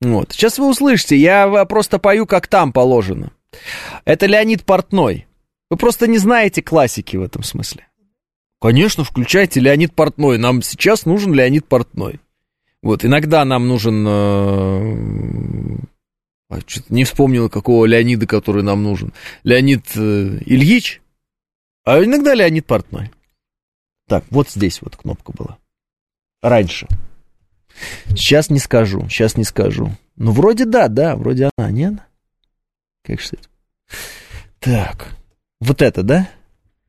Вот. 0.00 0.32
Сейчас 0.32 0.58
вы 0.58 0.68
услышите, 0.68 1.16
я 1.16 1.64
просто 1.66 1.98
пою, 1.98 2.26
как 2.26 2.46
там 2.46 2.72
положено. 2.72 3.32
Это 4.04 4.26
Леонид 4.26 4.64
Портной. 4.64 5.26
Вы 5.70 5.76
просто 5.76 6.06
не 6.06 6.18
знаете 6.18 6.62
классики 6.62 7.16
в 7.16 7.22
этом 7.22 7.42
смысле. 7.42 7.86
Конечно, 8.60 9.04
включайте 9.04 9.60
Леонид 9.60 9.94
Портной. 9.94 10.38
Нам 10.38 10.62
сейчас 10.62 11.06
нужен 11.06 11.32
Леонид 11.32 11.66
Портной. 11.66 12.20
Вот, 12.82 13.04
иногда 13.04 13.44
нам 13.44 13.68
нужен... 13.68 14.06
э, 14.06 15.78
а, 16.48 16.60
что-то 16.66 16.92
не 16.94 17.04
вспомнил, 17.04 17.50
какого 17.50 17.84
Леонида, 17.84 18.26
который 18.26 18.62
нам 18.62 18.82
нужен. 18.82 19.12
Леонид 19.44 19.84
э, 19.96 20.40
Ильич, 20.46 21.02
а 21.84 22.02
иногда 22.02 22.34
Леонид 22.34 22.66
Портной. 22.66 23.10
Так, 24.08 24.24
вот 24.30 24.50
здесь 24.50 24.80
вот 24.82 24.96
кнопка 24.96 25.32
была. 25.32 25.58
Раньше. 26.42 26.88
Сейчас 28.08 28.50
не 28.50 28.58
скажу, 28.58 29.08
сейчас 29.08 29.36
не 29.36 29.44
скажу. 29.44 29.90
Ну, 30.16 30.32
вроде 30.32 30.64
да, 30.64 30.88
да, 30.88 31.16
вроде 31.16 31.50
она, 31.56 31.70
нет? 31.70 31.94
Как 33.04 33.20
же? 33.20 33.38
Так, 34.58 35.08
вот 35.60 35.82
это, 35.82 36.02
да? 36.02 36.28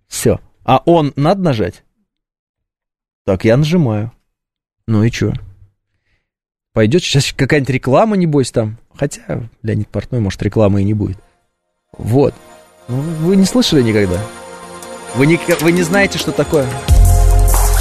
Все. 0.07 0.39
А 0.63 0.81
он 0.85 1.13
надо 1.15 1.41
нажать? 1.41 1.83
Так, 3.25 3.45
я 3.45 3.57
нажимаю. 3.57 4.11
Ну 4.87 5.03
и 5.03 5.11
что? 5.11 5.33
Пойдет 6.73 7.03
сейчас 7.03 7.33
какая-нибудь 7.33 7.69
реклама, 7.69 8.17
небось, 8.17 8.51
там. 8.51 8.77
Хотя 8.93 9.49
Леонид 9.61 9.89
Портной, 9.89 10.21
может, 10.21 10.41
рекламы 10.41 10.81
и 10.81 10.85
не 10.85 10.93
будет. 10.93 11.17
Вот. 11.97 12.33
Ну, 12.87 13.01
вы 13.01 13.35
не 13.35 13.45
слышали 13.45 13.81
никогда? 13.81 14.19
Вы 15.15 15.27
не, 15.27 15.39
вы 15.61 15.71
не 15.71 15.83
знаете, 15.83 16.17
что 16.17 16.31
такое? 16.31 16.65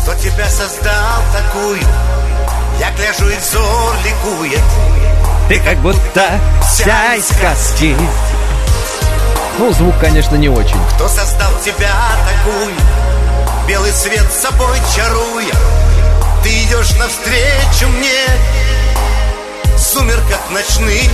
Кто 0.03 0.15
тебя 0.15 0.47
создал 0.49 1.23
такую? 1.33 1.79
Я 2.81 2.91
гляжу 2.93 3.29
и 3.29 3.37
взор 3.37 3.95
ликует 4.03 4.63
Ты 5.51 5.61
как 5.61 5.77
будто 5.81 6.41
вся 6.63 7.15
из 7.15 7.29
сказки. 7.29 7.95
Ну, 9.59 9.71
звук, 9.73 9.95
конечно, 10.01 10.37
не 10.37 10.49
очень. 10.49 10.81
Кто 10.95 11.07
создал 11.07 11.53
тебя 11.63 11.93
такую? 12.27 12.75
Белый 13.69 13.93
свет 13.93 14.27
собой 14.33 14.79
чаруя 14.97 15.53
Ты 16.43 16.49
идешь 16.65 16.97
навстречу 16.97 17.87
мне 17.99 18.25
В 19.75 19.79
сумерках 19.79 20.41
ночных 20.51 21.11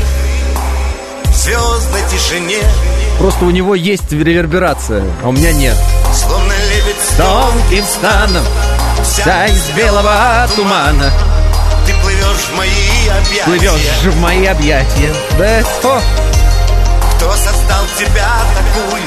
В 1.24 1.34
звездной 1.34 2.02
тишине 2.08 2.62
Просто 3.18 3.44
у 3.44 3.50
него 3.50 3.74
есть 3.74 4.12
реверберация, 4.12 5.02
а 5.24 5.28
у 5.28 5.32
меня 5.32 5.52
нет. 5.52 5.76
Словно 6.14 6.52
лебедь 6.70 7.00
с 7.02 7.16
Тонким 7.16 7.84
станом, 7.84 8.44
вся 9.02 9.46
из 9.46 9.68
белого 9.70 10.46
тумана, 10.54 11.10
в 12.36 12.56
мои 12.56 13.08
объятия. 13.08 13.44
Плывешь 13.44 14.14
в 14.14 14.20
мои 14.20 14.46
объятия. 14.46 15.14
Да, 15.38 15.60
о, 15.84 16.00
Кто 17.16 17.32
создал 17.32 17.84
тебя 17.98 18.28
такую? 18.54 19.02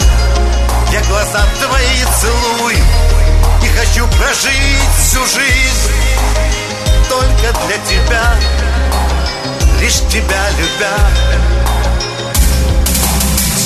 Я 0.91 1.01
глаза 1.09 1.39
твои 1.61 2.05
целую. 2.19 2.77
И 3.63 3.67
хочу 3.77 4.07
прожить 4.17 4.89
всю 4.97 5.19
жизнь. 5.25 5.93
Только 7.07 7.59
для 7.67 7.77
тебя. 7.85 8.35
Лишь 9.81 9.99
тебя 10.09 10.49
любя. 10.57 10.97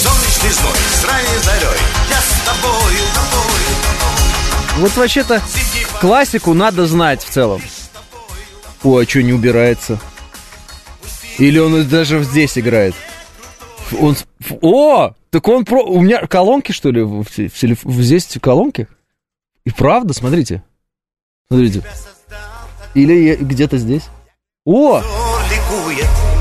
Солнечный 0.04 0.52
зной 0.52 0.78
с 1.02 1.06
ранней 1.06 1.40
зарей. 1.44 1.80
Я 2.10 2.18
с 2.18 2.46
тобою, 2.46 3.00
тобою 3.14 3.64
вот 4.78 4.96
вообще-то 4.96 5.42
классику 6.02 6.54
надо 6.54 6.88
знать 6.88 7.24
в 7.24 7.30
целом. 7.30 7.62
Ой, 8.84 9.04
а 9.06 9.10
что 9.10 9.22
не 9.24 9.34
убирается? 9.34 10.00
Или 11.38 11.60
он 11.60 11.88
даже 11.88 12.24
здесь 12.24 12.58
играет? 12.58 12.96
Он... 14.00 14.16
О! 14.62 15.14
Так 15.30 15.48
он 15.48 15.66
про... 15.66 15.84
У 15.84 16.02
меня 16.02 16.26
колонки, 16.28 16.72
что 16.72 16.92
ли, 16.92 17.02
в, 17.02 17.26
те- 17.26 17.48
в 17.48 17.54
телеф- 17.58 17.84
в- 17.84 18.02
здесь 18.02 18.28
колонки? 18.42 18.88
И 19.66 19.72
правда, 19.72 20.14
смотрите. 20.14 20.64
Смотрите. 21.48 21.84
Или 22.94 23.36
где-то 23.36 23.78
здесь. 23.78 24.04
О! 24.66 25.02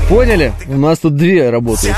Поняли? 0.09 0.53
У 0.67 0.77
нас 0.77 0.99
тут 0.99 1.15
две 1.15 1.49
работают. 1.49 1.95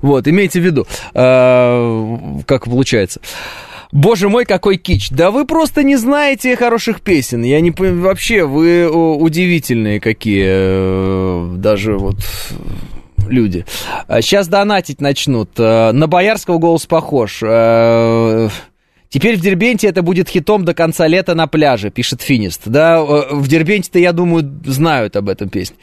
Вот, 0.00 0.28
имейте 0.28 0.60
в 0.60 0.64
виду, 0.64 0.86
э, 1.14 2.42
как 2.46 2.64
получается. 2.66 3.20
Боже 3.92 4.28
мой, 4.28 4.44
какой 4.44 4.76
кич. 4.76 5.10
Да 5.10 5.30
вы 5.30 5.46
просто 5.46 5.82
не 5.82 5.96
знаете 5.96 6.56
хороших 6.56 7.00
песен. 7.00 7.42
Я 7.42 7.60
не 7.60 7.70
вообще, 7.70 8.44
вы 8.44 8.88
удивительные 8.88 10.00
какие, 10.00 10.44
э, 10.46 11.54
даже 11.56 11.96
вот 11.98 12.16
э, 12.16 12.54
люди. 13.28 13.64
Сейчас 14.08 14.48
донатить 14.48 15.00
начнут. 15.00 15.50
Э, 15.58 15.92
На 15.92 16.06
Боярского 16.06 16.58
голос 16.58 16.86
похож. 16.86 17.42
Теперь 19.08 19.36
в 19.36 19.40
Дербенте 19.40 19.88
это 19.88 20.02
будет 20.02 20.28
хитом 20.28 20.64
до 20.64 20.74
конца 20.74 21.06
лета 21.06 21.34
на 21.34 21.46
пляже, 21.46 21.90
пишет 21.90 22.22
Финист. 22.22 22.62
Да, 22.66 22.98
э, 22.98 23.34
в 23.34 23.46
Дербенте-то, 23.48 23.98
я 23.98 24.12
думаю, 24.12 24.60
знают 24.64 25.16
об 25.16 25.28
этом 25.28 25.48
песне. 25.48 25.76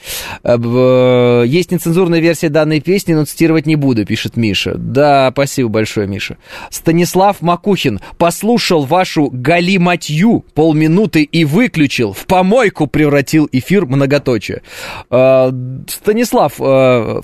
Э, 0.44 1.44
Есть 1.46 1.72
нецензурная 1.72 2.20
версия 2.20 2.50
данной 2.50 2.82
песни, 2.82 3.14
но 3.14 3.26
цитировать 3.26 3.66
не 3.66 3.76
буду, 3.76 4.06
пишет 4.06 4.38
Миша. 4.38 4.76
Да, 4.78 5.30
спасибо 5.32 5.70
большое, 5.70 6.08
Миша. 6.08 6.38
Станислав 6.70 7.42
Макухин 7.42 8.00
послушал 8.18 8.86
вашу 8.86 9.30
галиматью 9.32 10.46
полминуты 10.54 11.24
и 11.24 11.46
выключил, 11.46 12.14
в 12.14 12.26
помойку 12.26 12.88
превратил 12.88 13.48
эфир 13.52 13.86
многоточие. 13.86 14.62
Э, 15.10 15.52
Станислав, 15.88 16.54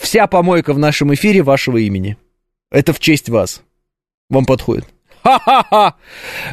вся 0.01 0.27
помойка 0.27 0.73
в 0.73 0.79
нашем 0.79 1.13
эфире 1.13 1.41
вашего 1.43 1.77
имени. 1.77 2.17
Это 2.71 2.93
в 2.93 2.99
честь 2.99 3.29
вас. 3.29 3.61
Вам 4.29 4.45
подходит. 4.45 4.85
Ха-ха-ха! 5.23 5.95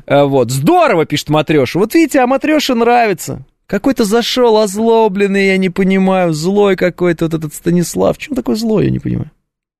Э, 0.07 0.25
Вот, 0.25 0.51
здорово, 0.51 1.07
пишет 1.07 1.29
Матреша. 1.29 1.79
Вот 1.79 1.95
видите, 1.95 2.21
а 2.21 2.27
Матреше 2.27 2.75
нравится. 2.75 3.45
Какой-то 3.67 4.05
зашел 4.05 4.59
озлобленный, 4.59 5.47
я 5.47 5.57
не 5.57 5.71
понимаю, 5.71 6.33
злой 6.33 6.77
какой-то 6.77 7.25
вот 7.25 7.35
этот 7.35 7.55
Станислав. 7.55 8.17
Чем 8.19 8.37
такой 8.37 8.57
злой, 8.57 8.85
я 8.85 8.91
не 8.91 9.01
понимаю. 9.01 9.31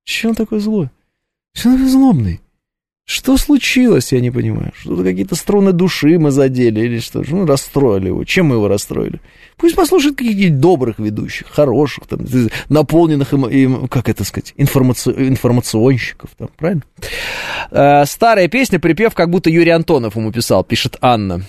Чем 0.05 0.35
такой 0.35 0.61
злой? 0.61 0.91
Чем 1.55 1.73
такой 1.73 1.89
злобный? 1.89 2.41
Что 3.09 3.37
случилось, 3.37 4.13
я 4.13 4.21
не 4.21 4.33
понимаю. 4.33 4.73
Что-то 4.77 5.05
какие-то 5.05 5.37
струны 5.37 5.71
души 5.71 6.19
мы 6.19 6.33
задели 6.33 6.81
или 6.81 6.99
что? 6.99 7.23
Ну, 7.29 7.47
расстроили 7.47 8.09
его. 8.09 8.25
Чем 8.25 8.47
мы 8.47 8.57
его 8.57 8.67
расстроили? 8.67 9.21
Пусть 9.57 9.77
послушает 9.77 10.17
каких-нибудь 10.17 10.59
добрых 10.59 10.99
ведущих, 10.99 11.47
хороших, 11.49 12.09
там, 12.09 12.21
наполненных 12.69 13.33
им, 13.33 13.47
им, 13.47 13.87
как 13.87 14.09
это 14.09 14.25
сказать, 14.25 14.55
информаци- 14.57 15.15
информационщиков, 15.17 16.31
там, 16.37 16.49
правильно? 16.57 16.83
Э, 17.71 18.05
старая 18.07 18.49
песня, 18.49 18.81
припев, 18.81 19.15
как 19.15 19.31
будто 19.31 19.51
Юрий 19.51 19.71
Антонов 19.71 20.17
ему 20.17 20.33
писал, 20.33 20.65
пишет 20.65 20.97
Анна. 21.01 21.43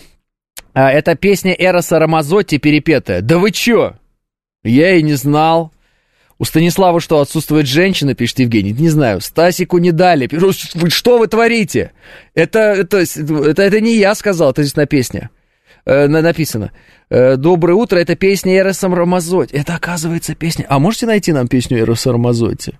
А, 0.75 0.91
это 0.91 1.15
песня 1.15 1.55
Эроса 1.57 1.97
Рамазотти 1.97 2.59
перепетая. 2.59 3.21
Да 3.21 3.39
вы 3.39 3.49
чё? 3.49 3.95
Я 4.63 4.95
и 4.95 5.01
не 5.01 5.13
знал. 5.13 5.71
У 6.39 6.45
Станислава 6.45 6.99
что, 6.99 7.19
отсутствует 7.19 7.65
женщина, 7.67 8.13
пишет 8.13 8.39
Евгений? 8.39 8.71
Не 8.71 8.89
знаю. 8.89 9.21
Стасику 9.21 9.79
не 9.79 9.91
дали. 9.91 10.29
Что 10.89 11.17
вы 11.17 11.27
творите? 11.27 11.93
Это, 12.35 12.59
это, 12.59 12.97
это, 12.99 13.61
это 13.63 13.81
не 13.81 13.95
я 13.97 14.13
сказал, 14.13 14.51
это 14.51 14.61
здесь 14.61 14.75
на 14.75 14.85
песне. 14.85 15.29
э, 15.85 16.07
написано. 16.07 16.71
Э, 17.09 17.37
Доброе 17.37 17.73
утро, 17.73 17.97
это 17.97 18.15
песня 18.15 18.53
Эроса 18.55 18.87
Рамазотти. 18.87 19.55
Это, 19.55 19.73
оказывается, 19.75 20.35
песня... 20.35 20.65
А 20.69 20.77
можете 20.77 21.07
найти 21.07 21.33
нам 21.33 21.47
песню 21.47 21.79
Эроса 21.79 22.11
Рамазотти? 22.11 22.77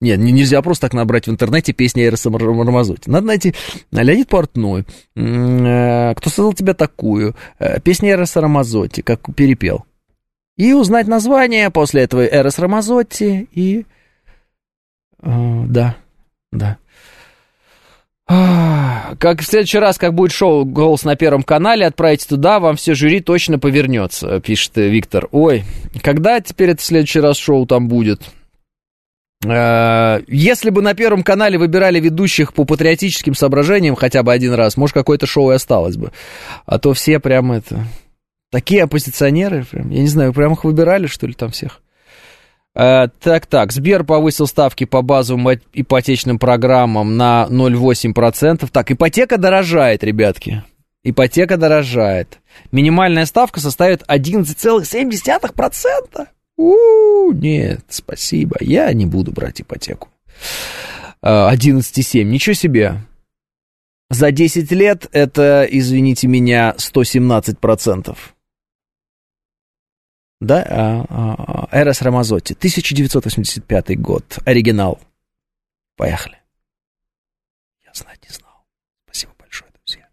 Нет, 0.00 0.18
нельзя 0.18 0.60
просто 0.62 0.86
так 0.88 0.94
набрать 0.94 1.28
в 1.28 1.30
интернете 1.30 1.72
песни 1.72 2.02
Эроса 2.04 2.28
Рамазотти. 2.28 3.08
Надо 3.08 3.26
найти 3.28 3.54
Леонид 3.92 4.28
Портной. 4.28 4.84
Э, 5.14 6.14
Кто 6.16 6.28
создал 6.28 6.54
тебя 6.54 6.74
такую? 6.74 7.36
Э, 7.60 7.78
песня 7.80 8.10
Эроса 8.10 8.40
Рамазотти, 8.40 9.02
как 9.02 9.20
перепел. 9.36 9.84
И 10.56 10.72
узнать 10.72 11.08
название 11.08 11.70
после 11.70 12.02
этого 12.02 12.24
Эрос 12.24 12.58
Рамазотти 12.58 13.48
и... 13.52 13.86
Э, 15.22 15.64
да, 15.66 15.96
да. 16.52 16.78
Как 18.26 19.40
в 19.40 19.44
следующий 19.44 19.78
раз, 19.78 19.98
как 19.98 20.14
будет 20.14 20.32
шоу 20.32 20.64
«Голос 20.64 21.04
на 21.04 21.14
Первом 21.14 21.42
канале», 21.42 21.86
отправите 21.86 22.26
туда, 22.26 22.58
вам 22.58 22.76
все 22.76 22.94
жюри 22.94 23.20
точно 23.20 23.58
повернется, 23.58 24.40
пишет 24.40 24.72
Виктор. 24.76 25.28
Ой, 25.30 25.64
когда 26.02 26.40
теперь 26.40 26.70
это 26.70 26.80
в 26.80 26.84
следующий 26.84 27.20
раз 27.20 27.36
шоу 27.36 27.66
там 27.66 27.88
будет? 27.88 28.22
Э, 29.46 30.20
если 30.26 30.70
бы 30.70 30.80
на 30.80 30.94
Первом 30.94 31.22
канале 31.22 31.58
выбирали 31.58 32.00
ведущих 32.00 32.54
по 32.54 32.64
патриотическим 32.64 33.34
соображениям 33.34 33.94
хотя 33.94 34.22
бы 34.22 34.32
один 34.32 34.54
раз, 34.54 34.76
может, 34.76 34.94
какое-то 34.94 35.26
шоу 35.26 35.50
и 35.50 35.54
осталось 35.54 35.96
бы. 35.96 36.12
А 36.64 36.78
то 36.78 36.94
все 36.94 37.18
прям 37.18 37.52
это... 37.52 37.84
Такие 38.54 38.84
оппозиционеры, 38.84 39.64
прям, 39.64 39.90
я 39.90 40.02
не 40.02 40.06
знаю, 40.06 40.32
прям 40.32 40.52
их 40.52 40.62
выбирали, 40.62 41.08
что 41.08 41.26
ли, 41.26 41.32
там 41.32 41.50
всех? 41.50 41.80
Uh, 42.78 43.10
так, 43.18 43.46
так, 43.46 43.72
Сбер 43.72 44.04
повысил 44.04 44.46
ставки 44.46 44.84
по 44.84 45.02
базовым 45.02 45.58
ипотечным 45.72 46.38
программам 46.38 47.16
на 47.16 47.48
0,8%. 47.50 48.68
Так, 48.70 48.92
ипотека 48.92 49.38
дорожает, 49.38 50.04
ребятки. 50.04 50.62
Ипотека 51.02 51.56
дорожает. 51.56 52.38
Минимальная 52.70 53.26
ставка 53.26 53.58
составит 53.58 54.02
11,7%. 54.02 56.28
У, 56.56 57.32
нет, 57.32 57.80
спасибо, 57.88 58.54
я 58.60 58.92
не 58.92 59.06
буду 59.06 59.32
брать 59.32 59.62
ипотеку. 59.62 60.10
Uh, 61.24 61.52
11,7, 61.52 62.22
ничего 62.22 62.54
себе. 62.54 63.00
За 64.10 64.30
10 64.30 64.70
лет 64.70 65.08
это, 65.10 65.66
извините 65.68 66.28
меня, 66.28 66.76
117% 66.78 68.16
да, 70.40 70.62
а, 70.68 71.04
а, 71.08 71.68
Эрос 71.80 72.02
Рамазотти, 72.02 72.54
1985 72.54 74.00
год, 74.00 74.38
оригинал. 74.44 75.00
Поехали. 75.96 76.38
Я 77.84 77.92
знать 77.94 78.20
не 78.28 78.34
знал. 78.34 78.64
Спасибо 79.04 79.32
большое, 79.38 79.70
друзья. 79.72 80.08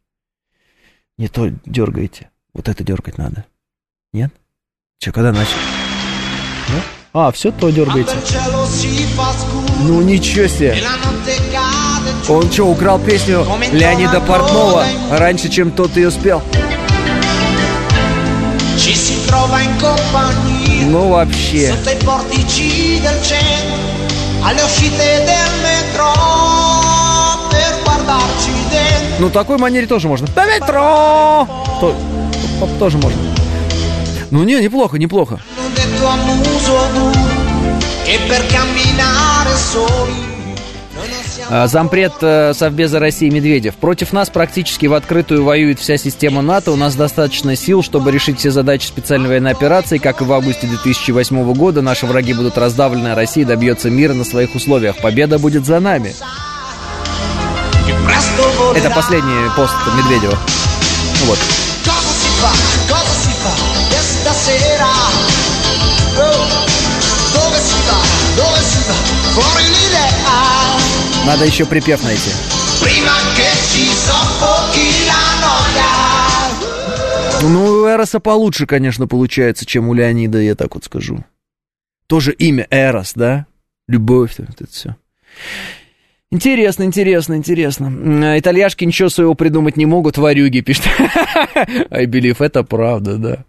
Не 1.17 1.27
то 1.27 1.49
дергаете. 1.65 2.29
Вот 2.53 2.69
это 2.69 2.83
дергать 2.83 3.17
надо. 3.17 3.45
Нет? 4.13 4.31
Че, 4.99 5.11
когда 5.11 5.31
начал? 5.31 5.57
Нет? 6.69 6.83
А, 7.13 7.31
все 7.31 7.51
то 7.51 7.69
дергаете. 7.69 8.15
Ну 9.81 10.01
ничего 10.01 10.47
себе. 10.47 10.77
Он 12.29 12.49
что, 12.51 12.65
украл 12.65 12.99
песню 13.03 13.45
Леонида 13.73 14.21
Портнова 14.21 14.85
раньше, 15.11 15.49
чем 15.49 15.71
тот 15.71 15.95
ее 15.97 16.11
спел? 16.11 16.41
Ну 20.91 21.09
вообще. 21.09 21.73
Ну, 29.19 29.29
такой 29.29 29.57
манере 29.57 29.87
тоже 29.87 30.07
можно. 30.07 30.27
До 30.27 30.45
метро! 30.45 31.47
То, 31.79 31.95
тоже 32.79 32.97
можно. 32.97 33.19
Ну, 34.31 34.43
не, 34.43 34.59
неплохо, 34.59 34.97
неплохо. 34.97 35.39
А, 39.05 40.30
зампред 41.67 42.13
э, 42.21 42.53
Совбеза 42.53 42.99
России 42.99 43.29
Медведев. 43.29 43.75
Против 43.75 44.13
нас 44.13 44.29
практически 44.29 44.85
в 44.85 44.93
открытую 44.93 45.43
воюет 45.43 45.79
вся 45.79 45.97
система 45.97 46.41
НАТО. 46.41 46.71
У 46.71 46.77
нас 46.77 46.95
достаточно 46.95 47.57
сил, 47.57 47.83
чтобы 47.83 48.11
решить 48.11 48.39
все 48.39 48.51
задачи 48.51 48.87
специальной 48.87 49.27
военной 49.27 49.51
операции. 49.51 49.97
Как 49.97 50.21
и 50.21 50.23
в 50.23 50.31
августе 50.31 50.67
2008 50.67 51.53
года, 51.53 51.81
наши 51.81 52.05
враги 52.05 52.33
будут 52.33 52.57
раздавлены, 52.57 53.09
а 53.09 53.15
Россия 53.15 53.45
добьется 53.45 53.89
мира 53.89 54.13
на 54.13 54.23
своих 54.23 54.55
условиях. 54.55 54.97
Победа 54.97 55.39
будет 55.39 55.65
за 55.65 55.81
нами. 55.81 56.15
Это 58.73 58.89
последний 58.91 59.49
пост 59.57 59.75
Медведева. 59.97 60.37
Вот. 61.25 61.39
Надо 71.25 71.45
еще 71.45 71.65
припев 71.65 72.03
найти. 72.03 72.31
Ну, 77.43 77.65
у 77.65 77.85
Эроса 77.85 78.19
получше, 78.19 78.65
конечно, 78.65 79.07
получается, 79.07 79.65
чем 79.65 79.89
у 79.89 79.93
Леонида, 79.93 80.39
я 80.39 80.55
так 80.55 80.75
вот 80.75 80.83
скажу. 80.85 81.23
Тоже 82.07 82.33
имя 82.33 82.67
Эрос, 82.69 83.13
да? 83.15 83.45
Любовь, 83.87 84.35
вот 84.37 84.61
это 84.61 84.71
все. 84.71 84.95
Интересно, 86.31 86.83
интересно, 86.83 87.35
интересно. 87.35 88.39
Итальяшки 88.39 88.85
ничего 88.85 89.09
своего 89.09 89.35
придумать 89.35 89.75
не 89.77 89.85
могут, 89.85 90.17
варюги 90.17 90.61
пишут. 90.61 90.85
I 91.91 92.05
believe, 92.05 92.37
это 92.39 92.63
правда, 92.63 93.17
да. 93.17 93.45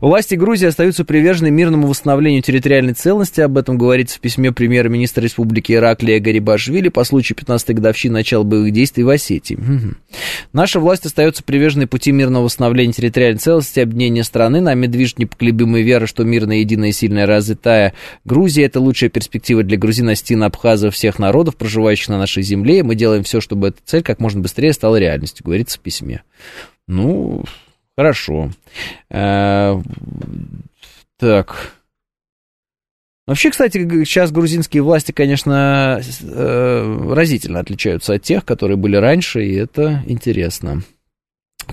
Власти 0.00 0.34
Грузии 0.34 0.66
остаются 0.66 1.04
привержены 1.04 1.50
мирному 1.50 1.86
восстановлению 1.88 2.42
территориальной 2.42 2.94
целостности. 2.94 3.40
Об 3.40 3.58
этом 3.58 3.78
говорится 3.78 4.16
в 4.16 4.20
письме 4.20 4.52
премьер-министра 4.52 5.22
Республики 5.22 5.72
Ираклия 5.72 6.20
Гарибашвили 6.20 6.88
по 6.88 7.04
случаю 7.04 7.36
15-й 7.38 7.74
годовщины 7.74 8.14
начала 8.14 8.44
боевых 8.44 8.72
действий 8.72 9.04
в 9.04 9.08
Осетии. 9.08 9.54
Угу. 9.54 9.94
Наша 10.52 10.80
власть 10.80 11.06
остается 11.06 11.42
приверженной 11.42 11.86
пути 11.86 12.12
мирного 12.12 12.44
восстановления 12.44 12.92
территориальной 12.92 13.40
целостности, 13.40 13.80
объединения 13.80 14.24
страны. 14.24 14.60
Нами 14.60 14.86
движет 14.86 15.18
непоколебимая 15.18 15.82
вера, 15.82 16.06
что 16.06 16.24
мирная, 16.24 16.58
единая, 16.58 16.92
сильная, 16.92 17.26
развитая 17.26 17.94
Грузия– 18.24 18.64
это 18.64 18.80
лучшая 18.80 19.10
перспектива 19.10 19.62
для 19.62 19.76
грузин, 19.76 20.08
остин, 20.08 20.42
абхазов, 20.42 20.94
всех 20.94 21.18
народов, 21.18 21.56
проживающих 21.56 22.08
на 22.08 22.18
нашей 22.18 22.42
земле. 22.42 22.82
Мы 22.82 22.94
делаем 22.94 23.24
все, 23.24 23.40
чтобы 23.40 23.68
эта 23.68 23.78
цель 23.84 24.02
как 24.02 24.20
можно 24.20 24.40
быстрее 24.40 24.72
стала 24.72 24.96
реальностью, 24.96 25.44
говорится 25.44 25.78
в 25.78 25.80
письме. 25.80 26.22
Ну, 26.86 27.44
Хорошо. 27.98 28.52
Э, 29.10 29.74
так. 31.18 31.72
Вообще, 33.26 33.50
кстати, 33.50 33.76
сейчас 34.04 34.30
грузинские 34.30 34.84
власти, 34.84 35.10
конечно, 35.10 36.00
э, 36.00 37.12
разительно 37.12 37.58
отличаются 37.58 38.14
от 38.14 38.22
тех, 38.22 38.44
которые 38.44 38.76
были 38.76 38.94
раньше, 38.94 39.44
и 39.44 39.52
это 39.56 40.04
интересно. 40.06 40.84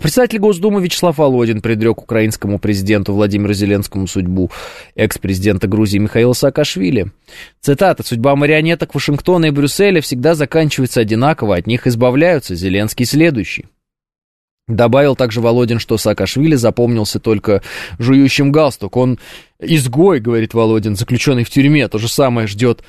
Председатель 0.01 0.39
Госдумы 0.39 0.81
Вячеслав 0.81 1.19
Володин 1.19 1.61
предрек 1.61 2.01
украинскому 2.01 2.57
президенту 2.57 3.13
Владимиру 3.13 3.53
Зеленскому 3.53 4.07
судьбу 4.07 4.49
экс-президента 4.95 5.67
Грузии 5.67 5.99
Михаила 5.99 6.33
Саакашвили. 6.33 7.11
Цитата. 7.61 8.01
«Судьба 8.01 8.35
марионеток 8.35 8.95
Вашингтона 8.95 9.45
и 9.45 9.51
Брюсселя 9.51 10.01
всегда 10.01 10.33
заканчивается 10.33 11.01
одинаково, 11.01 11.55
от 11.55 11.67
них 11.67 11.85
избавляются. 11.85 12.55
Зеленский 12.55 13.05
следующий». 13.05 13.67
Добавил 14.67 15.15
также 15.15 15.41
Володин, 15.41 15.77
что 15.77 15.97
Саакашвили 15.97 16.55
запомнился 16.55 17.19
только 17.19 17.61
жующим 17.99 18.51
галстук. 18.51 18.97
Он 18.97 19.19
изгой, 19.59 20.19
говорит 20.19 20.55
Володин, 20.55 20.95
заключенный 20.95 21.43
в 21.43 21.51
тюрьме. 21.51 21.87
То 21.87 21.99
же 21.99 22.07
самое 22.07 22.47
ждет 22.47 22.81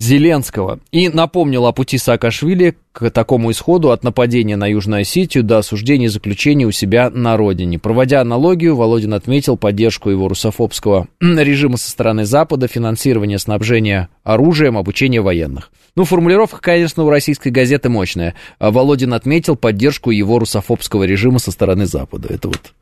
Зеленского. 0.00 0.80
И 0.90 1.08
напомнил 1.08 1.64
о 1.64 1.72
пути 1.72 1.96
Саакашвили 1.96 2.76
к 2.92 3.08
такому 3.10 3.52
исходу 3.52 3.90
от 3.90 4.04
нападения 4.04 4.56
на 4.56 4.66
Южную 4.66 5.00
Осетию 5.00 5.44
до 5.44 5.58
осуждения 5.58 6.10
заключения 6.10 6.66
у 6.66 6.72
себя 6.72 7.08
на 7.08 7.38
родине. 7.38 7.78
Проводя 7.78 8.20
аналогию, 8.20 8.76
Володин 8.76 9.14
отметил 9.14 9.56
поддержку 9.56 10.10
его 10.10 10.28
русофобского 10.28 11.08
режима 11.20 11.78
со 11.78 11.88
стороны 11.90 12.26
Запада, 12.26 12.68
финансирование 12.68 13.38
снабжения 13.38 14.10
оружием, 14.24 14.76
обучение 14.76 15.22
военных. 15.22 15.70
Ну, 15.96 16.04
формулировка, 16.04 16.60
конечно, 16.60 17.04
у 17.04 17.10
российской 17.10 17.50
газеты 17.50 17.88
мощная. 17.88 18.34
А 18.58 18.70
Володин 18.70 19.14
отметил 19.14 19.56
поддержку 19.56 20.10
его 20.10 20.38
русофобского 20.38 21.04
режима 21.04 21.38
со 21.38 21.50
стороны 21.50 21.86
Запада. 21.86 22.34
Это 22.34 22.48
вот 22.48 22.74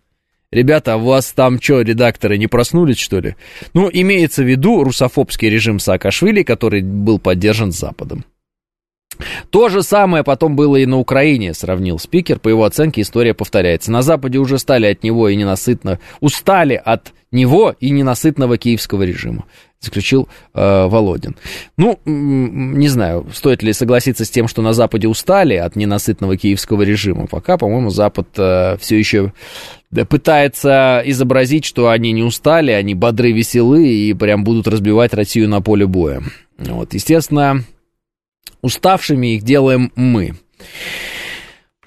Ребята, 0.52 0.94
а 0.94 0.96
у 0.96 1.04
вас 1.04 1.32
там 1.32 1.60
что, 1.60 1.80
редакторы 1.80 2.36
не 2.36 2.46
проснулись, 2.46 2.98
что 2.98 3.20
ли? 3.20 3.36
Ну, 3.72 3.88
имеется 3.90 4.42
в 4.42 4.46
виду 4.46 4.84
русофобский 4.84 5.48
режим 5.48 5.78
Саакашвили, 5.78 6.42
который 6.42 6.82
был 6.82 7.18
поддержан 7.18 7.72
Западом. 7.72 8.26
То 9.50 9.68
же 9.68 9.82
самое 9.82 10.24
потом 10.24 10.56
было 10.56 10.76
и 10.76 10.86
на 10.86 10.98
Украине, 10.98 11.54
сравнил 11.54 11.98
спикер. 11.98 12.38
По 12.38 12.48
его 12.48 12.64
оценке 12.64 13.02
история 13.02 13.34
повторяется. 13.34 13.90
На 13.90 14.02
Западе 14.02 14.38
уже 14.38 14.58
стали 14.58 14.86
от 14.86 15.02
него 15.02 15.28
и 15.28 15.36
ненасытно, 15.36 15.98
устали 16.20 16.80
от 16.82 17.12
него 17.32 17.74
и 17.80 17.90
ненасытного 17.90 18.58
киевского 18.58 19.02
режима, 19.02 19.44
заключил 19.80 20.28
э, 20.54 20.86
Володин. 20.86 21.36
Ну, 21.76 21.98
не 22.04 22.88
знаю, 22.88 23.26
стоит 23.32 23.62
ли 23.62 23.72
согласиться 23.72 24.24
с 24.24 24.30
тем, 24.30 24.46
что 24.48 24.62
на 24.62 24.74
Западе 24.74 25.08
устали 25.08 25.54
от 25.54 25.74
ненасытного 25.74 26.36
киевского 26.36 26.82
режима. 26.82 27.26
Пока, 27.26 27.56
по-моему, 27.56 27.90
Запад 27.90 28.28
э, 28.36 28.76
все 28.78 28.98
еще 28.98 29.32
пытается 30.08 31.02
изобразить, 31.04 31.64
что 31.64 31.88
они 31.88 32.12
не 32.12 32.22
устали, 32.22 32.70
они 32.70 32.94
бодры, 32.94 33.32
веселы 33.32 33.88
и 33.88 34.12
прям 34.14 34.44
будут 34.44 34.68
разбивать 34.68 35.14
Россию 35.14 35.48
на 35.48 35.60
поле 35.62 35.86
боя. 35.86 36.22
Вот, 36.58 36.94
естественно, 36.94 37.64
уставшими 38.60 39.34
их 39.34 39.42
делаем 39.42 39.92
мы. 39.94 40.34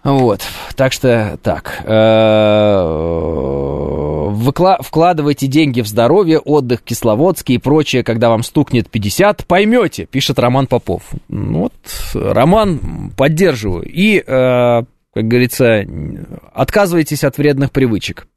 Вот, 0.03 0.41
так 0.76 0.93
что 0.93 1.39
так. 1.41 1.82
Э, 1.84 2.86
вкладывайте 4.82 5.47
деньги 5.47 5.82
в 5.82 5.88
здоровье, 5.88 6.38
отдых, 6.38 6.84
Кисловодский 6.84 7.56
и 7.56 7.58
прочее, 7.58 8.03
когда 8.03 8.30
вам 8.30 8.43
стукнет 8.43 8.88
50, 8.88 9.47
поймете, 9.47 10.06
пишет 10.06 10.38
Роман 10.38 10.68
Попов. 10.68 11.01
Ну 11.28 11.62
вот, 11.62 11.74
Роман, 12.14 13.14
поддерживаю. 13.18 13.84
И 13.84 14.24
э, 14.26 14.84
как 15.16 15.30
говорится, 15.30 15.86
отказывайтесь 16.53 17.24
от 17.24 17.38
вредных 17.38 17.72
привычек. 17.72 18.28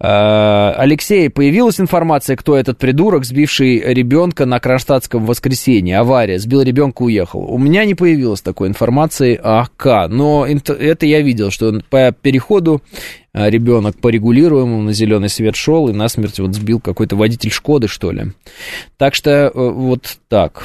Э, 0.00 0.72
Алексей, 0.74 1.28
появилась 1.28 1.80
информация, 1.80 2.34
кто 2.34 2.56
этот 2.56 2.78
придурок, 2.78 3.26
сбивший 3.26 3.78
ребенка 3.92 4.46
на 4.46 4.58
Кронштадтском 4.58 5.26
воскресенье. 5.26 5.98
Авария, 5.98 6.38
сбил 6.38 6.62
ребенка, 6.62 7.02
уехал. 7.02 7.40
У 7.40 7.58
меня 7.58 7.84
не 7.84 7.94
появилось 7.94 8.40
такой 8.40 8.68
информации 8.68 9.38
АК, 9.42 10.08
но 10.08 10.46
это 10.46 11.04
я 11.04 11.20
видел, 11.20 11.50
что 11.50 11.78
по 11.90 12.10
переходу 12.12 12.80
э, 13.34 13.50
ребенок 13.50 14.00
по 14.00 14.08
регулируемому 14.08 14.80
на 14.80 14.94
зеленый 14.94 15.28
свет 15.28 15.56
шел 15.56 15.90
и 15.90 15.92
насмерть 15.92 16.40
вот 16.40 16.54
сбил 16.54 16.80
какой-то 16.80 17.16
водитель 17.16 17.50
Шкоды, 17.50 17.86
что 17.86 18.12
ли. 18.12 18.32
Так 18.96 19.14
что 19.14 19.30
э, 19.30 19.50
вот 19.52 20.16
так. 20.28 20.64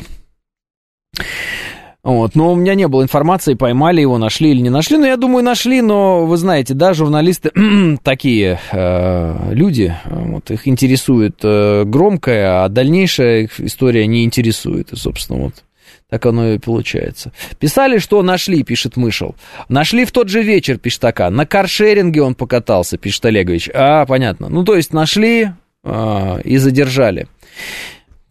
Вот, 2.03 2.35
но 2.35 2.51
у 2.51 2.55
меня 2.55 2.75
не 2.75 2.85
было 2.89 3.01
информации, 3.01 3.53
поймали 3.53 4.01
его, 4.01 4.17
нашли 4.17 4.51
или 4.51 4.59
не 4.59 4.69
нашли. 4.69 4.97
Но 4.97 5.07
я 5.07 5.15
думаю, 5.15 5.43
нашли, 5.43 5.81
но 5.81 6.25
вы 6.25 6.35
знаете, 6.35 6.73
да, 6.73 6.93
журналисты 6.93 7.51
такие 8.03 8.59
э, 8.73 9.53
люди, 9.53 9.95
вот, 10.05 10.51
их 10.51 10.67
интересует 10.67 11.39
э, 11.43 11.85
громкое, 11.85 12.65
а 12.65 12.67
дальнейшая 12.67 13.43
их 13.43 13.59
история 13.61 14.05
не 14.05 14.25
интересует. 14.25 14.91
И, 14.91 14.97
собственно, 14.97 15.43
вот 15.43 15.63
так 16.09 16.25
оно 16.25 16.49
и 16.49 16.57
получается. 16.59 17.31
Писали, 17.57 17.99
что 17.99 18.21
нашли, 18.21 18.63
пишет 18.63 18.97
Мышел. 18.97 19.35
Нашли 19.69 20.03
в 20.03 20.11
тот 20.11 20.27
же 20.27 20.43
вечер, 20.43 20.77
пишет 20.77 21.05
Ака. 21.05 21.29
На 21.29 21.45
каршеринге 21.45 22.21
он 22.21 22.35
покатался, 22.35 22.97
пишет 22.97 23.25
Олегович. 23.25 23.69
А, 23.73 24.05
понятно. 24.05 24.49
Ну, 24.49 24.65
то 24.65 24.75
есть 24.75 24.91
нашли 24.91 25.51
э, 25.85 26.41
и 26.43 26.57
задержали. 26.57 27.27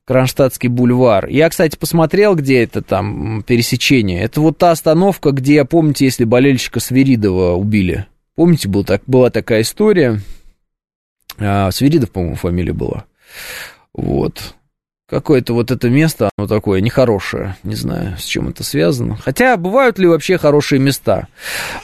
Кронштадтский 0.05 0.69
бульвар. 0.69 1.29
Я, 1.29 1.49
кстати, 1.49 1.77
посмотрел, 1.77 2.35
где 2.35 2.63
это 2.63 2.83
там 2.83 3.43
пересечение. 3.47 4.23
Это 4.23 4.41
вот 4.41 4.59
та 4.59 4.73
остановка, 4.73 5.31
где, 5.31 5.65
помните, 5.65 6.05
если 6.05 6.25
болельщика 6.25 6.81
Свиридова 6.81 7.55
убили. 7.55 8.07
Помните, 8.35 8.69
был 8.69 8.85
так, 8.85 9.03
была 9.07 9.31
такая 9.31 9.63
история. 9.63 10.21
А, 11.39 11.71
Свиридов, 11.71 12.11
по-моему, 12.11 12.37
фамилия 12.37 12.73
была. 12.73 13.05
Вот 13.95 14.55
какое-то 15.13 15.53
вот 15.53 15.71
это 15.71 15.91
место, 15.91 16.31
оно 16.39 16.49
такое 16.49 16.81
нехорошее, 16.81 17.57
не 17.65 17.75
знаю, 17.75 18.17
с 18.19 18.25
чем 18.25 18.49
это 18.49 18.65
связано. 18.65 19.19
Хотя, 19.23 19.59
бывают 19.59 19.99
ли 19.99 20.07
вообще 20.07 20.39
хорошие 20.39 20.79
места? 20.79 21.29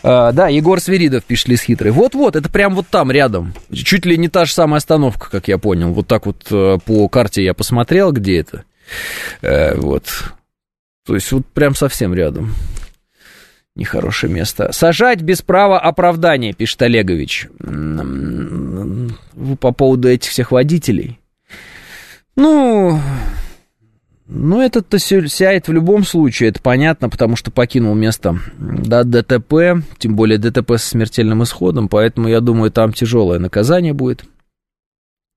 А, 0.02 0.32
да, 0.32 0.48
Егор 0.48 0.80
Свиридов 0.80 1.24
пишет 1.24 1.48
Лис 1.48 1.60
Хитрый. 1.60 1.92
Вот-вот, 1.92 2.36
это 2.36 2.48
прям 2.48 2.74
вот 2.74 2.86
там, 2.88 3.12
рядом. 3.12 3.52
Чуть 3.70 4.06
ли 4.06 4.16
не 4.16 4.28
та 4.28 4.46
же 4.46 4.54
самая 4.54 4.78
остановка, 4.78 5.30
как 5.30 5.46
я 5.46 5.58
понял. 5.58 5.92
Вот 5.92 6.06
так 6.06 6.24
вот 6.24 6.46
э, 6.50 6.78
по 6.82 7.08
карте 7.10 7.44
я 7.44 7.52
посмотрел, 7.52 8.12
где 8.12 8.38
это. 8.38 8.64
А, 9.42 9.74
вот. 9.76 10.06
То 11.04 11.14
есть 11.14 11.30
вот 11.30 11.44
прям 11.44 11.74
совсем 11.74 12.14
рядом. 12.14 12.54
Нехорошее 13.76 14.32
место. 14.32 14.72
Сажать 14.72 15.20
без 15.20 15.42
права 15.42 15.78
оправдания, 15.78 16.54
пишет 16.54 16.80
Олегович. 16.80 17.48
По 19.60 19.72
поводу 19.72 20.08
этих 20.08 20.30
всех 20.30 20.50
водителей. 20.50 21.17
Ну, 22.39 23.01
ну, 24.28 24.61
этот-то 24.61 25.01
сядет 25.01 25.66
в 25.66 25.72
любом 25.72 26.05
случае, 26.05 26.51
это 26.51 26.62
понятно, 26.62 27.09
потому 27.09 27.34
что 27.34 27.51
покинул 27.51 27.97
место 27.97 28.39
да, 28.59 29.03
ДТП, 29.03 29.84
тем 29.99 30.14
более 30.14 30.39
ДТП 30.39 30.74
с 30.74 30.84
смертельным 30.84 31.43
исходом, 31.43 31.89
поэтому 31.89 32.28
я 32.28 32.41
думаю, 32.41 32.70
там 32.70 32.93
тяжелое 32.93 33.41
наказание 33.41 33.93
будет. 33.93 34.22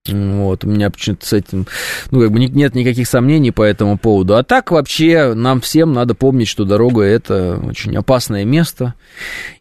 Вот, 0.08 0.64
у 0.64 0.68
меня 0.68 0.90
почему-то 0.90 1.24
с 1.24 1.32
этим, 1.32 1.68
ну, 2.10 2.20
как 2.20 2.32
бы 2.32 2.40
нет 2.40 2.74
никаких 2.74 3.06
сомнений 3.06 3.52
по 3.52 3.62
этому 3.62 3.96
поводу. 3.96 4.34
А 4.34 4.42
так 4.42 4.72
вообще 4.72 5.32
нам 5.34 5.60
всем 5.60 5.92
надо 5.92 6.16
помнить, 6.16 6.48
что 6.48 6.64
дорога 6.64 7.02
это 7.02 7.60
очень 7.64 7.94
опасное 7.96 8.44
место. 8.44 8.94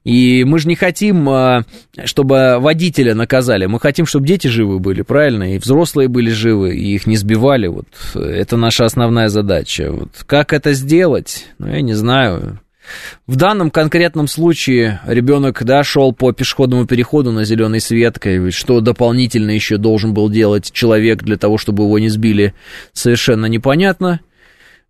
И 0.04 0.44
мы 0.44 0.58
же 0.58 0.68
не 0.68 0.74
хотим, 0.76 1.30
а, 1.30 1.64
чтобы 2.06 2.58
водителя 2.60 3.14
наказали. 3.14 3.68
Мы 3.68 3.80
хотим, 3.80 4.08
чтобы 4.08 4.26
дети 4.26 4.48
живы 4.48 4.80
были, 4.80 5.04
правильно? 5.04 5.54
И 5.54 5.60
взрослые 5.60 6.08
были 6.08 6.32
живы, 6.32 6.76
и 6.76 6.96
их 6.96 7.06
не 7.06 7.18
сбивали. 7.18 7.68
Вот 7.68 7.86
это 8.16 8.58
наша 8.58 8.86
основная 8.86 9.28
задача. 9.28 9.92
Вот 9.92 10.24
как 10.26 10.54
это 10.54 10.74
сделать? 10.74 11.46
Ну, 11.60 11.68
я 11.68 11.82
не 11.82 11.94
знаю. 11.94 12.60
В 13.28 13.36
данном 13.36 13.72
конкретном 13.72 14.28
случае 14.28 15.00
ребенок, 15.06 15.64
да, 15.64 15.84
шел 15.84 16.14
по 16.14 16.32
пешеходному 16.32 16.86
переходу 16.86 17.32
на 17.32 17.46
зеленый 17.46 17.80
свет, 17.80 18.18
что 18.50 18.82
дополнительно 18.82 19.52
еще 19.52 19.78
должен 19.78 20.14
был 20.14 20.30
делать 20.30 20.72
человек 20.72 21.24
для 21.24 21.38
того, 21.38 21.58
чтобы 21.58 21.84
его 21.84 22.00
не 22.00 22.10
сбили, 22.10 22.54
совершенно 22.94 23.46
непонятно. 23.46 24.22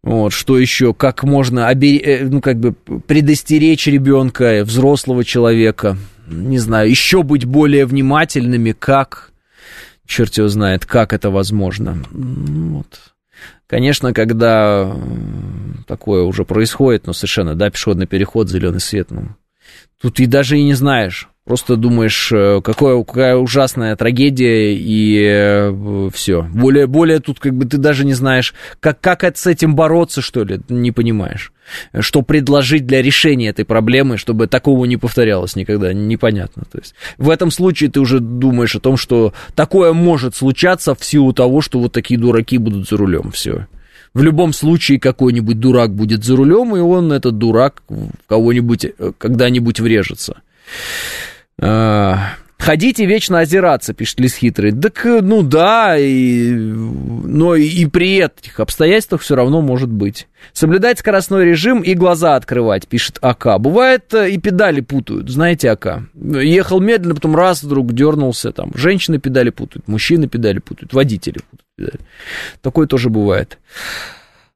Вот, 0.04 0.34
что 0.34 0.58
еще, 0.58 0.94
как 0.94 1.24
можно 1.24 1.70
обе... 1.70 1.98
Э, 1.98 2.24
ну, 2.26 2.42
как 2.42 2.60
бы 2.60 2.74
предостеречь 2.74 3.86
ребенка, 3.86 4.64
взрослого 4.66 5.24
человека, 5.24 5.96
не 6.28 6.58
знаю, 6.58 6.90
еще 6.90 7.22
быть 7.22 7.46
более 7.46 7.86
внимательными, 7.86 8.72
как, 8.72 9.32
черт 10.08 10.36
его 10.38 10.48
знает, 10.48 10.86
как 10.86 11.14
это 11.14 11.30
возможно. 11.30 12.04
Вот. 12.10 13.11
Конечно, 13.68 14.14
когда 14.14 14.96
такое 15.88 16.24
уже 16.24 16.46
происходит, 16.46 17.08
ну, 17.08 17.14
совершенно, 17.14 17.56
да, 17.56 17.70
пешеходный 17.70 18.08
переход, 18.08 18.50
зеленый 18.50 18.80
свет, 18.80 19.12
ну, 19.12 19.30
тут 20.02 20.20
и 20.20 20.26
даже 20.26 20.58
и 20.58 20.64
не 20.64 20.74
знаешь, 20.74 21.30
Просто 21.44 21.76
думаешь, 21.76 22.32
э, 22.32 22.62
какое, 22.64 23.04
какая 23.04 23.36
ужасная 23.36 23.96
трагедия, 23.96 24.76
и 24.76 25.20
э, 25.28 26.10
все. 26.14 26.44
Более, 26.44 26.86
более 26.86 27.20
тут 27.20 27.40
как 27.40 27.56
бы 27.56 27.66
ты 27.66 27.78
даже 27.78 28.06
не 28.06 28.14
знаешь, 28.14 28.54
как, 28.80 29.02
как 29.02 29.24
с 29.36 29.48
этим 29.48 29.76
бороться, 29.76 30.22
что 30.22 30.44
ли, 30.44 30.62
не 30.70 30.92
понимаешь. 30.92 31.52
Что 32.00 32.22
предложить 32.22 32.86
для 32.86 33.02
решения 33.02 33.50
этой 33.50 33.66
проблемы, 33.66 34.18
чтобы 34.18 34.46
такого 34.46 34.86
не 34.86 34.98
повторялось 34.98 35.56
никогда, 35.56 35.94
непонятно. 35.94 36.64
То 36.72 36.78
есть 36.78 36.94
в 37.18 37.28
этом 37.28 37.50
случае 37.50 37.90
ты 37.90 38.00
уже 38.00 38.20
думаешь 38.20 38.76
о 38.76 38.80
том, 38.80 38.96
что 38.96 39.34
такое 39.56 39.94
может 39.94 40.36
случаться 40.36 40.94
в 40.94 41.04
силу 41.04 41.34
того, 41.34 41.62
что 41.62 41.80
вот 41.80 41.92
такие 41.92 42.20
дураки 42.20 42.60
будут 42.60 42.88
за 42.88 42.98
рулем, 42.98 43.32
все. 43.32 43.66
В 44.14 44.22
любом 44.22 44.54
случае 44.54 45.00
какой-нибудь 45.00 45.60
дурак 45.60 45.96
будет 45.96 46.24
за 46.24 46.36
рулем, 46.36 46.76
и 46.76 46.80
он, 46.80 47.12
этот 47.12 47.40
дурак, 47.40 47.82
в 47.88 48.12
кого-нибудь 48.28 48.86
э, 48.86 49.12
когда-нибудь 49.18 49.80
врежется. 49.80 50.42
А, 51.62 52.34
Ходите 52.62 53.08
вечно 53.08 53.40
озираться, 53.40 53.96
пишет 53.96 54.20
Лис 54.20 54.36
Хитрый. 54.36 54.72
Так, 54.72 55.04
ну 55.04 55.42
да, 55.42 55.98
и, 55.98 56.52
но 56.52 57.56
и, 57.56 57.66
и 57.66 57.88
при 57.88 58.18
этих 58.18 58.60
обстоятельствах 58.60 59.22
все 59.22 59.36
равно 59.36 59.62
может 59.62 59.90
быть. 59.90 60.28
Соблюдать 60.54 61.00
скоростной 61.00 61.46
режим 61.46 61.82
и 61.82 61.96
глаза 61.96 62.36
открывать, 62.36 62.88
пишет 62.88 63.18
АК. 63.20 63.60
Бывает, 63.60 64.14
э, 64.14 64.30
и 64.30 64.38
педали 64.38 64.82
путают, 64.82 65.30
знаете, 65.30 65.72
АК. 65.72 66.04
Ехал 66.14 66.80
медленно, 66.80 67.16
потом 67.16 67.36
раз 67.36 67.64
вдруг 67.64 67.94
дернулся, 67.94 68.52
там, 68.52 68.72
женщины 68.76 69.18
педали 69.18 69.50
путают, 69.50 69.88
мужчины 69.88 70.28
педали 70.28 70.60
путают, 70.60 70.94
водители 70.94 71.40
путают 71.50 71.68
педали. 71.76 72.00
Такое 72.62 72.86
тоже 72.86 73.10
бывает. 73.10 73.58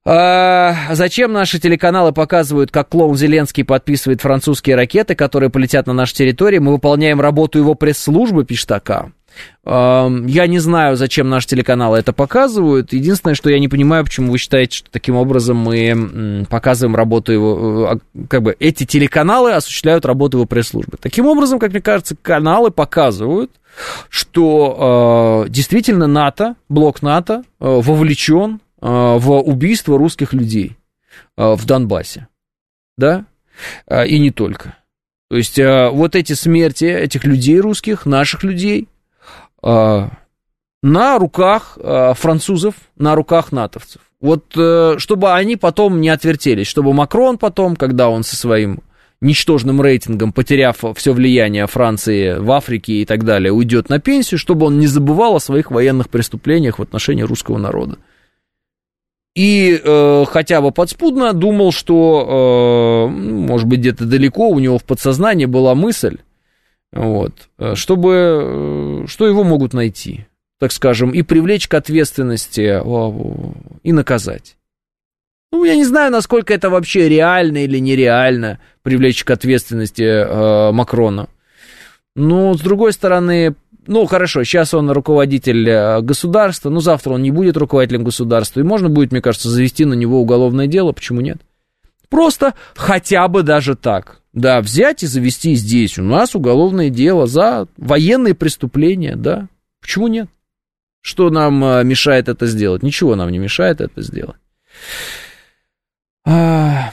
А, 0.07 0.75
зачем 0.91 1.33
наши 1.33 1.59
телеканалы 1.59 2.11
показывают, 2.11 2.69
как 2.71 2.89
клоун 2.89 3.17
Зеленский 3.17 3.63
подписывает 3.63 4.21
французские 4.21 4.75
ракеты, 4.75 5.15
которые 5.15 5.49
полетят 5.49 5.87
на 5.87 5.93
нашу 5.93 6.13
территорию? 6.13 6.61
Мы 6.61 6.73
выполняем 6.73 7.19
работу 7.19 7.57
его 7.57 7.73
пресс-службы, 7.73 8.45
пишет 8.45 8.71
АК. 8.71 9.07
А, 9.65 10.07
я 10.27 10.45
не 10.45 10.59
знаю, 10.59 10.95
зачем 10.95 11.27
наши 11.27 11.47
телеканалы 11.47 11.97
это 11.97 12.13
показывают. 12.13 12.93
Единственное, 12.93 13.33
что 13.33 13.49
я 13.49 13.57
не 13.57 13.67
понимаю, 13.67 14.03
почему 14.03 14.31
вы 14.31 14.37
считаете, 14.37 14.77
что 14.77 14.91
таким 14.91 15.15
образом 15.15 15.57
мы 15.57 16.45
показываем 16.51 16.95
работу 16.95 17.33
его... 17.33 17.89
А, 17.89 18.25
как 18.29 18.43
бы 18.43 18.55
эти 18.59 18.85
телеканалы 18.85 19.53
осуществляют 19.53 20.05
работу 20.05 20.37
его 20.37 20.45
пресс-службы. 20.45 20.97
Таким 21.01 21.25
образом, 21.25 21.57
как 21.57 21.71
мне 21.71 21.81
кажется, 21.81 22.15
каналы 22.21 22.69
показывают, 22.69 23.49
что 24.09 25.45
э, 25.47 25.49
действительно 25.49 26.07
НАТО, 26.07 26.55
блок 26.69 27.01
НАТО 27.01 27.43
э, 27.59 27.65
вовлечен 27.65 28.59
Э, 28.59 28.64
в 28.89 29.39
убийство 29.41 29.97
русских 29.97 30.33
людей 30.33 30.77
э, 31.37 31.55
в 31.55 31.65
Донбассе. 31.65 32.27
да, 32.97 33.25
а, 33.87 34.05
и 34.05 34.19
не 34.19 34.31
только. 34.31 34.75
То 35.29 35.37
есть 35.37 35.57
вот 35.57 36.15
эти 36.15 36.33
смерти 36.33 36.85
этих 36.85 37.23
людей 37.23 37.59
русских, 37.59 38.05
наших 38.05 38.43
людей, 38.43 38.87
на 39.63 40.09
руках 41.17 41.79
французов, 42.15 42.75
на 42.95 43.15
руках 43.15 43.51
натовцев. 43.51 44.01
Вот 44.21 44.57
э, 44.57 44.95
чтобы 44.97 45.33
они 45.33 45.55
потом 45.55 46.01
не 46.01 46.09
отвертелись, 46.09 46.67
чтобы 46.67 46.93
Макрон 46.93 47.37
потом, 47.37 47.75
когда 47.75 48.09
он 48.09 48.23
со 48.23 48.35
своим 48.35 48.79
ничтожным 49.21 49.81
рейтингом, 49.81 50.33
потеряв 50.33 50.83
все 50.95 51.13
влияние 51.13 51.67
Франции 51.67 52.37
в 52.37 52.51
Африке 52.51 52.93
и 52.93 53.05
так 53.05 53.23
далее, 53.23 53.51
уйдет 53.51 53.89
на 53.89 53.99
пенсию, 53.99 54.39
чтобы 54.39 54.65
он 54.65 54.79
не 54.79 54.87
забывал 54.87 55.35
о 55.35 55.39
своих 55.39 55.69
военных 55.69 56.09
преступлениях 56.09 56.79
в 56.79 56.81
отношении 56.81 57.23
русского 57.23 57.57
народа. 57.57 57.97
И 59.35 59.81
э, 59.83 60.25
хотя 60.29 60.61
бы 60.61 60.71
подспудно 60.71 61.33
думал, 61.33 61.73
что, 61.73 63.09
э, 63.09 63.11
может 63.11 63.67
быть, 63.67 63.81
где-то 63.81 64.05
далеко 64.05 64.49
у 64.49 64.59
него 64.59 64.77
в 64.77 64.85
подсознании 64.85 65.45
была 65.45 65.75
мысль, 65.75 66.19
вот, 66.93 67.33
э, 67.59 67.75
чтобы, 67.75 69.03
э, 69.03 69.07
что 69.07 69.27
его 69.27 69.43
могут 69.43 69.73
найти, 69.73 70.25
так 70.57 70.71
скажем, 70.71 71.11
и 71.11 71.21
привлечь 71.21 71.67
к 71.67 71.73
ответственности, 71.73 72.81
и 73.83 73.91
наказать. 73.91 74.55
Ну, 75.51 75.63
я 75.65 75.75
не 75.75 75.85
знаю, 75.85 76.11
насколько 76.11 76.53
это 76.53 76.69
вообще 76.69 77.09
реально 77.09 77.63
или 77.65 77.77
нереально 77.79 78.59
привлечь 78.83 79.23
к 79.23 79.31
ответственности 79.31 80.03
э, 80.03 80.71
Макрона. 80.71 81.27
Но, 82.15 82.53
с 82.53 82.61
другой 82.61 82.93
стороны, 82.93 83.55
ну, 83.87 84.05
хорошо, 84.05 84.43
сейчас 84.43 84.73
он 84.73 84.89
руководитель 84.91 85.67
э, 85.69 86.01
государства, 86.01 86.69
но 86.69 86.79
завтра 86.79 87.13
он 87.13 87.21
не 87.21 87.31
будет 87.31 87.57
руководителем 87.57 88.03
государства, 88.03 88.59
и 88.59 88.63
можно 88.63 88.89
будет, 88.89 89.11
мне 89.11 89.21
кажется, 89.21 89.49
завести 89.49 89.85
на 89.85 89.93
него 89.93 90.21
уголовное 90.21 90.67
дело, 90.67 90.91
почему 90.91 91.21
нет? 91.21 91.37
Просто 92.09 92.53
хотя 92.75 93.27
бы 93.27 93.43
даже 93.43 93.75
так. 93.75 94.21
Да, 94.33 94.61
взять 94.61 95.03
и 95.03 95.07
завести 95.07 95.55
здесь 95.55 95.97
у 95.97 96.03
нас 96.03 96.35
уголовное 96.35 96.89
дело 96.89 97.25
за 97.25 97.67
военные 97.77 98.35
преступления, 98.35 99.15
да. 99.15 99.47
Почему 99.81 100.07
нет? 100.07 100.27
Что 101.01 101.29
нам 101.29 101.63
э, 101.63 101.83
мешает 101.83 102.27
это 102.27 102.45
сделать? 102.47 102.83
Ничего 102.83 103.15
нам 103.15 103.29
не 103.29 103.37
мешает 103.37 103.79
это 103.79 104.01
сделать. 104.01 104.37
А, 106.25 106.91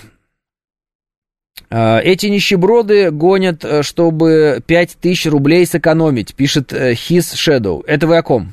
эти 1.72 2.26
нищеброды 2.26 3.10
гонят, 3.10 3.64
э, 3.64 3.82
чтобы 3.82 4.62
5000 4.66 5.26
рублей 5.26 5.64
сэкономить, 5.64 6.34
пишет 6.34 6.72
э, 6.72 6.92
His 6.92 7.34
Shadow. 7.34 7.82
Это 7.86 8.06
вы 8.06 8.18
о 8.18 8.22
ком? 8.22 8.52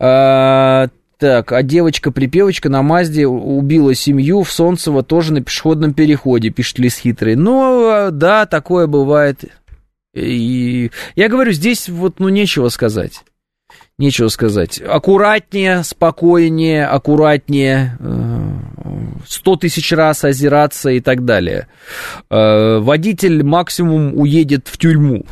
А, 0.00 0.88
так, 1.18 1.52
а 1.52 1.62
девочка-припевочка 1.62 2.68
на 2.68 2.82
Мазде 2.82 3.28
убила 3.28 3.94
семью 3.94 4.42
в 4.42 4.50
Солнцево 4.50 5.04
тоже 5.04 5.32
на 5.32 5.40
пешеходном 5.40 5.94
переходе, 5.94 6.50
пишет 6.50 6.80
Лис 6.80 6.96
Хитрый. 6.96 7.36
Ну, 7.36 8.08
да, 8.10 8.46
такое 8.46 8.88
бывает. 8.88 9.44
И 10.12 10.90
я 11.14 11.28
говорю, 11.28 11.52
здесь 11.52 11.88
вот, 11.88 12.18
ну, 12.18 12.28
нечего 12.28 12.70
сказать. 12.70 13.22
Нечего 14.02 14.26
сказать. 14.26 14.80
Аккуратнее, 14.80 15.84
спокойнее, 15.84 16.86
аккуратнее, 16.86 17.96
э, 18.00 18.50
сто 19.28 19.54
тысяч 19.54 19.92
раз 19.92 20.24
озираться 20.24 20.90
и 20.90 20.98
так 20.98 21.24
далее. 21.24 21.68
Э, 22.28 22.78
водитель 22.80 23.44
максимум 23.44 24.18
уедет 24.18 24.66
в 24.66 24.76
тюрьму, 24.76 25.24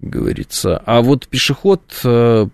как 0.00 0.10
говорится, 0.10 0.82
а 0.86 1.02
вот 1.02 1.28
пешеход 1.28 1.82
э, 2.02 2.48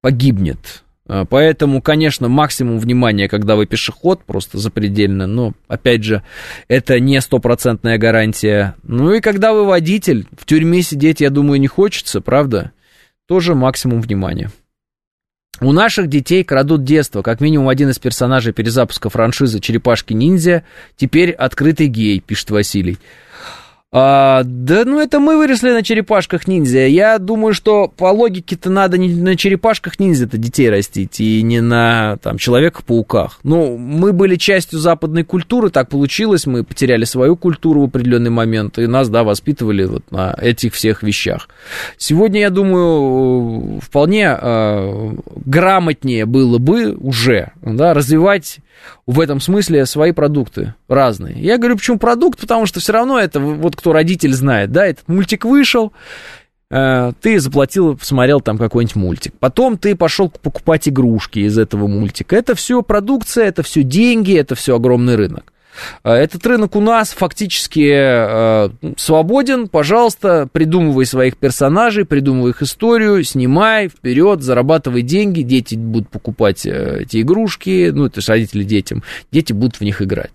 погибнет. 0.00 0.82
Поэтому, 1.06 1.80
конечно, 1.80 2.28
максимум 2.28 2.80
внимания, 2.80 3.28
когда 3.28 3.54
вы 3.54 3.64
пешеход, 3.64 4.24
просто 4.24 4.58
запредельно, 4.58 5.28
но, 5.28 5.52
опять 5.68 6.02
же, 6.02 6.24
это 6.66 6.98
не 6.98 7.20
стопроцентная 7.20 7.96
гарантия. 7.96 8.74
Ну 8.82 9.12
и 9.12 9.20
когда 9.20 9.52
вы 9.52 9.64
водитель, 9.64 10.26
в 10.36 10.44
тюрьме 10.46 10.82
сидеть, 10.82 11.20
я 11.20 11.30
думаю, 11.30 11.60
не 11.60 11.68
хочется, 11.68 12.20
правда? 12.20 12.72
Тоже 13.28 13.54
максимум 13.54 14.00
внимания. 14.00 14.50
У 15.60 15.72
наших 15.72 16.08
детей 16.08 16.44
крадут 16.44 16.84
детство. 16.84 17.20
Как 17.22 17.40
минимум 17.40 17.68
один 17.68 17.90
из 17.90 17.98
персонажей 17.98 18.52
перезапуска 18.52 19.10
франшизы 19.10 19.60
«Черепашки-ниндзя» 19.60 20.64
теперь 20.96 21.32
открытый 21.32 21.88
гей, 21.88 22.20
пишет 22.20 22.50
Василий. 22.50 22.96
А, 23.90 24.42
да, 24.44 24.84
ну 24.84 25.00
это 25.00 25.18
мы 25.18 25.38
выросли 25.38 25.70
на 25.70 25.82
черепашках 25.82 26.46
ниндзя. 26.46 26.86
Я 26.86 27.18
думаю, 27.18 27.54
что 27.54 27.88
по 27.88 28.12
логике-то 28.12 28.68
надо 28.68 28.98
не 28.98 29.14
на 29.14 29.34
черепашках 29.34 29.98
ниндзя-то 29.98 30.36
детей 30.36 30.68
растить, 30.68 31.20
и 31.20 31.40
не 31.40 31.62
на 31.62 32.18
там 32.18 32.36
человеках-пауках. 32.36 33.40
Ну, 33.44 33.78
мы 33.78 34.12
были 34.12 34.36
частью 34.36 34.78
западной 34.78 35.24
культуры, 35.24 35.70
так 35.70 35.88
получилось, 35.88 36.44
мы 36.44 36.64
потеряли 36.64 37.04
свою 37.04 37.34
культуру 37.36 37.80
в 37.80 37.84
определенный 37.84 38.30
момент, 38.30 38.78
и 38.78 38.86
нас, 38.86 39.08
да, 39.08 39.24
воспитывали 39.24 39.84
вот 39.84 40.10
на 40.10 40.36
этих 40.38 40.74
всех 40.74 41.02
вещах. 41.02 41.48
Сегодня, 41.96 42.40
я 42.40 42.50
думаю, 42.50 43.80
вполне 43.80 44.36
э, 44.38 45.12
грамотнее 45.46 46.26
было 46.26 46.58
бы 46.58 46.94
уже, 46.94 47.52
да, 47.62 47.94
развивать 47.94 48.58
в 49.06 49.20
этом 49.20 49.40
смысле 49.40 49.86
свои 49.86 50.12
продукты 50.12 50.74
разные. 50.88 51.40
Я 51.40 51.58
говорю, 51.58 51.76
почему 51.76 51.98
продукт, 51.98 52.38
потому 52.38 52.66
что 52.66 52.80
все 52.80 52.92
равно 52.92 53.18
это, 53.18 53.40
вот 53.40 53.76
кто 53.78 53.92
родитель 53.92 54.34
знает, 54.34 54.72
да, 54.72 54.86
этот 54.86 55.06
мультик 55.08 55.44
вышел, 55.44 55.92
э, 56.70 57.12
ты 57.20 57.38
заплатил, 57.38 57.96
посмотрел 57.96 58.40
там 58.40 58.58
какой-нибудь 58.58 58.96
мультик. 58.96 59.34
Потом 59.38 59.78
ты 59.78 59.94
пошел 59.94 60.28
покупать 60.28 60.88
игрушки 60.88 61.38
из 61.38 61.56
этого 61.56 61.86
мультика. 61.86 62.34
Это 62.36 62.54
все 62.54 62.82
продукция, 62.82 63.46
это 63.46 63.62
все 63.62 63.82
деньги, 63.82 64.36
это 64.36 64.54
все 64.56 64.74
огромный 64.76 65.14
рынок. 65.14 65.52
Э, 66.04 66.12
этот 66.12 66.44
рынок 66.46 66.76
у 66.76 66.80
нас 66.80 67.10
фактически 67.10 67.88
э, 67.92 68.70
свободен. 68.96 69.68
Пожалуйста, 69.68 70.48
придумывай 70.50 71.06
своих 71.06 71.36
персонажей, 71.36 72.04
придумывай 72.04 72.50
их 72.50 72.62
историю, 72.62 73.22
снимай 73.24 73.88
вперед, 73.88 74.42
зарабатывай 74.42 75.02
деньги. 75.02 75.42
Дети 75.42 75.74
будут 75.76 76.08
покупать 76.08 76.66
э, 76.66 77.02
эти 77.02 77.20
игрушки, 77.22 77.90
ну, 77.92 78.06
это 78.06 78.20
же 78.20 78.32
родители 78.32 78.64
детям. 78.64 79.02
Дети 79.30 79.52
будут 79.52 79.76
в 79.76 79.80
них 79.82 80.02
играть. 80.02 80.30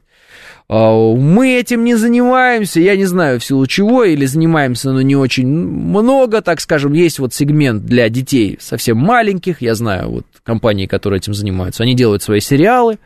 Мы 0.70 1.55
этим 1.59 1.84
не 1.84 1.95
занимаемся, 1.95 2.80
я 2.80 2.95
не 2.95 3.05
знаю 3.05 3.39
в 3.39 3.45
силу 3.45 3.68
чего, 3.68 4.03
или 4.05 4.26
занимаемся, 4.26 4.91
но 4.91 5.01
не 5.01 5.16
очень 5.16 5.47
много, 5.47 6.41
так 6.41 6.61
скажем. 6.61 6.93
Есть 6.93 7.20
вот 7.20 7.34
сегмент 7.34 7.86
для 7.86 8.09
детей 8.09 8.57
совсем 8.59 8.97
маленьких, 8.97 9.61
я 9.61 9.76
знаю 9.76 10.09
вот 10.09 10.26
компании, 10.43 10.88
которые 10.88 11.18
этим 11.18 11.34
занимаются. 11.34 11.84
Они 11.84 11.95
делают 11.95 12.24
свои 12.24 12.39
сериалы, 12.39 12.97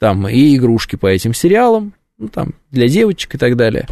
там 0.00 0.28
и 0.28 0.56
игрушки 0.56 0.96
по 0.96 1.06
этим 1.06 1.34
сериалам, 1.34 1.92
ну, 2.18 2.28
там, 2.28 2.54
для 2.70 2.88
девочек 2.88 3.34
и 3.34 3.38
так 3.38 3.56
далее. 3.56 3.88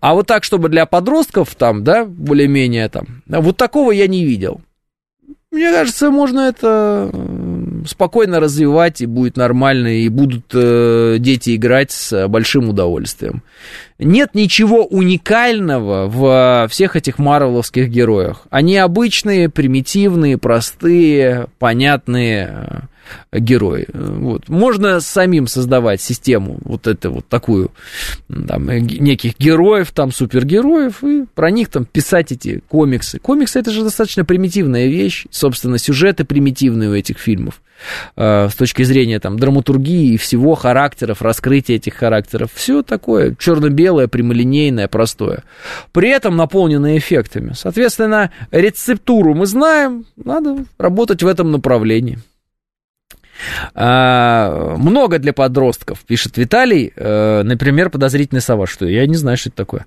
А 0.00 0.14
вот 0.14 0.26
так, 0.26 0.44
чтобы 0.44 0.68
для 0.68 0.86
подростков, 0.86 1.54
там, 1.54 1.82
да, 1.82 2.04
более-менее 2.04 2.88
там, 2.88 3.22
вот 3.26 3.56
такого 3.56 3.90
я 3.90 4.06
не 4.06 4.24
видел. 4.24 4.60
Мне 5.50 5.72
кажется, 5.72 6.10
можно 6.10 6.40
это 6.40 7.10
спокойно 7.86 8.40
развивать, 8.40 9.00
и 9.00 9.06
будет 9.06 9.36
нормально, 9.36 9.88
и 9.88 10.08
будут 10.08 10.46
э, 10.54 11.16
дети 11.18 11.56
играть 11.56 11.90
с 11.90 12.28
большим 12.28 12.68
удовольствием. 12.68 13.42
Нет 13.98 14.30
ничего 14.34 14.84
уникального 14.84 16.06
в 16.08 16.68
всех 16.70 16.96
этих 16.96 17.18
марвеловских 17.18 17.88
героях. 17.88 18.46
Они 18.50 18.76
обычные, 18.76 19.48
примитивные, 19.48 20.38
простые, 20.38 21.46
понятные 21.58 22.88
герои. 23.32 23.86
Вот. 23.92 24.48
Можно 24.48 25.00
самим 25.00 25.46
создавать 25.46 26.00
систему 26.00 26.58
вот 26.62 26.86
эту 26.86 27.12
вот 27.12 27.26
такую, 27.26 27.70
там, 28.28 28.68
э, 28.68 28.80
неких 28.80 29.38
героев, 29.38 29.92
там, 29.92 30.12
супергероев, 30.12 31.02
и 31.04 31.24
про 31.34 31.50
них 31.50 31.68
там 31.68 31.84
писать 31.84 32.32
эти 32.32 32.62
комиксы. 32.68 33.18
Комиксы 33.18 33.58
это 33.58 33.70
же 33.70 33.82
достаточно 33.82 34.24
примитивная 34.24 34.86
вещь, 34.86 35.26
собственно, 35.30 35.78
сюжеты 35.78 36.24
примитивные 36.24 36.90
у 36.90 36.94
этих 36.94 37.18
фильмов 37.18 37.60
э, 38.16 38.48
с 38.50 38.54
точки 38.54 38.82
зрения 38.82 39.20
там 39.20 39.38
драматургии 39.38 40.14
и 40.14 40.16
всего 40.16 40.54
характеров, 40.54 41.22
раскрытия 41.22 41.76
этих 41.76 41.94
характеров. 41.94 42.50
Все 42.54 42.82
такое 42.82 43.34
черно-белое, 43.38 44.08
прямолинейное, 44.08 44.88
простое. 44.88 45.44
При 45.92 46.10
этом 46.10 46.36
наполненное 46.36 46.98
эффектами. 46.98 47.52
Соответственно, 47.54 48.30
рецептуру 48.50 49.34
мы 49.34 49.46
знаем, 49.46 50.04
надо 50.16 50.64
работать 50.78 51.22
в 51.22 51.26
этом 51.26 51.50
направлении. 51.50 52.18
А, 53.74 54.76
много 54.76 55.18
для 55.18 55.32
подростков, 55.32 56.00
пишет 56.00 56.36
Виталий. 56.36 56.92
А, 56.96 57.42
например, 57.42 57.90
подозрительная 57.90 58.40
сова. 58.40 58.66
Что? 58.66 58.86
Я 58.86 59.06
не 59.06 59.16
знаю, 59.16 59.36
что 59.36 59.50
это 59.50 59.56
такое. 59.56 59.86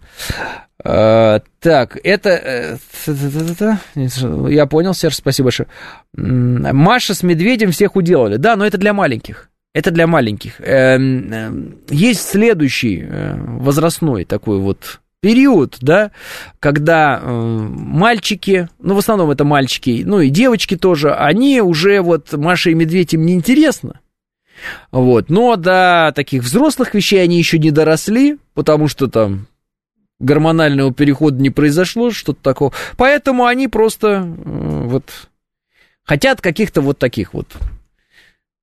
А, 0.83 1.41
так, 1.59 1.97
это... 2.03 2.29
Э, 2.29 2.77
я 4.49 4.65
понял, 4.65 4.93
Серж, 4.93 5.15
спасибо 5.15 5.45
большое. 5.47 5.67
Маша 6.15 7.13
с 7.13 7.23
медведем 7.23 7.71
всех 7.71 7.95
уделали. 7.95 8.37
Да, 8.37 8.55
но 8.55 8.65
это 8.65 8.77
для 8.77 8.93
маленьких. 8.93 9.49
Это 9.73 9.89
для 9.89 10.05
маленьких. 10.05 10.59
Эм, 10.59 11.33
эм, 11.33 11.77
есть 11.89 12.29
следующий 12.29 13.03
э, 13.07 13.35
возрастной 13.37 14.23
такой 14.23 14.59
вот 14.59 14.99
период, 15.23 15.77
да, 15.79 16.11
когда 16.59 17.17
э, 17.17 17.31
мальчики, 17.31 18.67
ну, 18.79 18.93
в 18.93 18.97
основном 18.97 19.31
это 19.31 19.45
мальчики, 19.45 20.03
ну, 20.05 20.19
и 20.19 20.29
девочки 20.29 20.75
тоже, 20.75 21.13
они 21.13 21.61
уже 21.61 22.01
вот 22.01 22.33
Маша 22.33 22.71
и 22.71 22.73
Медведь 22.73 23.13
им 23.13 23.25
не 23.25 23.33
интересно, 23.33 24.01
Вот. 24.91 25.29
Но 25.29 25.55
до 25.55 26.11
таких 26.13 26.43
взрослых 26.43 26.93
вещей 26.93 27.23
они 27.23 27.37
еще 27.37 27.57
не 27.57 27.71
доросли, 27.71 28.37
потому 28.53 28.89
что 28.89 29.07
там 29.07 29.47
гормонального 30.19 30.93
перехода 30.93 31.41
не 31.41 31.49
произошло, 31.49 32.11
что-то 32.11 32.43
такого. 32.43 32.73
Поэтому 32.97 33.45
они 33.45 33.69
просто 33.69 34.07
э, 34.07 34.23
вот 34.25 35.05
хотят 36.03 36.41
каких-то 36.41 36.81
вот 36.81 36.99
таких 36.99 37.33
вот 37.33 37.47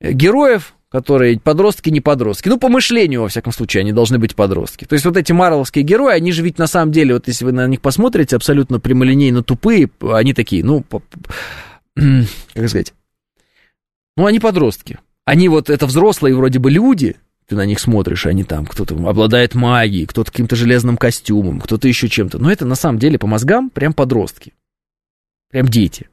героев, 0.03 0.74
которые 0.91 1.39
подростки, 1.39 1.89
не 1.89 2.01
подростки. 2.01 2.49
Ну, 2.49 2.59
по 2.59 2.69
мышлению, 2.69 3.23
во 3.23 3.29
всяком 3.29 3.53
случае, 3.53 3.83
они 3.83 3.93
должны 3.93 4.19
быть 4.19 4.35
подростки. 4.35 4.85
То 4.85 4.95
есть 4.95 5.05
вот 5.05 5.17
эти 5.17 5.31
марвеловские 5.31 5.85
герои, 5.85 6.15
они 6.15 6.33
же 6.33 6.43
ведь 6.43 6.59
на 6.59 6.67
самом 6.67 6.91
деле, 6.91 7.15
вот 7.15 7.29
если 7.29 7.45
вы 7.45 7.53
на 7.53 7.67
них 7.69 7.81
посмотрите, 7.81 8.35
абсолютно 8.35 8.81
прямолинейно 8.81 9.45
тупые, 9.45 9.89
они 10.01 10.35
такие, 10.35 10.65
ну, 10.65 10.85
как 11.95 12.69
сказать, 12.69 12.93
ну, 14.17 14.27
они 14.27 14.41
подростки. 14.41 14.99
Они 15.25 15.49
вот, 15.49 15.71
это 15.71 15.87
взрослые 15.87 16.35
вроде 16.35 16.59
бы 16.59 16.73
люди, 16.73 17.17
ты 17.47 17.55
на 17.55 17.67
них 17.67 17.79
смотришь, 17.79 18.27
они 18.27 18.43
там, 18.43 18.67
кто-то 18.67 18.97
обладает 19.09 19.55
магией, 19.55 20.07
кто-то 20.07 20.33
каким-то 20.33 20.57
железным 20.57 20.97
костюмом, 20.97 21.61
кто-то 21.61 21.87
еще 21.87 22.09
чем-то. 22.09 22.39
Но 22.39 22.51
это 22.51 22.67
на 22.67 22.75
самом 22.75 22.99
деле 22.99 23.17
по 23.17 23.29
мозгам 23.29 23.71
прям 23.71 23.93
подростки. 23.93 24.55
Прям 25.51 25.69
дети 25.69 26.09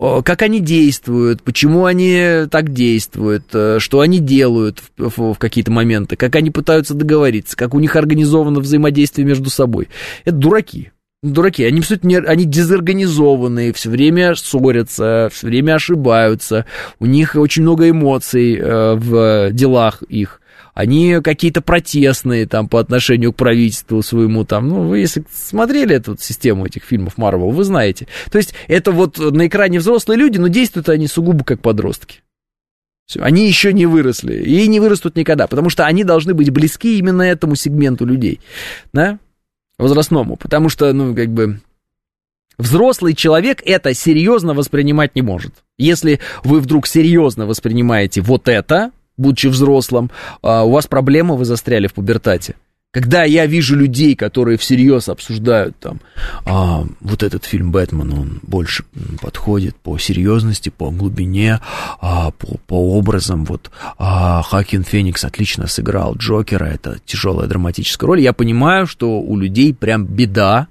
как 0.00 0.40
они 0.40 0.60
действуют, 0.60 1.42
почему 1.42 1.84
они 1.84 2.46
так 2.50 2.72
действуют, 2.72 3.44
э, 3.52 3.78
что 3.80 4.00
они 4.00 4.18
делают 4.18 4.78
в, 4.96 5.10
в, 5.10 5.34
в 5.34 5.38
какие-то 5.38 5.70
моменты, 5.70 6.16
как 6.16 6.36
они 6.36 6.50
пытаются 6.50 6.94
договориться, 6.94 7.54
как 7.54 7.74
у 7.74 7.80
них 7.80 7.96
организовано 7.96 8.60
взаимодействие 8.60 9.26
между 9.26 9.50
собой. 9.50 9.88
Это 10.24 10.36
дураки. 10.36 10.92
Дураки, 11.22 11.64
они 11.64 11.82
все 11.82 11.98
не, 12.02 12.16
они 12.16 12.46
дезорганизованные, 12.46 13.74
все 13.74 13.90
время 13.90 14.34
ссорятся, 14.36 15.28
все 15.30 15.48
время 15.48 15.74
ошибаются, 15.74 16.64
у 16.98 17.04
них 17.04 17.34
очень 17.34 17.62
много 17.62 17.90
эмоций 17.90 18.56
э, 18.56 18.94
в 18.94 19.50
делах 19.52 20.02
их 20.08 20.39
они 20.80 21.20
какие-то 21.22 21.60
протестные 21.60 22.46
там 22.46 22.66
по 22.66 22.80
отношению 22.80 23.32
к 23.32 23.36
правительству 23.36 24.02
своему 24.02 24.44
там, 24.44 24.68
ну, 24.68 24.88
вы 24.88 25.00
если 25.00 25.24
смотрели 25.30 25.94
эту 25.94 26.16
систему 26.18 26.64
этих 26.64 26.84
фильмов 26.84 27.18
Марвел, 27.18 27.50
вы 27.50 27.64
знаете. 27.64 28.08
То 28.32 28.38
есть 28.38 28.54
это 28.66 28.90
вот 28.90 29.18
на 29.18 29.46
экране 29.46 29.78
взрослые 29.78 30.18
люди, 30.18 30.38
но 30.38 30.48
действуют 30.48 30.88
они 30.88 31.06
сугубо 31.06 31.44
как 31.44 31.60
подростки. 31.60 32.22
Они 33.18 33.46
еще 33.46 33.72
не 33.72 33.84
выросли 33.86 34.42
и 34.42 34.66
не 34.68 34.80
вырастут 34.80 35.16
никогда, 35.16 35.46
потому 35.46 35.68
что 35.68 35.84
они 35.84 36.02
должны 36.02 36.32
быть 36.32 36.48
близки 36.50 36.98
именно 36.98 37.22
этому 37.22 37.56
сегменту 37.56 38.06
людей, 38.06 38.40
да, 38.92 39.18
возрастному, 39.78 40.36
потому 40.36 40.68
что, 40.68 40.92
ну, 40.92 41.14
как 41.14 41.28
бы, 41.28 41.60
Взрослый 42.60 43.14
человек 43.14 43.62
это 43.64 43.94
серьезно 43.94 44.52
воспринимать 44.52 45.14
не 45.14 45.22
может. 45.22 45.54
Если 45.78 46.20
вы 46.44 46.60
вдруг 46.60 46.86
серьезно 46.86 47.46
воспринимаете 47.46 48.20
вот 48.20 48.48
это, 48.48 48.92
будучи 49.20 49.46
взрослым, 49.46 50.10
а, 50.42 50.64
у 50.64 50.70
вас 50.70 50.86
проблемы, 50.86 51.36
вы 51.36 51.44
застряли 51.44 51.86
в 51.86 51.94
пубертате. 51.94 52.54
Когда 52.92 53.22
я 53.22 53.46
вижу 53.46 53.76
людей, 53.76 54.16
которые 54.16 54.58
всерьез 54.58 55.08
обсуждают 55.08 55.76
там, 55.78 56.00
а, 56.44 56.84
вот 57.00 57.22
этот 57.22 57.44
фильм 57.44 57.70
«Бэтмен», 57.70 58.12
он 58.12 58.40
больше 58.42 58.82
подходит 59.22 59.76
по 59.76 59.96
серьезности, 59.96 60.70
по 60.70 60.90
глубине, 60.90 61.60
а, 62.00 62.32
по, 62.32 62.58
по 62.66 62.96
образам, 62.96 63.44
вот 63.44 63.70
а, 63.96 64.42
Хакин 64.42 64.82
Феникс 64.82 65.24
отлично 65.24 65.68
сыграл 65.68 66.16
Джокера, 66.16 66.64
это 66.64 66.98
тяжелая 67.06 67.46
драматическая 67.46 68.08
роль, 68.08 68.22
я 68.22 68.32
понимаю, 68.32 68.88
что 68.88 69.20
у 69.20 69.36
людей 69.36 69.72
прям 69.72 70.04
беда, 70.04 70.66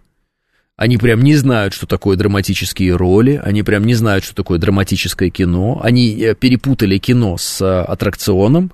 они 0.79 0.97
прям 0.97 1.21
не 1.21 1.35
знают, 1.35 1.73
что 1.73 1.85
такое 1.85 2.15
драматические 2.15 2.95
роли, 2.95 3.39
они 3.43 3.63
прям 3.63 3.83
не 3.83 3.95
знают, 3.95 4.23
что 4.23 4.33
такое 4.33 4.59
драматическое 4.59 5.29
кино, 5.29 5.81
они 5.83 6.17
э, 6.17 6.35
перепутали 6.35 6.97
кино 6.97 7.35
с 7.35 7.59
э, 7.61 7.81
аттракционом, 7.81 8.71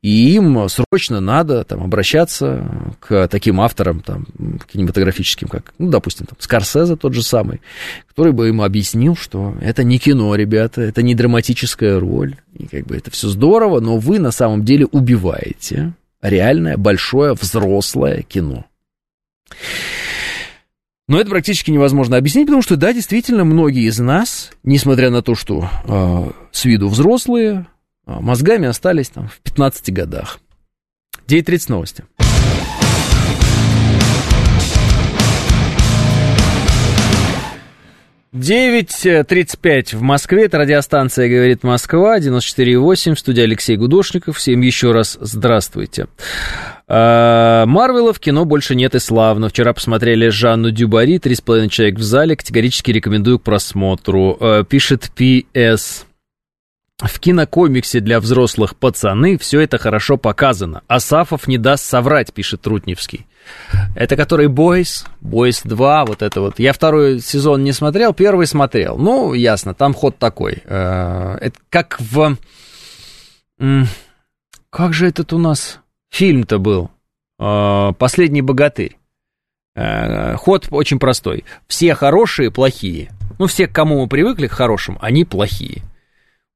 и 0.00 0.34
им 0.34 0.68
срочно 0.68 1.18
надо 1.18 1.64
там 1.64 1.82
обращаться 1.82 2.64
к 3.00 3.26
таким 3.26 3.60
авторам 3.60 4.02
там, 4.02 4.26
кинематографическим, 4.72 5.48
как, 5.48 5.74
ну, 5.78 5.90
допустим, 5.90 6.26
там, 6.26 6.36
Скорсезе 6.38 6.94
тот 6.94 7.12
же 7.12 7.24
самый, 7.24 7.60
который 8.06 8.32
бы 8.32 8.48
им 8.50 8.62
объяснил, 8.62 9.16
что 9.16 9.56
это 9.60 9.82
не 9.82 9.98
кино, 9.98 10.36
ребята, 10.36 10.82
это 10.82 11.02
не 11.02 11.16
драматическая 11.16 11.98
роль, 11.98 12.36
и 12.56 12.68
как 12.68 12.86
бы 12.86 12.96
это 12.96 13.10
все 13.10 13.26
здорово, 13.26 13.80
но 13.80 13.96
вы 13.96 14.20
на 14.20 14.30
самом 14.30 14.64
деле 14.64 14.86
убиваете 14.86 15.92
реальное, 16.22 16.76
большое, 16.76 17.32
взрослое 17.32 18.22
кино. 18.22 18.64
Но 21.08 21.18
это 21.18 21.30
практически 21.30 21.70
невозможно 21.70 22.18
объяснить, 22.18 22.46
потому 22.46 22.60
что, 22.60 22.76
да, 22.76 22.92
действительно, 22.92 23.44
многие 23.44 23.88
из 23.88 23.98
нас, 23.98 24.50
несмотря 24.62 25.08
на 25.08 25.22
то, 25.22 25.34
что 25.34 25.68
э, 25.84 26.30
с 26.52 26.66
виду 26.66 26.88
взрослые, 26.88 27.66
э, 28.06 28.12
мозгами 28.20 28.68
остались 28.68 29.08
там 29.08 29.28
в 29.28 29.40
15 29.40 29.90
годах. 29.92 30.38
9.30 31.26 31.64
новости. 31.68 32.04
9.35 38.34 39.96
в 39.96 40.02
Москве, 40.02 40.44
это 40.44 40.58
радиостанция 40.58 41.30
«Говорит 41.30 41.62
Москва», 41.62 42.18
94.8, 42.18 43.14
в 43.14 43.18
студии 43.18 43.42
Алексей 43.42 43.78
Гудошников. 43.78 44.36
Всем 44.36 44.60
еще 44.60 44.92
раз 44.92 45.16
здравствуйте. 45.18 46.06
А, 46.88 47.66
Марвела 47.66 48.12
в 48.12 48.18
кино 48.18 48.44
больше 48.46 48.74
нет 48.74 48.94
и 48.94 48.98
славно. 48.98 49.50
Вчера 49.50 49.74
посмотрели 49.74 50.28
Жанну 50.28 50.70
Дюбари, 50.70 51.18
«Три 51.18 51.34
с 51.34 51.40
половиной 51.40 51.68
человек 51.68 51.98
в 51.98 52.02
зале», 52.02 52.34
категорически 52.34 52.90
рекомендую 52.90 53.38
к 53.38 53.42
просмотру. 53.42 54.36
А, 54.40 54.64
пишет 54.64 55.10
П.С. 55.14 56.06
В 56.98 57.20
кинокомиксе 57.20 58.00
для 58.00 58.18
взрослых 58.18 58.74
пацаны 58.74 59.38
все 59.38 59.60
это 59.60 59.78
хорошо 59.78 60.16
показано. 60.16 60.82
Асафов 60.88 61.46
не 61.46 61.56
даст 61.56 61.84
соврать, 61.84 62.32
пишет 62.32 62.62
Трутневский. 62.62 63.26
Это 63.94 64.16
который 64.16 64.48
Бойс, 64.48 65.06
Бойс 65.20 65.62
2, 65.62 66.04
вот 66.06 66.22
это 66.22 66.40
вот. 66.40 66.58
Я 66.58 66.72
второй 66.72 67.20
сезон 67.20 67.62
не 67.62 67.72
смотрел, 67.72 68.14
первый 68.14 68.48
смотрел. 68.48 68.98
Ну, 68.98 69.32
ясно, 69.32 69.74
там 69.74 69.94
ход 69.94 70.18
такой. 70.18 70.62
Э, 70.64 71.38
это 71.40 71.58
как 71.70 72.00
в... 72.00 72.36
Как 74.70 74.92
же 74.92 75.06
этот 75.06 75.32
у 75.32 75.38
нас 75.38 75.80
фильм-то 76.10 76.58
был? 76.58 76.90
Э, 77.38 77.92
«Последний 77.98 78.42
богатырь». 78.42 78.96
Э, 79.74 80.34
ход 80.36 80.68
очень 80.70 80.98
простой. 80.98 81.44
Все 81.66 81.94
хорошие 81.94 82.50
плохие. 82.50 83.10
Ну, 83.38 83.46
все, 83.46 83.66
к 83.68 83.72
кому 83.72 84.00
мы 84.00 84.08
привыкли, 84.08 84.46
к 84.46 84.52
хорошим, 84.52 84.98
они 85.00 85.24
плохие. 85.24 85.82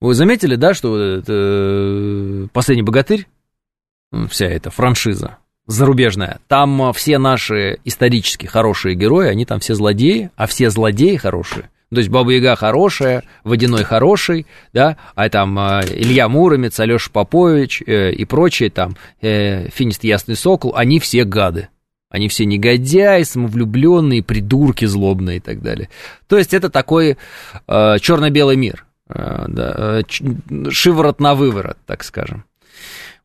Вы 0.00 0.14
заметили, 0.14 0.56
да, 0.56 0.74
что 0.74 0.98
это 0.98 2.48
«Последний 2.52 2.82
богатырь», 2.82 3.28
вся 4.28 4.46
эта 4.46 4.70
франшиза, 4.70 5.38
зарубежная, 5.66 6.40
там 6.48 6.92
все 6.92 7.18
наши 7.18 7.78
исторически 7.84 8.46
хорошие 8.46 8.96
герои, 8.96 9.28
они 9.28 9.44
там 9.44 9.60
все 9.60 9.74
злодеи, 9.74 10.30
а 10.34 10.46
все 10.46 10.70
злодеи 10.70 11.16
хорошие. 11.16 11.70
То 11.92 11.98
есть 11.98 12.08
Баба 12.08 12.32
Яга 12.32 12.56
хорошая, 12.56 13.22
Водяной 13.44 13.84
хороший, 13.84 14.46
да, 14.72 14.96
а 15.14 15.28
там 15.28 15.58
э, 15.58 15.82
Илья 15.90 16.26
Муромец, 16.28 16.80
Алеша 16.80 17.10
Попович 17.12 17.82
э, 17.86 18.12
и 18.12 18.24
прочие 18.24 18.70
там, 18.70 18.96
э, 19.20 19.68
Финист 19.68 20.02
Ясный 20.02 20.36
Сокол, 20.36 20.74
они 20.74 20.98
все 21.00 21.24
гады. 21.24 21.68
Они 22.08 22.28
все 22.28 22.46
негодяи, 22.46 23.22
самовлюбленные, 23.22 24.22
придурки 24.22 24.86
злобные 24.86 25.36
и 25.38 25.40
так 25.40 25.60
далее. 25.62 25.90
То 26.28 26.38
есть 26.38 26.54
это 26.54 26.70
такой 26.70 27.18
э, 27.66 27.98
черно-белый 28.00 28.56
мир, 28.56 28.86
э, 29.08 29.44
да, 29.48 30.00
э, 30.00 30.70
шиворот 30.70 31.20
на 31.20 31.34
выворот, 31.34 31.76
так 31.86 32.04
скажем. 32.04 32.44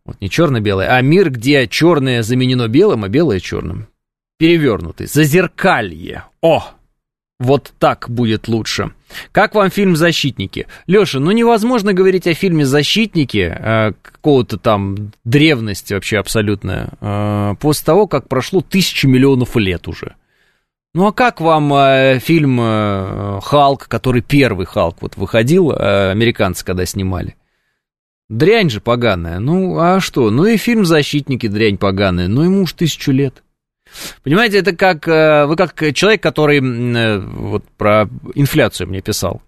Вот 0.05 0.19
не 0.19 0.29
черно-белое, 0.29 0.89
а 0.89 1.01
мир, 1.01 1.29
где 1.29 1.67
черное 1.67 2.21
заменено 2.21 2.67
белым, 2.67 3.05
а 3.05 3.07
белое 3.09 3.39
черным. 3.39 3.87
Перевернутый. 4.37 5.07
Зазеркалье. 5.07 6.25
О! 6.41 6.76
Вот 7.39 7.71
так 7.77 8.09
будет 8.09 8.47
лучше. 8.47 8.93
Как 9.31 9.53
вам 9.53 9.69
фильм 9.69 9.95
«Защитники»? 9.95 10.65
Леша, 10.87 11.19
ну 11.19 11.31
невозможно 11.31 11.93
говорить 11.93 12.25
о 12.25 12.33
фильме 12.33 12.65
«Защитники» 12.65 13.55
э, 13.55 13.93
какого-то 14.01 14.57
там 14.57 15.13
древности 15.23 15.93
вообще 15.93 16.17
абсолютная, 16.17 16.89
э, 16.99 17.53
после 17.59 17.85
того, 17.85 18.07
как 18.07 18.27
прошло 18.27 18.61
тысячи 18.61 19.05
миллионов 19.05 19.55
лет 19.55 19.87
уже. 19.87 20.15
Ну 20.95 21.05
а 21.05 21.13
как 21.13 21.39
вам 21.39 21.71
э, 21.75 22.19
фильм 22.19 22.59
э, 22.59 23.39
«Халк», 23.43 23.87
который 23.87 24.23
первый 24.23 24.65
«Халк» 24.65 24.97
вот 25.01 25.15
выходил, 25.15 25.71
э, 25.71 26.09
американцы 26.09 26.65
когда 26.65 26.87
снимали? 26.87 27.35
Дрянь 28.29 28.71
же 28.71 28.81
поганая. 28.81 29.39
Ну, 29.39 29.77
а 29.77 29.99
что? 29.99 30.31
Ну 30.31 30.45
и 30.45 30.57
фильм 30.57 30.85
«Защитники» 30.85 31.47
дрянь 31.47 31.77
поганая. 31.77 32.27
Ну 32.27 32.41
ему 32.41 32.63
уж 32.63 32.73
тысячу 32.73 33.11
лет. 33.11 33.43
Понимаете, 34.23 34.59
это 34.59 34.75
как... 34.75 35.07
Э, 35.07 35.45
вы 35.45 35.55
как 35.55 35.93
человек, 35.93 36.21
который 36.21 36.59
э, 36.59 37.19
вот 37.19 37.63
про 37.77 38.09
инфляцию 38.35 38.87
мне 38.87 39.01
писал. 39.01 39.41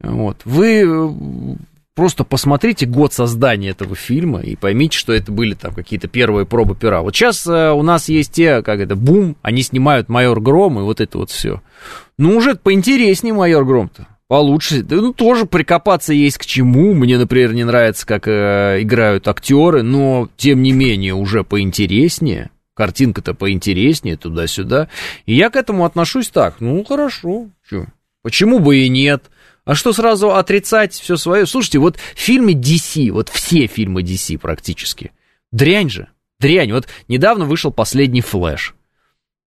Вот. 0.00 0.42
Вы 0.44 0.84
э, 0.84 1.56
просто 1.94 2.24
посмотрите 2.24 2.86
год 2.86 3.12
создания 3.12 3.70
этого 3.70 3.94
фильма 3.94 4.40
и 4.40 4.56
поймите, 4.56 4.96
что 4.96 5.12
это 5.12 5.30
были 5.32 5.54
там 5.54 5.74
какие-то 5.74 6.08
первые 6.08 6.46
пробы 6.46 6.74
пера. 6.74 7.02
Вот 7.02 7.14
сейчас 7.14 7.46
у 7.46 7.82
нас 7.82 8.08
есть 8.08 8.32
те, 8.32 8.62
как 8.62 8.80
это, 8.80 8.96
бум, 8.96 9.36
они 9.42 9.62
снимают 9.62 10.08
«Майор 10.08 10.40
Гром» 10.40 10.78
и 10.78 10.82
вот 10.82 11.00
это 11.00 11.18
вот 11.18 11.30
все. 11.30 11.62
Ну, 12.18 12.36
уже 12.36 12.54
поинтереснее 12.54 13.34
«Майор 13.34 13.64
Гром»-то 13.64 14.06
Получше. 14.32 14.82
Ну, 14.88 15.12
тоже 15.12 15.44
прикопаться 15.44 16.14
есть 16.14 16.38
к 16.38 16.46
чему. 16.46 16.94
Мне, 16.94 17.18
например, 17.18 17.52
не 17.52 17.64
нравится, 17.64 18.06
как 18.06 18.26
э, 18.26 18.78
играют 18.80 19.28
актеры, 19.28 19.82
но, 19.82 20.30
тем 20.38 20.62
не 20.62 20.72
менее, 20.72 21.12
уже 21.12 21.44
поинтереснее. 21.44 22.48
Картинка-то 22.74 23.34
поинтереснее, 23.34 24.16
туда-сюда. 24.16 24.88
И 25.26 25.34
я 25.34 25.50
к 25.50 25.56
этому 25.56 25.84
отношусь 25.84 26.28
так. 26.28 26.60
Ну, 26.60 26.82
хорошо. 26.84 27.48
Чё? 27.68 27.86
Почему 28.22 28.60
бы 28.60 28.78
и 28.78 28.88
нет? 28.88 29.24
А 29.64 29.74
что 29.74 29.92
сразу 29.92 30.34
отрицать 30.34 30.92
все 30.92 31.16
свое? 31.16 31.46
Слушайте, 31.46 31.78
вот 31.78 31.96
в 31.96 32.18
фильме 32.18 32.54
DC, 32.54 33.10
вот 33.12 33.28
все 33.28 33.66
фильмы 33.66 34.02
DC 34.02 34.38
практически, 34.38 35.12
дрянь 35.52 35.90
же, 35.90 36.08
дрянь. 36.40 36.72
Вот 36.72 36.88
недавно 37.08 37.44
вышел 37.44 37.70
последний 37.72 38.22
Flash. 38.22 38.74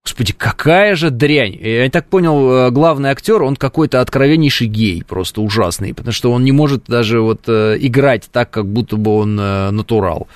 Господи, 0.04 0.34
какая 0.34 0.96
же 0.96 1.10
дрянь. 1.10 1.56
Я 1.56 1.88
так 1.88 2.08
понял, 2.08 2.52
э, 2.52 2.70
главный 2.70 3.08
актер, 3.08 3.42
он 3.42 3.56
какой-то 3.56 4.02
откровеннейший 4.02 4.66
гей, 4.66 5.02
просто 5.02 5.40
ужасный, 5.40 5.94
потому 5.94 6.12
что 6.12 6.30
он 6.30 6.44
не 6.44 6.52
может 6.52 6.84
даже 6.84 7.20
вот 7.22 7.44
э, 7.46 7.78
играть 7.80 8.28
так, 8.30 8.50
как 8.50 8.66
будто 8.66 8.96
бы 8.96 9.16
он 9.16 9.40
э, 9.40 9.70
натурал. 9.70 10.28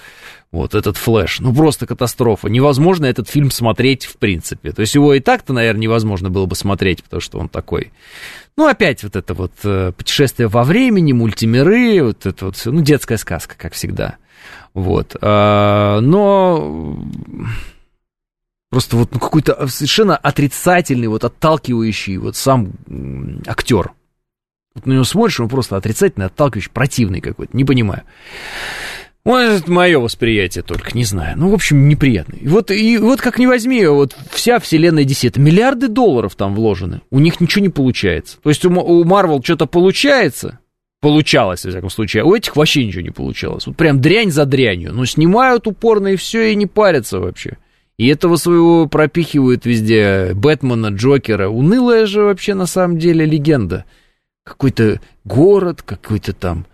Вот 0.50 0.74
этот 0.74 0.96
Flash. 0.96 1.40
Ну, 1.40 1.54
просто 1.54 1.86
катастрофа. 1.86 2.48
Невозможно 2.48 3.04
этот 3.04 3.28
фильм 3.28 3.50
смотреть 3.50 4.06
в 4.06 4.16
принципе. 4.16 4.72
То 4.72 4.80
есть 4.80 4.94
его 4.94 5.12
и 5.12 5.20
так-то, 5.20 5.52
наверное, 5.52 5.82
невозможно 5.82 6.30
было 6.30 6.46
бы 6.46 6.56
смотреть, 6.56 7.04
потому 7.04 7.20
что 7.20 7.38
он 7.38 7.48
такой. 7.48 7.92
Ну, 8.56 8.66
опять 8.66 9.02
вот 9.02 9.14
это 9.14 9.34
вот 9.34 9.52
путешествие 9.94 10.48
во 10.48 10.64
времени, 10.64 11.12
мультимиры, 11.12 12.02
вот 12.02 12.24
это 12.24 12.46
вот 12.46 12.56
все. 12.56 12.72
Ну, 12.72 12.80
детская 12.80 13.18
сказка, 13.18 13.56
как 13.58 13.74
всегда. 13.74 14.16
Вот. 14.72 15.16
А, 15.20 16.00
но 16.00 16.96
Просто 18.70 18.96
вот 18.96 19.12
ну, 19.12 19.18
какой-то 19.18 19.66
совершенно 19.66 20.16
отрицательный, 20.16 21.08
вот 21.08 21.24
отталкивающий 21.24 22.18
вот 22.18 22.36
сам 22.36 22.72
актер. 23.46 23.92
Вот 24.74 24.84
на 24.84 24.92
него 24.92 25.04
смотришь, 25.04 25.40
он 25.40 25.48
просто 25.48 25.76
отрицательный, 25.76 26.26
отталкивающий, 26.26 26.70
противный 26.70 27.20
какой-то, 27.20 27.56
не 27.56 27.64
понимаю. 27.64 28.02
Вот 29.24 29.40
это 29.40 29.70
мое 29.70 29.98
восприятие 29.98 30.62
только, 30.62 30.96
не 30.96 31.04
знаю. 31.04 31.36
Ну, 31.36 31.50
в 31.50 31.54
общем, 31.54 31.88
неприятный. 31.88 32.40
Вот, 32.46 32.70
и 32.70 32.96
вот 32.98 33.20
как 33.20 33.38
не 33.38 33.46
возьми, 33.46 33.84
вот 33.86 34.16
вся 34.30 34.58
вселенная 34.58 35.04
DC, 35.04 35.28
это 35.28 35.40
миллиарды 35.40 35.88
долларов 35.88 36.34
там 36.34 36.54
вложены. 36.54 37.02
У 37.10 37.18
них 37.18 37.40
ничего 37.40 37.62
не 37.62 37.68
получается. 37.68 38.38
То 38.42 38.48
есть 38.48 38.64
у 38.64 39.04
Марвел 39.04 39.42
что-то 39.42 39.66
получается, 39.66 40.60
получалось, 41.00 41.64
во 41.64 41.70
всяком 41.70 41.90
случае, 41.90 42.22
а 42.22 42.26
у 42.26 42.34
этих 42.34 42.56
вообще 42.56 42.86
ничего 42.86 43.02
не 43.02 43.10
получалось. 43.10 43.66
Вот 43.66 43.76
прям 43.76 44.00
дрянь 44.00 44.30
за 44.30 44.46
дрянью. 44.46 44.94
Но 44.94 45.04
снимают 45.04 45.66
упорно 45.66 46.08
и 46.08 46.16
все, 46.16 46.52
и 46.52 46.54
не 46.54 46.66
парятся 46.66 47.20
вообще. 47.20 47.58
И 47.98 48.06
этого 48.06 48.36
своего 48.36 48.86
пропихивают 48.86 49.66
везде. 49.66 50.32
Бэтмена, 50.34 50.88
Джокера. 50.88 51.48
Унылая 51.48 52.06
же 52.06 52.22
вообще 52.22 52.54
на 52.54 52.66
самом 52.66 52.98
деле 52.98 53.26
легенда. 53.26 53.84
Какой-то 54.44 55.00
город, 55.24 55.82
какой-то 55.82 56.32
там 56.32 56.66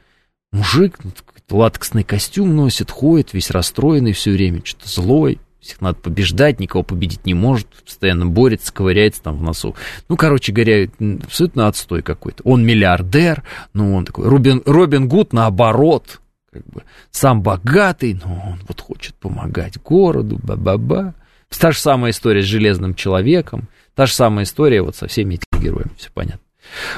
мужик, 0.52 0.98
ну, 1.02 1.10
латексный 1.50 2.04
костюм 2.04 2.54
носит, 2.54 2.90
ходит, 2.90 3.32
весь 3.32 3.50
расстроенный 3.50 4.12
все 4.12 4.32
время, 4.32 4.62
что-то 4.64 4.88
злой. 4.88 5.38
Всех 5.60 5.80
надо 5.80 5.96
побеждать, 5.96 6.60
никого 6.60 6.82
победить 6.82 7.24
не 7.24 7.32
может, 7.32 7.66
постоянно 7.68 8.26
борется, 8.26 8.70
ковыряется 8.70 9.22
там 9.22 9.38
в 9.38 9.42
носу. 9.42 9.74
Ну, 10.10 10.16
короче 10.18 10.52
говоря, 10.52 10.90
абсолютно 11.22 11.68
отстой 11.68 12.02
какой-то. 12.02 12.42
Он 12.44 12.66
миллиардер, 12.66 13.42
ну, 13.72 13.94
он 13.94 14.04
такой, 14.04 14.28
Робин, 14.28 14.62
Робин 14.66 15.08
Гуд 15.08 15.32
наоборот, 15.32 16.20
как 16.52 16.66
бы 16.66 16.82
сам 17.10 17.42
богатый, 17.42 18.20
но 18.22 18.44
он 18.52 18.60
вот 18.68 18.80
хочет 18.82 19.14
помогать 19.14 19.80
городу, 19.82 20.38
ба-ба-ба. 20.42 21.14
Та 21.48 21.72
же 21.72 21.78
самая 21.78 22.10
история 22.10 22.42
с 22.42 22.46
Железным 22.46 22.94
Человеком, 22.94 23.68
та 23.94 24.04
же 24.04 24.12
самая 24.12 24.44
история 24.44 24.82
вот 24.82 24.96
со 24.96 25.06
всеми 25.06 25.36
этими 25.36 25.62
героями, 25.62 25.92
все 25.96 26.10
понятно. 26.12 26.43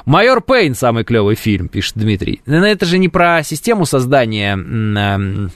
«Майор 0.05 0.41
Пейн»— 0.41 0.75
самый 0.77 1.05
клевый 1.05 1.35
фильм, 1.35 1.69
пишет 1.69 1.95
Дмитрий. 1.97 2.41
Но 2.47 2.67
это 2.67 2.87
же 2.87 2.99
не 2.99 3.09
про 3.09 3.43
систему 3.43 3.87
создания 3.87 4.57
э, 4.57 5.49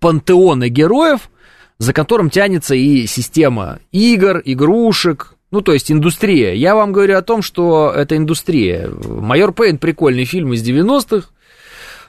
пантеона 0.00 0.68
героев, 0.68 1.30
за 1.78 1.92
которым 1.92 2.30
тянется 2.30 2.74
и 2.74 3.06
система 3.06 3.78
игр, 3.92 4.40
игрушек, 4.44 5.34
ну, 5.50 5.60
то 5.60 5.72
есть 5.72 5.92
индустрия. 5.92 6.52
Я 6.54 6.74
вам 6.74 6.92
говорю 6.92 7.16
о 7.16 7.22
том, 7.22 7.40
что 7.40 7.92
это 7.94 8.16
индустрия. 8.16 8.90
«Майор 8.90 9.52
Пейн»— 9.52 9.78
прикольный 9.78 10.24
фильм 10.24 10.52
из 10.52 10.68
90-х, 10.68 11.28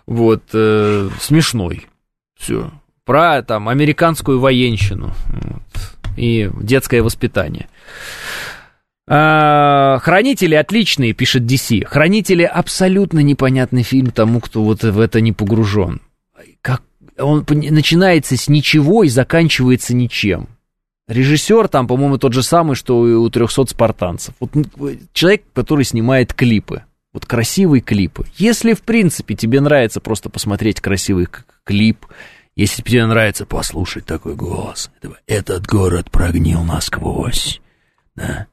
вот, 0.07 0.43
э, 0.53 1.09
смешной. 1.19 1.85
Все. 2.39 2.71
Про 3.05 3.43
там 3.43 3.69
американскую 3.69 4.39
военщину 4.39 5.13
вот, 5.27 5.61
и 6.17 6.49
детское 6.59 7.03
воспитание. 7.03 7.69
А, 9.07 9.99
Хранители 9.99 10.55
отличные, 10.55 11.13
пишет 11.13 11.43
DC. 11.43 11.85
Хранители 11.85 12.43
абсолютно 12.43 13.19
непонятный 13.19 13.83
фильм 13.83 14.11
тому, 14.11 14.39
кто 14.39 14.63
вот 14.63 14.83
в 14.83 14.99
это 14.99 15.21
не 15.21 15.31
погружен. 15.31 16.01
Как 16.61 16.81
он 17.17 17.45
начинается 17.47 18.35
с 18.35 18.47
ничего 18.47 19.03
и 19.03 19.09
заканчивается 19.09 19.95
ничем. 19.95 20.49
Режиссер 21.07 21.67
там, 21.67 21.87
по-моему, 21.87 22.17
тот 22.17 22.33
же 22.33 22.41
самый, 22.41 22.75
что 22.75 23.07
и 23.07 23.13
у 23.13 23.29
300 23.29 23.67
спартанцев. 23.67 24.33
Вот 24.39 24.51
человек, 25.13 25.43
который 25.53 25.85
снимает 25.85 26.33
клипы 26.33 26.83
вот 27.15 27.25
красивые 27.25 27.79
клипы. 27.79 28.25
Если, 28.35 28.73
в 28.73 28.81
принципе, 28.81 29.35
тебе 29.35 29.61
нравится 29.61 30.01
просто 30.01 30.29
посмотреть 30.29 30.81
красивый 30.81 31.29
клип, 31.63 32.05
если 32.57 32.81
тебе 32.81 33.05
нравится 33.05 33.45
послушать 33.45 34.05
такой 34.05 34.35
голос, 34.35 34.91
этот 35.25 35.65
город 35.65 36.11
прогнил 36.11 36.61
насквозь, 36.63 37.61
да? 38.15 38.47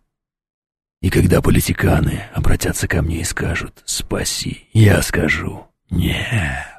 И 1.02 1.10
когда 1.10 1.42
политиканы 1.42 2.22
обратятся 2.32 2.86
ко 2.86 3.02
мне 3.02 3.20
и 3.20 3.24
скажут 3.24 3.82
«спаси», 3.84 4.68
я 4.72 5.02
скажу 5.02 5.66
«нет». 5.90 6.72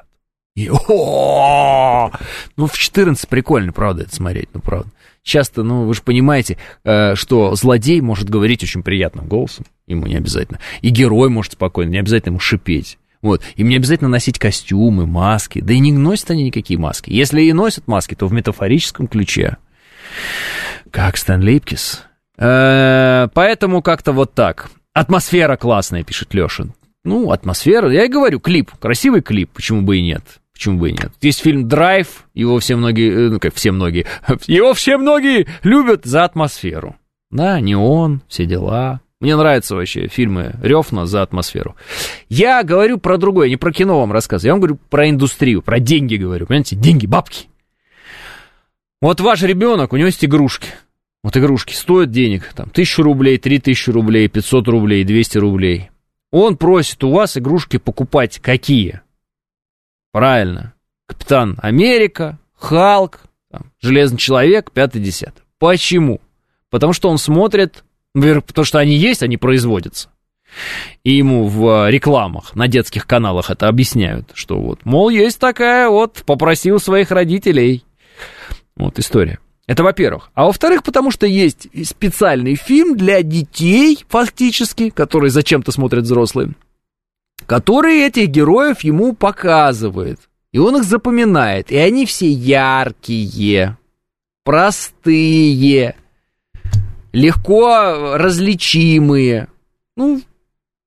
И 0.56 0.70
о 0.70 2.10
Ну, 2.56 2.66
в 2.66 2.78
14 2.78 3.28
прикольно, 3.28 3.72
правда, 3.72 4.04
это 4.04 4.14
смотреть, 4.14 4.48
ну, 4.54 4.60
правда. 4.60 4.88
Часто, 5.22 5.62
ну, 5.62 5.84
вы 5.84 5.94
же 5.94 6.02
понимаете, 6.02 6.56
э, 6.84 7.14
что 7.16 7.54
злодей 7.54 8.00
может 8.00 8.30
говорить 8.30 8.62
очень 8.62 8.82
приятным 8.82 9.26
голосом, 9.26 9.66
ему 9.86 10.06
не 10.06 10.16
обязательно. 10.16 10.58
И 10.80 10.88
герой 10.88 11.28
может 11.28 11.52
спокойно, 11.52 11.90
не 11.90 11.98
обязательно 11.98 12.32
ему 12.32 12.40
шипеть. 12.40 12.98
Вот. 13.20 13.42
Им 13.56 13.68
не 13.68 13.76
обязательно 13.76 14.08
носить 14.08 14.38
костюмы, 14.38 15.06
маски. 15.06 15.60
Да 15.60 15.74
и 15.74 15.78
не 15.80 15.92
носят 15.92 16.30
они 16.30 16.44
никакие 16.44 16.78
маски. 16.78 17.10
Если 17.10 17.42
и 17.42 17.52
носят 17.52 17.88
маски, 17.88 18.14
то 18.14 18.26
в 18.26 18.32
метафорическом 18.32 19.06
ключе. 19.06 19.56
Как 20.90 21.16
Стэн 21.16 21.40
Липкис. 21.40 22.04
Э, 22.38 23.28
поэтому 23.32 23.82
как-то 23.82 24.12
вот 24.12 24.34
так. 24.34 24.70
Атмосфера 24.92 25.56
классная, 25.56 26.04
пишет 26.04 26.34
Лешин. 26.34 26.72
Ну, 27.04 27.30
атмосфера. 27.30 27.90
Я 27.90 28.04
и 28.04 28.08
говорю, 28.08 28.40
клип. 28.40 28.70
Красивый 28.80 29.22
клип, 29.22 29.50
почему 29.52 29.82
бы 29.82 29.98
и 29.98 30.02
нет. 30.02 30.22
Почему 30.52 30.78
бы 30.78 30.90
и 30.90 30.92
нет? 30.92 31.12
Есть 31.20 31.40
фильм 31.40 31.68
«Драйв», 31.68 32.26
его 32.32 32.58
все 32.60 32.76
многие, 32.76 33.10
э, 33.10 33.28
ну 33.28 33.40
как 33.40 33.54
все 33.54 33.72
многие, 33.72 34.06
его 34.46 34.72
все 34.72 34.96
многие 34.96 35.46
любят 35.64 36.04
за 36.04 36.24
атмосферу. 36.24 36.96
Да, 37.30 37.58
не 37.60 37.74
он, 37.74 38.22
все 38.28 38.46
дела. 38.46 39.00
Мне 39.20 39.36
нравятся 39.36 39.74
вообще 39.74 40.06
фильмы 40.06 40.54
Рёфна 40.62 41.06
за 41.06 41.22
атмосферу. 41.22 41.76
Я 42.28 42.62
говорю 42.62 42.98
про 42.98 43.16
другое, 43.16 43.48
не 43.48 43.56
про 43.56 43.72
кино 43.72 43.98
вам 43.98 44.12
рассказываю. 44.12 44.48
Я 44.48 44.52
вам 44.52 44.60
говорю 44.60 44.78
про 44.90 45.08
индустрию, 45.08 45.62
про 45.62 45.80
деньги 45.80 46.16
говорю. 46.16 46.46
Понимаете, 46.46 46.76
деньги, 46.76 47.06
бабки. 47.06 47.48
Вот 49.00 49.20
ваш 49.20 49.42
ребенок, 49.42 49.92
у 49.92 49.96
него 49.96 50.06
есть 50.06 50.24
игрушки. 50.24 50.68
Вот 51.24 51.34
игрушки 51.38 51.72
стоят 51.72 52.10
денег, 52.10 52.52
там, 52.54 52.68
тысячу 52.68 53.02
рублей, 53.02 53.38
три 53.38 53.58
тысячи 53.58 53.88
рублей, 53.88 54.28
500 54.28 54.68
рублей, 54.68 55.04
200 55.04 55.38
рублей. 55.38 55.90
Он 56.30 56.58
просит 56.58 57.02
у 57.02 57.12
вас 57.12 57.38
игрушки 57.38 57.78
покупать 57.78 58.38
какие? 58.40 59.00
Правильно. 60.12 60.74
Капитан 61.06 61.58
Америка, 61.62 62.38
Халк, 62.54 63.22
там, 63.50 63.72
Железный 63.80 64.18
Человек, 64.18 64.70
5-10. 64.74 65.32
Почему? 65.58 66.20
Потому 66.68 66.92
что 66.92 67.08
он 67.08 67.16
смотрит, 67.16 67.84
потому 68.12 68.66
что 68.66 68.78
они 68.78 68.94
есть, 68.94 69.22
они 69.22 69.38
производятся. 69.38 70.10
И 71.04 71.16
ему 71.16 71.48
в 71.48 71.88
рекламах 71.88 72.54
на 72.54 72.68
детских 72.68 73.06
каналах 73.06 73.48
это 73.48 73.68
объясняют, 73.68 74.32
что 74.34 74.60
вот, 74.60 74.84
мол, 74.84 75.08
есть 75.08 75.40
такая 75.40 75.88
вот, 75.88 76.22
попросил 76.26 76.78
своих 76.80 77.10
родителей. 77.10 77.82
Вот 78.76 78.98
история. 78.98 79.38
Это 79.66 79.82
во-первых. 79.82 80.30
А 80.34 80.44
во-вторых, 80.44 80.82
потому 80.82 81.10
что 81.10 81.26
есть 81.26 81.68
специальный 81.86 82.54
фильм 82.54 82.96
для 82.96 83.22
детей, 83.22 84.04
фактически, 84.08 84.90
который 84.90 85.30
зачем-то 85.30 85.72
смотрят 85.72 86.04
взрослые 86.04 86.54
который 87.46 88.02
этих 88.02 88.28
героев 88.28 88.80
ему 88.80 89.14
показывает. 89.14 90.18
И 90.52 90.58
он 90.58 90.76
их 90.76 90.84
запоминает. 90.84 91.70
И 91.70 91.76
они 91.76 92.06
все 92.06 92.30
яркие, 92.30 93.76
простые, 94.44 95.96
легко 97.12 98.16
различимые. 98.16 99.48
Ну, 99.96 100.22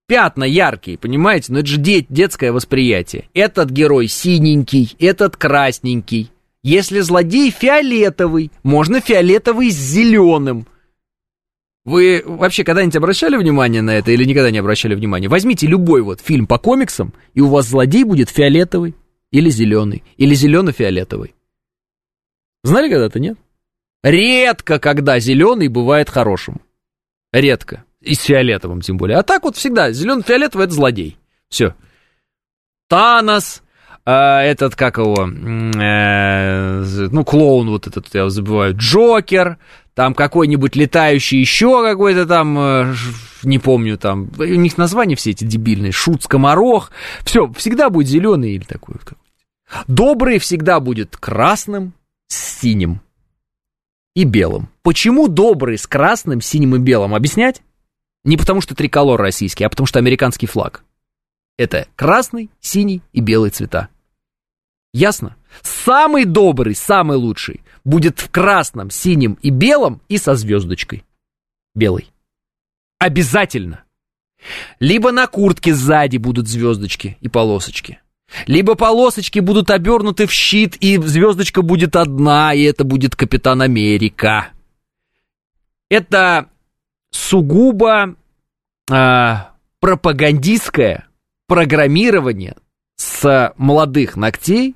пятна 0.08 0.45
яркие, 0.45 0.98
понимаете? 0.98 1.52
Но 1.52 1.60
это 1.60 1.68
же 1.68 1.78
дет, 1.78 2.06
детское 2.10 2.52
восприятие. 2.52 3.30
Этот 3.34 3.70
герой 3.70 4.08
синенький, 4.08 4.95
этот 4.99 5.36
красненький. 5.36 6.32
Если 6.64 7.00
злодей 7.00 7.52
фиолетовый, 7.52 8.52
можно 8.64 9.00
фиолетовый 9.00 9.72
с 9.72 9.76
зеленым. 9.76 10.68
Вы 11.86 12.22
вообще 12.26 12.66
когда-нибудь 12.66 12.98
обращали 12.98 13.38
внимание 13.38 13.82
на 13.82 13.92
это 13.92 14.12
или 14.12 14.26
никогда 14.26 14.52
не 14.52 14.58
обращали 14.58 14.94
внимания? 14.94 15.30
Возьмите 15.30 15.68
любой 15.68 16.02
вот 16.02 16.20
фильм 16.20 16.46
по 16.46 16.58
комиксам, 16.58 17.14
и 17.34 17.40
у 17.40 17.48
вас 17.48 17.68
злодей 17.68 18.04
будет 18.04 18.30
фиолетовый 18.30 18.96
или 19.32 19.50
зеленый, 19.50 20.04
или 20.18 20.34
зелено-фиолетовый. 20.34 21.34
Знали 22.64 22.90
когда-то, 22.90 23.20
нет? 23.20 23.38
Редко, 24.04 24.80
когда 24.80 25.20
зеленый 25.20 25.70
бывает 25.70 26.10
хорошим. 26.10 26.60
Редко. 27.32 27.86
И 28.02 28.14
с 28.14 28.22
фиолетовым 28.22 28.82
тем 28.82 28.98
более. 28.98 29.18
А 29.18 29.24
так 29.24 29.44
вот 29.44 29.56
всегда 29.56 29.92
зеленый-фиолетовый 29.92 30.66
это 30.66 30.76
злодей. 30.76 31.18
Все. 31.50 31.76
Танос, 32.90 33.64
э, 34.08 34.12
этот, 34.12 34.76
как 34.76 34.98
его, 34.98 35.28
э, 35.28 37.08
ну, 37.12 37.26
клоун 37.26 37.70
вот 37.70 37.88
этот, 37.88 38.08
я 38.14 38.30
забываю, 38.30 38.76
Джокер, 38.76 39.58
там 39.94 40.14
какой-нибудь 40.14 40.76
летающий 40.76 41.40
еще 41.40 41.84
какой-то 41.84 42.26
там, 42.26 42.58
э, 42.58 42.96
не 43.44 43.60
помню, 43.60 43.98
там, 43.98 44.32
у 44.38 44.44
них 44.44 44.78
названия 44.78 45.16
все 45.16 45.32
эти 45.32 45.44
дебильные, 45.44 45.92
Шут, 45.92 46.24
Скоморох, 46.24 46.92
все, 47.24 47.52
всегда 47.54 47.90
будет 47.90 48.08
зеленый 48.08 48.52
или 48.52 48.64
такой. 48.64 48.96
Добрый 49.88 50.40
всегда 50.40 50.80
будет 50.80 51.18
красным, 51.18 51.94
синим 52.30 53.02
и 54.16 54.24
белым. 54.24 54.70
Почему 54.84 55.28
добрый 55.28 55.78
с 55.78 55.86
красным, 55.86 56.40
синим 56.42 56.76
и 56.76 56.80
белым? 56.80 57.14
Объяснять? 57.14 57.62
Не 58.24 58.38
потому 58.38 58.62
что 58.62 58.76
триколор 58.76 59.20
российский, 59.20 59.64
а 59.66 59.70
потому 59.70 59.86
что 59.86 60.00
американский 60.00 60.48
флаг. 60.48 60.84
Это 61.58 61.88
красный, 61.96 62.50
синий 62.62 63.02
и 63.14 63.20
белый 63.20 63.50
цвета. 63.50 63.90
Ясно? 64.93 65.35
Самый 65.61 66.26
добрый, 66.26 66.76
самый 66.76 67.18
лучший 67.18 67.61
будет 67.84 68.19
в 68.19 68.30
красном, 68.30 68.89
синем 68.89 69.38
и 69.41 69.49
белом 69.49 70.01
и 70.09 70.18
со 70.18 70.35
звездочкой. 70.35 71.03
Белый. 71.76 72.11
Обязательно. 72.99 73.84
Либо 74.80 75.11
на 75.11 75.27
куртке 75.27 75.73
сзади 75.73 76.18
будут 76.18 76.47
звездочки 76.47 77.18
и 77.22 77.27
полосочки. 77.27 77.99
Либо 78.45 78.76
полосочки 78.76 79.39
будут 79.39 79.72
обернуты 79.72 80.27
в 80.27 80.31
щит, 80.31 80.76
и 80.77 80.97
звездочка 80.97 81.61
будет 81.61 81.95
одна, 81.95 82.53
и 82.53 82.64
это 82.64 82.84
будет 82.84 83.15
Капитан 83.15 83.61
Америка. 83.61 84.49
Это 85.89 86.49
сугубо 87.09 88.15
э, 88.91 89.35
пропагандистское 89.80 91.07
программирование 91.47 92.57
с 92.98 93.53
молодых 93.57 94.18
ногтей 94.18 94.76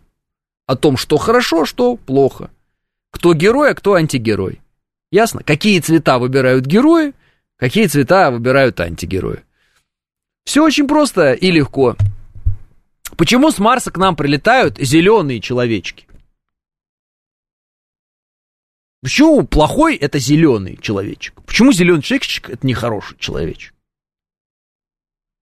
о 0.68 0.76
том, 0.76 0.96
что 0.96 1.18
хорошо, 1.18 1.66
что 1.66 1.98
плохо. 1.98 2.50
Кто 3.12 3.34
герой, 3.34 3.72
а 3.72 3.74
кто 3.74 3.96
антигерой. 3.96 4.62
Ясно? 5.12 5.44
Какие 5.44 5.80
цвета 5.82 6.18
выбирают 6.18 6.66
герои, 6.66 7.14
какие 7.58 7.88
цвета 7.88 8.32
выбирают 8.32 8.80
антигерои. 8.80 9.44
Все 10.46 10.64
очень 10.64 10.88
просто 10.88 11.34
и 11.34 11.52
легко. 11.52 11.98
Почему 13.18 13.52
с 13.52 13.60
Марса 13.60 13.92
к 13.92 13.98
нам 13.98 14.16
прилетают 14.16 14.78
зеленые 14.78 15.42
человечки? 15.42 16.08
Почему 19.02 19.46
плохой 19.46 19.96
это 19.96 20.20
зеленый 20.20 20.78
человечек? 20.78 21.42
Почему 21.44 21.72
зеленый 21.74 22.04
человечек 22.04 22.50
это 22.50 22.66
нехороший 22.66 23.18
человечек? 23.18 23.74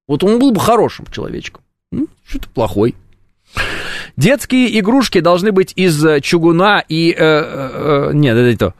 Вот 0.07 0.23
он 0.23 0.39
был 0.39 0.51
бы 0.51 0.60
хорошим 0.60 1.06
человечком. 1.07 1.61
Ну, 1.91 2.07
что-то 2.26 2.49
плохой. 2.49 2.95
Детские 4.16 4.78
игрушки 4.80 5.22
должны 5.22 5.52
быть 5.52 5.74
из 5.76 6.03
э, 6.06 6.20
чугуна 6.22 6.84
и... 6.88 7.11
Э, 7.11 7.16
э, 7.18 8.10
э, 8.10 8.14
нет, 8.14 8.36
это 8.36 8.49
не 8.49 8.57
то. 8.57 8.74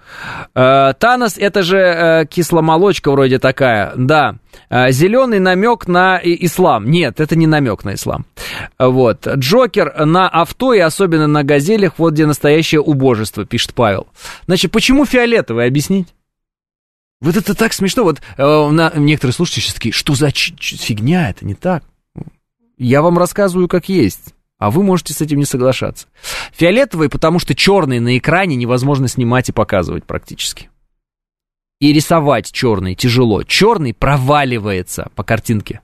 Э, 0.54 0.94
Танос 1.00 1.38
это 1.38 1.64
же 1.64 1.78
э, 1.78 2.26
кисломолочка 2.26 3.10
вроде 3.10 3.40
такая, 3.40 3.94
да. 3.96 4.36
Э, 4.70 4.92
зеленый 4.92 5.40
намек 5.40 5.88
на 5.88 6.20
ислам. 6.22 6.92
Нет, 6.92 7.20
это 7.20 7.38
не 7.38 7.48
намек 7.48 7.86
на 7.86 7.94
ислам. 7.94 8.26
Вот. 8.78 9.26
Джокер 9.28 10.06
на 10.06 10.28
авто 10.28 10.74
и 10.74 10.80
особенно 10.80 11.28
на 11.28 11.44
газелях, 11.44 11.94
вот 11.98 12.14
где 12.14 12.26
настоящее 12.26 12.82
убожество, 12.82 13.46
пишет 13.46 13.74
Павел. 13.74 14.08
Значит, 14.46 14.72
почему 14.72 15.06
фиолетовый, 15.06 15.66
объяснить? 15.66 16.10
Вот 17.22 17.38
это 17.38 17.56
так 17.56 17.74
смешно. 17.74 18.04
Вот 18.04 18.22
э, 18.38 18.70
на, 18.72 18.92
некоторые 18.96 19.34
слушатели 19.34 19.62
сейчас 19.62 19.76
такие, 19.76 19.94
что 19.94 20.16
за 20.16 20.32
фигня, 20.32 21.30
это 21.30 21.46
не 21.46 21.54
так. 21.54 21.84
Я 22.80 23.02
вам 23.02 23.18
рассказываю, 23.18 23.68
как 23.68 23.90
есть. 23.90 24.34
А 24.58 24.72
вы 24.72 24.84
можете 24.84 25.14
с 25.14 25.22
этим 25.22 25.38
не 25.38 25.46
соглашаться. 25.46 26.08
Фиолетовый, 26.54 27.10
потому 27.10 27.40
что 27.40 27.54
черный 27.54 28.00
на 28.00 28.18
экране 28.18 28.56
невозможно 28.56 29.08
снимать 29.08 29.50
и 29.50 29.54
показывать 29.54 30.06
практически. 30.06 30.70
И 31.80 31.94
рисовать 31.94 32.52
черный 32.52 32.96
тяжело. 32.96 33.44
Черный 33.44 33.94
проваливается 33.94 35.12
по 35.16 35.24
картинке. 35.24 35.82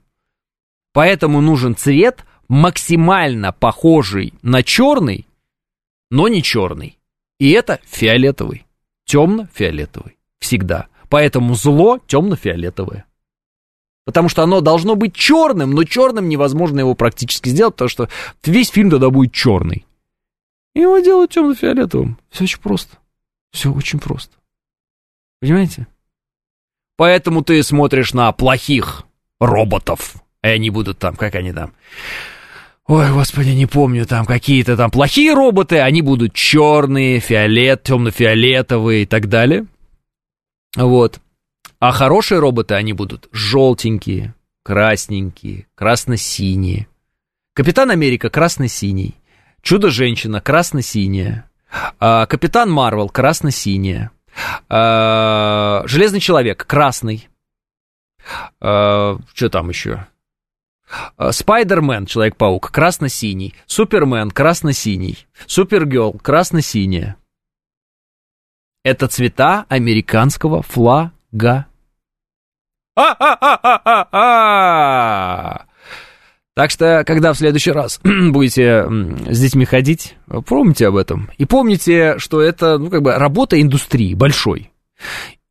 Поэтому 0.94 1.42
нужен 1.42 1.76
цвет 1.76 2.26
максимально 2.48 3.52
похожий 3.52 4.34
на 4.42 4.64
черный, 4.64 5.28
но 6.10 6.28
не 6.28 6.42
черный. 6.42 6.98
И 7.40 7.52
это 7.52 7.80
фиолетовый. 7.86 8.66
Темно-фиолетовый. 9.06 10.18
Всегда. 10.40 10.88
Поэтому 11.10 11.56
зло 11.56 12.00
темно-фиолетовое. 12.08 13.06
Потому 14.06 14.30
что 14.30 14.44
оно 14.44 14.61
должно 14.61 14.95
быть 14.95 15.15
черным, 15.15 15.72
но 15.72 15.84
черным 15.84 16.30
невозможно 16.30 16.80
его 16.80 16.94
практически 16.94 17.49
сделать, 17.49 17.73
потому 17.73 17.90
что 17.90 18.10
весь 18.44 18.69
фильм 18.69 18.91
тогда 18.91 19.10
будет 19.10 19.34
черный. 19.34 19.86
И 20.76 20.82
его 20.82 20.99
делают 20.99 21.32
темно-фиолетовым. 21.32 22.19
Все 22.30 22.44
очень 22.44 22.60
просто. 22.60 22.98
Все 23.52 23.72
очень 23.72 23.99
просто. 23.99 24.36
Понимаете? 25.41 25.88
Поэтому 26.98 27.44
ты 27.44 27.61
смотришь 27.64 28.14
на 28.14 28.32
плохих 28.32 29.03
роботов, 29.40 30.15
и 30.44 30.48
они 30.48 30.69
будут 30.69 30.99
там, 30.99 31.15
как 31.15 31.36
они 31.36 31.52
там... 31.52 31.73
Ой, 32.88 33.11
господи, 33.11 33.49
не 33.49 33.65
помню, 33.65 34.06
там 34.06 34.26
какие-то 34.26 34.77
там 34.77 34.91
плохие 34.91 35.34
роботы, 35.34 35.80
они 35.80 36.03
будут 36.03 36.34
черные, 36.34 37.19
фиолет, 37.19 37.82
темно-фиолетовые 37.82 39.03
и 39.03 39.06
так 39.07 39.27
далее. 39.27 39.65
Вот. 40.76 41.19
А 41.80 41.92
хорошие 41.92 42.40
роботы, 42.40 42.74
они 42.74 42.94
будут 42.94 43.28
желтенькие, 43.32 44.34
красненькие, 44.64 45.68
красно-синие. 45.76 46.88
Капитан 47.54 47.92
Америка 47.92 48.30
красно-синий. 48.30 49.16
Чудо-женщина 49.62 50.42
красно-синяя. 50.42 51.50
А, 52.00 52.26
Капитан 52.26 52.72
Марвел 52.72 53.10
красно-синяя. 53.10 54.12
А, 54.70 55.84
Железный 55.86 56.20
человек 56.20 56.66
красный. 56.66 57.30
А, 58.62 59.18
что 59.34 59.50
там 59.50 59.70
еще? 59.70 60.08
А, 61.18 61.32
Спайдермен, 61.32 62.06
Человек-паук, 62.06 62.72
красно-синий. 62.72 63.54
Супермен, 63.66 64.32
красно-синий. 64.32 65.28
Супергерл, 65.48 66.14
красно-синяя. 66.14 67.18
Это 68.84 69.08
цвета 69.08 69.66
американского 69.68 70.62
флага. 70.62 71.12
А-а-а-а-а-а! 72.95 74.16
Так 76.56 76.72
что, 76.72 77.03
когда 77.06 77.34
в 77.34 77.38
следующий 77.38 77.72
раз 77.72 77.99
будете 78.03 78.86
с 79.30 79.41
детьми 79.41 79.66
ходить, 79.66 80.16
помните 80.45 80.88
об 80.88 80.95
этом. 80.95 81.30
И 81.38 81.44
помните, 81.44 82.18
что 82.18 82.40
это, 82.41 82.78
ну, 82.78 82.90
как 82.90 83.02
бы, 83.02 83.14
работа 83.14 83.62
индустрии 83.62 84.14
большой. 84.14 84.72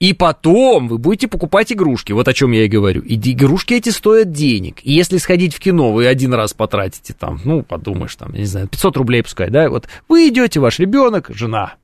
И 0.00 0.14
потом 0.14 0.88
вы 0.88 0.96
будете 0.96 1.28
покупать 1.28 1.70
игрушки, 1.70 2.12
вот 2.12 2.26
о 2.26 2.32
чем 2.32 2.52
я 2.52 2.64
и 2.64 2.68
говорю. 2.68 3.02
И 3.02 3.16
игрушки 3.16 3.74
эти 3.74 3.90
стоят 3.90 4.32
денег. 4.32 4.78
И 4.82 4.92
если 4.92 5.18
сходить 5.18 5.54
в 5.54 5.60
кино, 5.60 5.92
вы 5.92 6.06
один 6.06 6.32
раз 6.32 6.54
потратите 6.54 7.12
там, 7.12 7.38
ну, 7.44 7.62
подумаешь, 7.62 8.16
там, 8.16 8.32
не 8.32 8.44
знаю, 8.44 8.68
500 8.68 8.96
рублей 8.96 9.22
пускай, 9.22 9.50
да, 9.50 9.68
вот 9.68 9.86
вы 10.08 10.28
идете, 10.28 10.60
ваш 10.60 10.78
ребенок, 10.78 11.30
жена, 11.34 11.74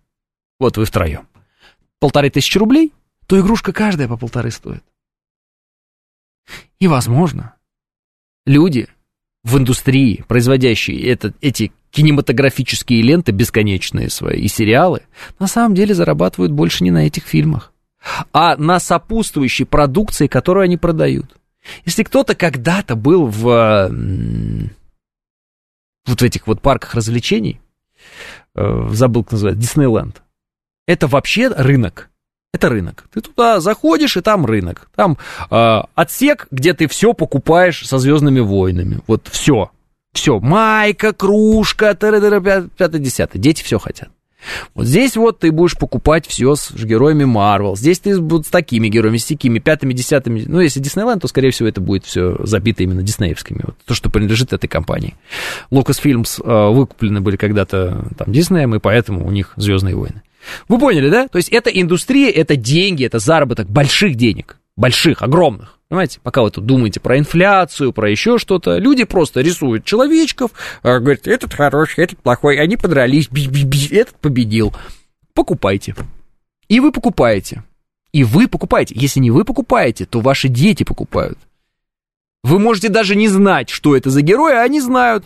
вот 0.59 0.78
вы 0.78 0.86
втроем 0.86 1.27
полторы 2.01 2.31
тысячи 2.31 2.59
рублей, 2.59 2.93
то 3.31 3.39
игрушка 3.39 3.73
каждая 3.73 4.09
по 4.09 4.16
полторы 4.16 4.51
стоит. 4.51 4.82
И, 6.81 6.89
возможно, 6.89 7.55
люди 8.44 8.89
в 9.44 9.57
индустрии, 9.57 10.24
производящие 10.27 11.09
это, 11.09 11.32
эти 11.40 11.73
кинематографические 11.93 13.02
ленты 13.02 13.31
бесконечные 13.31 14.11
свои 14.11 14.40
и 14.40 14.48
сериалы, 14.48 15.02
на 15.39 15.47
самом 15.47 15.77
деле 15.77 15.94
зарабатывают 15.94 16.51
больше 16.51 16.82
не 16.82 16.90
на 16.90 17.07
этих 17.07 17.23
фильмах, 17.23 17.73
а 18.32 18.57
на 18.57 18.81
сопутствующей 18.81 19.65
продукции, 19.65 20.27
которую 20.27 20.65
они 20.65 20.77
продают. 20.77 21.36
Если 21.85 22.02
кто-то 22.02 22.35
когда-то 22.35 22.97
был 22.97 23.27
в 23.27 23.93
вот 26.05 26.20
в 26.20 26.24
этих 26.24 26.48
вот 26.48 26.61
парках 26.61 26.97
развлечений, 26.97 27.61
э, 28.57 28.89
забыл, 28.90 29.23
как 29.23 29.35
называется, 29.35 29.62
Диснейленд, 29.62 30.20
это 30.89 31.07
вообще 31.07 31.47
рынок. 31.47 32.11
Это 32.52 32.68
рынок. 32.68 33.05
Ты 33.12 33.20
туда 33.20 33.60
заходишь, 33.60 34.16
и 34.16 34.20
там 34.20 34.44
рынок. 34.44 34.89
Там 34.97 35.18
э, 35.51 35.81
отсек, 35.94 36.48
где 36.51 36.74
ты 36.74 36.89
все 36.89 37.12
покупаешь 37.14 37.86
со 37.86 37.98
звездными 37.98 38.40
войнами. 38.40 39.01
Вот 39.06 39.28
все. 39.31 39.70
Все. 40.12 40.40
Майка, 40.40 41.12
кружка, 41.12 41.94
пятое, 41.94 42.98
десятое. 42.98 43.40
Дети 43.40 43.62
все 43.62 43.78
хотят. 43.78 44.10
Вот 44.74 44.86
здесь 44.86 45.16
вот 45.16 45.39
ты 45.39 45.52
будешь 45.52 45.77
покупать 45.77 46.27
все 46.27 46.55
с 46.55 46.72
героями 46.72 47.24
Марвел. 47.24 47.77
Здесь 47.77 48.01
ты 48.01 48.18
будешь 48.20 48.47
с 48.47 48.51
такими 48.51 48.89
героями, 48.89 49.18
с 49.18 49.27
такими, 49.27 49.59
пятыми, 49.59 49.93
десятыми. 49.93 50.44
Ну, 50.47 50.60
если 50.60 50.81
Диснейленд, 50.81 51.22
то, 51.22 51.28
скорее 51.28 51.51
всего, 51.51 51.68
это 51.68 51.81
будет 51.81 52.05
все 52.05 52.36
забито 52.44 52.82
именно 52.82 53.02
диснеевскими. 53.02 53.60
Вот, 53.64 53.77
то, 53.85 53.94
что 53.94 54.10
принадлежит 54.10 54.52
этой 54.52 54.66
компании. 54.66 55.14
Lucasfilms 55.70 56.43
э, 56.43 56.74
выкуплены 56.74 57.20
были 57.20 57.36
когда-то 57.36 58.06
там 58.16 58.32
Диснеем, 58.32 58.74
и 58.74 58.78
поэтому 58.78 59.27
у 59.27 59.31
них 59.31 59.52
Звездные 59.56 59.94
войны. 59.94 60.22
Вы 60.69 60.79
поняли, 60.79 61.11
да? 61.11 61.29
То 61.29 61.39
есть 61.39 61.49
это 61.51 61.71
индустрия, 61.71 62.31
это 62.31 62.57
деньги, 62.57 63.05
это 63.05 63.19
заработок 63.19 63.69
больших 63.69 64.15
денег. 64.15 64.57
Больших, 64.77 65.23
огромных. 65.23 65.79
Понимаете, 65.89 66.21
пока 66.23 66.43
вы 66.43 66.51
тут 66.51 66.67
думаете 66.67 67.01
про 67.01 67.19
инфляцию, 67.19 67.93
про 67.93 68.09
еще 68.09 68.39
что-то, 68.39 68.79
люди 68.79 69.03
просто 69.05 69.41
рисуют 69.41 69.85
человечков, 69.85 70.53
а, 70.83 71.01
говорят, 71.01 71.27
этот 71.27 71.53
хороший, 71.53 72.05
этот 72.05 72.21
плохой, 72.21 72.61
они 72.61 72.77
подрались, 72.77 73.29
би 73.29 73.47
-би 73.47 73.65
-би, 73.65 73.99
этот 73.99 74.15
победил. 74.17 74.73
Покупайте. 75.35 75.97
И 76.69 76.79
вы 76.79 76.93
покупаете. 76.93 77.65
И 78.12 78.23
вы 78.23 78.47
покупаете. 78.47 78.95
Если 78.97 79.19
не 79.19 79.33
вы 79.33 79.45
покупаете, 79.45 80.07
то 80.07 80.21
ваши 80.21 80.49
дети 80.49 80.85
покупают. 80.85 81.39
Вы 82.43 82.59
можете 82.59 82.89
даже 82.89 83.17
не 83.17 83.29
знать, 83.29 83.69
что 83.69 83.97
это 83.97 84.11
за 84.11 84.23
герои, 84.23 84.55
а 84.55 84.62
они 84.62 84.81
знают. 84.81 85.25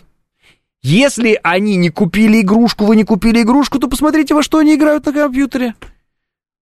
Если 0.85 1.39
они 1.41 1.77
не 1.77 1.89
купили 1.89 2.41
игрушку, 2.41 2.85
вы 2.85 2.95
не 2.95 3.03
купили 3.03 3.41
игрушку, 3.41 3.79
то 3.79 3.87
посмотрите, 3.87 4.35
во 4.35 4.43
что 4.43 4.59
они 4.59 4.75
играют 4.75 5.03
на 5.07 5.13
компьютере. 5.13 5.73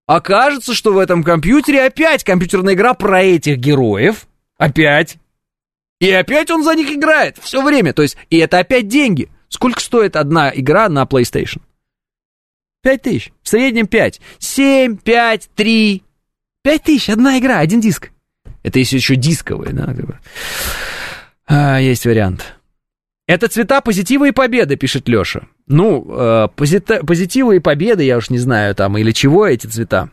Окажется, 0.07 0.73
что 0.73 0.93
в 0.93 0.97
этом 0.97 1.25
компьютере 1.25 1.83
опять 1.83 2.23
компьютерная 2.23 2.73
игра 2.73 2.93
про 2.93 3.21
этих 3.21 3.57
героев. 3.57 4.27
Опять. 4.57 5.17
И 5.99 6.09
опять 6.09 6.49
он 6.51 6.63
за 6.63 6.73
них 6.73 6.89
играет 6.89 7.37
все 7.41 7.61
время. 7.61 7.91
То 7.91 8.01
есть, 8.01 8.15
и 8.29 8.37
это 8.37 8.59
опять 8.59 8.87
деньги. 8.87 9.29
Сколько 9.49 9.81
стоит 9.81 10.15
одна 10.15 10.53
игра 10.55 10.87
на 10.87 11.03
PlayStation? 11.03 11.61
5 12.81 13.01
тысяч. 13.01 13.33
В 13.41 13.49
среднем 13.49 13.87
5. 13.87 14.21
7, 14.39 14.95
5, 14.99 15.49
3. 15.53 16.03
5 16.63 16.83
тысяч, 16.83 17.09
одна 17.09 17.39
игра, 17.39 17.59
один 17.59 17.81
диск. 17.81 18.09
Это 18.63 18.79
если 18.79 18.95
еще 18.95 19.17
дисковые, 19.17 19.73
да, 19.73 19.93
а, 21.45 21.81
есть 21.81 22.05
вариант. 22.05 22.55
Это 23.25 23.47
цвета 23.47 23.79
позитива 23.81 24.27
и 24.27 24.31
победы, 24.31 24.75
пишет 24.75 25.07
Леша. 25.07 25.43
Ну, 25.67 26.05
э, 26.09 26.47
позит- 26.55 27.05
позитива 27.05 27.53
и 27.53 27.59
победы, 27.59 28.03
я 28.03 28.17
уж 28.17 28.29
не 28.29 28.37
знаю 28.37 28.75
там, 28.75 28.97
или 28.97 29.11
чего 29.11 29.47
эти 29.47 29.65
цвета. 29.67 30.09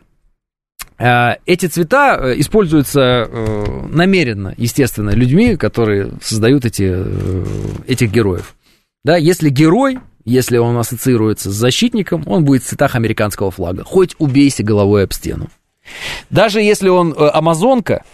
Э, 0.97 1.35
эти 1.45 1.65
цвета 1.65 2.17
э, 2.21 2.39
используются 2.39 3.01
э, 3.01 3.87
намеренно, 3.89 4.53
естественно, 4.57 5.09
людьми, 5.09 5.57
которые 5.57 6.13
создают 6.21 6.63
эти, 6.63 6.89
э, 6.89 7.45
этих 7.87 8.11
героев. 8.11 8.55
Да, 9.03 9.17
если 9.17 9.49
герой, 9.49 9.99
если 10.23 10.57
он 10.57 10.77
ассоциируется 10.77 11.51
с 11.51 11.55
защитником, 11.55 12.23
он 12.27 12.45
будет 12.45 12.63
в 12.63 12.67
цветах 12.67 12.95
американского 12.95 13.51
флага. 13.51 13.83
Хоть 13.83 14.15
убейся 14.19 14.63
головой 14.63 15.03
об 15.03 15.11
стену. 15.11 15.49
Даже 16.29 16.61
если 16.61 16.87
он 16.87 17.11
э, 17.11 17.27
амазонка, 17.27 18.05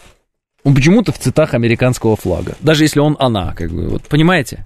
он 0.63 0.73
почему-то 0.73 1.11
в 1.11 1.19
цветах 1.19 1.53
американского 1.53 2.15
флага. 2.15 2.55
Даже 2.61 2.83
если 2.83 2.99
он 2.99 3.15
она, 3.19 3.53
как 3.53 3.69
бы, 3.69 3.89
вот 3.89 4.03
понимаете? 4.03 4.65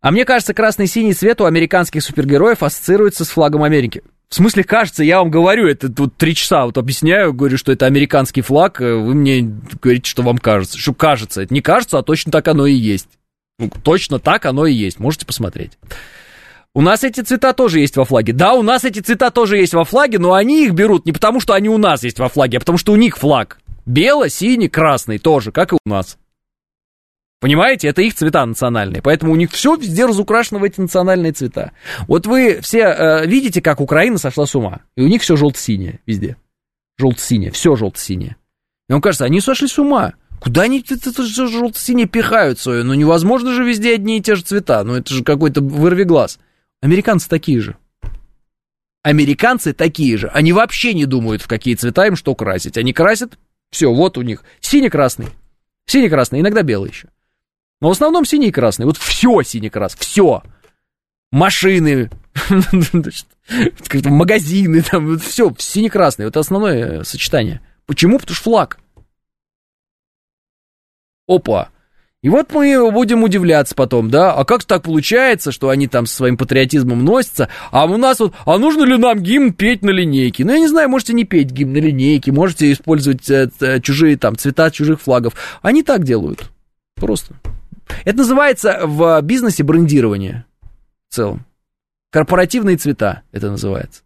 А 0.00 0.10
мне 0.10 0.24
кажется, 0.24 0.54
красный-синий 0.54 1.12
цвет 1.12 1.40
у 1.40 1.44
американских 1.44 2.02
супергероев 2.02 2.62
ассоциируется 2.62 3.24
с 3.24 3.28
флагом 3.28 3.62
Америки. 3.62 4.02
В 4.30 4.34
смысле, 4.36 4.62
кажется, 4.62 5.02
я 5.02 5.18
вам 5.18 5.30
говорю, 5.30 5.66
это 5.66 5.92
тут 5.92 6.16
три 6.16 6.34
часа 6.34 6.64
вот 6.64 6.78
объясняю, 6.78 7.34
говорю, 7.34 7.58
что 7.58 7.72
это 7.72 7.86
американский 7.86 8.42
флаг, 8.42 8.80
э, 8.80 8.94
вы 8.94 9.14
мне 9.14 9.42
говорите, 9.82 10.08
что 10.08 10.22
вам 10.22 10.38
кажется. 10.38 10.78
Что 10.78 10.94
кажется, 10.94 11.42
это 11.42 11.52
не 11.52 11.60
кажется, 11.60 11.98
а 11.98 12.02
точно 12.02 12.30
так 12.30 12.46
оно 12.48 12.64
и 12.66 12.72
есть. 12.72 13.08
Ну, 13.58 13.70
точно 13.82 14.20
так 14.20 14.46
оно 14.46 14.66
и 14.66 14.72
есть, 14.72 15.00
можете 15.00 15.26
посмотреть. 15.26 15.72
У 16.72 16.80
нас 16.80 17.02
эти 17.02 17.20
цвета 17.20 17.52
тоже 17.52 17.80
есть 17.80 17.96
во 17.96 18.04
флаге. 18.04 18.32
Да, 18.32 18.54
у 18.54 18.62
нас 18.62 18.84
эти 18.84 19.00
цвета 19.00 19.32
тоже 19.32 19.58
есть 19.58 19.74
во 19.74 19.84
флаге, 19.84 20.20
но 20.20 20.34
они 20.34 20.64
их 20.64 20.72
берут 20.72 21.04
не 21.04 21.12
потому, 21.12 21.40
что 21.40 21.52
они 21.52 21.68
у 21.68 21.78
нас 21.78 22.04
есть 22.04 22.20
во 22.20 22.28
флаге, 22.28 22.58
а 22.58 22.60
потому 22.60 22.78
что 22.78 22.92
у 22.92 22.96
них 22.96 23.18
флаг. 23.18 23.58
Бело, 23.84 24.28
синий, 24.28 24.68
красный 24.68 25.18
тоже, 25.18 25.50
как 25.50 25.72
и 25.72 25.76
у 25.84 25.88
нас. 25.88 26.16
Понимаете, 27.40 27.88
это 27.88 28.02
их 28.02 28.14
цвета 28.14 28.44
национальные, 28.44 29.00
поэтому 29.00 29.32
у 29.32 29.36
них 29.36 29.50
все 29.50 29.74
везде 29.74 30.04
разукрашено 30.04 30.60
в 30.60 30.64
эти 30.64 30.78
национальные 30.78 31.32
цвета. 31.32 31.72
Вот 32.06 32.26
вы 32.26 32.60
все 32.60 32.80
э, 32.80 33.26
видите, 33.26 33.62
как 33.62 33.80
Украина 33.80 34.18
сошла 34.18 34.44
с 34.44 34.54
ума, 34.54 34.80
и 34.94 35.02
у 35.02 35.08
них 35.08 35.22
все 35.22 35.36
желто-синее 35.36 36.00
везде. 36.04 36.36
Желто-синее, 36.98 37.50
все 37.50 37.76
желто-синее. 37.76 38.36
И 38.90 38.92
вам 38.92 39.00
кажется, 39.00 39.24
они 39.24 39.40
сошли 39.40 39.68
с 39.68 39.78
ума. 39.78 40.12
Куда 40.38 40.62
они 40.62 40.84
это, 40.86 41.22
желто-синее 41.22 42.06
пихают 42.06 42.58
свое? 42.58 42.82
Ну 42.82 42.92
невозможно 42.92 43.54
же 43.54 43.64
везде 43.64 43.94
одни 43.94 44.18
и 44.18 44.22
те 44.22 44.34
же 44.34 44.42
цвета. 44.42 44.84
Ну 44.84 44.94
это 44.94 45.12
же 45.12 45.24
какой-то 45.24 45.62
вырви 45.62 46.02
глаз. 46.02 46.38
Американцы 46.82 47.26
такие 47.26 47.60
же. 47.60 47.76
Американцы 49.02 49.72
такие 49.72 50.18
же. 50.18 50.28
Они 50.28 50.52
вообще 50.52 50.92
не 50.92 51.06
думают, 51.06 51.40
в 51.40 51.48
какие 51.48 51.74
цвета 51.74 52.06
им 52.06 52.16
что 52.16 52.34
красить. 52.34 52.76
Они 52.76 52.92
красят, 52.92 53.38
все, 53.70 53.90
вот 53.90 54.18
у 54.18 54.22
них 54.22 54.44
синий-красный. 54.60 55.28
Синий-красный, 55.86 56.40
иногда 56.40 56.62
белый 56.62 56.90
еще. 56.90 57.08
Но 57.80 57.88
в 57.88 57.92
основном 57.92 58.24
синий 58.24 58.48
и 58.48 58.52
красный. 58.52 58.86
Вот 58.86 58.96
все 58.96 59.42
синий-красный, 59.42 60.00
все. 60.00 60.42
Машины, 61.32 62.10
магазины, 64.04 64.82
там, 64.82 65.18
все 65.18 65.54
синий-красный. 65.56 66.26
Это 66.26 66.40
основное 66.40 67.04
сочетание. 67.04 67.60
Почему? 67.86 68.18
Потому 68.18 68.34
что 68.34 68.44
флаг. 68.44 68.78
Опа. 71.26 71.70
И 72.22 72.28
вот 72.28 72.52
мы 72.52 72.90
будем 72.92 73.22
удивляться 73.22 73.74
потом, 73.74 74.10
да, 74.10 74.34
а 74.34 74.44
как 74.44 74.64
так 74.64 74.82
получается, 74.82 75.52
что 75.52 75.70
они 75.70 75.88
там 75.88 76.04
со 76.04 76.16
своим 76.16 76.36
патриотизмом 76.36 77.02
носятся, 77.02 77.48
а 77.70 77.86
у 77.86 77.96
нас 77.96 78.20
вот, 78.20 78.34
а 78.44 78.58
нужно 78.58 78.84
ли 78.84 78.98
нам 78.98 79.20
гимн 79.20 79.54
петь 79.54 79.80
на 79.80 79.88
линейке? 79.88 80.44
Ну, 80.44 80.52
я 80.52 80.58
не 80.58 80.68
знаю, 80.68 80.90
можете 80.90 81.14
не 81.14 81.24
петь 81.24 81.50
гимн 81.50 81.72
на 81.72 81.78
линейке, 81.78 82.30
можете 82.30 82.70
использовать 82.72 83.30
э, 83.30 83.48
чужие 83.80 84.18
там 84.18 84.36
цвета 84.36 84.70
чужих 84.70 85.00
флагов. 85.00 85.32
Они 85.62 85.82
так 85.82 86.04
делают, 86.04 86.50
просто. 86.94 87.36
Это 88.04 88.18
называется 88.18 88.80
в 88.84 89.20
бизнесе 89.22 89.62
брендирование 89.62 90.44
в 91.08 91.14
целом. 91.14 91.44
Корпоративные 92.10 92.76
цвета 92.76 93.22
это 93.32 93.50
называется. 93.50 94.02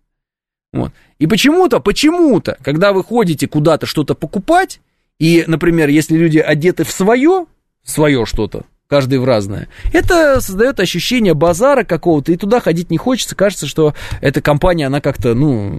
Вот. 0.73 0.93
И 1.19 1.27
почему-то, 1.27 1.81
почему-то, 1.81 2.59
когда 2.63 2.93
вы 2.93 3.05
ходите 3.05 3.47
куда-то 3.47 3.87
что-то 3.87 4.15
покупать, 4.15 4.81
и, 5.19 5.45
например, 5.47 5.89
если 5.89 6.17
люди 6.17 6.39
одеты 6.39 6.85
в 6.85 6.91
свое, 6.91 7.47
свое 7.85 8.27
что-то, 8.27 8.65
каждый 8.89 9.19
в 9.19 9.25
разное, 9.25 9.69
это 9.93 10.41
создает 10.41 10.81
ощущение 10.81 11.35
базара 11.35 11.85
какого-то, 11.85 12.33
и 12.33 12.37
туда 12.37 12.61
ходить 12.61 12.91
не 12.91 12.99
хочется, 12.99 13.37
кажется, 13.37 13.67
что 13.67 13.95
эта 14.21 14.41
компания, 14.41 14.87
она 14.87 15.01
как-то, 15.01 15.35
ну, 15.35 15.71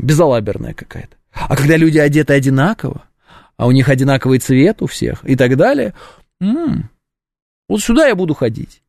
безалаберная 0.00 0.74
какая-то. 0.74 1.16
А 1.32 1.56
когда 1.56 1.76
люди 1.76 1.98
одеты 1.98 2.32
одинаково, 2.32 3.02
а 3.56 3.66
у 3.66 3.72
них 3.72 3.88
одинаковый 3.88 4.38
цвет 4.38 4.82
у 4.82 4.86
всех 4.86 5.28
и 5.28 5.36
так 5.36 5.56
далее, 5.56 5.94
м-м, 6.40 6.90
вот 7.68 7.80
сюда 7.80 8.06
я 8.06 8.14
буду 8.14 8.34
ходить. 8.34 8.82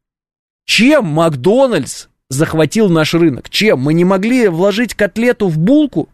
Чем 0.66 1.06
Макдональдс 1.06 2.08
захватил 2.30 2.90
наш 2.90 3.14
рынок? 3.14 3.50
Чем? 3.50 3.80
Мы 3.80 3.94
не 3.94 4.04
могли 4.04 4.48
вложить 4.48 4.96
котлету 4.96 5.48
в 5.48 5.58
булку? 5.58 6.10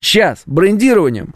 Сейчас, 0.00 0.42
брендированием. 0.46 1.32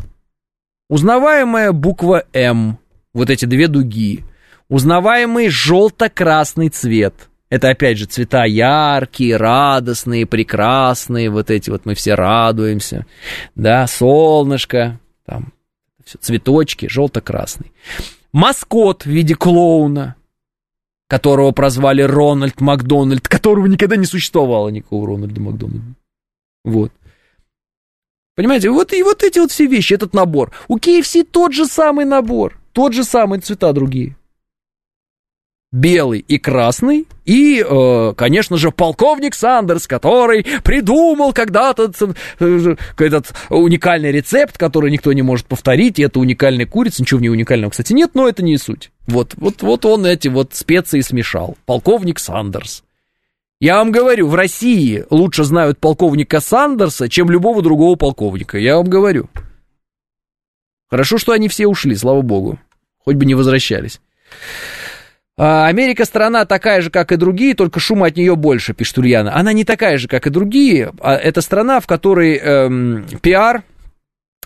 Узнаваемая 0.88 1.72
буква 1.72 2.24
М, 2.32 2.78
вот 3.14 3.30
эти 3.30 3.44
две 3.44 3.68
дуги. 3.68 4.24
Узнаваемый 4.68 5.48
желто-красный 5.48 6.68
цвет. 6.68 7.14
Это, 7.48 7.70
опять 7.70 7.98
же, 7.98 8.06
цвета 8.06 8.44
яркие, 8.44 9.36
радостные, 9.36 10.26
прекрасные. 10.26 11.30
Вот 11.30 11.50
эти 11.50 11.70
вот 11.70 11.86
мы 11.86 11.94
все 11.94 12.14
радуемся. 12.14 13.06
Да, 13.54 13.86
солнышко, 13.86 14.98
там, 15.24 15.52
все, 16.04 16.18
цветочки, 16.18 16.86
желто-красный. 16.88 17.70
Маскот 18.32 19.04
в 19.04 19.06
виде 19.06 19.36
клоуна 19.36 20.16
которого 21.08 21.52
прозвали 21.52 22.02
Рональд 22.02 22.60
Макдональд, 22.60 23.28
которого 23.28 23.66
никогда 23.66 23.96
не 23.96 24.06
существовало 24.06 24.68
никакого 24.68 25.06
Рональда 25.06 25.40
Макдональда. 25.40 25.94
Вот. 26.64 26.92
Понимаете, 28.34 28.70
вот 28.70 28.92
и 28.92 29.02
вот 29.02 29.22
эти 29.22 29.38
вот 29.38 29.50
все 29.50 29.66
вещи, 29.66 29.94
этот 29.94 30.12
набор. 30.12 30.52
У 30.68 30.78
KFC 30.78 31.24
тот 31.24 31.52
же 31.52 31.66
самый 31.66 32.04
набор, 32.04 32.58
тот 32.72 32.92
же 32.92 33.04
самый 33.04 33.40
цвета 33.40 33.72
другие 33.72 34.16
белый 35.72 36.20
и 36.20 36.38
красный, 36.38 37.06
и, 37.24 37.64
э, 37.66 38.14
конечно 38.16 38.56
же, 38.56 38.70
полковник 38.70 39.34
Сандерс, 39.34 39.86
который 39.86 40.44
придумал 40.62 41.32
когда-то 41.32 41.90
э, 42.40 42.76
этот 42.98 43.34
уникальный 43.51 44.12
рецепт, 44.12 44.56
который 44.56 44.90
никто 44.90 45.12
не 45.12 45.22
может 45.22 45.47
повторить, 45.47 45.98
и 45.98 46.02
это 46.02 46.20
уникальная 46.20 46.66
курица, 46.66 47.02
ничего 47.02 47.18
в 47.18 47.22
ней 47.22 47.28
уникального, 47.28 47.70
кстати, 47.70 47.93
нет, 47.93 48.12
но 48.14 48.28
это 48.28 48.43
не 48.43 48.56
суть. 48.59 48.90
Вот, 49.06 49.34
вот, 49.36 49.62
вот 49.62 49.84
он 49.84 50.06
эти 50.06 50.28
вот 50.28 50.55
специи 50.55 51.01
смешал. 51.01 51.56
Полковник 51.66 52.18
Сандерс. 52.18 52.82
Я 53.59 53.76
вам 53.76 53.90
говорю, 53.90 54.28
в 54.28 54.34
России 54.34 55.05
лучше 55.09 55.44
знают 55.44 55.78
полковника 55.78 56.40
Сандерса, 56.40 57.09
чем 57.09 57.30
любого 57.30 57.62
другого 57.62 57.97
полковника. 57.97 58.59
Я 58.59 58.76
вам 58.76 58.86
говорю. 58.86 59.30
Хорошо, 60.88 61.18
что 61.18 61.32
они 61.32 61.48
все 61.48 61.66
ушли, 61.66 61.94
слава 61.97 62.20
богу. 62.20 62.59
Хоть 62.98 63.16
бы 63.16 63.24
не 63.24 63.34
возвращались. 63.34 64.01
А, 65.38 65.66
Америка 65.66 66.04
страна 66.04 66.46
такая 66.46 66.80
же, 66.80 66.90
как 66.90 67.12
и 67.12 67.16
другие, 67.16 67.54
только 67.54 67.78
шума 67.78 68.06
от 68.06 68.16
нее 68.16 68.36
больше, 68.36 68.72
пишет 68.72 68.98
Ульяна. 68.98 69.36
Она 69.36 69.52
не 69.52 69.64
такая 69.64 69.98
же, 69.98 70.08
как 70.08 70.26
и 70.26 70.30
другие. 70.30 70.92
А 71.00 71.14
это 71.14 71.42
страна, 71.42 71.80
в 71.80 71.86
которой 71.86 72.36
эм, 72.36 73.06
пиар, 73.20 73.64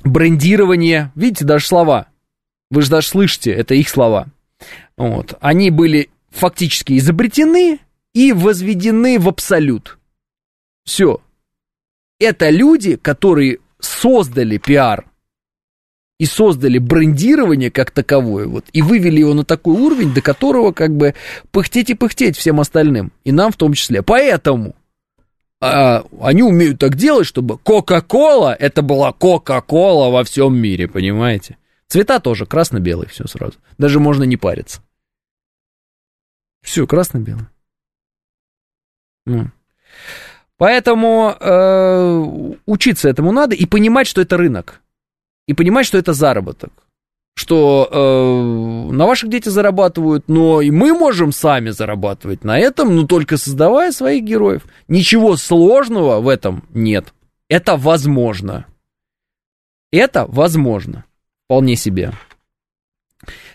брендирование, 0.02 1.12
видите, 1.14 1.44
даже 1.44 1.66
слова. 1.66 2.06
Вы 2.70 2.82
же 2.82 2.90
даже 2.90 3.08
слышите, 3.08 3.52
это 3.52 3.74
их 3.74 3.88
слова. 3.88 4.26
Вот. 4.96 5.34
Они 5.40 5.70
были 5.70 6.10
фактически 6.30 6.98
изобретены 6.98 7.78
и 8.12 8.32
возведены 8.32 9.18
в 9.18 9.28
абсолют. 9.28 9.98
Все. 10.84 11.20
Это 12.18 12.50
люди, 12.50 12.96
которые 12.96 13.58
создали 13.78 14.58
пиар 14.58 15.09
и 16.20 16.26
создали 16.26 16.76
брендирование 16.76 17.70
как 17.70 17.92
таковое, 17.92 18.46
вот, 18.46 18.66
и 18.74 18.82
вывели 18.82 19.20
его 19.20 19.32
на 19.32 19.42
такой 19.42 19.74
уровень, 19.80 20.12
до 20.12 20.20
которого 20.20 20.70
как 20.72 20.94
бы 20.94 21.14
пыхтеть 21.50 21.88
и 21.88 21.94
пыхтеть 21.94 22.36
всем 22.36 22.60
остальным, 22.60 23.10
и 23.24 23.32
нам 23.32 23.50
в 23.50 23.56
том 23.56 23.72
числе. 23.72 24.02
Поэтому 24.02 24.76
а, 25.62 26.04
они 26.20 26.42
умеют 26.42 26.78
так 26.78 26.96
делать, 26.96 27.26
чтобы 27.26 27.56
Кока-Кола, 27.56 28.52
это 28.52 28.82
была 28.82 29.12
Кока-Кола 29.12 30.10
во 30.10 30.22
всем 30.22 30.54
мире, 30.54 30.88
понимаете? 30.88 31.56
Цвета 31.88 32.20
тоже 32.20 32.44
красно-белый, 32.44 33.08
все 33.08 33.26
сразу. 33.26 33.54
Даже 33.78 33.98
можно 33.98 34.24
не 34.24 34.36
париться. 34.36 34.82
Все, 36.60 36.86
красно-белый. 36.86 37.46
Ну. 39.24 39.46
Поэтому 40.58 41.34
э, 41.40 42.58
учиться 42.66 43.08
этому 43.08 43.32
надо 43.32 43.54
и 43.54 43.64
понимать, 43.64 44.06
что 44.06 44.20
это 44.20 44.36
рынок 44.36 44.82
и 45.50 45.52
понимать, 45.52 45.84
что 45.84 45.98
это 45.98 46.12
заработок. 46.12 46.70
Что 47.34 47.88
э, 47.90 48.92
на 48.92 49.04
ваших 49.06 49.30
дети 49.30 49.48
зарабатывают, 49.48 50.28
но 50.28 50.60
и 50.60 50.70
мы 50.70 50.92
можем 50.92 51.32
сами 51.32 51.70
зарабатывать 51.70 52.44
на 52.44 52.56
этом, 52.56 52.94
но 52.94 53.04
только 53.04 53.36
создавая 53.36 53.90
своих 53.90 54.22
героев. 54.22 54.62
Ничего 54.86 55.36
сложного 55.36 56.20
в 56.20 56.28
этом 56.28 56.68
нет. 56.72 57.12
Это 57.48 57.76
возможно. 57.76 58.66
Это 59.90 60.24
возможно. 60.26 61.04
Вполне 61.46 61.74
себе. 61.74 62.12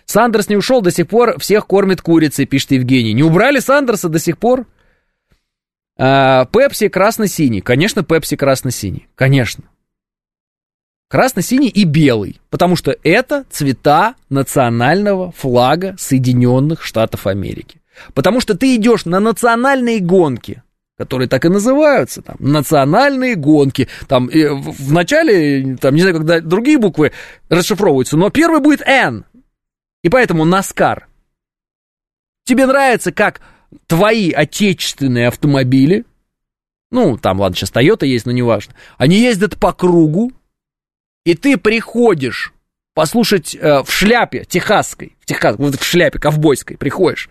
Сандерс 0.03 0.49
не 0.49 0.57
ушел, 0.57 0.81
до 0.81 0.91
сих 0.91 1.07
пор 1.07 1.39
всех 1.39 1.65
кормит 1.65 2.01
курицей, 2.01 2.45
пишет 2.45 2.71
Евгений. 2.71 3.13
Не 3.13 3.23
убрали 3.23 3.59
Сандерса 3.59 4.09
до 4.09 4.19
сих 4.19 4.37
пор? 4.37 4.65
А, 5.97 6.43
Пепси 6.45 6.89
красно-синий. 6.89 7.61
Конечно, 7.61 8.03
Пепси 8.03 8.35
красно-синий. 8.35 9.07
Конечно. 9.15 9.63
Красно-синий 11.15 11.69
и 11.69 11.85
белый, 11.85 12.41
потому 12.49 12.75
что 12.75 12.93
это 13.01 13.45
цвета 13.49 14.15
национального 14.29 15.31
флага 15.31 15.95
Соединенных 15.97 16.83
Штатов 16.83 17.25
Америки. 17.25 17.79
Потому 18.13 18.41
что 18.41 18.53
ты 18.57 18.75
идешь 18.75 19.05
на 19.05 19.21
национальные 19.21 20.01
гонки, 20.01 20.61
которые 20.97 21.29
так 21.29 21.45
и 21.45 21.47
называются, 21.47 22.21
там, 22.21 22.35
национальные 22.39 23.35
гонки, 23.35 23.87
там, 24.09 24.27
и 24.27 24.45
в 24.45 24.91
начале, 24.91 25.77
там, 25.77 25.95
не 25.95 26.01
знаю, 26.01 26.17
когда 26.17 26.41
другие 26.41 26.77
буквы 26.77 27.13
расшифровываются, 27.47 28.17
но 28.17 28.29
первый 28.29 28.59
будет 28.59 28.81
N, 28.85 29.23
и 30.03 30.09
поэтому 30.09 30.43
Наскар. 30.43 31.07
Тебе 32.43 32.65
нравится, 32.65 33.13
как 33.13 33.39
твои 33.87 34.31
отечественные 34.31 35.29
автомобили, 35.29 36.03
ну, 36.91 37.17
там, 37.17 37.39
ладно, 37.39 37.55
сейчас 37.55 37.71
Toyota 37.71 38.05
есть, 38.05 38.25
но 38.25 38.33
неважно, 38.33 38.73
они 38.97 39.17
ездят 39.17 39.57
по 39.57 39.71
кругу, 39.71 40.33
и 41.25 41.33
ты 41.33 41.57
приходишь 41.57 42.53
послушать 42.93 43.55
э, 43.55 43.83
в 43.83 43.91
шляпе 43.91 44.45
техасской, 44.45 45.15
в, 45.19 45.25
Техас, 45.25 45.57
в 45.57 45.83
шляпе 45.83 46.17
ковбойской 46.17 46.77
приходишь 46.77 47.29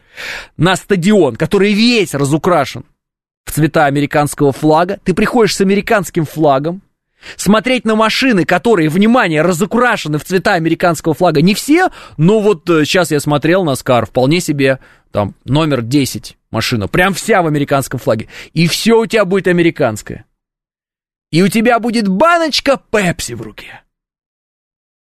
на 0.56 0.76
стадион, 0.76 1.36
который 1.36 1.72
весь 1.72 2.14
разукрашен 2.14 2.84
в 3.46 3.52
цвета 3.52 3.86
американского 3.86 4.52
флага, 4.52 5.00
ты 5.04 5.14
приходишь 5.14 5.56
с 5.56 5.60
американским 5.60 6.26
флагом, 6.26 6.82
смотреть 7.36 7.86
на 7.86 7.94
машины, 7.94 8.44
которые, 8.44 8.90
внимание, 8.90 9.40
разукрашены 9.40 10.18
в 10.18 10.24
цвета 10.24 10.54
американского 10.54 11.14
флага, 11.14 11.40
не 11.40 11.54
все, 11.54 11.88
но 12.18 12.40
вот 12.40 12.68
э, 12.68 12.84
сейчас 12.84 13.10
я 13.10 13.20
смотрел 13.20 13.64
на 13.64 13.74
Скар, 13.74 14.06
вполне 14.06 14.40
себе, 14.40 14.80
там, 15.12 15.34
номер 15.44 15.80
10 15.80 16.36
машина, 16.50 16.88
прям 16.88 17.14
вся 17.14 17.42
в 17.42 17.46
американском 17.46 18.00
флаге, 18.00 18.28
и 18.52 18.66
все 18.66 19.00
у 19.00 19.06
тебя 19.06 19.24
будет 19.24 19.46
американское. 19.48 20.26
И 21.30 21.42
у 21.42 21.48
тебя 21.48 21.78
будет 21.78 22.06
баночка 22.06 22.80
Пепси 22.90 23.32
в 23.32 23.42
руке 23.42 23.84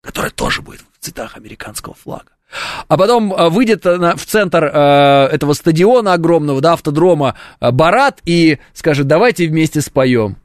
которая 0.02 0.32
тоже 0.32 0.62
будет 0.62 0.82
в 1.00 1.04
цветах 1.04 1.38
американского 1.38 1.94
флага. 1.94 2.32
А 2.88 2.98
потом 2.98 3.34
э, 3.34 3.50
выйдет 3.50 3.86
в 3.86 4.26
центр 4.26 4.66
э, 4.66 5.28
этого 5.32 5.54
стадиона 5.54 6.14
огромного, 6.14 6.60
да, 6.60 6.74
автодрома 6.74 7.36
э, 7.60 7.72
Барат 7.72 8.22
и 8.26 8.60
скажет, 8.74 9.08
давайте 9.08 9.48
вместе 9.48 9.80
споем. 9.80 10.36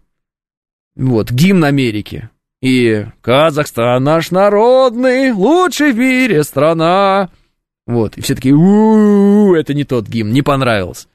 Вот, 0.95 1.31
гимн 1.31 1.65
Америки. 1.65 2.31
И 2.63 3.07
Казахстан 3.23 4.03
наш 4.03 4.31
народный, 4.31 5.33
лучший 5.33 5.93
в 5.93 5.99
мире 5.99 6.45
страна. 6.45 7.31
Вот, 7.87 8.17
и 8.17 8.21
все 8.21 8.35
такие, 8.35 8.55
у 8.55 9.55
это 9.55 9.75
не 9.75 9.85
тот 9.85 10.07
гимн, 10.07 10.33
не 10.33 10.43
понравился. 10.43 11.09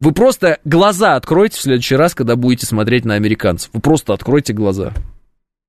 Вы 0.00 0.12
просто 0.12 0.58
глаза 0.64 1.16
откройте 1.16 1.58
в 1.58 1.62
следующий 1.62 1.94
раз, 1.94 2.14
когда 2.14 2.36
будете 2.36 2.66
смотреть 2.66 3.04
на 3.04 3.14
американцев. 3.14 3.70
Вы 3.72 3.80
просто 3.80 4.14
откройте 4.14 4.52
глаза 4.52 4.92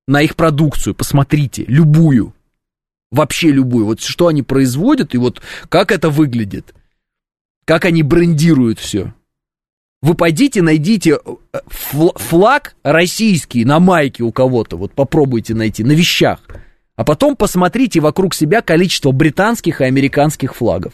на 0.08 0.22
их 0.22 0.36
продукцию, 0.36 0.96
посмотрите, 0.96 1.66
любую, 1.68 2.34
вообще 3.12 3.52
любую, 3.52 3.86
вот 3.86 4.02
что 4.02 4.28
они 4.28 4.42
производят 4.42 5.14
и 5.16 5.18
вот 5.18 5.42
как 5.70 5.92
это 5.92 6.10
выглядит, 6.10 6.74
как 7.66 7.86
они 7.86 8.04
брендируют 8.04 8.80
все. 8.80 9.14
Вы 10.02 10.16
пойдите, 10.16 10.62
найдите 10.62 11.18
э, 11.54 11.60
флаг 11.68 12.76
российский 12.84 13.64
на 13.64 13.80
майке 13.80 14.24
у 14.24 14.34
кого-то, 14.34 14.76
вот 14.76 14.94
попробуйте 14.94 15.54
найти, 15.54 15.84
на 15.84 15.94
вещах. 15.94 16.40
А 16.96 17.06
потом 17.06 17.38
посмотрите 17.38 18.02
вокруг 18.02 18.34
себя 18.36 18.62
количество 18.62 19.12
британских 19.12 19.80
и 19.80 19.86
американских 19.86 20.56
флагов. 20.56 20.94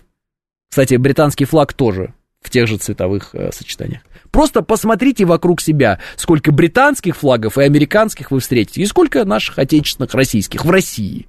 Кстати, 0.70 0.96
британский 0.96 1.46
флаг 1.46 1.74
тоже 1.74 2.14
в 2.42 2.50
тех 2.50 2.68
же 2.68 2.78
цветовых 2.78 3.30
э, 3.34 3.52
сочетаниях. 3.52 4.02
Просто 4.32 4.62
посмотрите 4.62 5.26
вокруг 5.26 5.62
себя, 5.62 6.00
сколько 6.16 6.52
британских 6.52 7.18
флагов 7.18 7.58
и 7.58 7.64
американских 7.64 8.32
вы 8.32 8.40
встретите, 8.40 8.82
и 8.82 8.86
сколько 8.86 9.26
наших 9.26 9.60
отечественных 9.60 10.14
российских 10.14 10.66
в 10.66 10.70
России. 10.70 11.28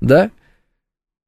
Да? 0.00 0.30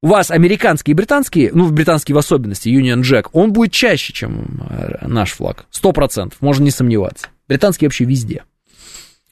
У 0.03 0.07
вас 0.07 0.31
американские 0.31 0.93
и 0.93 0.95
британские, 0.95 1.51
ну, 1.53 1.69
британские 1.69 2.15
в 2.15 2.17
особенности, 2.17 2.69
Union 2.69 3.01
Jack, 3.01 3.29
он 3.33 3.53
будет 3.53 3.71
чаще, 3.71 4.13
чем 4.13 4.67
э, 4.69 5.07
наш 5.07 5.31
флаг. 5.31 5.65
Сто 5.69 5.91
процентов, 5.91 6.41
можно 6.41 6.63
не 6.63 6.71
сомневаться. 6.71 7.27
Британский 7.47 7.85
вообще 7.85 8.05
везде. 8.05 8.43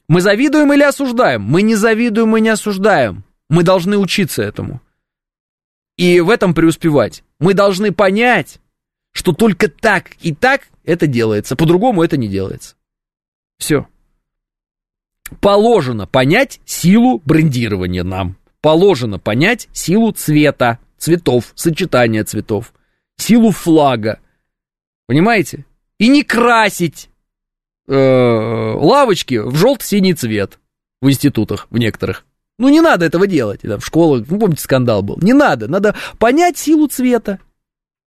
Мы 0.08 0.20
завидуем 0.20 0.72
или 0.72 0.82
осуждаем? 0.82 1.42
Мы 1.42 1.62
не 1.62 1.74
завидуем, 1.74 2.28
мы 2.28 2.40
не 2.40 2.50
осуждаем. 2.50 3.24
Мы 3.48 3.64
должны 3.64 3.98
учиться 3.98 4.42
этому. 4.42 4.80
И 5.96 6.20
в 6.20 6.30
этом 6.30 6.54
преуспевать. 6.54 7.24
Мы 7.40 7.52
должны 7.52 7.92
понять, 7.92 8.59
что 9.12 9.32
только 9.32 9.68
так 9.68 10.12
и 10.20 10.34
так 10.34 10.68
это 10.84 11.06
делается, 11.06 11.56
по-другому 11.56 12.02
это 12.02 12.16
не 12.16 12.28
делается. 12.28 12.76
Все. 13.58 13.86
Положено 15.40 16.06
понять 16.06 16.60
силу 16.64 17.22
брендирования 17.24 18.02
нам. 18.02 18.36
Положено 18.60 19.18
понять 19.18 19.68
силу 19.72 20.12
цвета, 20.12 20.78
цветов, 20.98 21.52
сочетания 21.54 22.24
цветов, 22.24 22.72
силу 23.16 23.52
флага. 23.52 24.20
Понимаете? 25.06 25.64
И 25.98 26.08
не 26.08 26.24
красить 26.24 27.10
э, 27.86 27.94
лавочки 27.94 29.36
в 29.38 29.54
желто-синий 29.54 30.14
цвет 30.14 30.58
в 31.00 31.08
институтах, 31.08 31.68
в 31.70 31.78
некоторых. 31.78 32.26
Ну, 32.58 32.68
не 32.68 32.80
надо 32.80 33.06
этого 33.06 33.26
делать. 33.26 33.60
Там, 33.62 33.80
в 33.80 33.86
школах, 33.86 34.26
ну, 34.28 34.38
помните, 34.38 34.62
скандал 34.62 35.02
был. 35.02 35.18
Не 35.22 35.32
надо. 35.32 35.66
Надо 35.66 35.94
понять 36.18 36.58
силу 36.58 36.88
цвета 36.88 37.38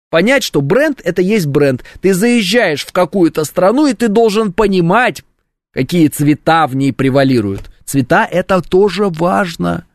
понять, 0.10 0.44
что 0.44 0.62
бренд 0.62 1.02
это 1.04 1.22
есть 1.22 1.48
бренд. 1.48 1.84
Ты 2.02 2.14
заезжаешь 2.14 2.86
в 2.86 2.92
какую-то 2.92 3.44
страну, 3.44 3.88
и 3.88 3.94
ты 3.94 4.08
должен 4.08 4.54
понимать, 4.54 5.24
какие 5.72 6.08
цвета 6.08 6.68
в 6.68 6.76
ней 6.76 6.94
превалируют. 6.94 7.70
Цвета 7.86 8.26
это 8.26 8.62
тоже 8.62 9.10
важно. 9.10 9.86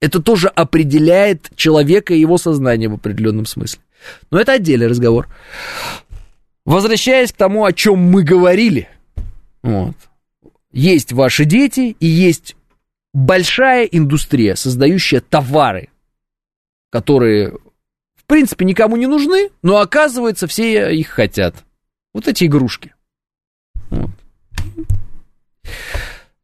Это 0.00 0.22
тоже 0.22 0.48
определяет 0.48 1.50
человека 1.56 2.14
и 2.14 2.20
его 2.20 2.38
сознание 2.38 2.88
в 2.88 2.94
определенном 2.94 3.46
смысле. 3.46 3.80
Но 4.30 4.38
это 4.38 4.52
отдельный 4.52 4.86
разговор. 4.86 5.28
Возвращаясь 6.64 7.32
к 7.32 7.36
тому, 7.36 7.64
о 7.64 7.72
чем 7.72 7.98
мы 7.98 8.22
говорили. 8.22 8.88
Вот. 9.62 9.94
Есть 10.72 11.12
ваши 11.12 11.44
дети 11.44 11.96
и 11.98 12.06
есть 12.06 12.56
большая 13.14 13.84
индустрия, 13.84 14.56
создающая 14.56 15.20
товары, 15.20 15.88
которые 16.90 17.54
в 18.26 18.28
принципе, 18.28 18.64
никому 18.64 18.96
не 18.96 19.06
нужны, 19.06 19.50
но 19.62 19.78
оказывается, 19.78 20.48
все 20.48 20.92
их 20.92 21.10
хотят. 21.10 21.54
Вот 22.12 22.26
эти 22.26 22.44
игрушки. 22.44 22.92
Вот. 23.88 24.10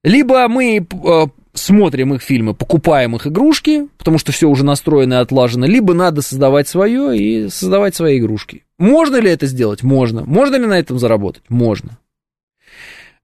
Либо 0.05 0.47
мы 0.47 0.79
э, 0.79 1.27
смотрим 1.55 2.15
их 2.15 2.23
фильмы, 2.23 2.55
покупаем 2.55 3.17
их 3.17 3.27
игрушки, 3.27 3.89
потому 3.99 4.19
что 4.19 4.31
все 4.31 4.49
уже 4.49 4.65
настроено 4.65 5.15
и 5.15 5.17
отлажено, 5.17 5.67
либо 5.67 5.93
надо 5.93 6.23
создавать 6.23 6.69
свое 6.69 7.19
и 7.19 7.49
создавать 7.49 7.97
свои 7.97 8.21
игрушки. 8.21 8.63
Можно 8.79 9.17
ли 9.17 9.31
это 9.31 9.47
сделать? 9.47 9.83
Можно. 9.83 10.23
Можно 10.25 10.57
ли 10.57 10.67
на 10.67 10.79
этом 10.79 11.01
заработать? 11.01 11.43
Можно. 11.49 11.99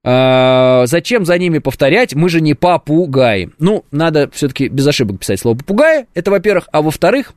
А, 0.04 0.84
зачем 0.86 1.24
за 1.24 1.38
ними 1.38 1.58
повторять? 1.58 2.14
Мы 2.14 2.28
же 2.28 2.40
не 2.40 2.54
попугаи. 2.54 3.50
Ну, 3.60 3.84
надо 3.92 4.28
все-таки 4.32 4.66
без 4.66 4.84
ошибок 4.84 5.20
писать 5.20 5.38
слово 5.38 5.58
попугая. 5.58 6.08
Это, 6.14 6.32
во-первых. 6.32 6.68
А 6.72 6.82
во-вторых, 6.82 7.34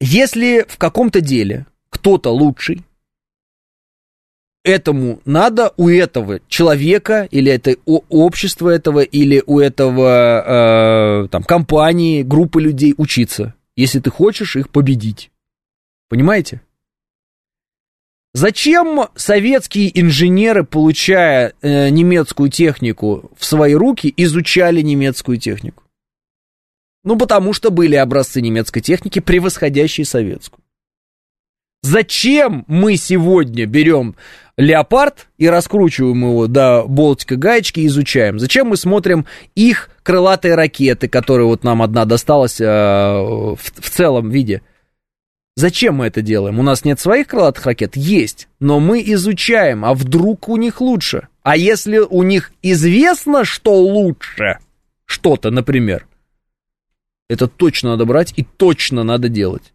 если 0.00 0.66
в 0.68 0.78
каком-то 0.78 1.20
деле 1.20 1.66
кто-то 1.90 2.30
лучший, 2.30 2.82
этому 4.64 5.20
надо 5.24 5.72
у 5.76 5.88
этого 5.88 6.40
человека 6.48 7.28
или 7.30 7.50
это 7.50 7.76
общества 7.84 8.68
этого 8.70 9.00
или 9.00 9.42
у 9.46 9.58
этого 9.58 11.24
э, 11.24 11.28
там 11.28 11.42
компании 11.42 12.22
группы 12.22 12.60
людей 12.60 12.94
учиться, 12.96 13.54
если 13.76 14.00
ты 14.00 14.10
хочешь 14.10 14.56
их 14.56 14.70
победить, 14.70 15.30
понимаете? 16.08 16.60
Зачем 18.34 19.08
советские 19.14 20.00
инженеры, 20.00 20.64
получая 20.64 21.52
э, 21.60 21.90
немецкую 21.90 22.48
технику 22.48 23.30
в 23.36 23.44
свои 23.44 23.74
руки, 23.74 24.12
изучали 24.16 24.80
немецкую 24.80 25.36
технику? 25.36 25.81
Ну, 27.04 27.16
потому 27.16 27.52
что 27.52 27.70
были 27.70 27.96
образцы 27.96 28.40
немецкой 28.40 28.80
техники, 28.80 29.18
превосходящие 29.18 30.04
советскую. 30.04 30.62
Зачем 31.82 32.64
мы 32.68 32.96
сегодня 32.96 33.66
берем 33.66 34.14
леопард 34.56 35.26
и 35.36 35.48
раскручиваем 35.48 36.22
его 36.22 36.46
до 36.46 36.84
болтика 36.86 37.34
гаечки 37.34 37.80
и 37.80 37.86
изучаем? 37.86 38.38
Зачем 38.38 38.68
мы 38.68 38.76
смотрим 38.76 39.26
их 39.56 39.90
крылатые 40.04 40.54
ракеты, 40.54 41.08
которые 41.08 41.46
вот 41.46 41.64
нам 41.64 41.82
одна 41.82 42.04
досталась 42.04 42.60
э, 42.60 42.64
в, 42.64 43.58
в 43.58 43.90
целом 43.90 44.30
виде? 44.30 44.62
Зачем 45.56 45.96
мы 45.96 46.06
это 46.06 46.22
делаем? 46.22 46.60
У 46.60 46.62
нас 46.62 46.84
нет 46.84 47.00
своих 47.00 47.26
крылатых 47.26 47.66
ракет? 47.66 47.96
Есть, 47.96 48.48
но 48.60 48.78
мы 48.78 49.02
изучаем, 49.04 49.84
а 49.84 49.92
вдруг 49.92 50.48
у 50.48 50.56
них 50.56 50.80
лучше? 50.80 51.28
А 51.42 51.56
если 51.56 51.98
у 51.98 52.22
них 52.22 52.52
известно, 52.62 53.44
что 53.44 53.74
лучше, 53.74 54.58
что-то, 55.04 55.50
например, 55.50 56.06
это 57.32 57.48
точно 57.48 57.90
надо 57.90 58.04
брать 58.04 58.34
и 58.36 58.44
точно 58.44 59.04
надо 59.04 59.30
делать. 59.30 59.72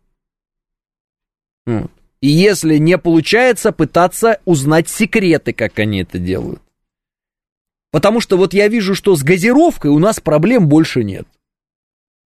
Вот. 1.66 1.92
И 2.22 2.28
если 2.28 2.78
не 2.78 3.00
получается, 3.00 3.72
пытаться 3.72 4.40
узнать 4.46 4.90
секреты, 4.90 5.54
как 5.54 5.80
они 5.80 6.02
это 6.02 6.20
делают. 6.20 6.62
Потому 7.92 8.22
что 8.22 8.38
вот 8.38 8.54
я 8.54 8.68
вижу, 8.68 8.94
что 8.94 9.16
с 9.16 9.24
газировкой 9.24 9.90
у 9.90 9.98
нас 9.98 10.20
проблем 10.20 10.68
больше 10.68 11.04
нет. 11.04 11.28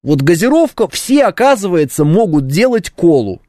Вот 0.03 0.21
газировка, 0.21 0.89
все, 0.89 1.27
оказывается, 1.27 2.05
могут 2.05 2.49
делать 2.49 2.91
колу. 2.91 3.41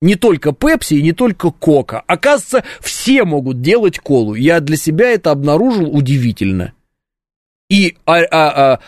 Не 0.00 0.14
только 0.14 0.52
Пепси 0.52 0.94
и 0.94 1.02
не 1.02 1.12
только 1.12 1.50
Кока. 1.50 2.04
Оказывается, 2.06 2.62
все 2.80 3.24
могут 3.24 3.62
делать 3.62 3.98
колу. 3.98 4.34
Я 4.34 4.60
для 4.60 4.76
себя 4.76 5.10
это 5.10 5.32
обнаружил 5.32 5.92
удивительно. 5.92 6.72
И 7.68 7.96
а, 8.06 8.18
а, 8.18 8.28
а, 8.30 8.80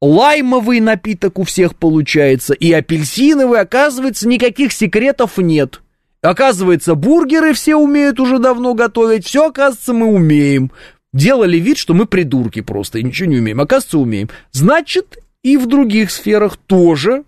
лаймовый 0.00 0.80
напиток 0.80 1.38
у 1.38 1.44
всех 1.44 1.76
получается, 1.76 2.54
и 2.54 2.72
апельсиновый, 2.72 3.60
оказывается, 3.60 4.28
никаких 4.28 4.72
секретов 4.72 5.38
нет. 5.38 5.80
Оказывается, 6.22 6.94
бургеры 6.94 7.52
все 7.52 7.76
умеют 7.76 8.18
уже 8.20 8.38
давно 8.38 8.74
готовить, 8.74 9.24
все, 9.24 9.48
оказывается, 9.48 9.92
мы 9.92 10.06
умеем. 10.06 10.72
Делали 11.12 11.58
вид, 11.58 11.78
что 11.78 11.94
мы 11.94 12.06
придурки 12.06 12.60
просто 12.60 12.98
и 12.98 13.02
ничего 13.02 13.30
не 13.30 13.38
умеем. 13.38 13.60
Оказывается, 13.60 13.98
умеем. 13.98 14.28
Значит, 14.52 15.18
и 15.42 15.56
в 15.56 15.66
других 15.66 16.10
сферах 16.10 16.56
тоже 16.56 17.24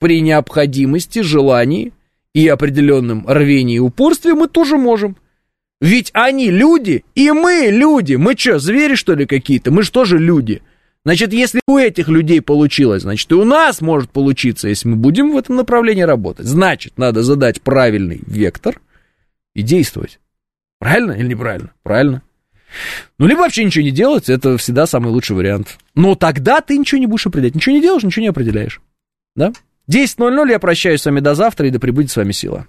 при 0.00 0.20
необходимости, 0.20 1.20
желании 1.20 1.92
и 2.34 2.48
определенном 2.48 3.24
рвении 3.28 3.76
и 3.76 3.80
упорстве 3.80 4.34
мы 4.34 4.48
тоже 4.48 4.76
можем. 4.76 5.16
Ведь 5.80 6.10
они 6.14 6.50
люди, 6.50 7.04
и 7.14 7.30
мы 7.30 7.68
люди. 7.70 8.14
Мы 8.14 8.36
что, 8.36 8.58
звери, 8.58 8.94
что 8.94 9.14
ли, 9.14 9.26
какие-то? 9.26 9.70
Мы 9.70 9.82
же 9.82 9.92
тоже 9.92 10.18
люди. 10.18 10.62
Значит, 11.04 11.34
если 11.34 11.60
у 11.66 11.76
этих 11.76 12.08
людей 12.08 12.40
получилось, 12.40 13.02
значит, 13.02 13.30
и 13.30 13.34
у 13.34 13.44
нас 13.44 13.82
может 13.82 14.10
получиться, 14.10 14.68
если 14.68 14.88
мы 14.88 14.96
будем 14.96 15.32
в 15.32 15.36
этом 15.36 15.56
направлении 15.56 16.02
работать. 16.02 16.46
Значит, 16.46 16.96
надо 16.96 17.22
задать 17.22 17.60
правильный 17.60 18.22
вектор 18.26 18.80
и 19.54 19.62
действовать. 19.62 20.18
Правильно 20.78 21.12
или 21.12 21.28
неправильно? 21.28 21.72
Правильно. 21.82 22.22
Ну, 23.18 23.26
либо 23.26 23.40
вообще 23.40 23.64
ничего 23.64 23.84
не 23.84 23.90
делать, 23.90 24.28
это 24.28 24.56
всегда 24.56 24.86
самый 24.86 25.10
лучший 25.12 25.36
вариант. 25.36 25.78
Но 25.94 26.14
тогда 26.14 26.60
ты 26.60 26.78
ничего 26.78 26.98
не 26.98 27.06
будешь 27.06 27.26
определять. 27.26 27.54
Ничего 27.54 27.74
не 27.74 27.82
делаешь, 27.82 28.02
ничего 28.02 28.22
не 28.22 28.28
определяешь. 28.28 28.80
Да? 29.36 29.52
10.00, 29.90 30.50
я 30.50 30.58
прощаюсь 30.58 31.02
с 31.02 31.04
вами 31.04 31.20
до 31.20 31.34
завтра, 31.34 31.68
и 31.68 31.70
да 31.70 31.78
пребудет 31.78 32.10
с 32.10 32.16
вами 32.16 32.32
сила. 32.32 32.66